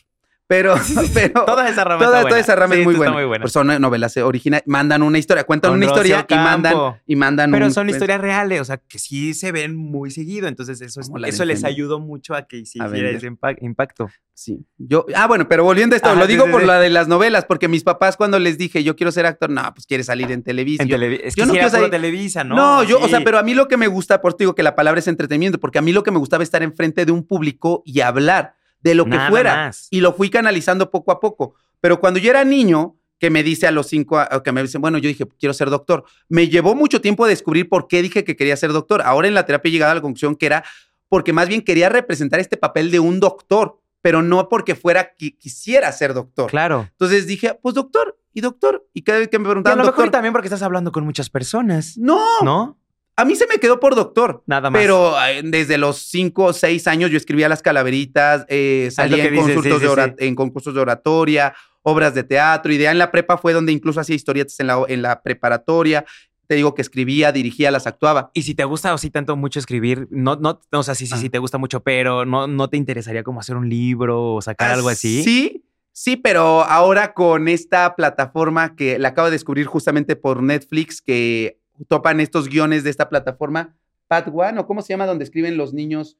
Pero, 0.47 0.75
pero 1.15 1.45
Toda 1.47 1.69
esa 1.71 1.85
rama 1.85 2.05
toda, 2.05 2.39
esa 2.39 2.55
rama 2.55 2.75
Sí, 2.75 2.81
es 2.81 2.87
muy 2.87 2.95
buena. 2.97 3.13
muy 3.13 3.25
buena. 3.25 3.49
Son 3.49 3.67
novelas 3.81 4.15
originales. 4.19 4.65
Mandan 4.67 5.03
una 5.03 5.19
historia, 5.19 5.45
cuentan 5.45 5.71
Con 5.71 5.79
una 5.79 5.87
historia 5.87 6.27
y 6.29 6.35
mandan, 6.35 6.75
y 7.07 7.17
mandan 7.17 7.51
Pero 7.51 7.67
un- 7.67 7.73
son 7.73 7.87
pues, 7.87 7.97
historias 7.97 8.21
reales, 8.21 8.61
o 8.61 8.65
sea, 8.65 8.77
que 8.77 8.99
sí 8.99 9.33
se 9.33 9.53
ven 9.53 9.75
muy 9.75 10.11
seguido. 10.11 10.47
Entonces, 10.47 10.81
eso, 10.83 11.01
es- 11.01 11.11
eso 11.27 11.45
les 11.47 11.65
ayudó 11.65 11.99
mucho 11.99 12.35
a 12.35 12.47
que 12.47 12.59
hiciera 12.59 12.87
ese 13.11 13.31
impa- 13.31 13.57
impacto. 13.63 14.11
Sí. 14.35 14.67
Yo, 14.79 15.07
ah, 15.15 15.27
bueno, 15.29 15.49
pero 15.49 15.65
volviendo 15.65 15.95
a 15.95 15.97
esto, 15.97 16.09
Ajá, 16.11 16.19
lo 16.19 16.27
digo 16.27 16.45
sí, 16.47 16.51
por 16.51 16.65
la 16.65 16.79
de 16.81 16.91
las 16.91 17.09
novelas, 17.09 17.45
porque 17.47 17.69
mis 17.69 17.85
papás 17.85 18.17
cuando 18.17 18.39
les 18.39 18.59
dije 18.59 18.83
yo 18.85 18.97
quiero 18.97 19.13
ser 19.13 19.27
actor, 19.27 19.49
no, 19.49 19.63
pues 19.75 19.87
quiere 19.87 20.03
salir 20.05 20.31
en 20.33 20.43
televisión. 20.43 20.87
En 20.87 20.91
Yo- 20.91 20.99
televi- 20.99 21.21
es 21.23 21.35
que 21.37 21.41
yo 21.43 21.47
no 21.47 21.53
quiero 21.53 21.71
salir- 21.71 21.91
Televisa, 21.91 22.43
¿no? 22.45 22.55
No, 22.57 22.83
yo, 22.83 22.99
o 23.01 23.09
sea, 23.09 23.21
pero 23.23 23.39
a 23.39 23.43
mí 23.43 23.55
lo 23.55 23.69
que 23.69 23.77
me 23.77 23.87
gusta, 23.87 24.21
por 24.21 24.31
eso 24.33 24.39
digo 24.41 24.55
que 24.55 24.63
la 24.65 24.75
palabra 24.75 24.99
es 24.99 25.07
entretenimiento, 25.09 25.59
porque 25.61 25.79
a 25.79 25.83
mí 25.83 25.93
lo 25.93 26.03
que 26.03 26.11
me 26.11 26.19
gustaba 26.19 26.43
es 26.43 26.49
estar 26.49 26.63
enfrente 26.63 27.07
de 27.07 27.13
un 27.13 27.27
público 27.27 27.83
y 27.87 28.01
hablar 28.01 28.57
de 28.85 28.95
lo 28.95 29.05
que 29.07 29.19
fuera. 29.29 29.57
más. 29.57 29.89
Y 29.91 30.01
lo 30.01 30.13
fui 30.13 30.31
canalizando 30.31 30.91
poco 30.91 31.11
a 31.11 31.19
poco. 31.19 31.55
Pero 31.81 31.99
cuando 31.99 32.21
yo 32.21 32.31
era 32.31 32.45
niño, 32.45 32.97
que 33.19 33.31
me 33.31 33.43
dice 33.43 33.67
a 33.67 33.71
los 33.71 33.87
cinco, 33.89 34.19
a- 34.19 34.43
que 34.43 34.53
me 34.53 34.63
dicen, 34.63 34.81
bueno, 34.81 34.99
yo 34.99 35.09
dije, 35.09 35.27
quiero 35.39 35.55
ser 35.55 35.71
doctor. 35.71 36.05
Me 36.29 36.49
llevó 36.49 36.75
mucho 36.75 37.01
tiempo 37.01 37.27
descubrir 37.27 37.69
por 37.69 37.89
qué 37.89 38.03
dije 38.03 38.23
que 38.25 38.37
quería 38.37 38.57
ser 38.57 38.73
doctor. 38.73 39.03
Ahora 39.03 39.27
en 39.29 39.35
la 39.35 39.47
terapia 39.47 39.69
he 39.71 39.73
llegado 39.73 39.93
a 39.93 39.95
la 39.97 40.01
conclusión 40.01 40.37
que 40.37 40.47
era 40.47 40.65
porque 41.09 41.33
más 41.33 41.49
bien 41.49 41.63
quería 41.63 41.89
representar 41.89 42.41
este 42.41 42.57
papel 42.57 42.91
de 42.91 42.99
un 43.01 43.21
doctor, 43.21 43.79
pero 44.03 44.21
no 44.21 44.49
porque 44.49 44.75
fuera, 44.75 45.15
qui- 45.17 45.37
quisiera 45.39 45.91
ser 45.93 46.13
doctor. 46.13 46.51
Claro. 46.51 46.89
Entonces 46.91 47.27
dije, 47.27 47.55
pues 47.63 47.75
doctor, 47.75 48.19
y 48.35 48.41
doctor. 48.41 48.87
Y 48.93 49.03
cada 49.03 49.21
vez 49.21 49.29
que 49.29 49.39
me 49.39 49.45
Y 49.45 49.47
a 49.47 49.51
preguntaban, 49.51 49.79
lo 49.79 49.85
mejor 49.87 50.11
también 50.11 50.33
porque 50.33 50.49
estás 50.49 50.63
hablando 50.63 50.93
con 50.93 51.05
muchas 51.05 51.31
personas, 51.31 51.97
no, 51.97 52.21
¿no? 52.43 52.79
A 53.17 53.25
mí 53.25 53.37
se 53.37 53.47
me 53.47 53.59
quedó 53.59 53.79
por 53.81 53.95
doctor. 53.95 54.43
Nada 54.47 54.71
más. 54.71 54.81
Pero 54.81 55.15
eh, 55.27 55.43
desde 55.45 55.79
los 55.79 55.99
5 55.99 56.45
o 56.45 56.53
6 56.53 56.87
años 56.89 57.11
yo 57.11 57.17
escribía 57.17 57.49
las 57.49 57.63
calaveritas, 57.63 58.45
eh, 58.49 58.89
salía 58.93 59.25
en, 59.25 59.33
dices, 59.35 59.47
concursos 59.47 59.65
sí, 59.75 59.79
de 59.81 59.87
sí, 59.87 59.93
ora- 59.93 60.15
en 60.19 60.35
concursos 60.35 60.75
de 60.75 60.81
oratoria, 60.81 61.55
obras 61.83 62.15
de 62.15 62.25
teatro, 62.25 62.73
y 62.73 62.77
de 62.79 62.87
en 62.87 62.99
la 62.99 63.11
prepa 63.11 63.37
fue 63.39 63.53
donde 63.53 63.73
incluso 63.73 64.01
hacía 64.01 64.17
historietas 64.17 64.59
en 64.61 64.67
la, 64.67 64.83
en 64.89 65.03
la 65.03 65.23
preparatoria. 65.23 66.05
Te 66.47 66.57
digo 66.57 66.75
que 66.75 66.83
escribía, 66.83 67.33
dirigía, 67.33 67.71
las 67.71 67.87
actuaba. 67.87 68.31
Y 68.35 68.43
si 68.43 68.55
te 68.55 68.65
gusta 68.65 68.93
o 68.93 68.99
sí 68.99 69.11
tanto 69.11 69.35
mucho 69.37 69.59
escribir, 69.59 70.07
no, 70.11 70.37
no, 70.37 70.61
o 70.73 70.83
sea, 70.83 70.95
sí, 70.95 71.07
sí, 71.07 71.13
Ah. 71.15 71.19
sí 71.19 71.31
te 71.31 71.39
gusta 71.39 71.57
mucho, 71.57 71.81
pero 71.81 72.27
no, 72.27 72.47
no 72.47 72.69
te 72.69 72.77
interesaría 72.77 73.23
como 73.23 73.41
hacer 73.41 73.57
un 73.57 73.69
libro 73.71 74.35
o 74.35 74.43
sacar 74.43 74.71
algo 74.73 74.91
así. 74.91 75.23
Sí, 75.23 75.65
sí, 75.93 76.17
pero 76.17 76.63
ahora 76.65 77.15
con 77.15 77.49
esta 77.49 77.97
plataforma 77.97 78.77
que 78.77 78.99
la 78.99 79.09
acabo 79.09 79.27
de 79.29 79.33
descubrir 79.33 79.67
justamente 79.67 80.17
por 80.17 80.43
Netflix, 80.43 81.01
que 81.01 81.59
topan 81.89 82.21
estos 82.21 82.49
guiones 82.49 82.85
de 82.85 82.91
esta 82.91 83.09
plataforma, 83.09 83.77
Pad 84.09 84.29
One, 84.33 84.61
o 84.61 84.67
cómo 84.67 84.83
se 84.83 84.93
llama, 84.93 85.07
donde 85.07 85.25
escriben 85.25 85.57
los 85.57 85.73
niños 85.73 86.19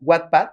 Wattpad. 0.00 0.50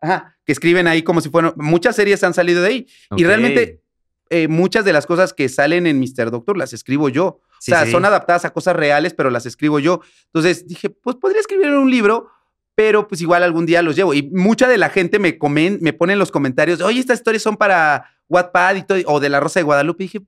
Ajá, 0.00 0.36
que 0.44 0.52
escriben 0.52 0.86
ahí 0.86 1.02
como 1.02 1.20
si 1.20 1.28
fueran. 1.28 1.52
Muchas 1.56 1.96
series 1.96 2.22
han 2.22 2.32
salido 2.32 2.62
de 2.62 2.68
ahí. 2.68 2.86
Y 3.16 3.24
realmente 3.24 3.82
eh, 4.30 4.46
muchas 4.46 4.84
de 4.84 4.92
las 4.92 5.06
cosas 5.06 5.32
que 5.32 5.48
salen 5.48 5.86
en 5.86 5.98
Mr. 5.98 6.30
Doctor 6.30 6.56
las 6.56 6.72
escribo 6.72 7.08
yo. 7.08 7.40
Sí, 7.60 7.72
o 7.72 7.74
sea, 7.74 7.84
sí. 7.84 7.90
son 7.90 8.04
adaptadas 8.04 8.44
a 8.44 8.50
cosas 8.50 8.76
reales, 8.76 9.14
pero 9.14 9.30
las 9.30 9.46
escribo 9.46 9.78
yo. 9.80 10.00
Entonces 10.26 10.66
dije, 10.66 10.90
pues 10.90 11.16
podría 11.16 11.40
escribir 11.40 11.70
un 11.70 11.90
libro, 11.90 12.30
pero 12.74 13.08
pues 13.08 13.20
igual 13.20 13.42
algún 13.42 13.66
día 13.66 13.82
los 13.82 13.96
llevo. 13.96 14.14
Y 14.14 14.30
mucha 14.30 14.68
de 14.68 14.78
la 14.78 14.90
gente 14.90 15.18
me, 15.18 15.38
comen, 15.38 15.78
me 15.80 15.92
pone 15.92 16.12
en 16.12 16.18
los 16.18 16.30
comentarios, 16.30 16.80
oye, 16.80 17.00
estas 17.00 17.18
historias 17.18 17.42
son 17.42 17.56
para 17.56 18.08
Wattpad 18.28 18.76
y 18.76 18.82
todo, 18.82 18.98
o 19.06 19.18
de 19.18 19.28
La 19.28 19.40
Rosa 19.40 19.58
de 19.58 19.64
Guadalupe. 19.64 20.04
Y 20.04 20.06
dije, 20.06 20.20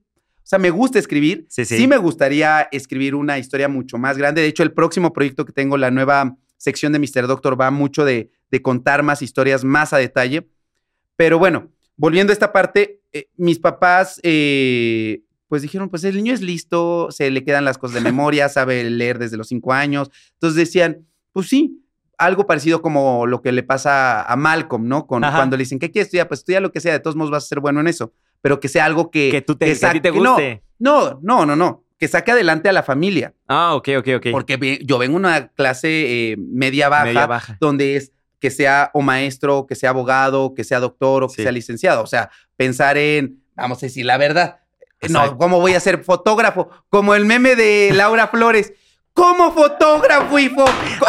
o 0.43 0.47
sea, 0.51 0.59
me 0.59 0.69
gusta 0.69 0.99
escribir. 0.99 1.45
Sí, 1.49 1.65
sí. 1.65 1.87
me 1.87 1.97
gustaría 1.97 2.67
escribir 2.71 3.15
una 3.15 3.37
historia 3.37 3.67
mucho 3.67 3.97
más 3.97 4.17
grande. 4.17 4.41
De 4.41 4.47
hecho, 4.47 4.63
el 4.63 4.73
próximo 4.73 5.13
proyecto 5.13 5.45
que 5.45 5.53
tengo, 5.53 5.77
la 5.77 5.91
nueva 5.91 6.37
sección 6.57 6.91
de 6.91 6.99
Mr. 6.99 7.27
Doctor, 7.27 7.59
va 7.59 7.71
mucho 7.71 8.05
de, 8.05 8.31
de 8.49 8.61
contar 8.61 9.03
más 9.03 9.21
historias 9.21 9.63
más 9.63 9.93
a 9.93 9.97
detalle. 9.97 10.47
Pero 11.15 11.39
bueno, 11.39 11.71
volviendo 11.95 12.31
a 12.31 12.33
esta 12.33 12.51
parte, 12.51 13.01
eh, 13.13 13.29
mis 13.37 13.59
papás, 13.59 14.19
eh, 14.23 15.23
pues 15.47 15.61
dijeron, 15.61 15.89
pues 15.89 16.03
el 16.03 16.15
niño 16.15 16.33
es 16.33 16.41
listo, 16.41 17.09
se 17.11 17.29
le 17.29 17.43
quedan 17.43 17.65
las 17.65 17.77
cosas 17.77 17.95
de 17.95 18.01
memoria, 18.01 18.49
sabe 18.49 18.89
leer 18.89 19.19
desde 19.19 19.37
los 19.37 19.47
cinco 19.47 19.73
años. 19.73 20.09
Entonces 20.33 20.55
decían, 20.55 21.05
pues 21.33 21.47
sí, 21.47 21.83
algo 22.17 22.47
parecido 22.47 22.81
como 22.81 23.27
lo 23.27 23.41
que 23.41 23.51
le 23.51 23.63
pasa 23.63 24.23
a 24.23 24.35
Malcolm, 24.35 24.87
¿no? 24.87 25.07
Con, 25.07 25.23
Ajá. 25.23 25.37
cuando 25.37 25.57
le 25.57 25.63
dicen, 25.63 25.79
¿qué 25.79 25.91
quieres 25.91 26.07
estudiar? 26.07 26.27
Pues 26.27 26.39
estudia 26.39 26.59
lo 26.59 26.71
que 26.71 26.79
sea, 26.79 26.93
de 26.93 26.99
todos 26.99 27.15
modos 27.15 27.31
vas 27.31 27.43
a 27.43 27.47
ser 27.47 27.59
bueno 27.59 27.81
en 27.81 27.87
eso, 27.87 28.13
pero 28.41 28.59
que 28.59 28.67
sea 28.67 28.85
algo 28.85 29.11
que... 29.11 29.29
Que 29.31 29.41
tú 29.41 29.55
te, 29.55 29.65
que 29.77 29.85
a 29.85 29.91
ti 29.91 30.01
te 30.01 30.09
guste. 30.09 30.63
No, 30.79 31.19
no, 31.21 31.45
no, 31.45 31.55
no, 31.55 31.83
que 31.99 32.07
saque 32.07 32.31
adelante 32.31 32.67
a 32.69 32.73
la 32.73 32.81
familia, 32.83 33.33
Ah, 33.47 33.75
ok, 33.75 33.89
ok, 33.99 34.07
ok. 34.17 34.27
porque 34.31 34.79
yo 34.83 34.97
vengo 34.97 35.13
de 35.13 35.19
una 35.19 35.47
clase 35.49 36.31
eh, 36.31 36.35
media 36.39 36.89
baja, 36.89 37.05
Media 37.05 37.27
baja. 37.27 37.57
donde 37.59 37.95
es 37.97 38.11
que 38.39 38.49
sea 38.49 38.89
o 38.95 39.01
maestro, 39.01 39.67
que 39.67 39.75
sea 39.75 39.91
abogado, 39.91 40.55
que 40.55 40.63
sea 40.63 40.79
doctor 40.79 41.23
o 41.23 41.27
que 41.27 41.35
Sí. 41.35 41.43
sea 41.43 41.51
licenciado. 41.51 42.01
O 42.01 42.07
sea, 42.07 42.31
pensar 42.57 42.97
en, 42.97 43.43
vamos 43.55 43.77
a 43.83 43.85
decir 43.85 44.03
la 44.05 44.17
verdad. 44.17 44.57
No. 45.09 45.37
¿cómo 45.37 45.59
voy 45.59 45.73
a 45.75 45.79
ser 45.79 46.03
fotógrafo? 46.03 46.69
Como 46.89 47.13
el 47.13 47.25
meme 47.25 47.55
de 47.55 47.91
Laura 47.93 48.27
Flores. 48.27 48.73
Como 49.13 49.51
fotógrafo, 49.51 50.39
hijo. 50.39 50.65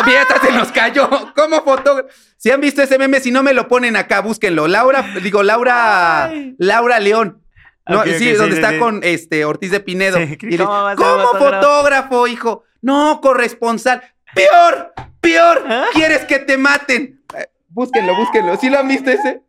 Mira, 0.07 0.22
hasta 0.22 0.40
se 0.46 0.53
nos 0.53 0.72
cayó. 0.72 1.09
Como 1.34 1.62
fotógrafo. 1.62 2.09
Si 2.36 2.50
han 2.50 2.61
visto 2.61 2.82
ese 2.82 2.98
meme, 2.98 3.20
si 3.20 3.30
no 3.30 3.42
me 3.42 3.53
lo 3.55 3.68
ponen 3.68 3.96
acá, 3.96 4.20
búsquenlo. 4.20 4.66
Laura, 4.68 5.05
digo, 5.22 5.42
Laura, 5.42 6.24
Ay. 6.24 6.55
Laura 6.59 6.98
León. 6.98 7.40
No, 7.86 8.03
sí, 8.05 8.32
donde 8.32 8.57
sí, 8.57 8.61
está 8.61 8.70
sí. 8.70 8.78
con 8.78 9.00
este 9.03 9.44
Ortiz 9.44 9.70
de 9.70 9.80
Pinedo. 9.80 10.16
Sí, 10.18 10.38
Y 10.42 10.57
le- 10.59 10.64
¿cómo 10.64 11.26
fotógrafo, 11.38 12.26
hijo? 12.26 12.64
No, 12.80 13.20
corresponsal. 13.20 14.03
Peor, 14.34 14.92
peor. 15.20 15.64
¿Ah? 15.68 15.86
¿Quieres 15.92 16.24
que 16.24 16.38
te 16.38 16.57
maten? 16.59 17.22
Eh, 17.36 17.46
Búsquenlo, 17.68 18.14
búsquenlo. 18.16 18.57
¿Sí 18.57 18.68
lo 18.70 18.78
han 18.78 18.88
visto 18.88 19.11
ese? 19.11 19.42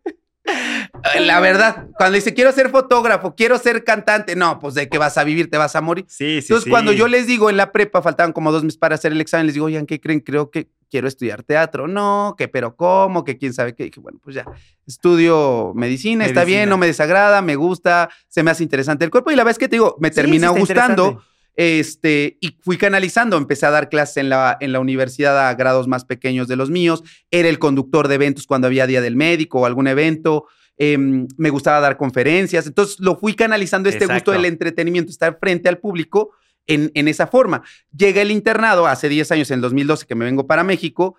Eh, 0.45 1.19
La 1.21 1.39
verdad, 1.39 1.87
cuando 1.97 2.15
dice 2.15 2.33
quiero 2.33 2.51
ser 2.51 2.69
fotógrafo, 2.69 3.35
quiero 3.35 3.57
ser 3.57 3.83
cantante, 3.83 4.35
no, 4.35 4.59
pues 4.59 4.73
de 4.73 4.89
qué 4.89 4.97
vas 4.97 5.17
a 5.17 5.23
vivir, 5.23 5.49
te 5.49 5.57
vas 5.57 5.75
a 5.75 5.81
morir. 5.81 6.05
Sí, 6.07 6.41
sí, 6.41 6.47
Entonces, 6.47 6.63
sí. 6.65 6.69
cuando 6.69 6.91
yo 6.91 7.07
les 7.07 7.27
digo 7.27 7.49
en 7.49 7.57
la 7.57 7.71
prepa, 7.71 8.01
faltaban 8.01 8.33
como 8.33 8.51
dos 8.51 8.63
meses 8.63 8.77
para 8.77 8.95
hacer 8.95 9.11
el 9.11 9.21
examen, 9.21 9.45
les 9.47 9.53
digo, 9.55 9.65
oigan, 9.67 9.85
¿qué 9.85 9.99
creen? 9.99 10.19
Creo 10.19 10.51
que 10.51 10.69
quiero 10.89 11.07
estudiar 11.07 11.43
teatro. 11.43 11.87
No, 11.87 12.35
que 12.37 12.47
pero 12.47 12.75
¿cómo? 12.75 13.23
Que 13.23 13.37
quién 13.37 13.53
sabe 13.53 13.73
qué. 13.73 13.85
Dije, 13.85 13.99
bueno, 13.99 14.19
pues 14.23 14.35
ya, 14.35 14.45
estudio 14.85 15.73
medicina, 15.75 16.25
está 16.25 16.43
bien, 16.43 16.69
no 16.69 16.77
me 16.77 16.87
desagrada, 16.87 17.41
me 17.41 17.55
gusta, 17.55 18.09
se 18.27 18.43
me 18.43 18.51
hace 18.51 18.63
interesante 18.63 19.03
el 19.05 19.11
cuerpo. 19.11 19.31
Y 19.31 19.35
la 19.35 19.49
es 19.49 19.57
que 19.57 19.67
te 19.67 19.75
digo, 19.75 19.95
me 19.99 20.09
Sí, 20.09 20.15
termina 20.15 20.53
sí 20.53 20.59
gustando. 20.59 21.23
Este, 21.55 22.37
y 22.41 22.57
fui 22.61 22.77
canalizando, 22.77 23.37
empecé 23.37 23.67
a 23.67 23.71
dar 23.71 23.89
clases 23.89 24.17
en 24.17 24.29
la, 24.29 24.57
en 24.59 24.71
la 24.71 24.79
universidad 24.79 25.47
a 25.47 25.53
grados 25.53 25.87
más 25.87 26.03
pequeños 26.03 26.47
de 26.47 26.55
los 26.55 26.71
míos, 26.71 27.03
era 27.29 27.47
el 27.47 27.59
conductor 27.59 28.07
de 28.07 28.15
eventos 28.15 28.47
cuando 28.47 28.67
había 28.67 28.87
Día 28.87 29.01
del 29.01 29.15
Médico 29.15 29.59
o 29.59 29.65
algún 29.65 29.87
evento, 29.87 30.47
em, 30.77 31.27
me 31.37 31.51
gustaba 31.51 31.79
dar 31.79 31.97
conferencias, 31.97 32.65
entonces 32.65 32.99
lo 32.99 33.15
fui 33.17 33.35
canalizando 33.35 33.87
este 33.87 34.05
Exacto. 34.05 34.31
gusto 34.31 34.31
del 34.31 34.45
entretenimiento, 34.45 35.11
estar 35.11 35.37
frente 35.39 35.69
al 35.69 35.77
público 35.77 36.31
en, 36.65 36.91
en 36.95 37.07
esa 37.07 37.27
forma. 37.27 37.61
Llega 37.95 38.21
el 38.21 38.31
internado 38.31 38.87
hace 38.87 39.07
10 39.07 39.31
años, 39.31 39.51
en 39.51 39.55
el 39.55 39.61
2012, 39.61 40.07
que 40.07 40.15
me 40.15 40.25
vengo 40.25 40.47
para 40.47 40.63
México, 40.63 41.17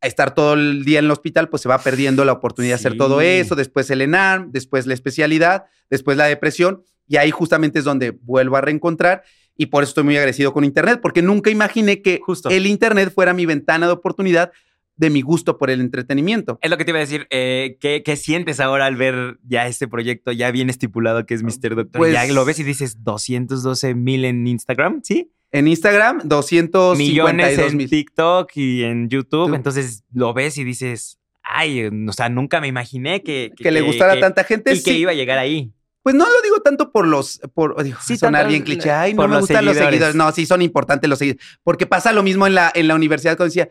a 0.00 0.06
estar 0.06 0.34
todo 0.34 0.54
el 0.54 0.84
día 0.84 1.00
en 1.00 1.06
el 1.06 1.10
hospital, 1.10 1.48
pues 1.48 1.62
se 1.62 1.68
va 1.68 1.78
perdiendo 1.78 2.24
la 2.24 2.32
oportunidad 2.32 2.72
de 2.72 2.76
hacer 2.76 2.96
todo 2.96 3.20
eso, 3.20 3.56
después 3.56 3.90
el 3.90 4.00
ENAM, 4.00 4.52
después 4.52 4.86
la 4.86 4.94
especialidad, 4.94 5.64
después 5.90 6.16
la 6.16 6.26
depresión, 6.26 6.84
y 7.08 7.16
ahí 7.16 7.30
justamente 7.30 7.80
es 7.80 7.84
donde 7.84 8.10
vuelvo 8.10 8.56
a 8.56 8.60
reencontrar, 8.60 9.24
y 9.58 9.66
por 9.66 9.82
eso 9.82 9.90
estoy 9.90 10.04
muy 10.04 10.16
agradecido 10.16 10.54
con 10.54 10.64
Internet, 10.64 11.00
porque 11.02 11.20
nunca 11.20 11.50
imaginé 11.50 12.00
que 12.00 12.20
Justo. 12.22 12.48
el 12.48 12.66
Internet 12.66 13.12
fuera 13.14 13.34
mi 13.34 13.44
ventana 13.44 13.86
de 13.86 13.92
oportunidad 13.92 14.50
de 14.96 15.10
mi 15.10 15.20
gusto 15.20 15.58
por 15.58 15.68
el 15.70 15.80
entretenimiento. 15.80 16.58
Es 16.62 16.70
lo 16.70 16.76
que 16.78 16.84
te 16.84 16.90
iba 16.92 16.98
a 16.98 17.02
decir. 17.02 17.26
eh, 17.30 17.76
¿qué, 17.80 18.02
qué 18.04 18.16
sientes 18.16 18.58
ahora 18.58 18.86
al 18.86 18.96
ver 18.96 19.38
ya 19.46 19.66
este 19.68 19.86
proyecto 19.86 20.32
ya 20.32 20.50
bien 20.50 20.70
estipulado 20.70 21.24
que 21.26 21.34
es 21.34 21.42
Mr. 21.42 21.76
Doctor? 21.76 21.98
Pues- 21.98 22.12
ya 22.14 22.24
lo 22.32 22.44
ves 22.44 22.58
y 22.58 22.64
dices 22.64 23.04
212 23.04 23.94
mil 23.94 24.24
en 24.24 24.46
Instagram, 24.46 25.00
¿sí? 25.04 25.30
En 25.52 25.66
Instagram, 25.68 26.22
252 26.24 26.98
Millones 26.98 27.58
en. 27.58 27.88
TikTok 27.88 28.50
y 28.56 28.82
en 28.84 29.08
YouTube. 29.08 29.48
Tú- 29.48 29.54
Entonces 29.54 30.02
lo 30.12 30.34
ves 30.34 30.58
y 30.58 30.64
dices, 30.64 31.18
ay, 31.42 31.86
o 31.86 32.12
sea, 32.12 32.28
nunca 32.28 32.60
me 32.60 32.66
imaginé 32.68 33.22
que, 33.22 33.52
Que, 33.56 33.70
le 33.70 33.80
gustara 33.82 34.12
que- 34.14 34.18
a 34.18 34.22
tanta 34.22 34.44
gente. 34.44 34.74
y 34.74 34.82
que 34.82 34.92
iba 34.98 35.12
a 35.12 35.14
llegar 35.14 35.38
ahí. 35.38 35.72
Pues 36.02 36.14
no 36.14 36.24
lo 36.24 36.40
digo 36.42 36.60
tanto 36.62 36.90
por 36.92 37.06
los, 37.06 37.40
por, 37.54 37.82
digo, 37.82 37.98
Sí, 38.00 38.16
sonar 38.16 38.42
tanto 38.42 38.50
bien 38.50 38.62
cliché, 38.62 38.90
ay, 38.90 39.14
no 39.14 39.22
me 39.28 39.34
los 39.34 39.40
gustan 39.40 39.64
los 39.64 39.76
seguidores. 39.76 40.14
No, 40.14 40.30
sí 40.32 40.46
son 40.46 40.62
importantes 40.62 41.08
los 41.10 41.18
seguidores. 41.18 41.44
Porque 41.62 41.86
pasa 41.86 42.12
lo 42.12 42.22
mismo 42.22 42.46
en 42.46 42.54
la, 42.54 42.70
en 42.74 42.88
la 42.88 42.94
universidad 42.94 43.36
cuando 43.36 43.50
decía, 43.52 43.68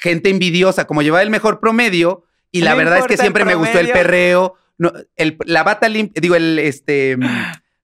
gente 0.00 0.28
envidiosa, 0.30 0.86
como 0.86 1.02
llevaba 1.02 1.22
el 1.22 1.30
mejor 1.30 1.60
promedio, 1.60 2.24
y 2.50 2.60
la 2.62 2.72
No 2.72 2.76
verdad 2.78 2.98
es 2.98 3.06
que 3.06 3.16
siempre 3.16 3.44
me 3.44 3.54
gustó 3.54 3.78
el 3.78 3.90
perreo, 3.90 4.54
no, 4.78 4.92
el, 5.16 5.36
la 5.46 5.62
bata 5.62 5.88
limpia, 5.88 6.20
digo, 6.20 6.34
el, 6.34 6.58
este, 6.58 7.16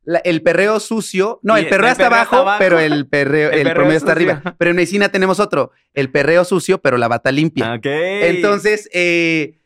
la- 0.05 0.19
el 0.19 0.43
perreo 0.43 0.81
sucio, 0.81 1.39
no, 1.43 1.57
el 1.57 1.69
perreo 1.69 1.87
el 1.87 1.93
hasta 1.93 2.05
perreo 2.05 2.17
abajo, 2.19 2.37
hasta 2.37 2.41
abajo. 2.43 2.59
pero 2.59 2.81
el 2.81 3.07
perreo, 3.07 3.51
El 3.51 3.59
el, 3.59 3.63
perreo 3.65 3.75
promedio 3.77 3.99
está 3.99 4.13
arriba. 4.13 4.43
Pero 4.59 4.71
en 4.71 4.77
medicina 4.77 5.09
tenemos 5.11 5.39
otro, 5.41 5.71
el 5.95 6.11
perreo 6.11 6.45
sucio, 6.45 6.79
pero 6.83 6.99
la 6.99 7.09
bata 7.09 7.31
limpia. 7.33 7.75
Ok. 7.75 7.87
Entonces, 7.87 8.89
eh, 8.93 9.59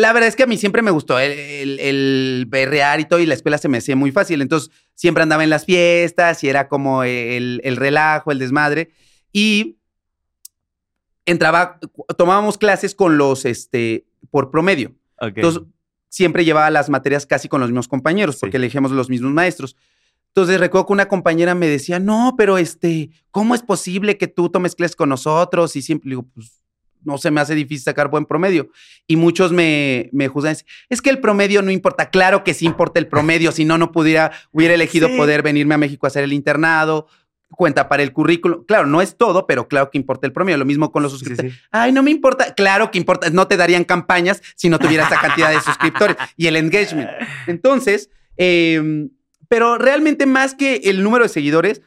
la 0.00 0.12
verdad 0.12 0.28
es 0.28 0.36
que 0.36 0.44
a 0.44 0.46
mí 0.46 0.56
siempre 0.56 0.82
me 0.82 0.90
gustó 0.90 1.18
el, 1.18 1.32
el, 1.32 1.80
el 1.80 2.46
berrear 2.48 3.00
y 3.00 3.04
todo, 3.04 3.20
y 3.20 3.26
la 3.26 3.34
escuela 3.34 3.58
se 3.58 3.68
me 3.68 3.78
hacía 3.78 3.96
muy 3.96 4.12
fácil. 4.12 4.40
Entonces, 4.40 4.70
siempre 4.94 5.22
andaba 5.22 5.44
en 5.44 5.50
las 5.50 5.66
fiestas 5.66 6.42
y 6.42 6.48
era 6.48 6.68
como 6.68 7.04
el, 7.04 7.60
el 7.64 7.76
relajo, 7.76 8.32
el 8.32 8.38
desmadre. 8.38 8.90
Y 9.32 9.78
entraba, 11.26 11.78
tomábamos 12.16 12.56
clases 12.56 12.94
con 12.94 13.18
los, 13.18 13.44
este, 13.44 14.06
por 14.30 14.50
promedio. 14.50 14.94
Entonces, 15.20 15.62
siempre 16.08 16.44
llevaba 16.44 16.70
las 16.70 16.88
materias 16.88 17.26
casi 17.26 17.48
con 17.48 17.60
los 17.60 17.68
mismos 17.68 17.88
compañeros, 17.88 18.38
porque 18.40 18.56
elegíamos 18.56 18.92
los 18.92 19.10
mismos 19.10 19.32
maestros. 19.32 19.76
Entonces 20.28 20.60
recuerdo 20.60 20.86
que 20.86 20.92
una 20.92 21.08
compañera 21.08 21.54
me 21.54 21.66
decía, 21.66 21.98
no, 21.98 22.34
pero 22.38 22.56
este, 22.56 23.10
¿cómo 23.32 23.54
es 23.54 23.62
posible 23.62 24.16
que 24.16 24.28
tú 24.28 24.48
tomes 24.48 24.76
clases 24.76 24.96
con 24.96 25.08
nosotros? 25.08 25.74
Y 25.74 25.82
siempre 25.82 26.10
digo, 26.10 26.22
pues 26.32 26.59
no 27.04 27.18
se 27.18 27.30
me 27.30 27.40
hace 27.40 27.54
difícil 27.54 27.84
sacar 27.84 28.08
buen 28.08 28.26
promedio. 28.26 28.70
Y 29.06 29.16
muchos 29.16 29.52
me, 29.52 30.10
me 30.12 30.28
juzgan, 30.28 30.56
es 30.88 31.02
que 31.02 31.10
el 31.10 31.20
promedio 31.20 31.62
no 31.62 31.70
importa. 31.70 32.10
Claro 32.10 32.44
que 32.44 32.54
sí 32.54 32.66
importa 32.66 32.98
el 32.98 33.06
promedio, 33.06 33.52
si 33.52 33.64
no, 33.64 33.78
no 33.78 33.92
pudiera, 33.92 34.32
hubiera 34.52 34.74
elegido 34.74 35.08
poder 35.16 35.42
venirme 35.42 35.74
a 35.74 35.78
México 35.78 36.06
a 36.06 36.08
hacer 36.08 36.24
el 36.24 36.32
internado, 36.32 37.06
cuenta 37.50 37.88
para 37.88 38.02
el 38.02 38.12
currículum. 38.12 38.64
Claro, 38.64 38.86
no 38.86 39.02
es 39.02 39.16
todo, 39.16 39.46
pero 39.46 39.68
claro 39.68 39.90
que 39.90 39.98
importa 39.98 40.26
el 40.26 40.32
promedio. 40.32 40.58
Lo 40.58 40.64
mismo 40.64 40.92
con 40.92 41.02
los 41.02 41.12
suscriptores. 41.12 41.54
Ay, 41.70 41.92
no 41.92 42.02
me 42.02 42.10
importa. 42.10 42.54
Claro 42.54 42.90
que 42.90 42.98
importa. 42.98 43.30
No 43.30 43.48
te 43.48 43.56
darían 43.56 43.84
campañas 43.84 44.42
si 44.54 44.68
no 44.68 44.78
tuviera 44.78 45.06
esa 45.06 45.20
cantidad 45.20 45.50
de 45.50 45.60
suscriptores 45.60 46.16
y 46.36 46.46
el 46.46 46.56
engagement. 46.56 47.10
Entonces, 47.46 48.10
eh, 48.36 49.08
pero 49.48 49.78
realmente 49.78 50.26
más 50.26 50.54
que 50.54 50.76
el 50.84 51.02
número 51.02 51.24
de 51.24 51.28
seguidores, 51.28 51.82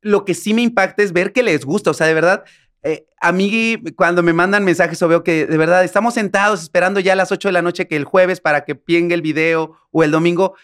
lo 0.00 0.24
que 0.24 0.34
sí 0.34 0.54
me 0.54 0.62
impacta 0.62 1.02
es 1.02 1.12
ver 1.12 1.32
que 1.32 1.42
les 1.42 1.64
gusta. 1.64 1.90
O 1.90 1.94
sea, 1.94 2.06
de 2.06 2.14
verdad, 2.14 2.44
eh, 2.86 3.08
a 3.20 3.32
mí 3.32 3.82
cuando 3.96 4.22
me 4.22 4.32
mandan 4.32 4.64
mensajes 4.64 5.02
o 5.02 5.08
veo 5.08 5.24
que 5.24 5.44
de 5.44 5.56
verdad 5.56 5.82
estamos 5.82 6.14
sentados 6.14 6.62
esperando 6.62 7.00
ya 7.00 7.14
a 7.14 7.16
las 7.16 7.32
8 7.32 7.48
de 7.48 7.52
la 7.52 7.62
noche 7.62 7.88
que 7.88 7.96
el 7.96 8.04
jueves 8.04 8.40
para 8.40 8.64
que 8.64 8.76
piengue 8.76 9.14
el 9.14 9.22
video 9.22 9.76
o 9.90 10.04
el 10.04 10.12
domingo, 10.12 10.54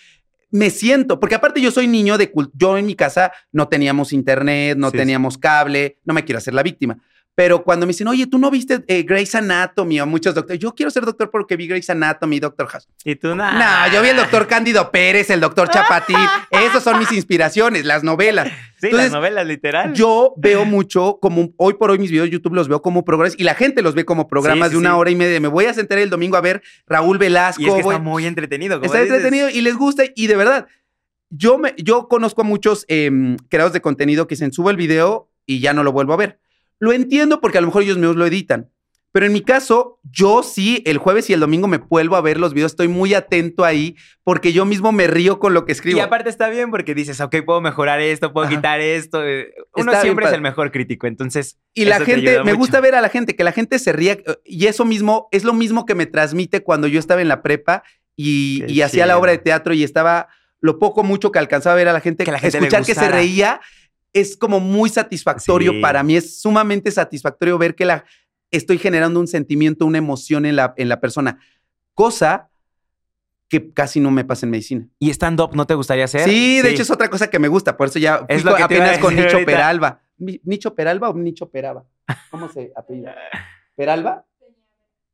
me 0.52 0.70
siento, 0.70 1.18
porque 1.18 1.34
aparte 1.34 1.60
yo 1.60 1.72
soy 1.72 1.88
niño 1.88 2.18
de 2.18 2.32
yo 2.54 2.78
en 2.78 2.86
mi 2.86 2.94
casa 2.94 3.32
no 3.50 3.66
teníamos 3.66 4.12
internet, 4.12 4.78
no 4.78 4.92
teníamos 4.92 5.36
cable, 5.36 5.98
no 6.04 6.14
me 6.14 6.24
quiero 6.24 6.38
hacer 6.38 6.54
la 6.54 6.62
víctima. 6.62 6.98
Pero 7.34 7.64
cuando 7.64 7.86
me 7.86 7.92
dicen, 7.92 8.08
oye, 8.08 8.26
tú 8.26 8.38
no 8.38 8.50
viste 8.50 8.84
eh, 8.88 9.04
Grey's 9.04 9.34
Anatomy 9.34 10.00
o 10.00 10.06
muchos 10.06 10.34
doctores, 10.34 10.60
yo 10.60 10.74
quiero 10.74 10.90
ser 10.90 11.06
doctor 11.06 11.30
porque 11.30 11.56
vi 11.56 11.66
Grey's 11.66 11.88
Anatomy, 11.88 12.38
Doctor 12.40 12.66
House. 12.66 12.86
Y 13.04 13.16
tú 13.16 13.34
no. 13.34 13.50
No, 13.50 13.92
yo 13.92 14.02
vi 14.02 14.10
el 14.10 14.16
doctor 14.16 14.46
Cándido 14.46 14.90
Pérez, 14.90 15.30
el 15.30 15.40
doctor 15.40 15.70
Chapatín. 15.70 16.16
Esas 16.50 16.82
son 16.82 16.98
mis 16.98 17.10
inspiraciones, 17.12 17.86
las 17.86 18.04
novelas. 18.04 18.52
Sí, 18.78 18.90
las 18.90 19.12
novelas, 19.12 19.46
literal. 19.46 19.94
Yo 19.94 20.34
veo 20.36 20.66
mucho, 20.66 21.18
como 21.22 21.54
hoy 21.56 21.74
por 21.74 21.90
hoy 21.90 21.98
mis 21.98 22.10
videos 22.10 22.26
de 22.26 22.32
YouTube 22.32 22.54
los 22.54 22.68
veo 22.68 22.82
como 22.82 23.02
programas 23.02 23.34
y 23.38 23.44
la 23.44 23.54
gente 23.54 23.80
los 23.80 23.94
ve 23.94 24.04
como 24.04 24.28
programas 24.28 24.72
de 24.72 24.76
una 24.76 24.96
hora 24.98 25.10
y 25.10 25.16
media. 25.16 25.40
Me 25.40 25.48
voy 25.48 25.64
a 25.64 25.72
sentar 25.72 25.98
el 25.98 26.10
domingo 26.10 26.36
a 26.36 26.42
ver 26.42 26.62
Raúl 26.86 27.16
Velasco. 27.16 27.62
Y 27.62 27.66
es 27.66 27.74
que 27.74 27.80
está 27.80 27.98
muy 27.98 28.26
entretenido. 28.26 28.78
Está 28.82 29.00
entretenido 29.00 29.48
y 29.48 29.62
les 29.62 29.76
gusta 29.76 30.04
y 30.14 30.26
de 30.26 30.36
verdad. 30.36 30.66
Yo, 31.34 31.56
me, 31.56 31.74
yo 31.78 32.08
conozco 32.08 32.42
a 32.42 32.44
muchos 32.44 32.84
em, 32.88 33.38
creadores 33.48 33.72
de 33.72 33.80
contenido 33.80 34.26
que 34.26 34.34
dicen, 34.34 34.52
subo 34.52 34.68
el 34.68 34.76
video 34.76 35.30
y 35.46 35.60
ya 35.60 35.72
no 35.72 35.82
lo 35.82 35.90
vuelvo 35.90 36.12
a 36.12 36.18
ver. 36.18 36.38
Lo 36.82 36.92
entiendo 36.92 37.40
porque 37.40 37.58
a 37.58 37.60
lo 37.60 37.68
mejor 37.68 37.84
ellos 37.84 37.96
mismos 37.96 38.16
lo 38.16 38.26
editan. 38.26 38.68
Pero 39.12 39.26
en 39.26 39.32
mi 39.32 39.42
caso, 39.42 40.00
yo 40.02 40.42
sí, 40.42 40.82
el 40.84 40.98
jueves 40.98 41.30
y 41.30 41.32
el 41.32 41.38
domingo 41.38 41.68
me 41.68 41.76
vuelvo 41.76 42.16
a 42.16 42.20
ver 42.20 42.40
los 42.40 42.54
videos, 42.54 42.72
estoy 42.72 42.88
muy 42.88 43.14
atento 43.14 43.64
ahí 43.64 43.94
porque 44.24 44.52
yo 44.52 44.64
mismo 44.64 44.90
me 44.90 45.06
río 45.06 45.38
con 45.38 45.54
lo 45.54 45.64
que 45.64 45.70
escribo. 45.70 45.98
Y 45.98 46.00
aparte 46.00 46.28
está 46.28 46.48
bien 46.48 46.72
porque 46.72 46.96
dices, 46.96 47.20
ok, 47.20 47.36
puedo 47.46 47.60
mejorar 47.60 48.00
esto, 48.00 48.32
puedo 48.32 48.48
quitar 48.48 48.80
esto. 48.80 49.24
Eh, 49.24 49.54
uno 49.76 49.92
siempre 50.00 50.26
es 50.26 50.32
el 50.32 50.40
mejor 50.40 50.72
crítico, 50.72 51.06
entonces... 51.06 51.56
Y 51.72 51.84
la 51.84 52.00
gente, 52.00 52.42
me 52.42 52.54
gusta 52.54 52.80
ver 52.80 52.96
a 52.96 53.00
la 53.00 53.10
gente, 53.10 53.36
que 53.36 53.44
la 53.44 53.52
gente 53.52 53.78
se 53.78 53.92
ría 53.92 54.18
y 54.44 54.66
eso 54.66 54.84
mismo 54.84 55.28
es 55.30 55.44
lo 55.44 55.52
mismo 55.52 55.86
que 55.86 55.94
me 55.94 56.06
transmite 56.06 56.64
cuando 56.64 56.88
yo 56.88 56.98
estaba 56.98 57.22
en 57.22 57.28
la 57.28 57.42
prepa 57.42 57.84
y, 58.16 58.80
hacía 58.80 59.06
la 59.06 59.18
obra 59.18 59.30
de 59.30 59.38
teatro 59.38 59.72
y 59.72 59.84
estaba 59.84 60.30
lo 60.58 60.80
poco 60.80 61.04
mucho 61.04 61.30
que 61.30 61.38
alcanzaba 61.38 61.74
a 61.74 61.76
ver 61.76 61.88
a 61.88 61.92
la 61.92 62.00
gente, 62.00 62.24
que 62.24 62.32
la 62.32 62.40
gente 62.40 62.58
escuchar 62.58 62.84
que 62.84 62.96
se 62.96 63.08
reía 63.08 63.60
es 64.12 64.36
como 64.36 64.60
muy 64.60 64.90
satisfactorio 64.90 65.80
para 65.80 66.02
mí, 66.02 66.16
es 66.16 66.40
sumamente 66.40 66.90
satisfactorio 66.90 67.58
ver 67.58 67.74
que 67.74 67.84
la, 67.84 68.04
estoy 68.50 68.78
generando 68.78 69.20
un 69.20 69.26
sentimiento, 69.26 69.86
una 69.86 69.98
emoción 69.98 70.44
en 70.46 70.56
la, 70.56 70.74
en 70.76 70.88
la 70.88 71.00
persona, 71.00 71.38
cosa 71.94 72.50
que 73.48 73.72
casi 73.72 74.00
no 74.00 74.10
me 74.10 74.24
pasa 74.24 74.46
en 74.46 74.50
medicina. 74.50 74.88
¿Y 74.98 75.10
stand-up 75.10 75.54
no 75.54 75.66
te 75.66 75.74
gustaría 75.74 76.04
hacer? 76.04 76.22
Sí, 76.22 76.60
de 76.62 76.70
hecho 76.70 76.82
es 76.82 76.90
otra 76.90 77.08
cosa 77.08 77.28
que 77.28 77.38
me 77.38 77.48
gusta, 77.48 77.76
por 77.76 77.88
eso 77.88 77.98
ya 77.98 78.24
es 78.28 78.44
lo 78.44 78.54
que 78.54 78.62
apenas 78.62 78.98
con 78.98 79.14
Nicho 79.14 79.44
Peralba. 79.44 80.00
¿Nicho 80.18 80.74
Peralba 80.74 81.10
o 81.10 81.14
Nicho 81.14 81.50
Peraba? 81.50 81.84
¿Cómo 82.30 82.48
se 82.48 82.72
apellida? 82.76 83.14
¿Peralba? 83.76 84.24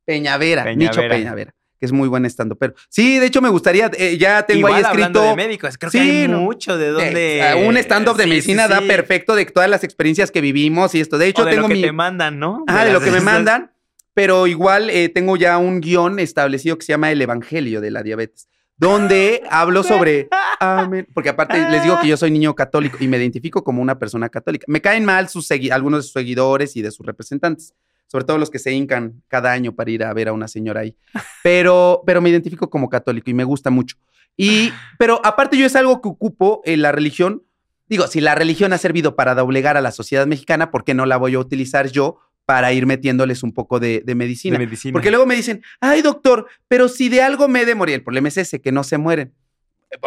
Peñavera, 0.05 0.63
Peñavera. 0.63 0.75
Nicho 0.75 1.01
Peñavera 1.07 1.53
que 1.79 1.85
es 1.85 1.91
muy 1.91 2.09
buen 2.09 2.25
estando. 2.25 2.55
Pero 2.55 2.73
sí, 2.89 3.19
de 3.19 3.25
hecho 3.25 3.41
me 3.41 3.49
gustaría, 3.49 3.89
eh, 3.97 4.17
ya 4.17 4.43
tengo 4.43 4.67
ahí 4.67 4.81
escrito. 4.81 5.21
de 5.21 5.35
médicos, 5.35 5.77
creo 5.77 5.91
que 5.91 5.99
hay 5.99 6.27
mucho 6.27 6.77
de 6.77 6.89
donde. 6.89 7.63
un 7.65 7.77
stand-up 7.77 8.17
de 8.17 8.27
medicina 8.27 8.67
da 8.67 8.81
perfecto 8.81 9.35
de 9.35 9.45
todas 9.45 9.69
las 9.69 9.83
experiencias 9.83 10.31
que 10.31 10.41
vivimos 10.41 10.93
y 10.95 10.99
esto. 10.99 11.17
De 11.17 11.27
hecho, 11.27 11.45
de 11.45 11.51
tengo 11.51 11.67
lo 11.67 11.73
que 11.73 11.81
te 11.81 11.91
mandan, 11.91 12.39
¿no? 12.39 12.63
Ah, 12.67 12.85
de, 12.85 12.93
lo 12.93 12.99
que 12.99 13.11
me 13.11 13.21
mandan. 13.21 13.71
Pero 14.13 14.47
igual 14.47 14.89
eh, 14.89 15.07
tengo 15.07 15.37
ya 15.37 15.57
un 15.57 15.79
guion 15.79 16.19
establecido 16.19 16.77
que 16.77 16.85
se 16.85 16.91
llama 16.91 17.11
El 17.11 17.21
Evangelio 17.21 17.79
de 17.79 17.91
la 17.91 18.03
Diabetes, 18.03 18.49
donde 18.75 19.43
hablo 19.49 19.83
sobre. 19.83 20.27
porque 21.13 21.29
aparte 21.29 21.69
les 21.69 21.83
digo 21.83 21.99
que 22.01 22.07
yo 22.07 22.17
soy 22.17 22.31
niño 22.31 22.53
católico 22.53 22.97
y 22.99 23.07
me 23.07 23.17
identifico 23.17 23.63
como 23.63 23.81
una 23.81 23.97
persona 23.97 24.27
católica. 24.27 24.65
Me 24.67 24.81
caen 24.81 25.05
mal 25.05 25.29
sus 25.29 25.49
algunos 25.71 25.99
de 25.99 26.03
sus 26.03 26.11
seguidores 26.11 26.75
y 26.75 26.81
de 26.81 26.91
sus 26.91 27.05
representantes 27.05 27.73
sobre 28.09 28.25
todo 28.25 28.39
los 28.39 28.49
que 28.49 28.59
se 28.59 28.73
hincan 28.73 29.21
cada 29.27 29.51
año 29.51 29.75
para 29.75 29.91
ir 29.91 30.03
a 30.03 30.11
ver 30.13 30.29
a 30.29 30.33
una 30.33 30.47
señora 30.47 30.81
ahí. 30.81 30.95
Pero, 31.43 32.03
pero 32.05 32.19
me 32.21 32.29
identifico 32.29 32.69
como 32.69 32.89
católico 32.89 33.29
y 33.29 33.33
me 33.33 33.45
gusta 33.45 33.69
mucho. 33.69 33.95
Y, 34.35 34.73
pero 34.97 35.21
aparte 35.25 35.57
yo 35.57 35.65
es 35.65 35.75
algo 35.75 36.01
que 36.01 36.09
ocupo 36.09 36.61
en 36.65 36.81
la 36.81 36.91
religión. 36.91 37.43
Digo, 37.87 38.07
si 38.07 38.19
la 38.19 38.35
religión 38.35 38.73
ha 38.73 38.77
servido 38.77 39.15
para 39.15 39.35
doblegar 39.35 39.77
a 39.77 39.81
la 39.81 39.91
sociedad 39.91 40.27
mexicana, 40.27 40.69
¿por 40.69 40.83
qué 40.83 40.93
no 40.93 41.05
la 41.05 41.17
voy 41.17 41.35
a 41.35 41.39
utilizar 41.39 41.89
yo 41.89 42.19
para 42.45 42.73
ir 42.73 42.85
metiéndoles 42.85 43.41
un 43.41 43.53
poco 43.53 43.79
de, 43.79 44.03
medicina? 44.15 44.57
de 44.57 44.65
medicina? 44.65 44.93
Porque 44.93 45.11
luego 45.11 45.25
me 45.25 45.35
dicen, 45.35 45.61
ay 45.79 46.01
doctor, 46.01 46.47
pero 46.67 46.89
si 46.89 47.09
de 47.09 47.21
algo 47.21 47.47
me 47.47 47.61
he 47.61 47.65
de 47.65 47.75
morir, 47.75 47.95
el 47.95 48.03
problema 48.03 48.27
es 48.27 48.37
ese, 48.37 48.61
que 48.61 48.71
no 48.71 48.83
se 48.83 48.97
mueren 48.97 49.33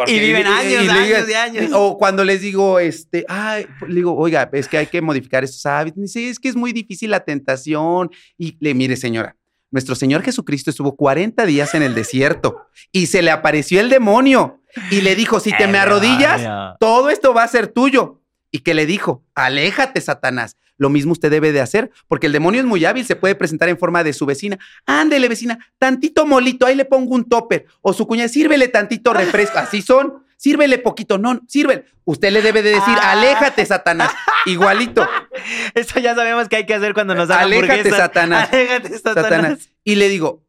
y 0.07 0.19
viven 0.19 0.47
años, 0.47 0.89
años 0.89 1.29
y 1.29 1.33
años. 1.33 1.71
O 1.73 1.97
cuando 1.97 2.23
les 2.23 2.41
digo, 2.41 2.79
este, 2.79 3.25
ay, 3.27 3.67
le 3.87 3.95
digo, 3.95 4.15
oiga, 4.15 4.49
es 4.53 4.67
que 4.67 4.77
hay 4.77 4.87
que 4.87 5.01
modificar 5.01 5.43
estos 5.43 5.65
hábitos. 5.65 6.01
Dice, 6.01 6.29
es 6.29 6.39
que 6.39 6.49
es 6.49 6.55
muy 6.55 6.71
difícil 6.71 7.11
la 7.11 7.21
tentación. 7.21 8.09
Y 8.37 8.57
le 8.59 8.73
mire, 8.73 8.95
señora, 8.95 9.35
nuestro 9.71 9.95
Señor 9.95 10.21
Jesucristo 10.21 10.69
estuvo 10.69 10.95
40 10.95 11.45
días 11.45 11.73
en 11.73 11.81
el 11.81 11.95
desierto 11.95 12.67
y 12.91 13.07
se 13.07 13.21
le 13.21 13.31
apareció 13.31 13.79
el 13.79 13.89
demonio 13.89 14.61
y 14.91 15.01
le 15.01 15.15
dijo, 15.15 15.39
si 15.39 15.51
te 15.57 15.67
me 15.67 15.79
arrodillas, 15.79 16.77
todo 16.79 17.09
esto 17.09 17.33
va 17.33 17.43
a 17.43 17.47
ser 17.47 17.67
tuyo. 17.67 18.22
Y 18.53 18.59
que 18.59 18.75
le 18.75 18.85
dijo, 18.85 19.25
aléjate, 19.33 19.99
Satanás. 19.99 20.57
Lo 20.77 20.91
mismo 20.91 21.11
usted 21.11 21.31
debe 21.31 21.51
de 21.51 21.59
hacer, 21.59 21.89
porque 22.07 22.27
el 22.27 22.33
demonio 22.33 22.59
es 22.61 22.67
muy 22.67 22.85
hábil, 22.85 23.03
se 23.03 23.15
puede 23.15 23.33
presentar 23.33 23.67
en 23.67 23.79
forma 23.79 24.03
de 24.03 24.13
su 24.13 24.27
vecina. 24.27 24.59
Ándele, 24.85 25.27
vecina, 25.27 25.57
tantito 25.79 26.27
molito, 26.27 26.67
ahí 26.67 26.75
le 26.75 26.85
pongo 26.85 27.15
un 27.15 27.27
topper. 27.27 27.65
O 27.81 27.93
su 27.93 28.05
cuñada, 28.05 28.29
sírvele 28.29 28.67
tantito 28.67 29.11
refresco. 29.11 29.57
Así 29.57 29.81
son. 29.81 30.23
Sírvele 30.37 30.77
poquito, 30.77 31.17
no, 31.17 31.41
sírvele. 31.47 31.85
Usted 32.05 32.31
le 32.31 32.43
debe 32.43 32.61
de 32.61 32.71
decir, 32.71 32.93
ah. 32.95 33.13
aléjate, 33.13 33.65
Satanás. 33.65 34.11
Igualito. 34.45 35.07
Eso 35.73 35.99
ya 35.99 36.13
sabemos 36.13 36.47
que 36.47 36.57
hay 36.57 36.67
que 36.67 36.75
hacer 36.75 36.93
cuando 36.93 37.15
nos 37.15 37.29
dan 37.29 37.39
Aléjate, 37.39 37.89
Satanás. 37.89 38.49
Aléjate, 38.53 38.99
Satanás. 38.99 39.69
Y 39.83 39.95
le 39.95 40.09
digo, 40.09 40.43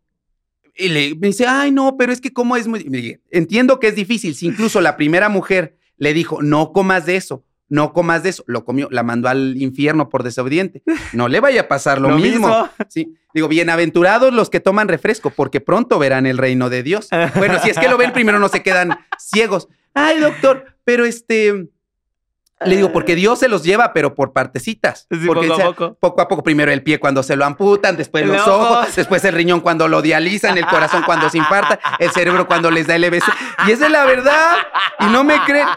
y 0.77 0.91
le 0.91 1.15
me 1.15 1.29
dice, 1.29 1.47
ay, 1.47 1.71
no, 1.71 1.97
pero 1.97 2.13
es 2.13 2.21
que 2.21 2.35
cómo 2.35 2.57
es 2.57 2.67
muy. 2.67 3.19
Entiendo 3.31 3.81
que 3.81 3.89
es 3.89 3.95
difícil. 3.95 4.35
Si 4.35 4.47
incluso 4.47 4.83
la 4.83 4.99
primera 4.99 5.31
mujer 5.31 5.79
le 5.97 6.13
dijo, 6.13 6.43
no 6.43 6.73
comas 6.73 7.07
de 7.07 7.17
eso 7.17 7.45
no 7.69 7.93
comas 7.93 8.23
de 8.23 8.31
eso. 8.31 8.45
Lo 8.47 8.65
comió, 8.65 8.89
la 8.91 9.03
mandó 9.03 9.29
al 9.29 9.61
infierno 9.61 10.09
por 10.09 10.23
desobediente. 10.23 10.83
No 11.13 11.29
le 11.29 11.39
vaya 11.41 11.63
a 11.63 11.69
pasar 11.69 12.01
lo, 12.01 12.11
mismo. 12.11 12.69
Sí. 12.89 13.17
Digo, 13.33 13.47
bienaventurados 13.47 14.33
los 14.33 14.51
que 14.51 14.59
toman 14.59 14.89
refresco, 14.89 15.31
porque 15.31 15.61
pronto 15.61 15.99
verán 15.99 16.27
el 16.27 16.39
reino 16.39 16.71
de 16.71 16.83
Dios. 16.83 17.09
Bueno, 17.37 17.59
si 17.61 17.71
es 17.71 17.79
que 17.79 17.89
lo 17.89 17.97
ven 17.97 18.13
primero, 18.13 18.39
no 18.39 18.49
se 18.49 18.63
quedan 18.63 18.99
ciegos. 19.19 19.69
Ay, 19.93 20.19
doctor, 20.19 20.77
pero 20.85 21.05
este. 21.05 21.69
Le 22.65 22.77
digo, 22.77 22.93
porque 22.93 23.15
Dios 23.15 23.41
se 23.41 23.49
los 23.49 23.63
lleva, 23.63 23.93
pero 23.93 24.15
por 24.15 24.33
partecitas. 24.33 25.07
porque 25.09 25.49
poco, 25.49 25.63
a 25.63 25.65
poco. 25.67 25.95
poco 26.01 26.21
a 26.23 26.29
poco. 26.29 26.43
Primero 26.43 26.73
el 26.73 26.83
pie 26.83 26.99
cuando 26.99 27.23
se 27.23 27.37
lo 27.37 27.45
amputan, 27.45 27.97
después 27.97 28.27
los 28.27 28.47
ojos, 28.47 28.95
después 28.97 29.25
el 29.25 29.35
riñón 29.35 29.61
cuando 29.61 29.87
lo 29.89 30.01
dializan, 30.01 30.57
el 30.57 30.67
corazón 30.67 31.03
cuando 31.05 31.29
se 31.29 31.39
infarta, 31.39 31.79
el 31.99 32.11
cerebro 32.11 32.47
cuando 32.47 32.71
les 32.71 32.87
da 32.87 32.97
el 32.97 33.05
EBC. 33.05 33.25
Y 33.67 33.73
esa 33.73 33.87
es 33.87 33.93
la 33.93 34.05
verdad. 34.07 34.57
Y 35.01 35.07
no 35.07 35.25
me 35.25 35.39
creen. 35.45 35.69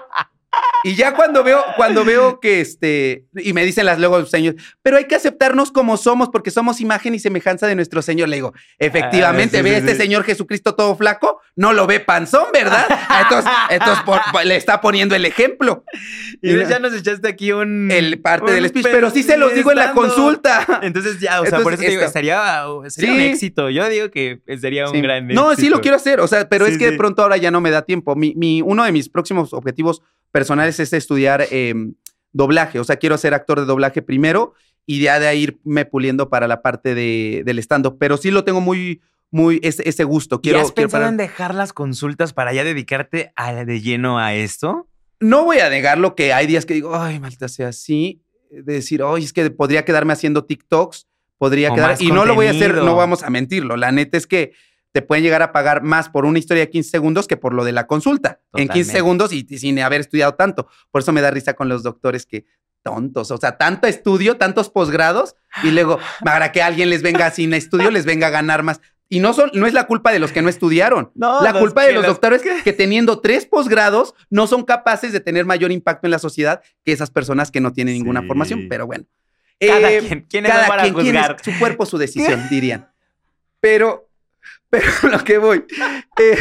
Y 0.84 0.96
ya 0.96 1.16
cuando 1.16 1.44
veo, 1.44 1.64
cuando 1.76 2.06
veo 2.06 2.40
que 2.42 2.62
este, 2.62 3.26
y 3.36 3.54
me 3.54 3.66
dicen 3.66 3.86
las 3.86 4.00
luego 4.00 4.26
señores, 4.26 4.62
pero 4.82 4.98
hay 4.98 5.06
que 5.06 5.16
aceptarnos 5.16 5.72
como 5.72 5.98
somos 5.98 6.30
porque 6.30 6.52
somos 6.52 6.82
imagen 6.82 7.16
y 7.16 7.20
semejanza 7.20 7.68
de 7.68 7.76
nuestro 7.76 8.02
Señor. 8.02 8.30
Le 8.30 8.38
digo, 8.38 8.54
efectivamente, 8.78 9.60
ah, 9.60 9.62
ve 9.62 9.78
este 9.78 9.96
Señor 9.96 10.24
Jesucristo 10.24 10.76
todo 10.76 10.96
flaco, 10.96 11.42
no 11.56 11.74
lo 11.74 11.88
ve 11.88 12.00
panzón, 12.00 12.46
¿verdad? 12.54 12.86
Entonces, 13.22 13.52
entonces 13.70 14.04
le 14.46 14.56
está 14.56 14.82
poniendo 14.82 15.16
el 15.16 15.26
ejemplo. 15.26 15.84
Y 16.42 16.56
ya 16.66 16.80
nos 16.80 16.94
echaste 16.94 17.28
aquí 17.28 17.52
un. 17.52 17.92
El 17.92 18.22
parte 18.22 18.52
del 18.52 18.68
speech, 18.70 18.88
pero 18.92 19.10
sí 19.10 19.24
se 19.24 19.38
los 19.38 19.54
digo 19.54 19.72
en 19.72 19.78
la 19.78 19.94
consulta. 19.94 20.80
Entonces 20.82 21.20
ya, 21.20 21.42
o 21.42 21.46
sea, 21.46 21.60
por 21.60 21.74
eso 21.74 21.84
te 21.84 21.90
digo, 21.90 22.08
sería, 22.08 22.64
sería 22.88 23.14
un 23.14 23.20
éxito. 23.20 23.70
Yo 23.70 23.88
digo 23.90 24.12
que 24.12 24.42
sería 24.60 24.90
un 24.90 25.02
gran 25.02 25.26
éxito. 25.26 25.42
No, 25.42 25.56
sí 25.56 25.70
lo 25.70 25.82
quiero 25.82 25.98
hacer, 25.98 26.20
o 26.20 26.28
sea, 26.28 26.48
pero 26.48 26.66
es 26.66 26.78
que 26.78 26.92
de 26.92 26.98
pronto 26.98 27.24
ahora 27.24 27.38
ya 27.38 27.52
no 27.52 27.62
me 27.62 27.72
da 27.72 27.82
tiempo. 27.82 28.16
Mi, 28.16 28.34
mi, 28.36 28.62
uno 28.62 28.84
de 28.84 28.92
mis 28.92 29.10
próximos 29.10 29.54
objetivos 29.54 30.02
personales 30.32 30.80
es 30.80 30.94
estudiar 30.94 31.46
em, 31.52 31.94
doblaje. 32.32 32.80
O 32.80 32.84
sea, 32.84 32.98
quiero 32.98 33.18
ser 33.18 33.34
actor 33.34 33.60
de 33.60 33.66
doblaje 33.66 34.02
primero 34.02 34.54
y 34.86 35.00
ya 35.02 35.20
de 35.20 35.28
ahí 35.28 35.44
irme 35.44 35.86
puliendo 35.86 36.30
para 36.30 36.48
la 36.48 36.62
parte 36.62 36.96
de, 36.96 37.44
del 37.46 37.60
stand-up. 37.60 37.98
Pero 38.00 38.18
sí 38.18 38.32
lo 38.32 38.44
tengo 38.44 38.62
muy, 38.62 39.02
muy 39.32 39.60
ese, 39.64 39.88
ese 39.88 40.04
gusto. 40.04 40.42
Quiero, 40.42 40.60
¿Y 40.60 40.62
has 40.62 40.72
quiero 40.72 40.88
pensado 40.88 41.02
parar- 41.04 41.14
en 41.14 41.18
dejar 41.18 41.54
las 41.56 41.74
consultas 41.74 42.34
para 42.34 42.54
ya 42.54 42.64
dedicarte 42.64 43.32
a- 43.36 43.66
de 43.66 43.82
lleno 43.82 44.20
a 44.20 44.34
esto? 44.34 44.88
No 45.20 45.44
voy 45.46 45.60
a 45.60 45.70
negarlo 45.70 46.16
que 46.16 46.32
hay 46.32 46.46
días 46.48 46.66
que 46.66 46.76
digo, 46.76 46.96
ay, 46.96 47.20
maldita 47.20 47.48
sea 47.48 47.70
así, 47.70 48.22
de 48.52 48.74
decir, 48.74 49.02
oye, 49.02 49.26
es 49.26 49.34
que 49.34 49.50
podría 49.50 49.84
quedarme 49.84 50.14
haciendo 50.14 50.46
TikToks, 50.46 51.08
podría 51.38 51.72
O 51.72 51.76
quedar, 51.76 51.98
y 52.00 52.12
no 52.12 52.24
lo 52.26 52.36
voy 52.36 52.46
a 52.48 52.52
hacer, 52.52 52.76
no 52.76 52.96
vamos 52.96 53.24
a 53.24 53.30
mentirlo. 53.30 53.76
La 53.78 53.92
neta 53.92 54.16
es 54.18 54.28
que 54.28 54.54
te 54.92 55.02
pueden 55.02 55.24
llegar 55.24 55.42
a 55.42 55.52
pagar 55.52 55.84
más 55.84 56.10
por 56.10 56.26
una 56.26 56.40
historia 56.40 56.64
de 56.66 56.70
15 56.70 56.90
segundos 56.90 57.28
que 57.28 57.38
por 57.38 57.54
lo 57.54 57.64
de 57.64 57.72
la 57.72 57.86
consulta. 57.88 58.40
En 58.54 58.68
15 58.68 58.68
Totalmente. 58.68 58.92
segundos 58.94 59.34
y, 59.34 59.46
y 59.50 59.58
sin 59.60 59.80
haber 59.80 60.02
estudiado 60.02 60.34
tanto. 60.36 60.68
Por 60.92 61.02
eso 61.02 61.12
me 61.14 61.22
da 61.22 61.30
risa 61.32 61.54
con 61.54 61.70
los 61.70 61.84
doctores 61.84 62.26
que 62.26 62.46
tontos, 62.84 63.32
o 63.32 63.38
sea, 63.38 63.58
tanto 63.58 63.86
estudio, 63.88 64.38
tantos 64.38 64.70
posgrados, 64.70 65.36
y 65.64 65.72
luego 65.72 66.00
para 66.24 66.52
que 66.52 66.62
alguien 66.62 66.90
les 66.90 67.02
venga 67.02 67.30
sin 67.32 67.54
estudio, 67.54 67.92
les 67.92 68.06
venga 68.06 68.28
a 68.28 68.30
ganar 68.32 68.64
más. 68.64 68.80
Y 69.10 69.20
no, 69.20 69.34
son, 69.34 69.52
no 69.54 69.68
es 69.68 69.74
la 69.74 69.88
culpa 69.88 70.12
de 70.12 70.20
los 70.20 70.32
que 70.32 70.42
no 70.42 70.50
estudiaron. 70.50 71.12
No, 71.16 71.42
La 71.42 71.54
culpa 71.54 71.84
de 71.84 71.94
los 71.94 72.04
los- 72.04 72.14
doctores 72.14 72.42
que 72.64 72.74
teniendo 72.74 73.20
tres 73.20 73.46
posgrados 73.46 74.14
no 74.30 74.48
son 74.48 74.64
capaces 74.64 75.12
de 75.14 75.20
tener 75.20 75.46
mayor 75.46 75.72
impacto 75.72 76.08
en 76.08 76.12
la 76.12 76.20
sociedad 76.20 76.62
que 76.84 76.92
esas 76.92 77.10
personas 77.12 77.52
que 77.52 77.62
no 77.62 77.72
tienen 77.74 77.94
ninguna 77.96 78.22
Sí. 78.22 78.28
formación. 78.28 78.68
Pero 78.70 78.86
bueno. 78.88 79.06
Cada 79.60 79.92
Eh, 79.92 80.00
quien. 80.08 80.22
¿Quiénes 80.30 80.52
cada 80.52 80.64
son 80.66 80.70
para 80.70 80.82
quien, 80.84 80.94
quién 80.96 81.16
es 81.16 81.22
juzgar? 81.22 81.44
su 81.44 81.60
cuerpo, 81.60 81.86
su 81.86 81.98
decisión, 81.98 82.48
dirían. 82.50 82.90
Pero, 83.60 84.07
pero 84.70 84.86
lo 85.12 85.24
que 85.24 85.38
voy. 85.38 85.64
eh, 86.20 86.38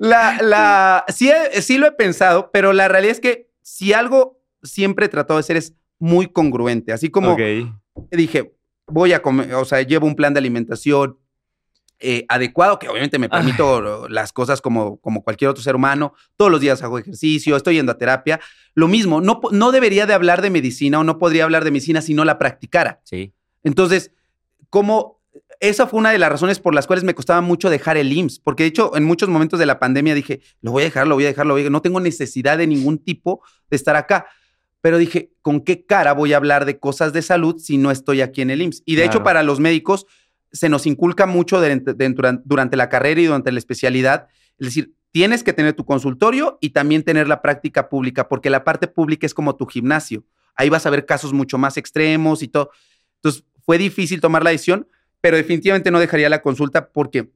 la, 0.00 0.38
la, 0.42 1.04
sí, 1.08 1.30
sí 1.60 1.78
lo 1.78 1.86
he 1.86 1.92
pensado, 1.92 2.50
pero 2.52 2.72
la 2.72 2.88
realidad 2.88 3.12
es 3.12 3.20
que 3.20 3.50
si 3.62 3.92
algo 3.92 4.40
siempre 4.62 5.06
he 5.06 5.08
tratado 5.08 5.38
de 5.38 5.42
hacer 5.42 5.56
es 5.56 5.74
muy 5.98 6.26
congruente. 6.28 6.92
Así 6.92 7.10
como 7.10 7.36
dije, 8.10 8.54
voy 8.86 9.12
a 9.12 9.22
comer, 9.22 9.54
o 9.54 9.64
sea, 9.64 9.82
llevo 9.82 10.06
un 10.06 10.16
plan 10.16 10.34
de 10.34 10.38
alimentación 10.38 11.18
eh, 12.04 12.24
adecuado, 12.28 12.80
que 12.80 12.88
obviamente 12.88 13.20
me 13.20 13.28
permito 13.28 14.08
las 14.08 14.32
cosas 14.32 14.60
como, 14.60 14.96
como 14.96 15.22
cualquier 15.22 15.50
otro 15.50 15.62
ser 15.62 15.76
humano. 15.76 16.14
Todos 16.36 16.50
los 16.50 16.60
días 16.60 16.82
hago 16.82 16.98
ejercicio, 16.98 17.56
estoy 17.56 17.76
yendo 17.76 17.92
a 17.92 17.98
terapia. 17.98 18.40
Lo 18.74 18.88
mismo, 18.88 19.20
no, 19.20 19.40
no 19.52 19.70
debería 19.70 20.06
de 20.06 20.14
hablar 20.14 20.42
de 20.42 20.50
medicina 20.50 20.98
o 20.98 21.04
no 21.04 21.18
podría 21.18 21.44
hablar 21.44 21.62
de 21.62 21.70
medicina 21.70 22.02
si 22.02 22.14
no 22.14 22.24
la 22.24 22.38
practicara. 22.38 23.00
Sí. 23.04 23.32
Entonces, 23.62 24.10
como 24.68 25.21
esa 25.62 25.86
fue 25.86 26.00
una 26.00 26.10
de 26.10 26.18
las 26.18 26.28
razones 26.30 26.58
por 26.58 26.74
las 26.74 26.86
cuales 26.86 27.04
me 27.04 27.14
costaba 27.14 27.40
mucho 27.40 27.70
dejar 27.70 27.96
el 27.96 28.12
IMSS, 28.12 28.40
porque 28.40 28.64
de 28.64 28.68
hecho 28.70 28.96
en 28.96 29.04
muchos 29.04 29.28
momentos 29.28 29.58
de 29.58 29.64
la 29.66 29.78
pandemia 29.78 30.14
dije, 30.14 30.40
lo 30.60 30.72
voy 30.72 30.82
a 30.82 30.86
dejar, 30.86 31.06
lo 31.06 31.14
voy 31.14 31.24
a 31.24 31.28
dejar, 31.28 31.46
lo 31.46 31.54
voy 31.54 31.60
a 31.60 31.62
dejar. 31.62 31.72
no 31.72 31.82
tengo 31.82 32.00
necesidad 32.00 32.58
de 32.58 32.66
ningún 32.66 32.98
tipo 32.98 33.42
de 33.70 33.76
estar 33.76 33.96
acá. 33.96 34.26
Pero 34.80 34.98
dije, 34.98 35.30
¿con 35.42 35.60
qué 35.60 35.86
cara 35.86 36.12
voy 36.12 36.32
a 36.32 36.36
hablar 36.36 36.64
de 36.64 36.78
cosas 36.80 37.12
de 37.12 37.22
salud 37.22 37.58
si 37.58 37.78
no 37.78 37.92
estoy 37.92 38.20
aquí 38.20 38.42
en 38.42 38.50
el 38.50 38.60
IMSS? 38.62 38.82
Y 38.84 38.96
de 38.96 39.04
hecho 39.04 39.22
para 39.22 39.42
los 39.44 39.60
médicos 39.60 40.06
se 40.52 40.68
nos 40.68 40.86
inculca 40.86 41.26
mucho 41.26 41.60
de- 41.60 41.76
de- 41.78 42.08
duran- 42.10 42.42
durante 42.44 42.76
la 42.76 42.88
carrera 42.88 43.20
y 43.20 43.26
durante 43.26 43.52
la 43.52 43.58
especialidad, 43.58 44.26
es 44.58 44.66
decir, 44.66 44.92
tienes 45.12 45.44
que 45.44 45.52
tener 45.52 45.74
tu 45.74 45.84
consultorio 45.84 46.58
y 46.60 46.70
también 46.70 47.04
tener 47.04 47.28
la 47.28 47.40
práctica 47.40 47.88
pública, 47.88 48.28
porque 48.28 48.50
la 48.50 48.64
parte 48.64 48.88
pública 48.88 49.24
es 49.26 49.34
como 49.34 49.54
tu 49.54 49.66
gimnasio. 49.66 50.24
Ahí 50.56 50.68
vas 50.68 50.84
a 50.86 50.90
ver 50.90 51.06
casos 51.06 51.32
mucho 51.32 51.56
más 51.58 51.76
extremos 51.76 52.42
y 52.42 52.48
todo. 52.48 52.70
Entonces, 53.16 53.44
fue 53.64 53.78
difícil 53.78 54.20
tomar 54.20 54.42
la 54.42 54.50
decisión, 54.50 54.88
pero 55.22 55.38
definitivamente 55.38 55.90
no 55.90 55.98
dejaría 56.00 56.28
la 56.28 56.42
consulta 56.42 56.88
porque 56.90 57.30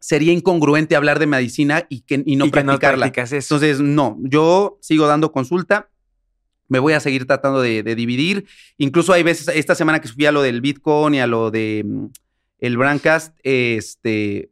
sería 0.00 0.32
incongruente 0.32 0.96
hablar 0.96 1.18
de 1.18 1.26
medicina 1.26 1.84
y, 1.90 2.00
que, 2.02 2.22
y 2.24 2.36
no 2.36 2.46
Y 2.46 2.48
que 2.48 2.52
practicarla. 2.62 3.06
practicas 3.06 3.32
eso. 3.32 3.56
Entonces, 3.56 3.80
no, 3.80 4.16
yo 4.22 4.78
sigo 4.80 5.06
dando 5.06 5.32
consulta, 5.32 5.90
me 6.68 6.78
voy 6.78 6.92
a 6.92 7.00
seguir 7.00 7.26
tratando 7.26 7.60
de, 7.60 7.82
de 7.82 7.94
dividir. 7.96 8.46
Incluso 8.76 9.12
hay 9.12 9.24
veces, 9.24 9.48
esta 9.48 9.74
semana 9.74 10.00
que 10.00 10.06
subí 10.08 10.26
a 10.26 10.32
lo 10.32 10.42
del 10.42 10.60
Bitcoin 10.60 11.14
y 11.16 11.20
a 11.20 11.26
lo 11.26 11.50
de 11.50 11.82
mm, 11.84 12.06
el 12.60 12.76
Brandcast, 12.76 13.36
este, 13.42 14.50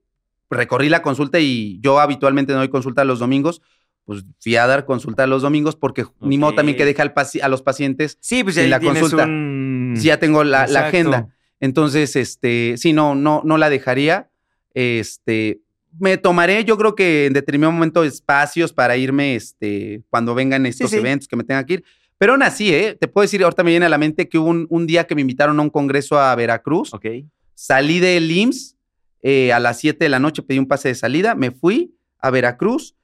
recorrí 0.51 0.89
la 0.89 1.03
consulta 1.03 1.39
y 1.39 1.79
yo 1.81 2.01
habitualmente 2.01 2.53
no 2.53 2.59
doy 2.59 2.69
consulta 2.69 3.05
los 3.05 3.21
domingos, 3.21 3.63
pues 4.05 4.25
fui 4.41 4.57
a 4.57 4.67
dar 4.67 4.85
consulta 4.87 5.27
los 5.27 5.43
domingos 5.43 5.77
porque 5.77 6.05
ni 6.21 6.39
modo 6.39 6.55
también 6.55 6.77
que 6.77 6.85
deje 6.85 7.03
al 7.03 7.13
a 7.43 7.49
los 7.49 7.63
pacientes 7.63 8.19
sí, 8.21 8.43
pues 8.45 8.57
en 8.57 8.71
la 8.71 8.81
consulta. 8.81 9.25
un- 9.27 9.95
si 9.97 10.07
ya 10.09 10.19
tengo 10.19 10.43
la, 10.45 10.63
agenda. 10.63 11.29
Entonces, 11.61 12.17
este, 12.17 12.75
sí, 12.77 12.93
no, 12.93 13.15
no, 13.15 13.43
no 13.45 13.59
la 13.59 13.71
dejaría. 13.71 14.31
Este, 14.75 15.61
me 15.99 16.19
tomaré, 16.19 16.65
yo 16.65 16.77
creo 16.77 16.95
que 16.95 17.27
en 17.27 17.33
determinado 17.33 17.73
momento 17.73 18.05
espacios 18.05 18.73
para 18.73 18.97
irme, 18.97 19.35
este, 19.35 20.03
cuando 20.11 20.35
vengan 20.35 20.67
estos 20.67 20.91
sí. 20.91 20.97
eventos 20.97 21.29
que 21.29 21.37
me 21.37 21.45
tengan 21.45 21.65
que 21.65 21.75
ir. 21.75 21.85
Pero 22.19 22.33
aún 22.33 22.43
así, 22.43 22.75
¿eh? 22.75 22.97
Te 22.99 23.09
puedo 23.09 23.23
decir, 23.23 23.43
ahorita 23.43 23.63
me 23.63 23.71
viene 23.71 23.87
a 23.87 23.91
la 23.91 23.99
mente 23.99 24.29
que 24.29 24.39
hubo 24.39 24.49
un, 24.49 24.67
un 24.71 24.87
día 24.87 25.07
que 25.07 25.15
me 25.15 25.21
invitaron 25.21 25.59
a 25.59 25.63
un 25.63 25.71
congreso 25.71 26.19
a 26.19 26.35
Veracruz. 26.35 26.95
Ok. 26.95 27.07
Salí 27.55 28.01
del 28.01 28.31
IMSS 28.31 28.77
eh, 29.23 29.53
a 29.53 29.61
las 29.61 29.79
7 29.81 30.05
de 30.05 30.09
la 30.09 30.19
noche, 30.19 30.43
pedí 30.43 30.59
un 30.59 30.67
pase 30.67 30.89
de 30.89 30.95
salida, 30.95 31.35
me 31.35 31.51
fui 31.51 31.95
a 32.19 32.31
Veracruz. 32.31 32.95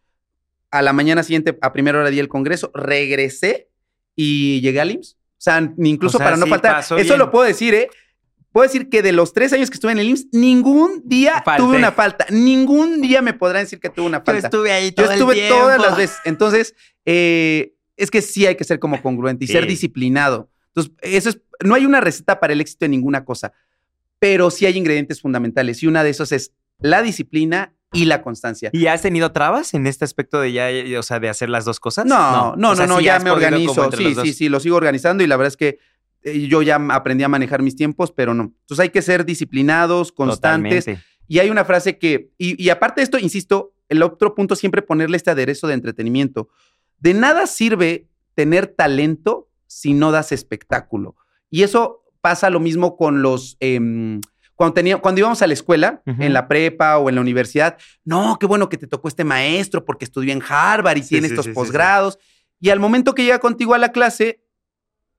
A 0.70 0.80
la 0.80 0.94
mañana 0.94 1.22
siguiente, 1.22 1.58
a 1.60 1.72
primera 1.72 1.98
hora 1.98 2.08
di 2.08 2.18
el 2.18 2.28
congreso, 2.28 2.70
regresé 2.74 3.68
y 4.16 4.60
llegué 4.62 4.80
al 4.80 4.92
IMSS. 4.92 5.14
O 5.14 5.18
sea, 5.36 5.74
incluso 5.76 6.16
O 6.16 6.20
sea, 6.20 6.26
para 6.26 6.36
no 6.36 6.44
sí 6.44 6.50
faltar. 6.50 6.80
Eso 6.80 6.94
bien. 6.94 7.18
lo 7.18 7.30
puedo 7.30 7.44
decir, 7.44 7.74
¿eh? 7.74 7.90
Puedo 8.52 8.64
decir 8.64 8.88
que 8.90 9.02
de 9.02 9.12
los 9.12 9.32
tres 9.32 9.52
años 9.52 9.70
que 9.70 9.74
estuve 9.74 9.92
en 9.92 9.98
el 9.98 10.08
IMSS, 10.08 10.26
ningún 10.32 11.02
día 11.04 11.42
tuve 11.56 11.76
una 11.76 11.92
falta. 11.92 12.26
Ningún 12.30 13.00
día 13.00 13.22
me 13.22 13.32
podrán 13.32 13.62
decir 13.64 13.80
que 13.80 13.88
tuve 13.88 14.06
una 14.06 14.18
Yo 14.18 14.24
falta. 14.24 14.46
estuve 14.48 14.72
ahí 14.72 14.90
Yo 14.90 14.94
todo 14.96 15.06
el 15.06 15.12
estuve 15.12 15.34
tiempo. 15.34 15.54
todas 15.58 15.80
las 15.80 15.96
veces. 15.96 16.18
Entonces, 16.24 16.74
eh, 17.06 17.74
es 17.96 18.10
que 18.10 18.20
sí 18.22 18.46
hay 18.46 18.56
que 18.56 18.64
ser 18.64 18.78
como 18.78 19.00
congruente 19.02 19.44
y 19.44 19.48
ser 19.48 19.66
disciplinado. 19.66 20.50
Entonces, 20.68 20.92
eso 21.02 21.28
es, 21.30 21.40
no 21.64 21.74
hay 21.74 21.86
una 21.86 22.00
receta 22.00 22.40
para 22.40 22.52
el 22.52 22.60
éxito 22.60 22.84
en 22.84 22.90
ninguna 22.92 23.24
cosa, 23.24 23.52
pero 24.18 24.50
sí 24.50 24.66
hay 24.66 24.76
ingredientes 24.76 25.20
fundamentales 25.20 25.82
y 25.82 25.86
una 25.86 26.04
de 26.04 26.10
esos 26.10 26.32
es 26.32 26.52
la 26.78 27.02
disciplina 27.02 27.74
y 27.92 28.06
la 28.06 28.22
constancia. 28.22 28.70
¿Y 28.72 28.86
has 28.86 29.02
tenido 29.02 29.32
trabas 29.32 29.74
en 29.74 29.86
este 29.86 30.04
aspecto 30.04 30.40
de 30.40 30.52
ya, 30.52 30.70
eh, 30.70 30.96
o 30.96 31.02
sea, 31.02 31.20
de 31.20 31.28
hacer 31.28 31.50
las 31.50 31.64
dos 31.66 31.78
cosas? 31.78 32.06
No, 32.06 32.56
no, 32.56 32.70
O 32.70 32.76
sea, 32.76 32.86
no, 32.86 32.94
no, 32.94 32.98
sí 33.00 33.04
ya 33.04 33.18
me 33.18 33.30
organizo. 33.30 33.90
Sí, 33.92 34.14
sí, 34.22 34.32
sí, 34.32 34.48
lo 34.48 34.60
sigo 34.60 34.76
organizando 34.76 35.22
y 35.22 35.26
la 35.26 35.36
verdad 35.36 35.48
es 35.48 35.56
que 35.58 35.78
yo 36.24 36.62
ya 36.62 36.76
aprendí 36.90 37.24
a 37.24 37.28
manejar 37.28 37.62
mis 37.62 37.76
tiempos, 37.76 38.12
pero 38.12 38.34
no. 38.34 38.44
Entonces 38.60 38.80
hay 38.80 38.90
que 38.90 39.02
ser 39.02 39.24
disciplinados, 39.24 40.12
constantes. 40.12 40.84
Totalmente. 40.84 41.06
Y 41.28 41.38
hay 41.38 41.50
una 41.50 41.64
frase 41.64 41.98
que, 41.98 42.30
y, 42.38 42.62
y 42.62 42.68
aparte 42.70 43.00
de 43.00 43.04
esto, 43.04 43.18
insisto, 43.18 43.74
el 43.88 44.02
otro 44.02 44.34
punto 44.34 44.54
siempre 44.56 44.82
ponerle 44.82 45.16
este 45.16 45.30
aderezo 45.30 45.66
de 45.66 45.74
entretenimiento. 45.74 46.48
De 46.98 47.14
nada 47.14 47.46
sirve 47.46 48.08
tener 48.34 48.66
talento 48.66 49.48
si 49.66 49.94
no 49.94 50.12
das 50.12 50.32
espectáculo. 50.32 51.16
Y 51.50 51.62
eso 51.62 52.02
pasa 52.20 52.50
lo 52.50 52.60
mismo 52.60 52.96
con 52.96 53.22
los... 53.22 53.56
em, 53.60 54.20
cuando, 54.54 54.74
tenía, 54.74 54.98
cuando 54.98 55.18
íbamos 55.20 55.42
a 55.42 55.46
la 55.46 55.54
escuela, 55.54 56.02
en 56.06 56.32
la 56.32 56.46
prepa 56.46 56.98
o 56.98 57.08
en 57.08 57.16
la 57.16 57.20
universidad, 57.20 57.78
no, 58.04 58.36
qué 58.38 58.46
bueno 58.46 58.68
que 58.68 58.78
te 58.78 58.86
tocó 58.86 59.08
este 59.08 59.24
maestro 59.24 59.84
porque 59.84 60.04
estudió 60.04 60.32
en 60.32 60.42
Harvard 60.46 60.98
y 60.98 61.02
Sí, 61.02 61.08
tiene 61.08 61.26
sí, 61.28 61.32
estos 61.34 61.46
sí. 61.46 61.52
posgrados. 61.52 62.18
Y 62.60 62.68
al 62.70 62.78
momento 62.78 63.14
que 63.14 63.24
llega 63.24 63.40
contigo 63.40 63.74
a 63.74 63.78
la 63.78 63.90
clase, 63.90 64.41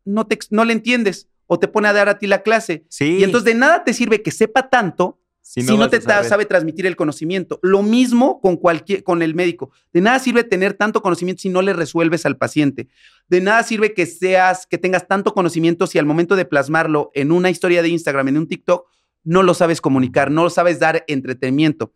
no, 0.05 0.25
te, 0.27 0.35
ex- 0.35 0.51
no 0.51 0.65
le 0.65 0.73
entiendes 0.73 1.27
o 1.47 1.59
te 1.59 1.67
pone 1.67 1.87
a 1.87 1.93
dar 1.93 2.09
a 2.09 2.17
ti 2.19 2.27
la 2.27 2.41
clase. 2.41 2.85
Sí. 2.89 3.17
Y 3.19 3.23
entonces 3.23 3.45
de 3.45 3.55
nada 3.59 3.83
te 3.83 3.93
sirve 3.93 4.21
que 4.21 4.31
sepa 4.31 4.69
tanto 4.69 5.19
si 5.45 5.61
no, 5.77 5.89
te 5.89 5.99
sabe 5.99 6.45
transmitir 6.45 6.85
el 6.85 6.95
conocimiento. 6.95 7.59
Lo 7.61 7.83
mismo 7.83 8.39
con 8.39 8.55
cualquier, 8.55 9.03
con 9.03 9.21
el 9.21 9.35
médico. 9.35 9.71
De 9.91 9.99
nada 9.99 10.17
sirve 10.19 10.45
tener 10.45 10.73
tanto 10.73 11.01
conocimiento 11.01 11.41
si 11.41 11.49
no 11.49 11.61
le 11.61 11.73
resuelves 11.73 12.25
al 12.25 12.37
paciente. 12.37 12.87
De 13.27 13.41
nada 13.41 13.61
sirve 13.63 13.93
que 13.93 14.05
seas, 14.05 14.65
que 14.65 14.77
tengas 14.77 15.05
tanto 15.05 15.33
conocimiento 15.33 15.85
si 15.85 15.99
al 15.99 16.05
momento 16.05 16.37
de 16.37 16.45
plasmarlo 16.45 17.11
en 17.13 17.33
una 17.33 17.49
historia 17.49 17.81
de 17.81 17.89
Instagram, 17.89 18.29
en 18.29 18.37
un 18.37 18.47
TikTok, 18.47 18.87
no 19.25 19.43
lo 19.43 19.53
sabes 19.53 19.81
comunicar, 19.81 20.31
no 20.31 20.43
lo 20.43 20.49
sabes 20.49 20.79
dar 20.79 21.03
entretenimiento. 21.07 21.93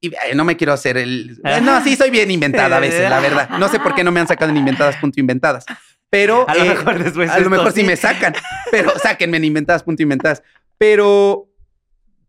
Y 0.00 0.08
eh, 0.08 0.34
no 0.34 0.44
me 0.44 0.56
quiero 0.56 0.72
hacer 0.72 0.96
el. 0.96 1.40
eh, 1.44 1.60
No, 1.62 1.84
sí, 1.84 1.94
soy 1.94 2.08
bien 2.10 2.30
inventada 2.30 2.78
a 2.78 2.80
veces, 2.80 3.08
la 3.08 3.20
verdad. 3.20 3.50
No 3.58 3.68
sé 3.68 3.80
por 3.80 3.94
qué 3.94 4.02
no 4.02 4.10
me 4.12 4.20
han 4.20 4.26
sacado 4.28 4.50
en 4.50 4.56
inventadas, 4.56 4.96
punto 4.96 5.20
inventadas. 5.20 5.66
Pero. 6.12 6.46
A 6.46 6.54
lo 6.54 6.64
eh, 6.64 6.68
mejor 6.68 7.02
después 7.02 7.30
a 7.30 7.40
lo 7.40 7.48
mejor 7.48 7.72
sí 7.72 7.84
me 7.84 7.96
sacan, 7.96 8.34
pero 8.70 8.92
sáquenme 9.02 9.38
en 9.38 9.44
inventadas, 9.44 9.82
punto 9.82 10.02
inventadas. 10.02 10.42
Pero 10.76 11.48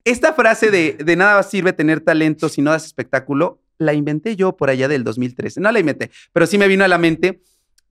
esta 0.06 0.34
frase 0.34 0.72
de, 0.72 0.94
de 0.94 1.16
nada 1.18 1.44
sirve 1.44 1.74
tener 1.74 2.00
talento 2.00 2.48
si 2.48 2.62
no 2.62 2.72
das 2.72 2.86
espectáculo, 2.86 3.62
la 3.78 3.94
inventé 3.94 4.38
yo 4.38 4.56
por 4.56 4.70
allá 4.70 4.88
del 4.88 5.04
2013. 5.04 5.60
No 5.60 5.70
la 5.70 5.82
inventé, 5.82 6.12
pero 6.32 6.48
sí 6.48 6.58
me 6.58 6.70
vino 6.70 6.86
a 6.86 6.88
la 6.88 6.98
mente 6.98 7.42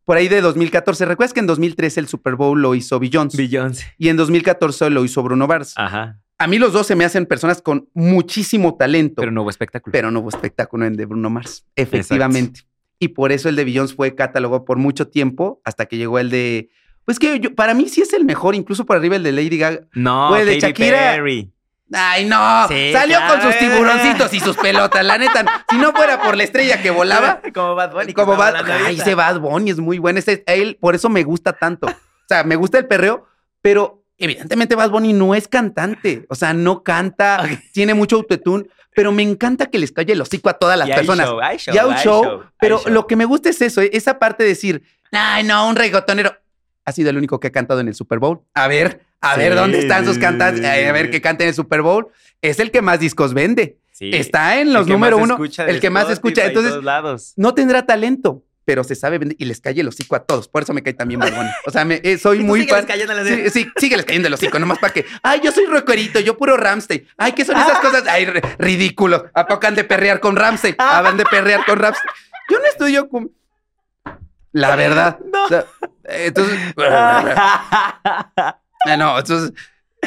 por 0.06 0.16
ahí 0.16 0.28
de 0.28 0.40
2014. 0.40 1.04
¿Recuerdas 1.04 1.34
que 1.34 1.40
en 1.40 1.46
2013 1.46 2.00
el 2.00 2.08
Super 2.08 2.36
Bowl 2.36 2.62
lo 2.62 2.74
hizo 2.74 2.98
Beyoncé? 2.98 3.36
Beyoncé. 3.36 3.84
y 3.98 4.08
en 4.08 4.16
2014 4.16 4.88
lo 4.88 5.04
hizo 5.04 5.22
Bruno 5.22 5.46
Mars. 5.46 5.74
Ajá. 5.76 6.22
A 6.38 6.46
mí 6.46 6.58
los 6.58 6.72
dos 6.72 6.86
se 6.86 6.96
me 6.96 7.04
hacen 7.04 7.26
personas 7.26 7.60
con 7.60 7.90
muchísimo 7.92 8.76
talento, 8.76 9.16
Pero 9.16 9.26
pero, 9.26 9.32
no 9.32 9.42
hubo 9.42 9.50
espectáculo. 9.50 10.10
no 10.10 10.20
hubo 10.20 10.28
espectáculo 10.30 10.86
en 10.86 10.96
de 10.96 11.04
Bruno 11.04 11.28
Mars, 11.28 11.66
efectivamente. 11.76 12.62
Y 13.02 13.08
por 13.08 13.32
eso 13.32 13.48
el 13.48 13.56
de 13.56 13.64
Beyoncé 13.64 13.96
fue 13.96 14.14
catalogado 14.14 14.64
por 14.64 14.76
mucho 14.78 15.08
tiempo 15.08 15.60
hasta 15.64 15.86
que 15.86 15.96
llegó 15.96 16.20
el 16.20 16.30
de... 16.30 16.70
Pues 17.04 17.18
que 17.18 17.40
yo- 17.40 17.52
para 17.56 17.74
mí 17.74 17.88
sí 17.88 18.00
es 18.00 18.12
el 18.12 18.24
mejor, 18.24 18.54
incluso 18.54 18.86
por 18.86 18.96
arriba 18.96 19.16
el 19.16 19.24
de 19.24 19.32
Lady 19.32 19.58
Gaga. 19.58 19.80
no, 19.94 20.28
Pues, 20.30 20.46
de 20.46 20.52
Katy 20.58 20.66
Shakira. 20.84 20.98
Perry. 21.16 21.50
Ay, 21.92 22.24
no. 22.26 22.68
Sí, 22.68 22.92
Salió 22.92 23.16
claro. 23.18 23.34
con 23.34 23.42
sus 23.52 23.58
tiburoncitos 23.58 24.32
y 24.34 24.38
sus 24.38 24.56
pelotas. 24.56 25.04
La 25.04 25.18
neta, 25.18 25.64
si 25.68 25.78
no 25.78 25.90
fuera 25.92 26.22
por 26.22 26.36
la 26.36 26.44
estrella 26.44 26.80
que 26.80 26.90
volaba, 26.92 27.40
Como 27.54 27.74
Bad 27.74 27.92
Bunny. 27.92 28.12
como 28.14 28.36
Bad, 28.36 28.56
hablando 28.56 28.86
ay, 28.86 29.00
ese 29.00 29.16
Bad 29.16 29.40
Bunny 29.40 29.70
es 29.72 29.78
muy 29.80 29.98
bueno. 29.98 30.20
Ese, 30.20 30.44
él, 30.46 30.78
por 30.80 30.94
eso 30.94 31.08
me 31.08 31.24
gusta 31.24 31.52
tanto. 31.52 31.88
O 31.88 32.28
sea, 32.28 32.44
me 32.44 32.54
gusta 32.54 32.78
el 32.78 32.86
perreo, 32.86 33.26
pero 33.60 34.04
evidentemente 34.16 34.76
Bad 34.76 34.90
Bunny 34.90 35.12
no 35.12 35.34
es 35.34 35.48
cantante, 35.48 36.24
o 36.28 36.36
sea, 36.36 36.52
no 36.52 36.84
canta, 36.84 37.42
tiene 37.72 37.94
mucho 37.94 38.14
autotune, 38.16 38.68
pero 38.94 39.12
me 39.12 39.22
encanta 39.22 39.66
que 39.66 39.78
les 39.78 39.92
calle 39.92 40.12
el 40.12 40.20
hocico 40.20 40.48
a 40.50 40.54
todas 40.54 40.78
las 40.78 40.88
Y 40.88 40.92
personas. 40.92 41.26
show, 41.28 41.36
show, 41.38 41.42
hay 41.42 41.58
show, 41.58 41.92
show, 41.96 42.42
pero 42.60 42.78
show. 42.78 42.92
lo 42.92 43.06
que 43.06 43.16
me 43.16 43.24
gusta 43.24 43.48
es 43.50 43.60
eso, 43.62 43.80
esa 43.80 44.18
parte 44.18 44.42
de 44.42 44.50
decir, 44.50 44.82
ay, 45.12 45.44
no, 45.44 45.68
un 45.68 45.76
reggaetonero. 45.76 46.34
Ha 46.84 46.92
sido 46.92 47.10
el 47.10 47.16
único 47.16 47.38
que 47.38 47.46
ha 47.48 47.52
cantado 47.52 47.80
en 47.80 47.88
el 47.88 47.94
Super 47.94 48.18
Bowl. 48.18 48.40
A 48.54 48.66
ver, 48.66 49.02
a 49.20 49.36
ver 49.36 49.54
dónde 49.54 49.78
están 49.78 50.04
sus 50.04 50.18
cantantes, 50.18 50.64
a 50.64 50.92
ver 50.92 51.10
que 51.10 51.20
cante 51.20 51.44
en 51.44 51.48
el 51.50 51.54
Super 51.54 51.80
Bowl. 51.82 52.08
Es 52.40 52.58
el 52.58 52.70
que 52.72 52.82
más 52.82 52.98
discos 52.98 53.34
vende. 53.34 53.78
Sí. 53.92 54.10
Está 54.12 54.58
en 54.58 54.68
El 54.68 54.74
los 54.74 54.86
que 54.86 54.92
número 54.92 55.18
más 55.18 55.24
uno, 55.38 55.38
el 55.68 55.80
que 55.80 55.90
más 55.90 56.10
escucha. 56.10 56.44
y 56.44 56.48
Entonces, 56.48 56.82
lados. 56.82 57.34
no 57.36 57.54
tendrá 57.54 57.86
talento, 57.86 58.42
pero 58.64 58.84
se 58.84 58.94
sabe 58.94 59.18
vender 59.18 59.36
y 59.40 59.44
les 59.44 59.60
calle 59.60 59.80
el 59.80 59.88
hocico 59.88 60.14
a 60.16 60.20
todos. 60.24 60.48
Por 60.48 60.62
eso 60.62 60.72
me 60.72 60.82
cae 60.82 60.94
también 60.94 61.20
Bad 61.20 61.34
Bunny. 61.34 61.50
O 61.66 61.70
sea, 61.70 61.84
me- 61.84 62.00
eh, 62.04 62.18
soy 62.18 62.38
muy 62.44 62.66
fan. 62.66 62.86
Sí, 63.26 63.50
sí, 63.50 63.68
sígueles 63.76 64.06
cayendo 64.06 64.28
el 64.28 64.34
hocico, 64.34 64.58
nomás 64.58 64.78
para 64.78 64.92
que. 64.92 65.04
Ay, 65.22 65.40
yo 65.42 65.52
soy 65.52 65.66
rockerito, 65.66 66.20
yo 66.20 66.36
puro 66.36 66.56
Ramstein. 66.56 67.06
Ay, 67.16 67.32
¿qué 67.32 67.44
son 67.44 67.56
esas 67.56 67.78
cosas? 67.80 68.04
Ay, 68.08 68.26
ridículo. 68.58 69.26
¿A 69.34 69.46
poco 69.46 69.66
han 69.66 69.74
de 69.74 69.84
perrear 69.84 70.20
con 70.20 70.36
Ramstein? 70.36 70.76
¿Han 70.78 71.16
de 71.16 71.24
perrear 71.24 71.64
con 71.64 71.78
Ramstein? 71.78 72.10
Yo 72.50 72.58
no 72.58 72.66
estudio 72.66 73.08
con. 73.08 73.30
La 74.52 74.76
verdad. 74.76 75.18
No. 75.32 75.44
O 75.44 75.48
sea, 75.48 75.64
entonces. 76.04 76.58
Ah, 78.84 78.96
no, 78.98 79.18
entonces. 79.18 79.52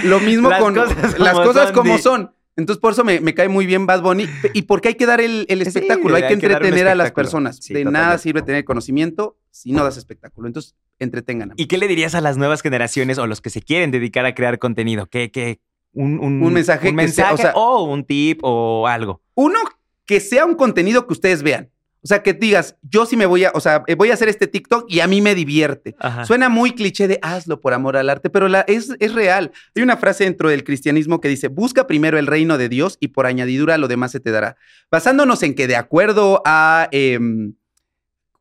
Lo 0.03 0.19
mismo 0.19 0.49
Las 0.49 0.60
con 0.60 0.76
cosas 0.76 1.18
las 1.19 1.34
cosas 1.34 1.72
como 1.72 1.98
son. 1.98 2.35
Entonces, 2.57 2.80
por 2.80 2.94
eso 2.94 3.03
me, 3.03 3.19
me 3.19 3.34
cae 3.34 3.49
muy 3.49 3.65
bien 3.65 3.86
Bad 3.86 4.02
Bunny. 4.02 4.27
Y 4.53 4.61
porque 4.64 4.88
hay 4.90 4.95
que 4.95 5.06
dar 5.06 5.19
el, 5.19 5.45
el 5.49 5.61
Sí, 5.64 5.68
espectáculo, 5.68 6.15
hay 6.15 6.22
que 6.22 6.27
hay 6.27 6.34
entretener 6.36 6.88
a 6.88 6.95
las 6.95 7.11
personas. 7.11 7.57
Sí, 7.57 7.73
de 7.73 7.82
totalmente. 7.82 8.06
nada 8.06 8.18
sirve 8.18 8.41
tener 8.44 8.64
conocimiento 8.64 9.38
si 9.52 9.72
no 9.73 9.84
das 9.84 9.98
espectáculo. 9.98 10.48
Entonces, 10.48 10.76
entretengan. 10.99 11.52
¿Y 11.57 11.65
qué 11.68 11.77
le 11.77 11.88
dirías 11.88 12.15
a 12.15 12.22
las 12.22 12.38
nuevas 12.38 12.61
generaciones 12.61 13.18
o 13.18 13.27
los 13.27 13.41
que 13.41 13.49
se 13.49 13.61
quieren 13.61 13.91
dedicar 13.91 14.26
a 14.26 14.34
crear 14.34 14.57
contenido? 14.60 15.07
¿Qué, 15.07 15.32
qué? 15.32 15.60
Un, 15.91 16.19
Un 16.19 16.53
mensaje 16.53 16.90
un 16.90 16.95
que 16.98 17.07
sea- 17.10 17.26
mensaje 17.32 17.34
o 17.34 17.38
sea- 17.38 17.53
o 17.56 17.84
un 17.86 18.06
tip 18.06 18.40
o 18.44 18.88
algo. 18.88 19.22
Uno, 19.34 19.60
que 20.06 20.19
sea 20.22 20.45
un 20.45 20.56
contenido 20.56 21.07
que 21.07 21.14
ustedes 21.14 21.44
vean. 21.44 21.69
O 22.06 22.07
sea, 22.07 22.22
que 22.22 22.34
digas, 22.34 22.77
yo 22.84 23.07
sí 23.07 23.18
me 23.18 23.26
voy 23.26 23.45
a, 23.45 23.52
o 23.56 23.60
sea, 23.60 23.84
eh, 23.88 23.95
voy 23.95 24.11
a 24.11 24.14
hacer 24.14 24.30
este 24.30 24.45
TikTok 24.45 24.86
y 24.88 24.99
a 24.99 25.07
mí 25.07 25.22
me 25.22 25.34
divierte. 25.34 25.95
Ajá. 25.99 26.23
Suena 26.23 26.49
muy 26.49 26.72
cliché 26.76 27.07
de 27.07 27.18
hazlo 27.23 27.60
por 27.60 27.73
amor 27.73 27.98
al 27.98 28.11
arte, 28.11 28.30
pero 28.30 28.48
la, 28.48 28.61
es, 28.68 28.95
es 28.99 29.15
real. 29.15 29.52
Hay 29.76 29.82
una 29.82 29.98
frase 29.98 30.23
dentro 30.26 30.49
del 30.49 30.64
cristianismo 30.64 31.19
que 31.19 31.30
dice, 31.30 31.48
busca 31.48 31.88
primero 31.88 32.19
el 32.19 32.27
reino 32.27 32.60
de 32.60 32.69
Dios 32.69 32.98
y 32.99 33.07
por 33.07 33.26
añadidura 33.26 33.80
lo 33.80 33.88
demás 33.88 34.11
se 34.11 34.19
te 34.19 34.30
dará. 34.30 34.56
Basándonos 34.91 35.41
en 35.41 35.56
que 35.56 35.65
de 35.68 35.76
acuerdo 35.77 36.44
a... 36.45 36.90
em, 36.91 37.56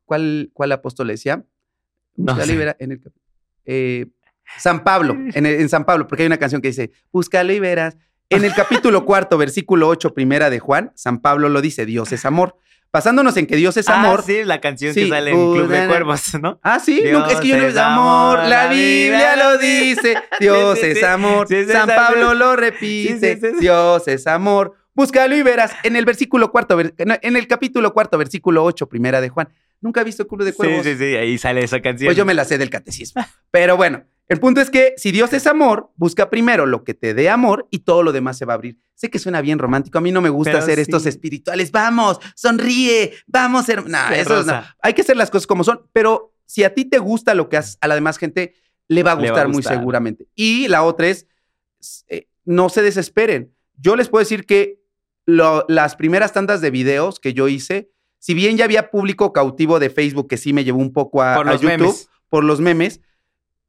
¿cuál, 0.05 0.51
¿Cuál 0.53 0.73
apóstol 0.73 1.09
decía? 1.09 1.43
No 2.17 2.35
libera- 2.47 2.77
en 2.79 2.93
el 2.93 3.01
cap- 3.01 3.13
eh, 3.65 4.07
San 4.59 4.85
Pablo, 4.85 5.15
en, 5.35 5.47
el- 5.47 5.61
en 5.61 5.69
San 5.71 5.85
Pablo, 5.87 6.07
porque 6.07 6.23
hay 6.23 6.27
una 6.27 6.37
canción 6.37 6.61
que 6.61 6.69
dice, 6.69 6.91
búscalo 7.13 7.53
y 7.53 7.61
verás. 7.61 7.97
En 8.31 8.45
el 8.45 8.53
capítulo 8.55 9.05
cuarto, 9.05 9.39
versículo 9.39 9.89
8, 9.89 10.13
primera 10.15 10.51
de 10.51 10.59
Juan, 10.59 10.93
San 10.95 11.21
Pablo 11.21 11.49
lo 11.49 11.61
dice, 11.61 11.87
Dios 11.87 12.11
es 12.13 12.25
amor. 12.25 12.57
Basándonos 12.95 13.37
en 13.37 13.47
que 13.49 13.57
Dios 13.57 13.77
es 13.77 13.89
amor. 13.89 14.21
Ah, 14.21 14.25
sí, 14.25 14.45
la 14.45 14.61
canción 14.61 14.95
Sí, 14.95 15.03
que 15.03 15.09
sale 15.09 15.33
en 15.33 15.53
Club 15.53 15.67
de. 15.69 15.87
Cuervos, 15.89 16.41
¿no? 16.41 16.61
Ah, 16.63 16.79
sí, 16.79 17.01
Dios 17.03 17.29
es 17.33 17.41
que 17.41 17.49
yo 17.49 17.57
no 17.59 17.65
es 17.67 17.77
amor, 17.77 18.39
amor, 18.39 18.49
la 18.49 18.69
Biblia 18.69 19.35
lo 19.35 19.59
dice, 19.59 20.17
Dios 20.41 20.79
Sí, 20.79 20.85
sí, 20.85 20.91
es 20.93 20.99
sí. 21.01 21.05
amor, 21.05 21.49
Sí, 21.49 21.65
sí, 21.65 21.73
San 21.73 21.89
sí, 21.89 21.95
Pablo 21.97 22.31
sí. 22.31 22.39
lo 22.39 22.55
repite, 22.55 23.19
Sí, 23.19 23.19
sí, 23.35 23.41
sí, 23.49 23.53
sí. 23.55 23.61
Dios 23.61 24.07
es 24.07 24.27
amor. 24.29 24.75
Búscalo 24.95 25.37
y 25.37 25.43
verás 25.43 25.73
en 25.83 25.97
el 25.97 26.05
versículo 26.05 26.53
cuarto, 26.53 26.79
en 26.81 27.37
el 27.37 27.47
capítulo 27.49 27.93
cuarto, 27.93 28.17
versículo 28.17 28.63
8, 28.63 28.89
primera 28.89 29.21
de 29.21 29.29
Juan. 29.29 29.49
Nunca 29.81 30.03
he 30.03 30.05
visto 30.05 30.29
Club 30.29 30.45
de 30.45 30.53
Sí, 30.53 30.57
Cuervos. 30.57 30.85
sí, 30.85 30.97
sí, 30.97 31.17
ahí 31.17 31.37
sale 31.37 31.65
esa 31.65 31.81
canción. 31.83 32.07
Pues 32.07 32.17
yo 32.17 32.25
me 32.25 32.33
la 32.33 32.45
sé 32.45 32.59
del 32.59 32.71
catecismo. 32.71 33.25
Pero 33.51 33.77
bueno, 33.77 34.05
el 34.29 34.39
punto 34.39 34.61
es 34.61 34.71
que 34.71 34.95
si 34.97 35.11
Dios 35.11 35.33
es 35.33 35.49
amor, 35.49 35.91
busca 35.97 36.31
primero 36.31 36.65
lo 36.65 36.85
que 36.85 36.95
te 36.95 37.13
dé 37.13 37.29
amor 37.29 37.67
y 37.73 37.81
todo 37.81 38.05
lo 38.05 38.13
demás 38.13 38.39
se 38.39 38.45
va 38.45 38.53
a 38.53 38.55
abrir. 38.55 38.79
Sé 38.95 39.11
que 39.11 39.19
suena 39.19 39.41
bien 39.41 39.59
romántico. 39.59 39.99
A 39.99 40.01
mí 40.01 40.13
no 40.13 40.21
me 40.21 40.29
gusta 40.31 40.53
Pero 40.53 40.63
hacer 40.63 40.79
estos 40.79 41.05
espirituales. 41.07 41.71
Vamos, 41.73 42.19
sonríe, 42.37 43.13
vamos, 43.27 43.69
her-". 43.69 43.85
No, 43.89 43.99
Qué 44.09 44.21
eso 44.21 44.41
es- 44.41 44.47
no. 44.47 44.63
Hay 44.83 44.95
que 44.95 45.03
hacer 45.03 45.17
las 45.17 45.31
cosas 45.31 45.47
como 45.47 45.65
son. 45.65 45.83
Pero 45.93 46.33
si 46.47 46.63
a 46.65 46.73
ti 46.75 46.85
te 46.85 46.99
gusta 46.99 47.35
lo 47.35 47.49
que 47.49 47.57
haces, 47.57 47.77
a 47.81 47.89
la 47.89 47.95
demás 47.97 48.19
gente 48.19 48.55
le 48.89 49.03
va 49.03 49.13
a 49.13 49.15
Le 49.17 49.23
va 49.23 49.27
a 49.27 49.45
gustar 49.45 49.49
muy 49.49 49.63
seguramente. 49.63 50.29
Y 50.35 50.69
la 50.69 50.83
otra 50.85 51.09
es, 51.09 51.27
eh, 52.09 52.29
no 52.45 52.69
se 52.69 52.83
desesperen. 52.83 53.53
Yo 53.77 53.97
les 53.97 54.09
puedo 54.09 54.21
decir 54.21 54.47
que 54.47 54.81
lo- 55.27 55.65
las 55.69 55.97
primeras 55.97 56.33
tandas 56.33 56.61
de 56.61 56.71
videos 56.71 57.19
que 57.19 57.33
yo 57.35 57.49
hice, 57.49 57.91
si 58.19 58.35
bien 58.35 58.57
ya 58.57 58.65
había 58.65 58.91
público 58.91 59.33
cautivo 59.33 59.81
de 59.81 59.91
Facebook 59.91 60.29
que 60.29 60.37
sí 60.37 60.53
me 60.53 60.65
llevó 60.65 60.79
un 60.81 60.93
poco 60.93 61.23
a, 61.23 61.35
Por 61.35 61.49
a 61.49 61.53
los 61.53 61.61
YouTube 61.61 61.79
memes. 61.87 62.09
por 62.29 62.45
los 62.45 62.61
memes, 62.61 63.01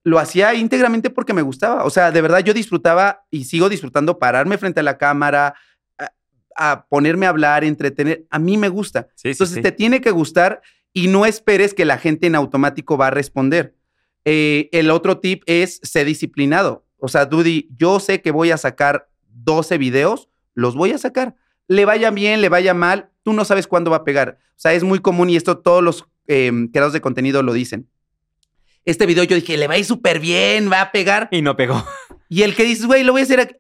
lo 0.06 0.20
hacía 0.20 0.54
íntegramente 0.54 1.10
porque 1.10 1.34
me 1.34 1.42
gustaba. 1.42 1.84
O 1.84 1.90
sea, 1.90 2.12
de 2.12 2.22
verdad 2.22 2.40
yo 2.40 2.54
disfrutaba 2.54 3.26
y 3.32 3.46
sigo 3.46 3.70
disfrutando 3.70 4.20
pararme 4.20 4.60
frente 4.60 4.80
a 4.80 4.84
la 4.84 5.00
cámara, 5.00 5.56
a, 5.98 6.12
a 6.56 6.86
ponerme 6.86 7.26
a 7.26 7.30
hablar, 7.30 7.64
entretener. 7.64 8.26
A 8.30 8.38
mí 8.38 8.56
me 8.56 8.70
gusta. 8.70 9.08
Sí, 9.16 9.30
Entonces 9.30 9.56
sí. 9.56 9.62
te 9.64 9.72
tiene 9.72 10.02
que 10.02 10.12
gustar 10.12 10.62
y 10.94 11.08
no 11.08 11.26
esperes 11.26 11.74
que 11.74 11.86
la 11.86 11.98
gente 11.98 12.28
en 12.28 12.36
automático 12.36 12.98
va 12.98 13.08
a 13.08 13.12
responder. 13.12 13.76
Eh, 14.26 14.70
el 14.72 14.92
otro 14.92 15.18
tip 15.18 15.42
es 15.48 15.80
ser 15.82 16.06
disciplinado. 16.06 16.86
O 16.98 17.08
sea, 17.08 17.26
Dudy, 17.26 17.68
yo 17.76 18.00
sé 18.00 18.22
que 18.22 18.30
voy 18.30 18.52
a 18.52 18.58
sacar 18.58 19.10
12 19.30 19.80
videos, 19.80 20.30
los 20.54 20.76
voy 20.76 20.92
a 20.92 21.00
sacar. 21.00 21.36
Le 21.68 21.84
vaya 21.84 22.12
bien, 22.12 22.42
le 22.42 22.50
vaya 22.50 22.76
mal, 22.76 23.10
tú 23.24 23.34
no 23.34 23.44
sabes 23.44 23.66
cuándo 23.66 23.90
va 23.90 23.98
a 23.98 24.04
pegar. 24.04 24.38
O 24.52 24.60
sea, 24.60 24.74
es 24.74 24.84
muy 24.84 25.00
común 25.00 25.32
y 25.32 25.36
esto 25.36 25.58
todos 25.58 25.84
los 25.84 26.06
eh, 26.28 26.52
creadores 26.72 26.94
de 26.94 27.02
contenido 27.02 27.42
lo 27.42 27.54
dicen. 27.54 27.90
Este 28.86 29.06
video 29.06 29.24
yo 29.24 29.36
dije, 29.36 29.58
le 29.58 29.68
va 29.68 29.74
a 29.74 29.78
ir 29.78 29.86
súper 29.86 30.20
bien, 30.20 30.72
va 30.72 30.82
a 30.82 30.92
pegar. 30.92 31.28
Y 31.32 31.42
no 31.42 31.56
pegó. 31.58 31.84
Y 32.30 32.44
el 32.44 32.56
que 32.56 32.64
dices, 32.64 32.86
güey, 32.86 33.04
lo 33.04 33.12
voy 33.12 33.22
a 33.22 33.24
hacer 33.26 33.40
aquí. 33.40 33.56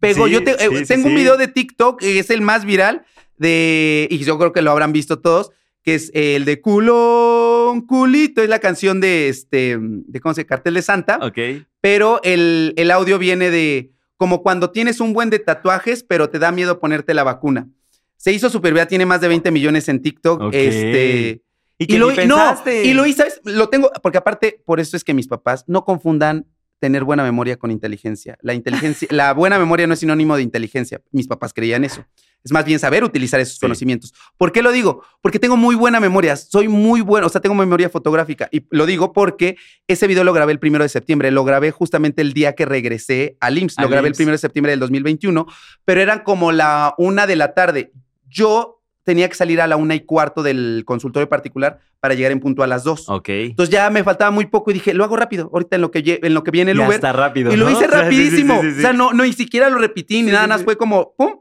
Pegó. 0.00 0.26
Sí, 0.26 0.32
yo 0.32 0.44
te- 0.44 0.52
eh, 0.64 0.68
sí, 0.78 0.84
tengo 0.86 1.08
un 1.08 1.14
video 1.14 1.36
de 1.36 1.48
TikTok, 1.48 2.00
que 2.00 2.18
es 2.18 2.30
el 2.30 2.42
más 2.42 2.64
viral, 2.64 3.04
de, 3.38 4.06
y 4.10 4.18
yo 4.18 4.38
creo 4.38 4.52
que 4.52 4.62
lo 4.62 4.70
habrán 4.70 4.92
visto 4.92 5.18
todos, 5.20 5.50
que 5.82 5.94
es 5.94 6.10
el 6.14 6.44
de 6.44 6.60
culón, 6.60 7.82
culito, 7.86 8.42
es 8.42 8.48
la 8.48 8.58
canción 8.58 9.00
de 9.00 9.28
este, 9.28 9.78
de 9.80 10.20
cómo 10.20 10.34
se? 10.34 10.44
Cartel 10.46 10.74
de 10.74 10.82
Santa, 10.82 11.18
Ok. 11.22 11.38
pero 11.80 12.20
el, 12.24 12.74
el 12.76 12.90
audio 12.90 13.18
viene 13.18 13.50
de 13.50 13.90
como 14.16 14.42
cuando 14.42 14.70
tienes 14.70 15.00
un 15.00 15.12
buen 15.12 15.30
de 15.30 15.38
tatuajes, 15.38 16.02
pero 16.02 16.28
te 16.30 16.38
da 16.38 16.50
miedo 16.52 16.80
ponerte 16.80 17.14
la 17.14 17.22
vacuna. 17.24 17.68
Se 18.16 18.32
hizo 18.32 18.48
súper 18.50 18.72
viral, 18.72 18.88
tiene 18.88 19.06
más 19.06 19.20
de 19.20 19.28
20 19.28 19.50
millones 19.50 19.88
en 19.88 20.00
TikTok. 20.02 20.40
Ok. 20.40 20.54
Este, 20.54 21.42
¿Y 21.78 21.98
lo, 21.98 22.10
ni 22.10 22.26
no, 22.26 22.56
y 22.84 22.94
lo 22.94 23.04
hice, 23.06 23.18
¿sabes? 23.18 23.40
Lo 23.44 23.68
tengo, 23.68 23.90
porque 24.02 24.18
aparte, 24.18 24.62
por 24.64 24.80
eso 24.80 24.96
es 24.96 25.04
que 25.04 25.12
mis 25.14 25.28
papás 25.28 25.64
no 25.66 25.84
confundan 25.84 26.46
tener 26.78 27.04
buena 27.04 27.22
memoria 27.22 27.56
con 27.56 27.70
inteligencia. 27.70 28.36
La 28.42 28.54
inteligencia, 28.54 29.08
la 29.10 29.32
buena 29.32 29.58
memoria 29.58 29.86
no 29.86 29.94
es 29.94 30.00
sinónimo 30.00 30.36
de 30.36 30.42
inteligencia. 30.42 31.00
Mis 31.10 31.26
papás 31.26 31.52
creían 31.54 31.84
eso. 31.84 32.04
Es 32.44 32.52
más 32.52 32.64
bien 32.64 32.78
saber 32.78 33.02
utilizar 33.02 33.40
esos 33.40 33.54
Sí. 33.54 33.60
conocimientos. 33.60 34.14
¿Por 34.36 34.52
qué 34.52 34.62
lo 34.62 34.70
digo? 34.72 35.02
Porque 35.20 35.38
tengo 35.38 35.56
muy 35.56 35.74
buena 35.74 36.00
memoria. 36.00 36.36
Soy 36.36 36.68
muy 36.68 37.00
bueno, 37.00 37.26
o 37.26 37.30
sea, 37.30 37.40
tengo 37.40 37.54
memoria 37.54 37.88
fotográfica. 37.90 38.48
Y 38.52 38.66
lo 38.70 38.86
digo 38.86 39.12
porque 39.12 39.56
ese 39.88 40.06
video 40.06 40.22
lo 40.22 40.32
grabé 40.32 40.52
el 40.52 40.58
primero 40.58 40.84
de 40.84 40.88
septiembre. 40.88 41.30
Lo 41.30 41.44
grabé 41.44 41.72
justamente 41.72 42.22
el 42.22 42.34
día 42.34 42.54
que 42.54 42.64
regresé 42.66 43.36
al 43.40 43.58
IMSS. 43.58 43.78
Lo 43.78 43.84
Al 43.86 43.90
grabé 43.90 44.08
el 44.08 44.14
primero 44.14 44.32
de 44.34 44.38
septiembre 44.38 44.70
del 44.70 44.80
2021, 44.80 45.46
pero 45.84 46.00
eran 46.00 46.20
como 46.22 46.52
la 46.52 46.94
una 46.98 47.26
de 47.26 47.36
la 47.36 47.52
tarde. 47.54 47.90
Yo 48.28 48.75
tenía 49.06 49.28
que 49.28 49.34
salir 49.36 49.60
a 49.62 49.66
la 49.66 49.76
una 49.76 49.94
y 49.94 50.00
cuarto 50.00 50.42
del 50.42 50.82
consultorio 50.84 51.28
particular 51.28 51.78
para 52.00 52.14
llegar 52.14 52.32
en 52.32 52.40
punto 52.40 52.62
a 52.62 52.66
las 52.66 52.84
dos. 52.84 53.08
Ok. 53.08 53.28
Entonces 53.28 53.72
ya 53.72 53.88
me 53.88 54.02
faltaba 54.04 54.30
muy 54.32 54.46
poco 54.46 54.70
y 54.72 54.74
dije, 54.74 54.92
lo 54.92 55.04
hago 55.04 55.16
rápido, 55.16 55.48
ahorita 55.52 55.76
en 55.76 55.82
lo 55.82 55.90
que, 55.92 56.18
en 56.22 56.34
lo 56.34 56.42
que 56.42 56.50
viene 56.50 56.72
el 56.72 56.78
ya 56.78 56.84
Uber. 56.86 56.96
está 56.96 57.12
rápido. 57.12 57.52
Y 57.52 57.56
lo 57.56 57.66
¿no? 57.66 57.70
hice 57.70 57.86
O 57.86 57.88
sea, 57.90 58.10
sí, 58.10 58.16
sí, 58.16 58.30
sí, 58.36 58.42
rapidísimo. 58.42 58.58
O 58.60 58.80
sea, 58.82 58.92
no, 58.92 59.12
no, 59.12 59.22
ni 59.22 59.32
siquiera 59.32 59.70
lo 59.70 59.78
repetí 59.78 60.22
ni 60.22 60.32
nada 60.32 60.46
más. 60.48 60.64
Fue 60.64 60.76
como, 60.76 61.14
¡pum! 61.16 61.36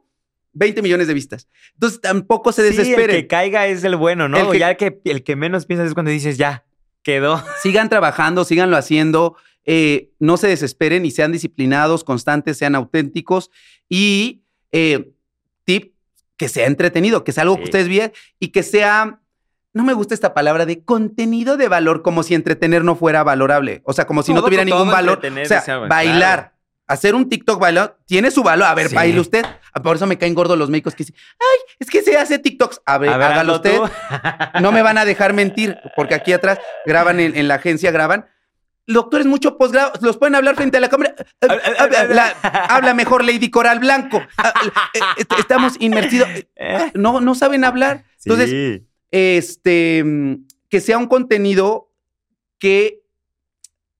20 0.53 0.81
millones 0.83 1.07
de 1.07 1.13
vistas. 1.15 1.49
Entonces 1.73 1.99
tampoco 1.99 2.51
se 2.53 2.61
Sí, 2.61 2.67
el 2.69 2.77
desesperen. 2.77 3.15
que 3.17 3.27
caiga 3.27 3.67
es 3.67 3.83
el 3.83 3.95
bueno, 3.97 4.29
¿no? 4.29 4.37
El 4.37 4.51
que- 4.51 4.59
Ya 4.59 4.75
que 4.75 5.01
el 5.03 5.23
que 5.23 5.35
menos 5.35 5.65
piensas 5.65 5.87
es 5.89 5.93
cuando 5.95 6.11
dices, 6.11 6.37
ya, 6.37 6.65
quedó. 7.01 7.43
Sigan 7.63 7.89
trabajando, 7.89 8.45
síganlo 8.45 8.77
haciendo. 8.77 9.35
eh, 9.67 10.11
no 10.19 10.37
se 10.37 10.47
desesperen 10.47 11.05
y 11.07 11.11
sean 11.11 11.31
disciplinados, 11.31 12.03
constantes, 12.03 12.55
sean 12.57 12.75
auténticos. 12.75 13.49
Y 13.89 14.43
eh, 14.71 15.11
tip, 15.63 15.94
que 16.37 16.49
sea 16.49 16.67
entretenido, 16.67 17.23
que 17.23 17.31
sea 17.31 17.43
algo 17.43 17.57
que 17.57 17.63
ustedes 17.63 17.87
vean 17.87 18.11
y 18.39 18.49
que 18.49 18.63
sea, 18.63 19.19
no 19.73 19.83
me 19.83 19.93
gusta 19.93 20.13
esta 20.13 20.33
palabra 20.33 20.65
de 20.65 20.83
contenido 20.83 21.57
de 21.57 21.67
valor, 21.67 22.01
como 22.01 22.23
si 22.23 22.33
entretener 22.35 22.83
no 22.83 22.95
fuera 22.95 23.23
valorable. 23.23 23.81
O 23.85 23.93
sea, 23.93 24.05
como 24.05 24.23
si 24.23 24.33
no 24.33 24.43
tuviera 24.43 24.63
ningún 24.65 24.89
valor. 24.91 25.19
O 25.25 25.45
sea, 25.45 25.63
bailar. 25.87 26.17
claro. 26.17 26.51
Hacer 26.87 27.15
un 27.15 27.27
TikTok 27.27 27.59
bailar 27.59 27.97
tiene 28.05 28.29
su 28.29 28.43
valor. 28.43 28.67
A 28.67 28.75
ver, 28.75 28.89
Sí. 28.89 28.95
baile 28.95 29.19
usted. 29.19 29.43
Ah, 29.73 29.81
Por 29.81 29.95
eso 29.95 30.05
me 30.05 30.19
caen 30.19 30.35
gordos 30.35 30.55
los 30.55 30.69
médicos 30.69 30.93
que 30.93 31.03
dicen, 31.03 31.15
ay, 31.39 31.75
es 31.79 31.89
que 31.89 32.03
se 32.03 32.15
hace 32.15 32.37
TikToks. 32.37 32.81
A 32.85 32.99
ver, 32.99 33.09
A 33.09 33.17
ver, 33.17 33.31
hágalo 33.31 33.55
usted. 33.55 33.75
tú. 33.77 33.89
No 34.61 34.71
me 34.71 34.83
van 34.83 34.99
a 34.99 35.03
dejar 35.05 35.33
mentir, 35.33 35.77
porque 35.95 36.13
aquí 36.13 36.31
atrás 36.31 36.59
graban 36.85 37.19
en, 37.19 37.35
en 37.35 37.47
la 37.47 37.55
agencia, 37.55 37.89
graban. 37.89 38.27
Doctores, 38.87 39.25
mucho 39.25 39.57
posgrado, 39.57 39.93
los 40.01 40.17
pueden 40.17 40.35
hablar 40.35 40.55
frente 40.55 40.77
a 40.77 40.79
la 40.79 40.89
cámara. 40.89 41.15
Habla, 41.41 42.03
la- 42.09 42.29
habla 42.69 42.93
mejor 42.93 43.23
Lady 43.23 43.49
Coral 43.49 43.79
Blanco. 43.79 44.21
Ah, 44.37 44.53
eh, 44.93 44.99
eh, 45.19 45.23
Estamos 45.39 45.75
inmersidos. 45.79 46.27
Eh, 46.55 46.91
No, 46.93 47.19
no 47.19 47.33
saben 47.35 47.63
hablar. 47.63 48.05
Entonces, 48.23 48.49
sí. 48.49 48.87
este, 49.11 50.03
que 50.69 50.81
sea 50.81 50.97
un 50.99 51.07
contenido 51.07 51.91
que 52.59 53.01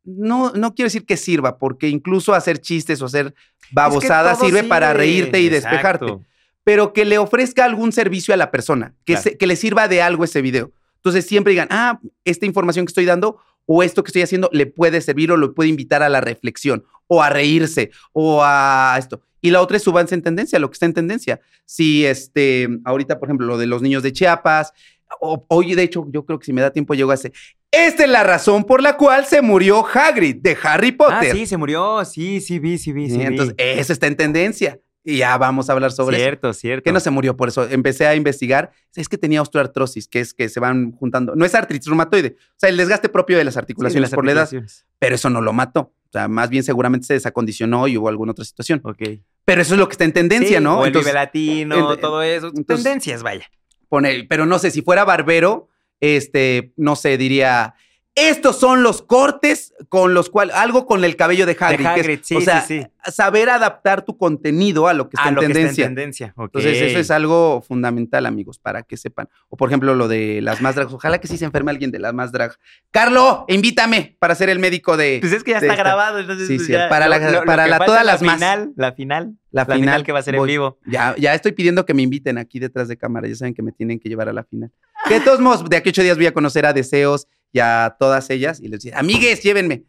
no, 0.04 0.52
no 0.52 0.76
quiero 0.76 0.86
decir 0.88 1.06
que 1.06 1.18
sirva, 1.18 1.58
porque 1.58 1.90
incluso 1.90 2.34
hacer 2.36 2.60
chistes 2.60 3.02
o 3.02 3.06
hacer 3.06 3.34
babosadas 3.72 4.40
sirve 4.40 4.64
para 4.64 4.94
reírte 4.94 5.40
y 5.42 5.48
Exacto. 5.48 5.66
despejarte. 6.06 6.18
Pero 6.64 6.94
que 6.94 7.06
le 7.06 7.18
ofrezca 7.18 7.66
algún 7.66 7.92
servicio 7.92 8.34
a 8.34 8.38
la 8.38 8.52
persona, 8.52 8.94
que, 9.04 9.14
Claro. 9.14 9.24
se- 9.24 9.38
que 9.38 9.48
le 9.48 9.56
sirva 9.56 9.88
de 9.88 10.02
algo 10.04 10.24
ese 10.24 10.42
video. 10.44 10.72
Entonces 10.98 11.26
siempre 11.26 11.52
digan, 11.52 11.68
ah, 11.72 12.00
esta 12.24 12.46
información 12.46 12.86
que 12.86 12.92
estoy 12.92 13.06
dando 13.06 13.40
o 13.66 13.84
esto 13.84 14.04
que 14.04 14.10
estoy 14.10 14.22
haciendo 14.22 14.50
le 14.54 14.66
puede 14.66 15.02
servir 15.02 15.32
o 15.32 15.38
lo 15.38 15.54
puede 15.54 15.70
invitar 15.70 16.04
a 16.04 16.10
la 16.10 16.22
reflexión 16.22 16.84
o 17.08 17.22
a 17.24 17.30
reírse 17.30 17.92
o 18.14 18.42
a 18.44 18.96
esto. 18.98 19.22
Y 19.42 19.52
la 19.52 19.62
otra 19.62 19.78
es 19.78 19.84
subanse 19.84 20.16
en 20.16 20.24
tendencia, 20.24 20.58
lo 20.60 20.70
que 20.70 20.74
está 20.76 20.88
en 20.88 20.94
tendencia. 20.94 21.40
Si 21.66 22.06
este, 22.06 22.68
ahorita, 22.84 23.20
por 23.20 23.28
ejemplo, 23.30 23.46
lo 23.46 23.58
de 23.60 23.68
los 23.68 23.82
niños 23.82 24.02
de 24.02 24.12
Chiapas, 24.12 24.74
hoy 25.20 25.76
de 25.76 25.84
hecho, 25.84 26.06
yo 26.10 26.26
creo 26.26 26.40
que 26.40 26.46
si 26.46 26.54
me 26.54 26.62
da 26.62 26.72
tiempo 26.72 26.94
llego 26.96 27.12
a 27.12 27.16
ese. 27.16 27.32
Esta 27.72 28.04
es 28.06 28.10
la 28.10 28.24
razón 28.24 28.64
por 28.64 28.82
la 28.82 28.96
cual 28.98 29.26
se 29.26 29.42
murió 29.42 29.86
Hagrid 29.86 30.38
de 30.38 30.58
Harry 30.64 30.90
Ah, 30.92 30.98
Potter. 30.98 31.36
sí, 31.36 31.46
se 31.46 31.58
murió. 31.58 32.04
Sí, 32.06 32.40
sí, 32.42 32.58
vi, 32.60 32.78
sí, 32.78 32.92
vi, 32.94 33.08
sí. 33.08 33.14
Sí, 33.14 33.18
vi. 33.20 33.26
entonces, 33.26 33.56
eso 33.58 33.94
está 33.94 34.08
en 34.08 34.16
tendencia. 34.16 34.80
Y 35.08 35.18
ya 35.18 35.38
vamos 35.38 35.70
a 35.70 35.74
hablar 35.74 35.92
sobre 35.92 36.18
eso. 36.18 36.24
cierto, 36.24 36.54
cierto. 36.54 36.84
Que 36.84 36.92
no 36.92 37.00
se 37.00 37.12
murió 37.12 37.38
por 37.38 37.48
eso. 37.48 37.70
Empecé 37.70 38.08
a 38.08 38.16
investigar. 38.16 38.72
Es 38.96 39.08
que 39.08 39.20
tenía 39.20 39.42
osteoartrosis, 39.42 40.08
que 40.08 40.20
es 40.20 40.34
que 40.34 40.50
se 40.50 40.60
van 40.60 40.94
juntando. 40.94 41.36
No 41.36 41.46
es 41.46 41.54
artritis 41.54 41.86
reumatoide. 41.88 42.36
O 42.40 42.54
sea, 42.58 42.70
el 42.70 42.78
desgaste 42.78 43.08
propio 43.08 43.38
de 43.38 43.44
las 43.44 43.54
Sí, 43.54 43.58
de 43.58 43.62
articulaciones 43.62 44.10
las 44.10 44.16
por 44.16 44.26
la 44.26 44.32
edad. 44.32 44.50
Pero 44.98 45.16
eso 45.16 45.30
no 45.30 45.42
lo 45.42 45.54
mató. 45.54 45.94
O 46.10 46.12
sea, 46.12 46.28
más 46.28 46.50
bien 46.50 46.64
seguramente 46.64 47.06
se 47.06 47.14
desacondicionó 47.14 47.88
y 47.88 47.98
hubo 47.98 48.10
alguna 48.10 48.32
otra 48.32 48.46
situación. 48.46 48.82
Ok. 48.84 49.04
Pero 49.46 49.62
eso 49.62 49.76
es 49.76 49.80
lo 49.80 49.88
que 49.88 49.92
está 49.92 50.06
en 50.06 50.14
tendencia, 50.14 50.58
Sí, 50.58 50.64
¿no? 50.64 50.80
O 50.80 50.82
el 50.82 50.88
Entonces, 50.88 51.14
Latino, 51.14 51.98
todo 51.98 52.24
eso. 52.24 52.48
entonces- 52.56 52.84
Tendencias, 52.84 53.22
vaya. 53.22 53.46
pone, 53.90 54.26
pero 54.28 54.48
no 54.48 54.58
sé, 54.58 54.72
si 54.72 54.82
fuera 54.82 55.06
barbero, 55.06 55.70
este, 56.00 56.74
no 56.78 56.96
sé, 56.96 57.18
diría, 57.20 57.76
estos 58.16 58.58
son 58.60 58.82
los 58.82 59.02
cortes 59.02 59.74
con 59.90 60.14
los 60.14 60.30
cuales, 60.30 60.56
algo 60.56 60.86
con 60.86 61.04
el 61.04 61.16
cabello 61.18 61.46
de 61.46 61.58
Hagrid. 61.60 61.78
de 61.86 61.94
que 61.94 62.00
es- 62.00 62.06
Hagrid, 62.06 62.20
sí, 62.24 62.36
o 62.38 62.42
sea, 62.42 62.62
sí, 62.62 62.82
sí. 62.82 63.12
saber 63.12 63.50
adaptar 63.50 64.04
tu 64.06 64.18
contenido 64.18 64.88
a 64.88 64.94
lo 64.94 65.10
que 65.10 65.16
está 65.18 65.26
A 65.26 65.30
en 65.30 65.36
lo 65.36 65.42
que 65.42 65.48
está 65.48 65.54
tendencia. 65.60 65.84
en 65.86 65.90
tendencia. 65.96 66.34
Entonces, 66.38 66.82
eso 66.82 66.98
es 67.00 67.12
algo 67.12 67.62
fundamental, 67.68 68.26
amigos, 68.26 68.58
para 68.58 68.84
que 68.84 68.96
sepan. 68.98 69.28
O, 69.50 69.58
por 69.58 69.70
ejemplo, 69.70 69.94
lo 69.96 70.08
de 70.08 70.42
las 70.42 70.62
más 70.62 70.76
drag. 70.76 70.94
Ojalá 70.94 71.20
que 71.20 71.28
sí 71.28 71.38
se 71.38 71.46
enferme 71.46 71.72
alguien 71.72 71.92
de 71.92 72.00
las 72.00 72.14
más 72.14 72.32
drag. 72.32 72.56
Carlo, 72.92 73.46
invítame 73.50 74.16
para 74.20 74.34
ser 74.34 74.50
el 74.50 74.60
médico 74.60 74.96
de 74.98 75.18
Pues 75.20 75.34
es 75.34 75.44
que 75.44 75.52
ya 75.52 75.58
está 75.58 75.74
esta- 75.74 75.84
grabado, 75.84 76.20
entonces 76.20 76.48
Sí, 76.48 76.56
pues 76.56 76.68
sí, 76.68 76.74
ya, 76.74 76.88
para 76.88 77.08
la- 77.10 77.44
para 77.44 77.68
la- 77.68 77.80
todas 77.80 78.00
es 78.02 78.06
la 78.06 78.12
las 78.14 78.22
más. 78.22 78.36
final, 78.36 78.72
la 78.78 78.94
final, 78.94 79.34
la, 79.52 79.66
la 79.68 79.76
final, 79.76 80.04
que 80.04 80.12
va 80.14 80.20
a 80.20 80.24
ser 80.24 80.36
en 80.36 80.46
vivo. 80.46 80.80
Ya, 80.86 81.16
ya 81.18 81.34
estoy 81.34 81.52
pidiendo 81.52 81.86
que 81.86 81.94
me 81.94 82.02
inviten 82.02 82.38
aquí 82.38 82.60
detrás 82.60 82.88
de 82.88 82.96
cámara. 82.98 83.28
Ya 83.28 83.36
saben 83.36 83.54
que 83.54 83.62
me 83.62 83.72
tienen 83.74 84.00
que 84.00 84.08
llevar 84.10 84.30
a 84.30 84.34
la 84.34 84.44
final. 84.46 84.72
Que 85.08 85.16
de 85.16 85.20
todos 85.22 85.40
modos, 85.42 85.70
de 85.70 85.76
aquí 85.78 85.90
a 85.90 85.92
ocho 85.92 86.02
días 86.02 86.16
voy 86.18 86.28
a 86.28 86.34
conocer 86.34 86.66
a 86.66 86.74
Deseos 86.74 87.28
y 87.56 87.60
a 87.62 87.96
todas 87.98 88.30
ellas 88.32 88.60
y 88.60 88.64
les 88.64 88.82
decir, 88.82 88.94
amigues, 88.96 89.42
llévenme. 89.42 89.84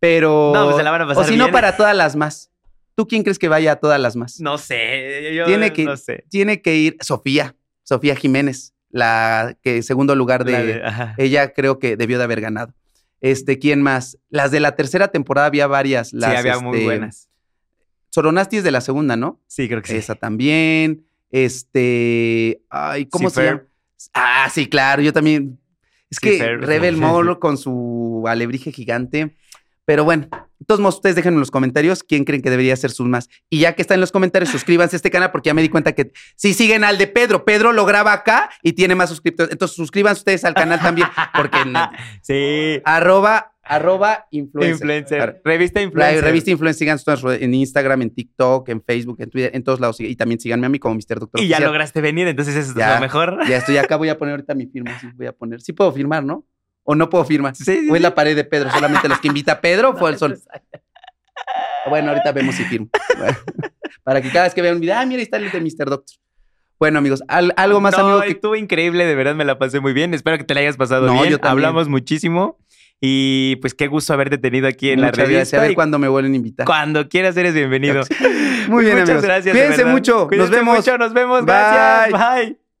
Pero. 0.00 0.50
No, 0.52 0.64
pues 0.64 0.76
se 0.76 0.82
la 0.82 0.90
van 0.90 1.02
a 1.02 1.06
pasar 1.06 1.22
O 1.22 1.26
si 1.26 1.36
no, 1.36 1.52
para 1.52 1.76
todas 1.76 1.96
las 1.96 2.16
más. 2.16 2.50
¿Tú 2.96 3.06
quién 3.06 3.22
crees 3.22 3.38
que 3.38 3.48
vaya 3.48 3.72
a 3.72 3.76
todas 3.76 4.00
las 4.00 4.16
más? 4.16 4.40
No 4.40 4.58
sé, 4.58 5.32
yo 5.32 5.44
Tiene 5.46 5.72
que- 5.72 5.84
no 5.84 5.96
sé. 5.96 6.24
Tiene 6.30 6.60
que 6.62 6.74
ir 6.74 6.96
Sofía, 7.00 7.54
Sofía 7.84 8.16
Jiménez, 8.16 8.74
la 8.90 9.56
que 9.62 9.84
segundo 9.84 10.16
lugar 10.16 10.44
de. 10.44 10.82
Ella 11.16 11.52
creo 11.52 11.78
que 11.78 11.96
debió 11.96 12.18
de 12.18 12.24
haber 12.24 12.40
ganado. 12.40 12.74
Este, 13.20 13.60
¿quién 13.60 13.80
más? 13.80 14.18
Las 14.28 14.50
de 14.50 14.58
la 14.58 14.74
tercera 14.74 15.06
temporada 15.08 15.46
había 15.46 15.68
varias. 15.68 16.12
Las, 16.12 16.32
sí, 16.32 16.36
había 16.38 16.58
muy 16.58 16.78
este, 16.78 16.84
buenas. 16.86 17.28
Soronasti 18.10 18.56
es 18.56 18.64
de 18.64 18.72
la 18.72 18.80
segunda, 18.80 19.16
¿no? 19.16 19.40
Sí, 19.46 19.68
creo 19.68 19.80
que 19.80 19.92
sí. 19.92 19.96
Esa 19.96 20.16
también. 20.16 21.06
Este. 21.30 22.62
Ay, 22.68 23.06
¿cómo 23.06 23.30
Sí, 23.30 23.36
se 23.36 23.44
llama? 23.44 23.62
Ah, 24.12 24.50
sí, 24.52 24.68
claro, 24.68 25.02
yo 25.02 25.12
también. 25.12 25.60
Es 26.12 26.20
que 26.20 26.56
Rebel. 26.58 26.98
Mall 26.98 27.38
con 27.38 27.56
su 27.56 28.24
alebrije 28.28 28.70
gigante. 28.70 29.34
Pero 29.86 30.04
bueno, 30.04 30.28
de 30.30 30.66
todos 30.66 30.78
modos, 30.78 30.96
ustedes 30.96 31.16
dejen 31.16 31.34
en 31.34 31.40
los 31.40 31.50
comentarios 31.50 32.04
quién 32.04 32.24
creen 32.24 32.42
que 32.42 32.50
debería 32.50 32.76
ser 32.76 32.90
sus 32.90 33.08
más. 33.08 33.30
Y 33.48 33.60
ya 33.60 33.74
que 33.74 33.80
está 33.80 33.94
en 33.94 34.00
los 34.00 34.12
comentarios, 34.12 34.50
suscríbanse 34.50 34.94
a 34.94 34.98
este 34.98 35.10
canal 35.10 35.32
porque 35.32 35.48
ya 35.48 35.54
me 35.54 35.62
di 35.62 35.70
cuenta 35.70 35.92
que 35.92 36.12
sí 36.36 36.52
siguen 36.52 36.84
al 36.84 36.98
de 36.98 37.06
Pedro. 37.06 37.46
Pedro 37.46 37.72
lo 37.72 37.86
graba 37.86 38.12
acá 38.12 38.50
y 38.62 38.74
tiene 38.74 38.94
más 38.94 39.08
suscriptores. 39.08 39.52
Entonces 39.52 39.74
suscríbanse 39.74 40.20
ustedes 40.20 40.44
al 40.44 40.52
canal 40.52 40.80
también 40.80 41.08
porque 41.34 41.58
sí. 42.22 42.82
arroba, 42.84 43.51
arroba 43.74 44.26
influencer. 44.30 44.72
Influencer. 44.74 45.40
Revista 45.44 45.80
La 45.80 45.84
Influencer. 45.84 46.24
revista 46.24 46.50
Influencer, 46.50 46.78
sigan 46.78 47.42
en 47.42 47.54
Instagram, 47.54 48.02
en 48.02 48.10
TikTok, 48.14 48.68
en 48.68 48.82
Facebook, 48.82 49.16
en 49.20 49.30
Twitter, 49.30 49.50
en 49.54 49.62
todos 49.64 49.80
lados. 49.80 50.00
Y 50.00 50.14
también 50.16 50.40
síganme 50.40 50.66
a 50.66 50.68
mí 50.68 50.78
como 50.78 50.94
Mr. 50.94 51.20
Doctor 51.20 51.40
Y 51.40 51.48
ya 51.48 51.56
Oficial. 51.56 51.64
lograste 51.64 52.00
venir, 52.00 52.28
entonces 52.28 52.54
eso 52.56 52.74
Ya. 52.76 52.88
es 52.90 52.94
lo 52.96 53.00
mejor. 53.00 53.38
Ya 53.48 53.56
estoy 53.58 53.76
acá, 53.78 53.96
voy 53.96 54.08
a 54.08 54.18
poner 54.18 54.32
ahorita 54.34 54.54
mi 54.54 54.66
firma. 54.66 54.98
Sí, 55.00 55.08
voy 55.14 55.26
a 55.26 55.32
poner. 55.32 55.60
Sí 55.60 55.72
puedo 55.72 55.92
firmar, 55.92 56.24
¿no? 56.24 56.44
O 56.84 56.94
no 56.94 57.08
puedo 57.08 57.24
firmar. 57.24 57.54
Sí, 57.54 57.64
sí, 57.64 57.88
O 57.90 57.94
es 57.96 58.02
la 58.02 58.14
pared 58.14 58.34
de 58.34 58.44
Pedro, 58.44 58.70
solamente 58.70 59.08
los 59.08 59.20
que 59.20 59.28
invita 59.28 59.60
Pedro 59.60 59.96
fue 59.96 60.10
el 60.10 60.18
sol. 60.18 60.38
Bueno, 61.88 62.10
ahorita 62.10 62.32
vemos 62.32 62.54
si 62.54 62.64
firmo. 62.64 62.88
Bueno, 63.18 63.36
para 64.04 64.20
que 64.22 64.30
cada 64.30 64.44
vez 64.44 64.54
que 64.54 64.62
vean 64.62 64.76
un 64.76 64.80
video, 64.80 64.96
ah, 64.96 65.04
mira, 65.06 65.18
ahí 65.18 65.24
está 65.24 65.36
el 65.36 65.50
de 65.50 65.60
Mr. 65.60 65.88
Doctor. 65.90 66.16
Bueno, 66.78 66.98
amigos, 66.98 67.22
al- 67.28 67.52
algo 67.56 67.80
más, 67.80 67.96
no, 67.96 68.04
amigo, 68.04 68.20
que 68.22 68.30
estuvo 68.32 68.56
increíble, 68.56 69.06
de 69.06 69.14
verdad 69.14 69.36
me 69.36 69.44
la 69.44 69.56
pasé 69.58 69.78
muy 69.78 69.92
bien. 69.92 70.14
Espero 70.14 70.36
que 70.38 70.42
te 70.44 70.52
la 70.54 70.60
hayas 70.60 70.76
pasado 70.76 71.06
No, 71.06 71.14
bien. 71.22 71.30
yo. 71.30 71.38
Hablamos 71.42 71.88
muchísimo 71.88 72.58
y 73.04 73.56
pues 73.56 73.74
qué 73.74 73.88
gusto 73.88 74.12
haberte 74.12 74.38
tenido 74.38 74.68
aquí 74.68 74.90
en 74.90 75.00
la 75.00 75.08
muchas 75.08 75.18
gracias. 75.28 75.32
revista. 75.34 75.56
A 75.58 75.60
ver 75.62 75.74
cuándo 75.74 75.98
me 75.98 76.06
vuelven 76.06 76.32
a 76.34 76.36
invitar. 76.36 76.64
cuando 76.66 77.08
quieras 77.08 77.36
eres 77.36 77.52
bienvenido. 77.52 78.04
Muy 78.68 78.84
bien, 78.84 78.94
Muchas 78.96 79.08
amigos. 79.10 79.22
gracias. 79.24 79.44
de 79.54 79.60
Cuídense 79.60 79.84
mucho. 79.86 80.28
Cuídense 80.28 80.50
Nos 80.52 80.58
vemos. 80.60 80.76
mucho, 80.76 80.96
nos 80.98 81.12
vemos. 81.12 81.40
Bye. 81.44 81.46
Gracias. 81.54 82.12
Bye. 82.46 82.61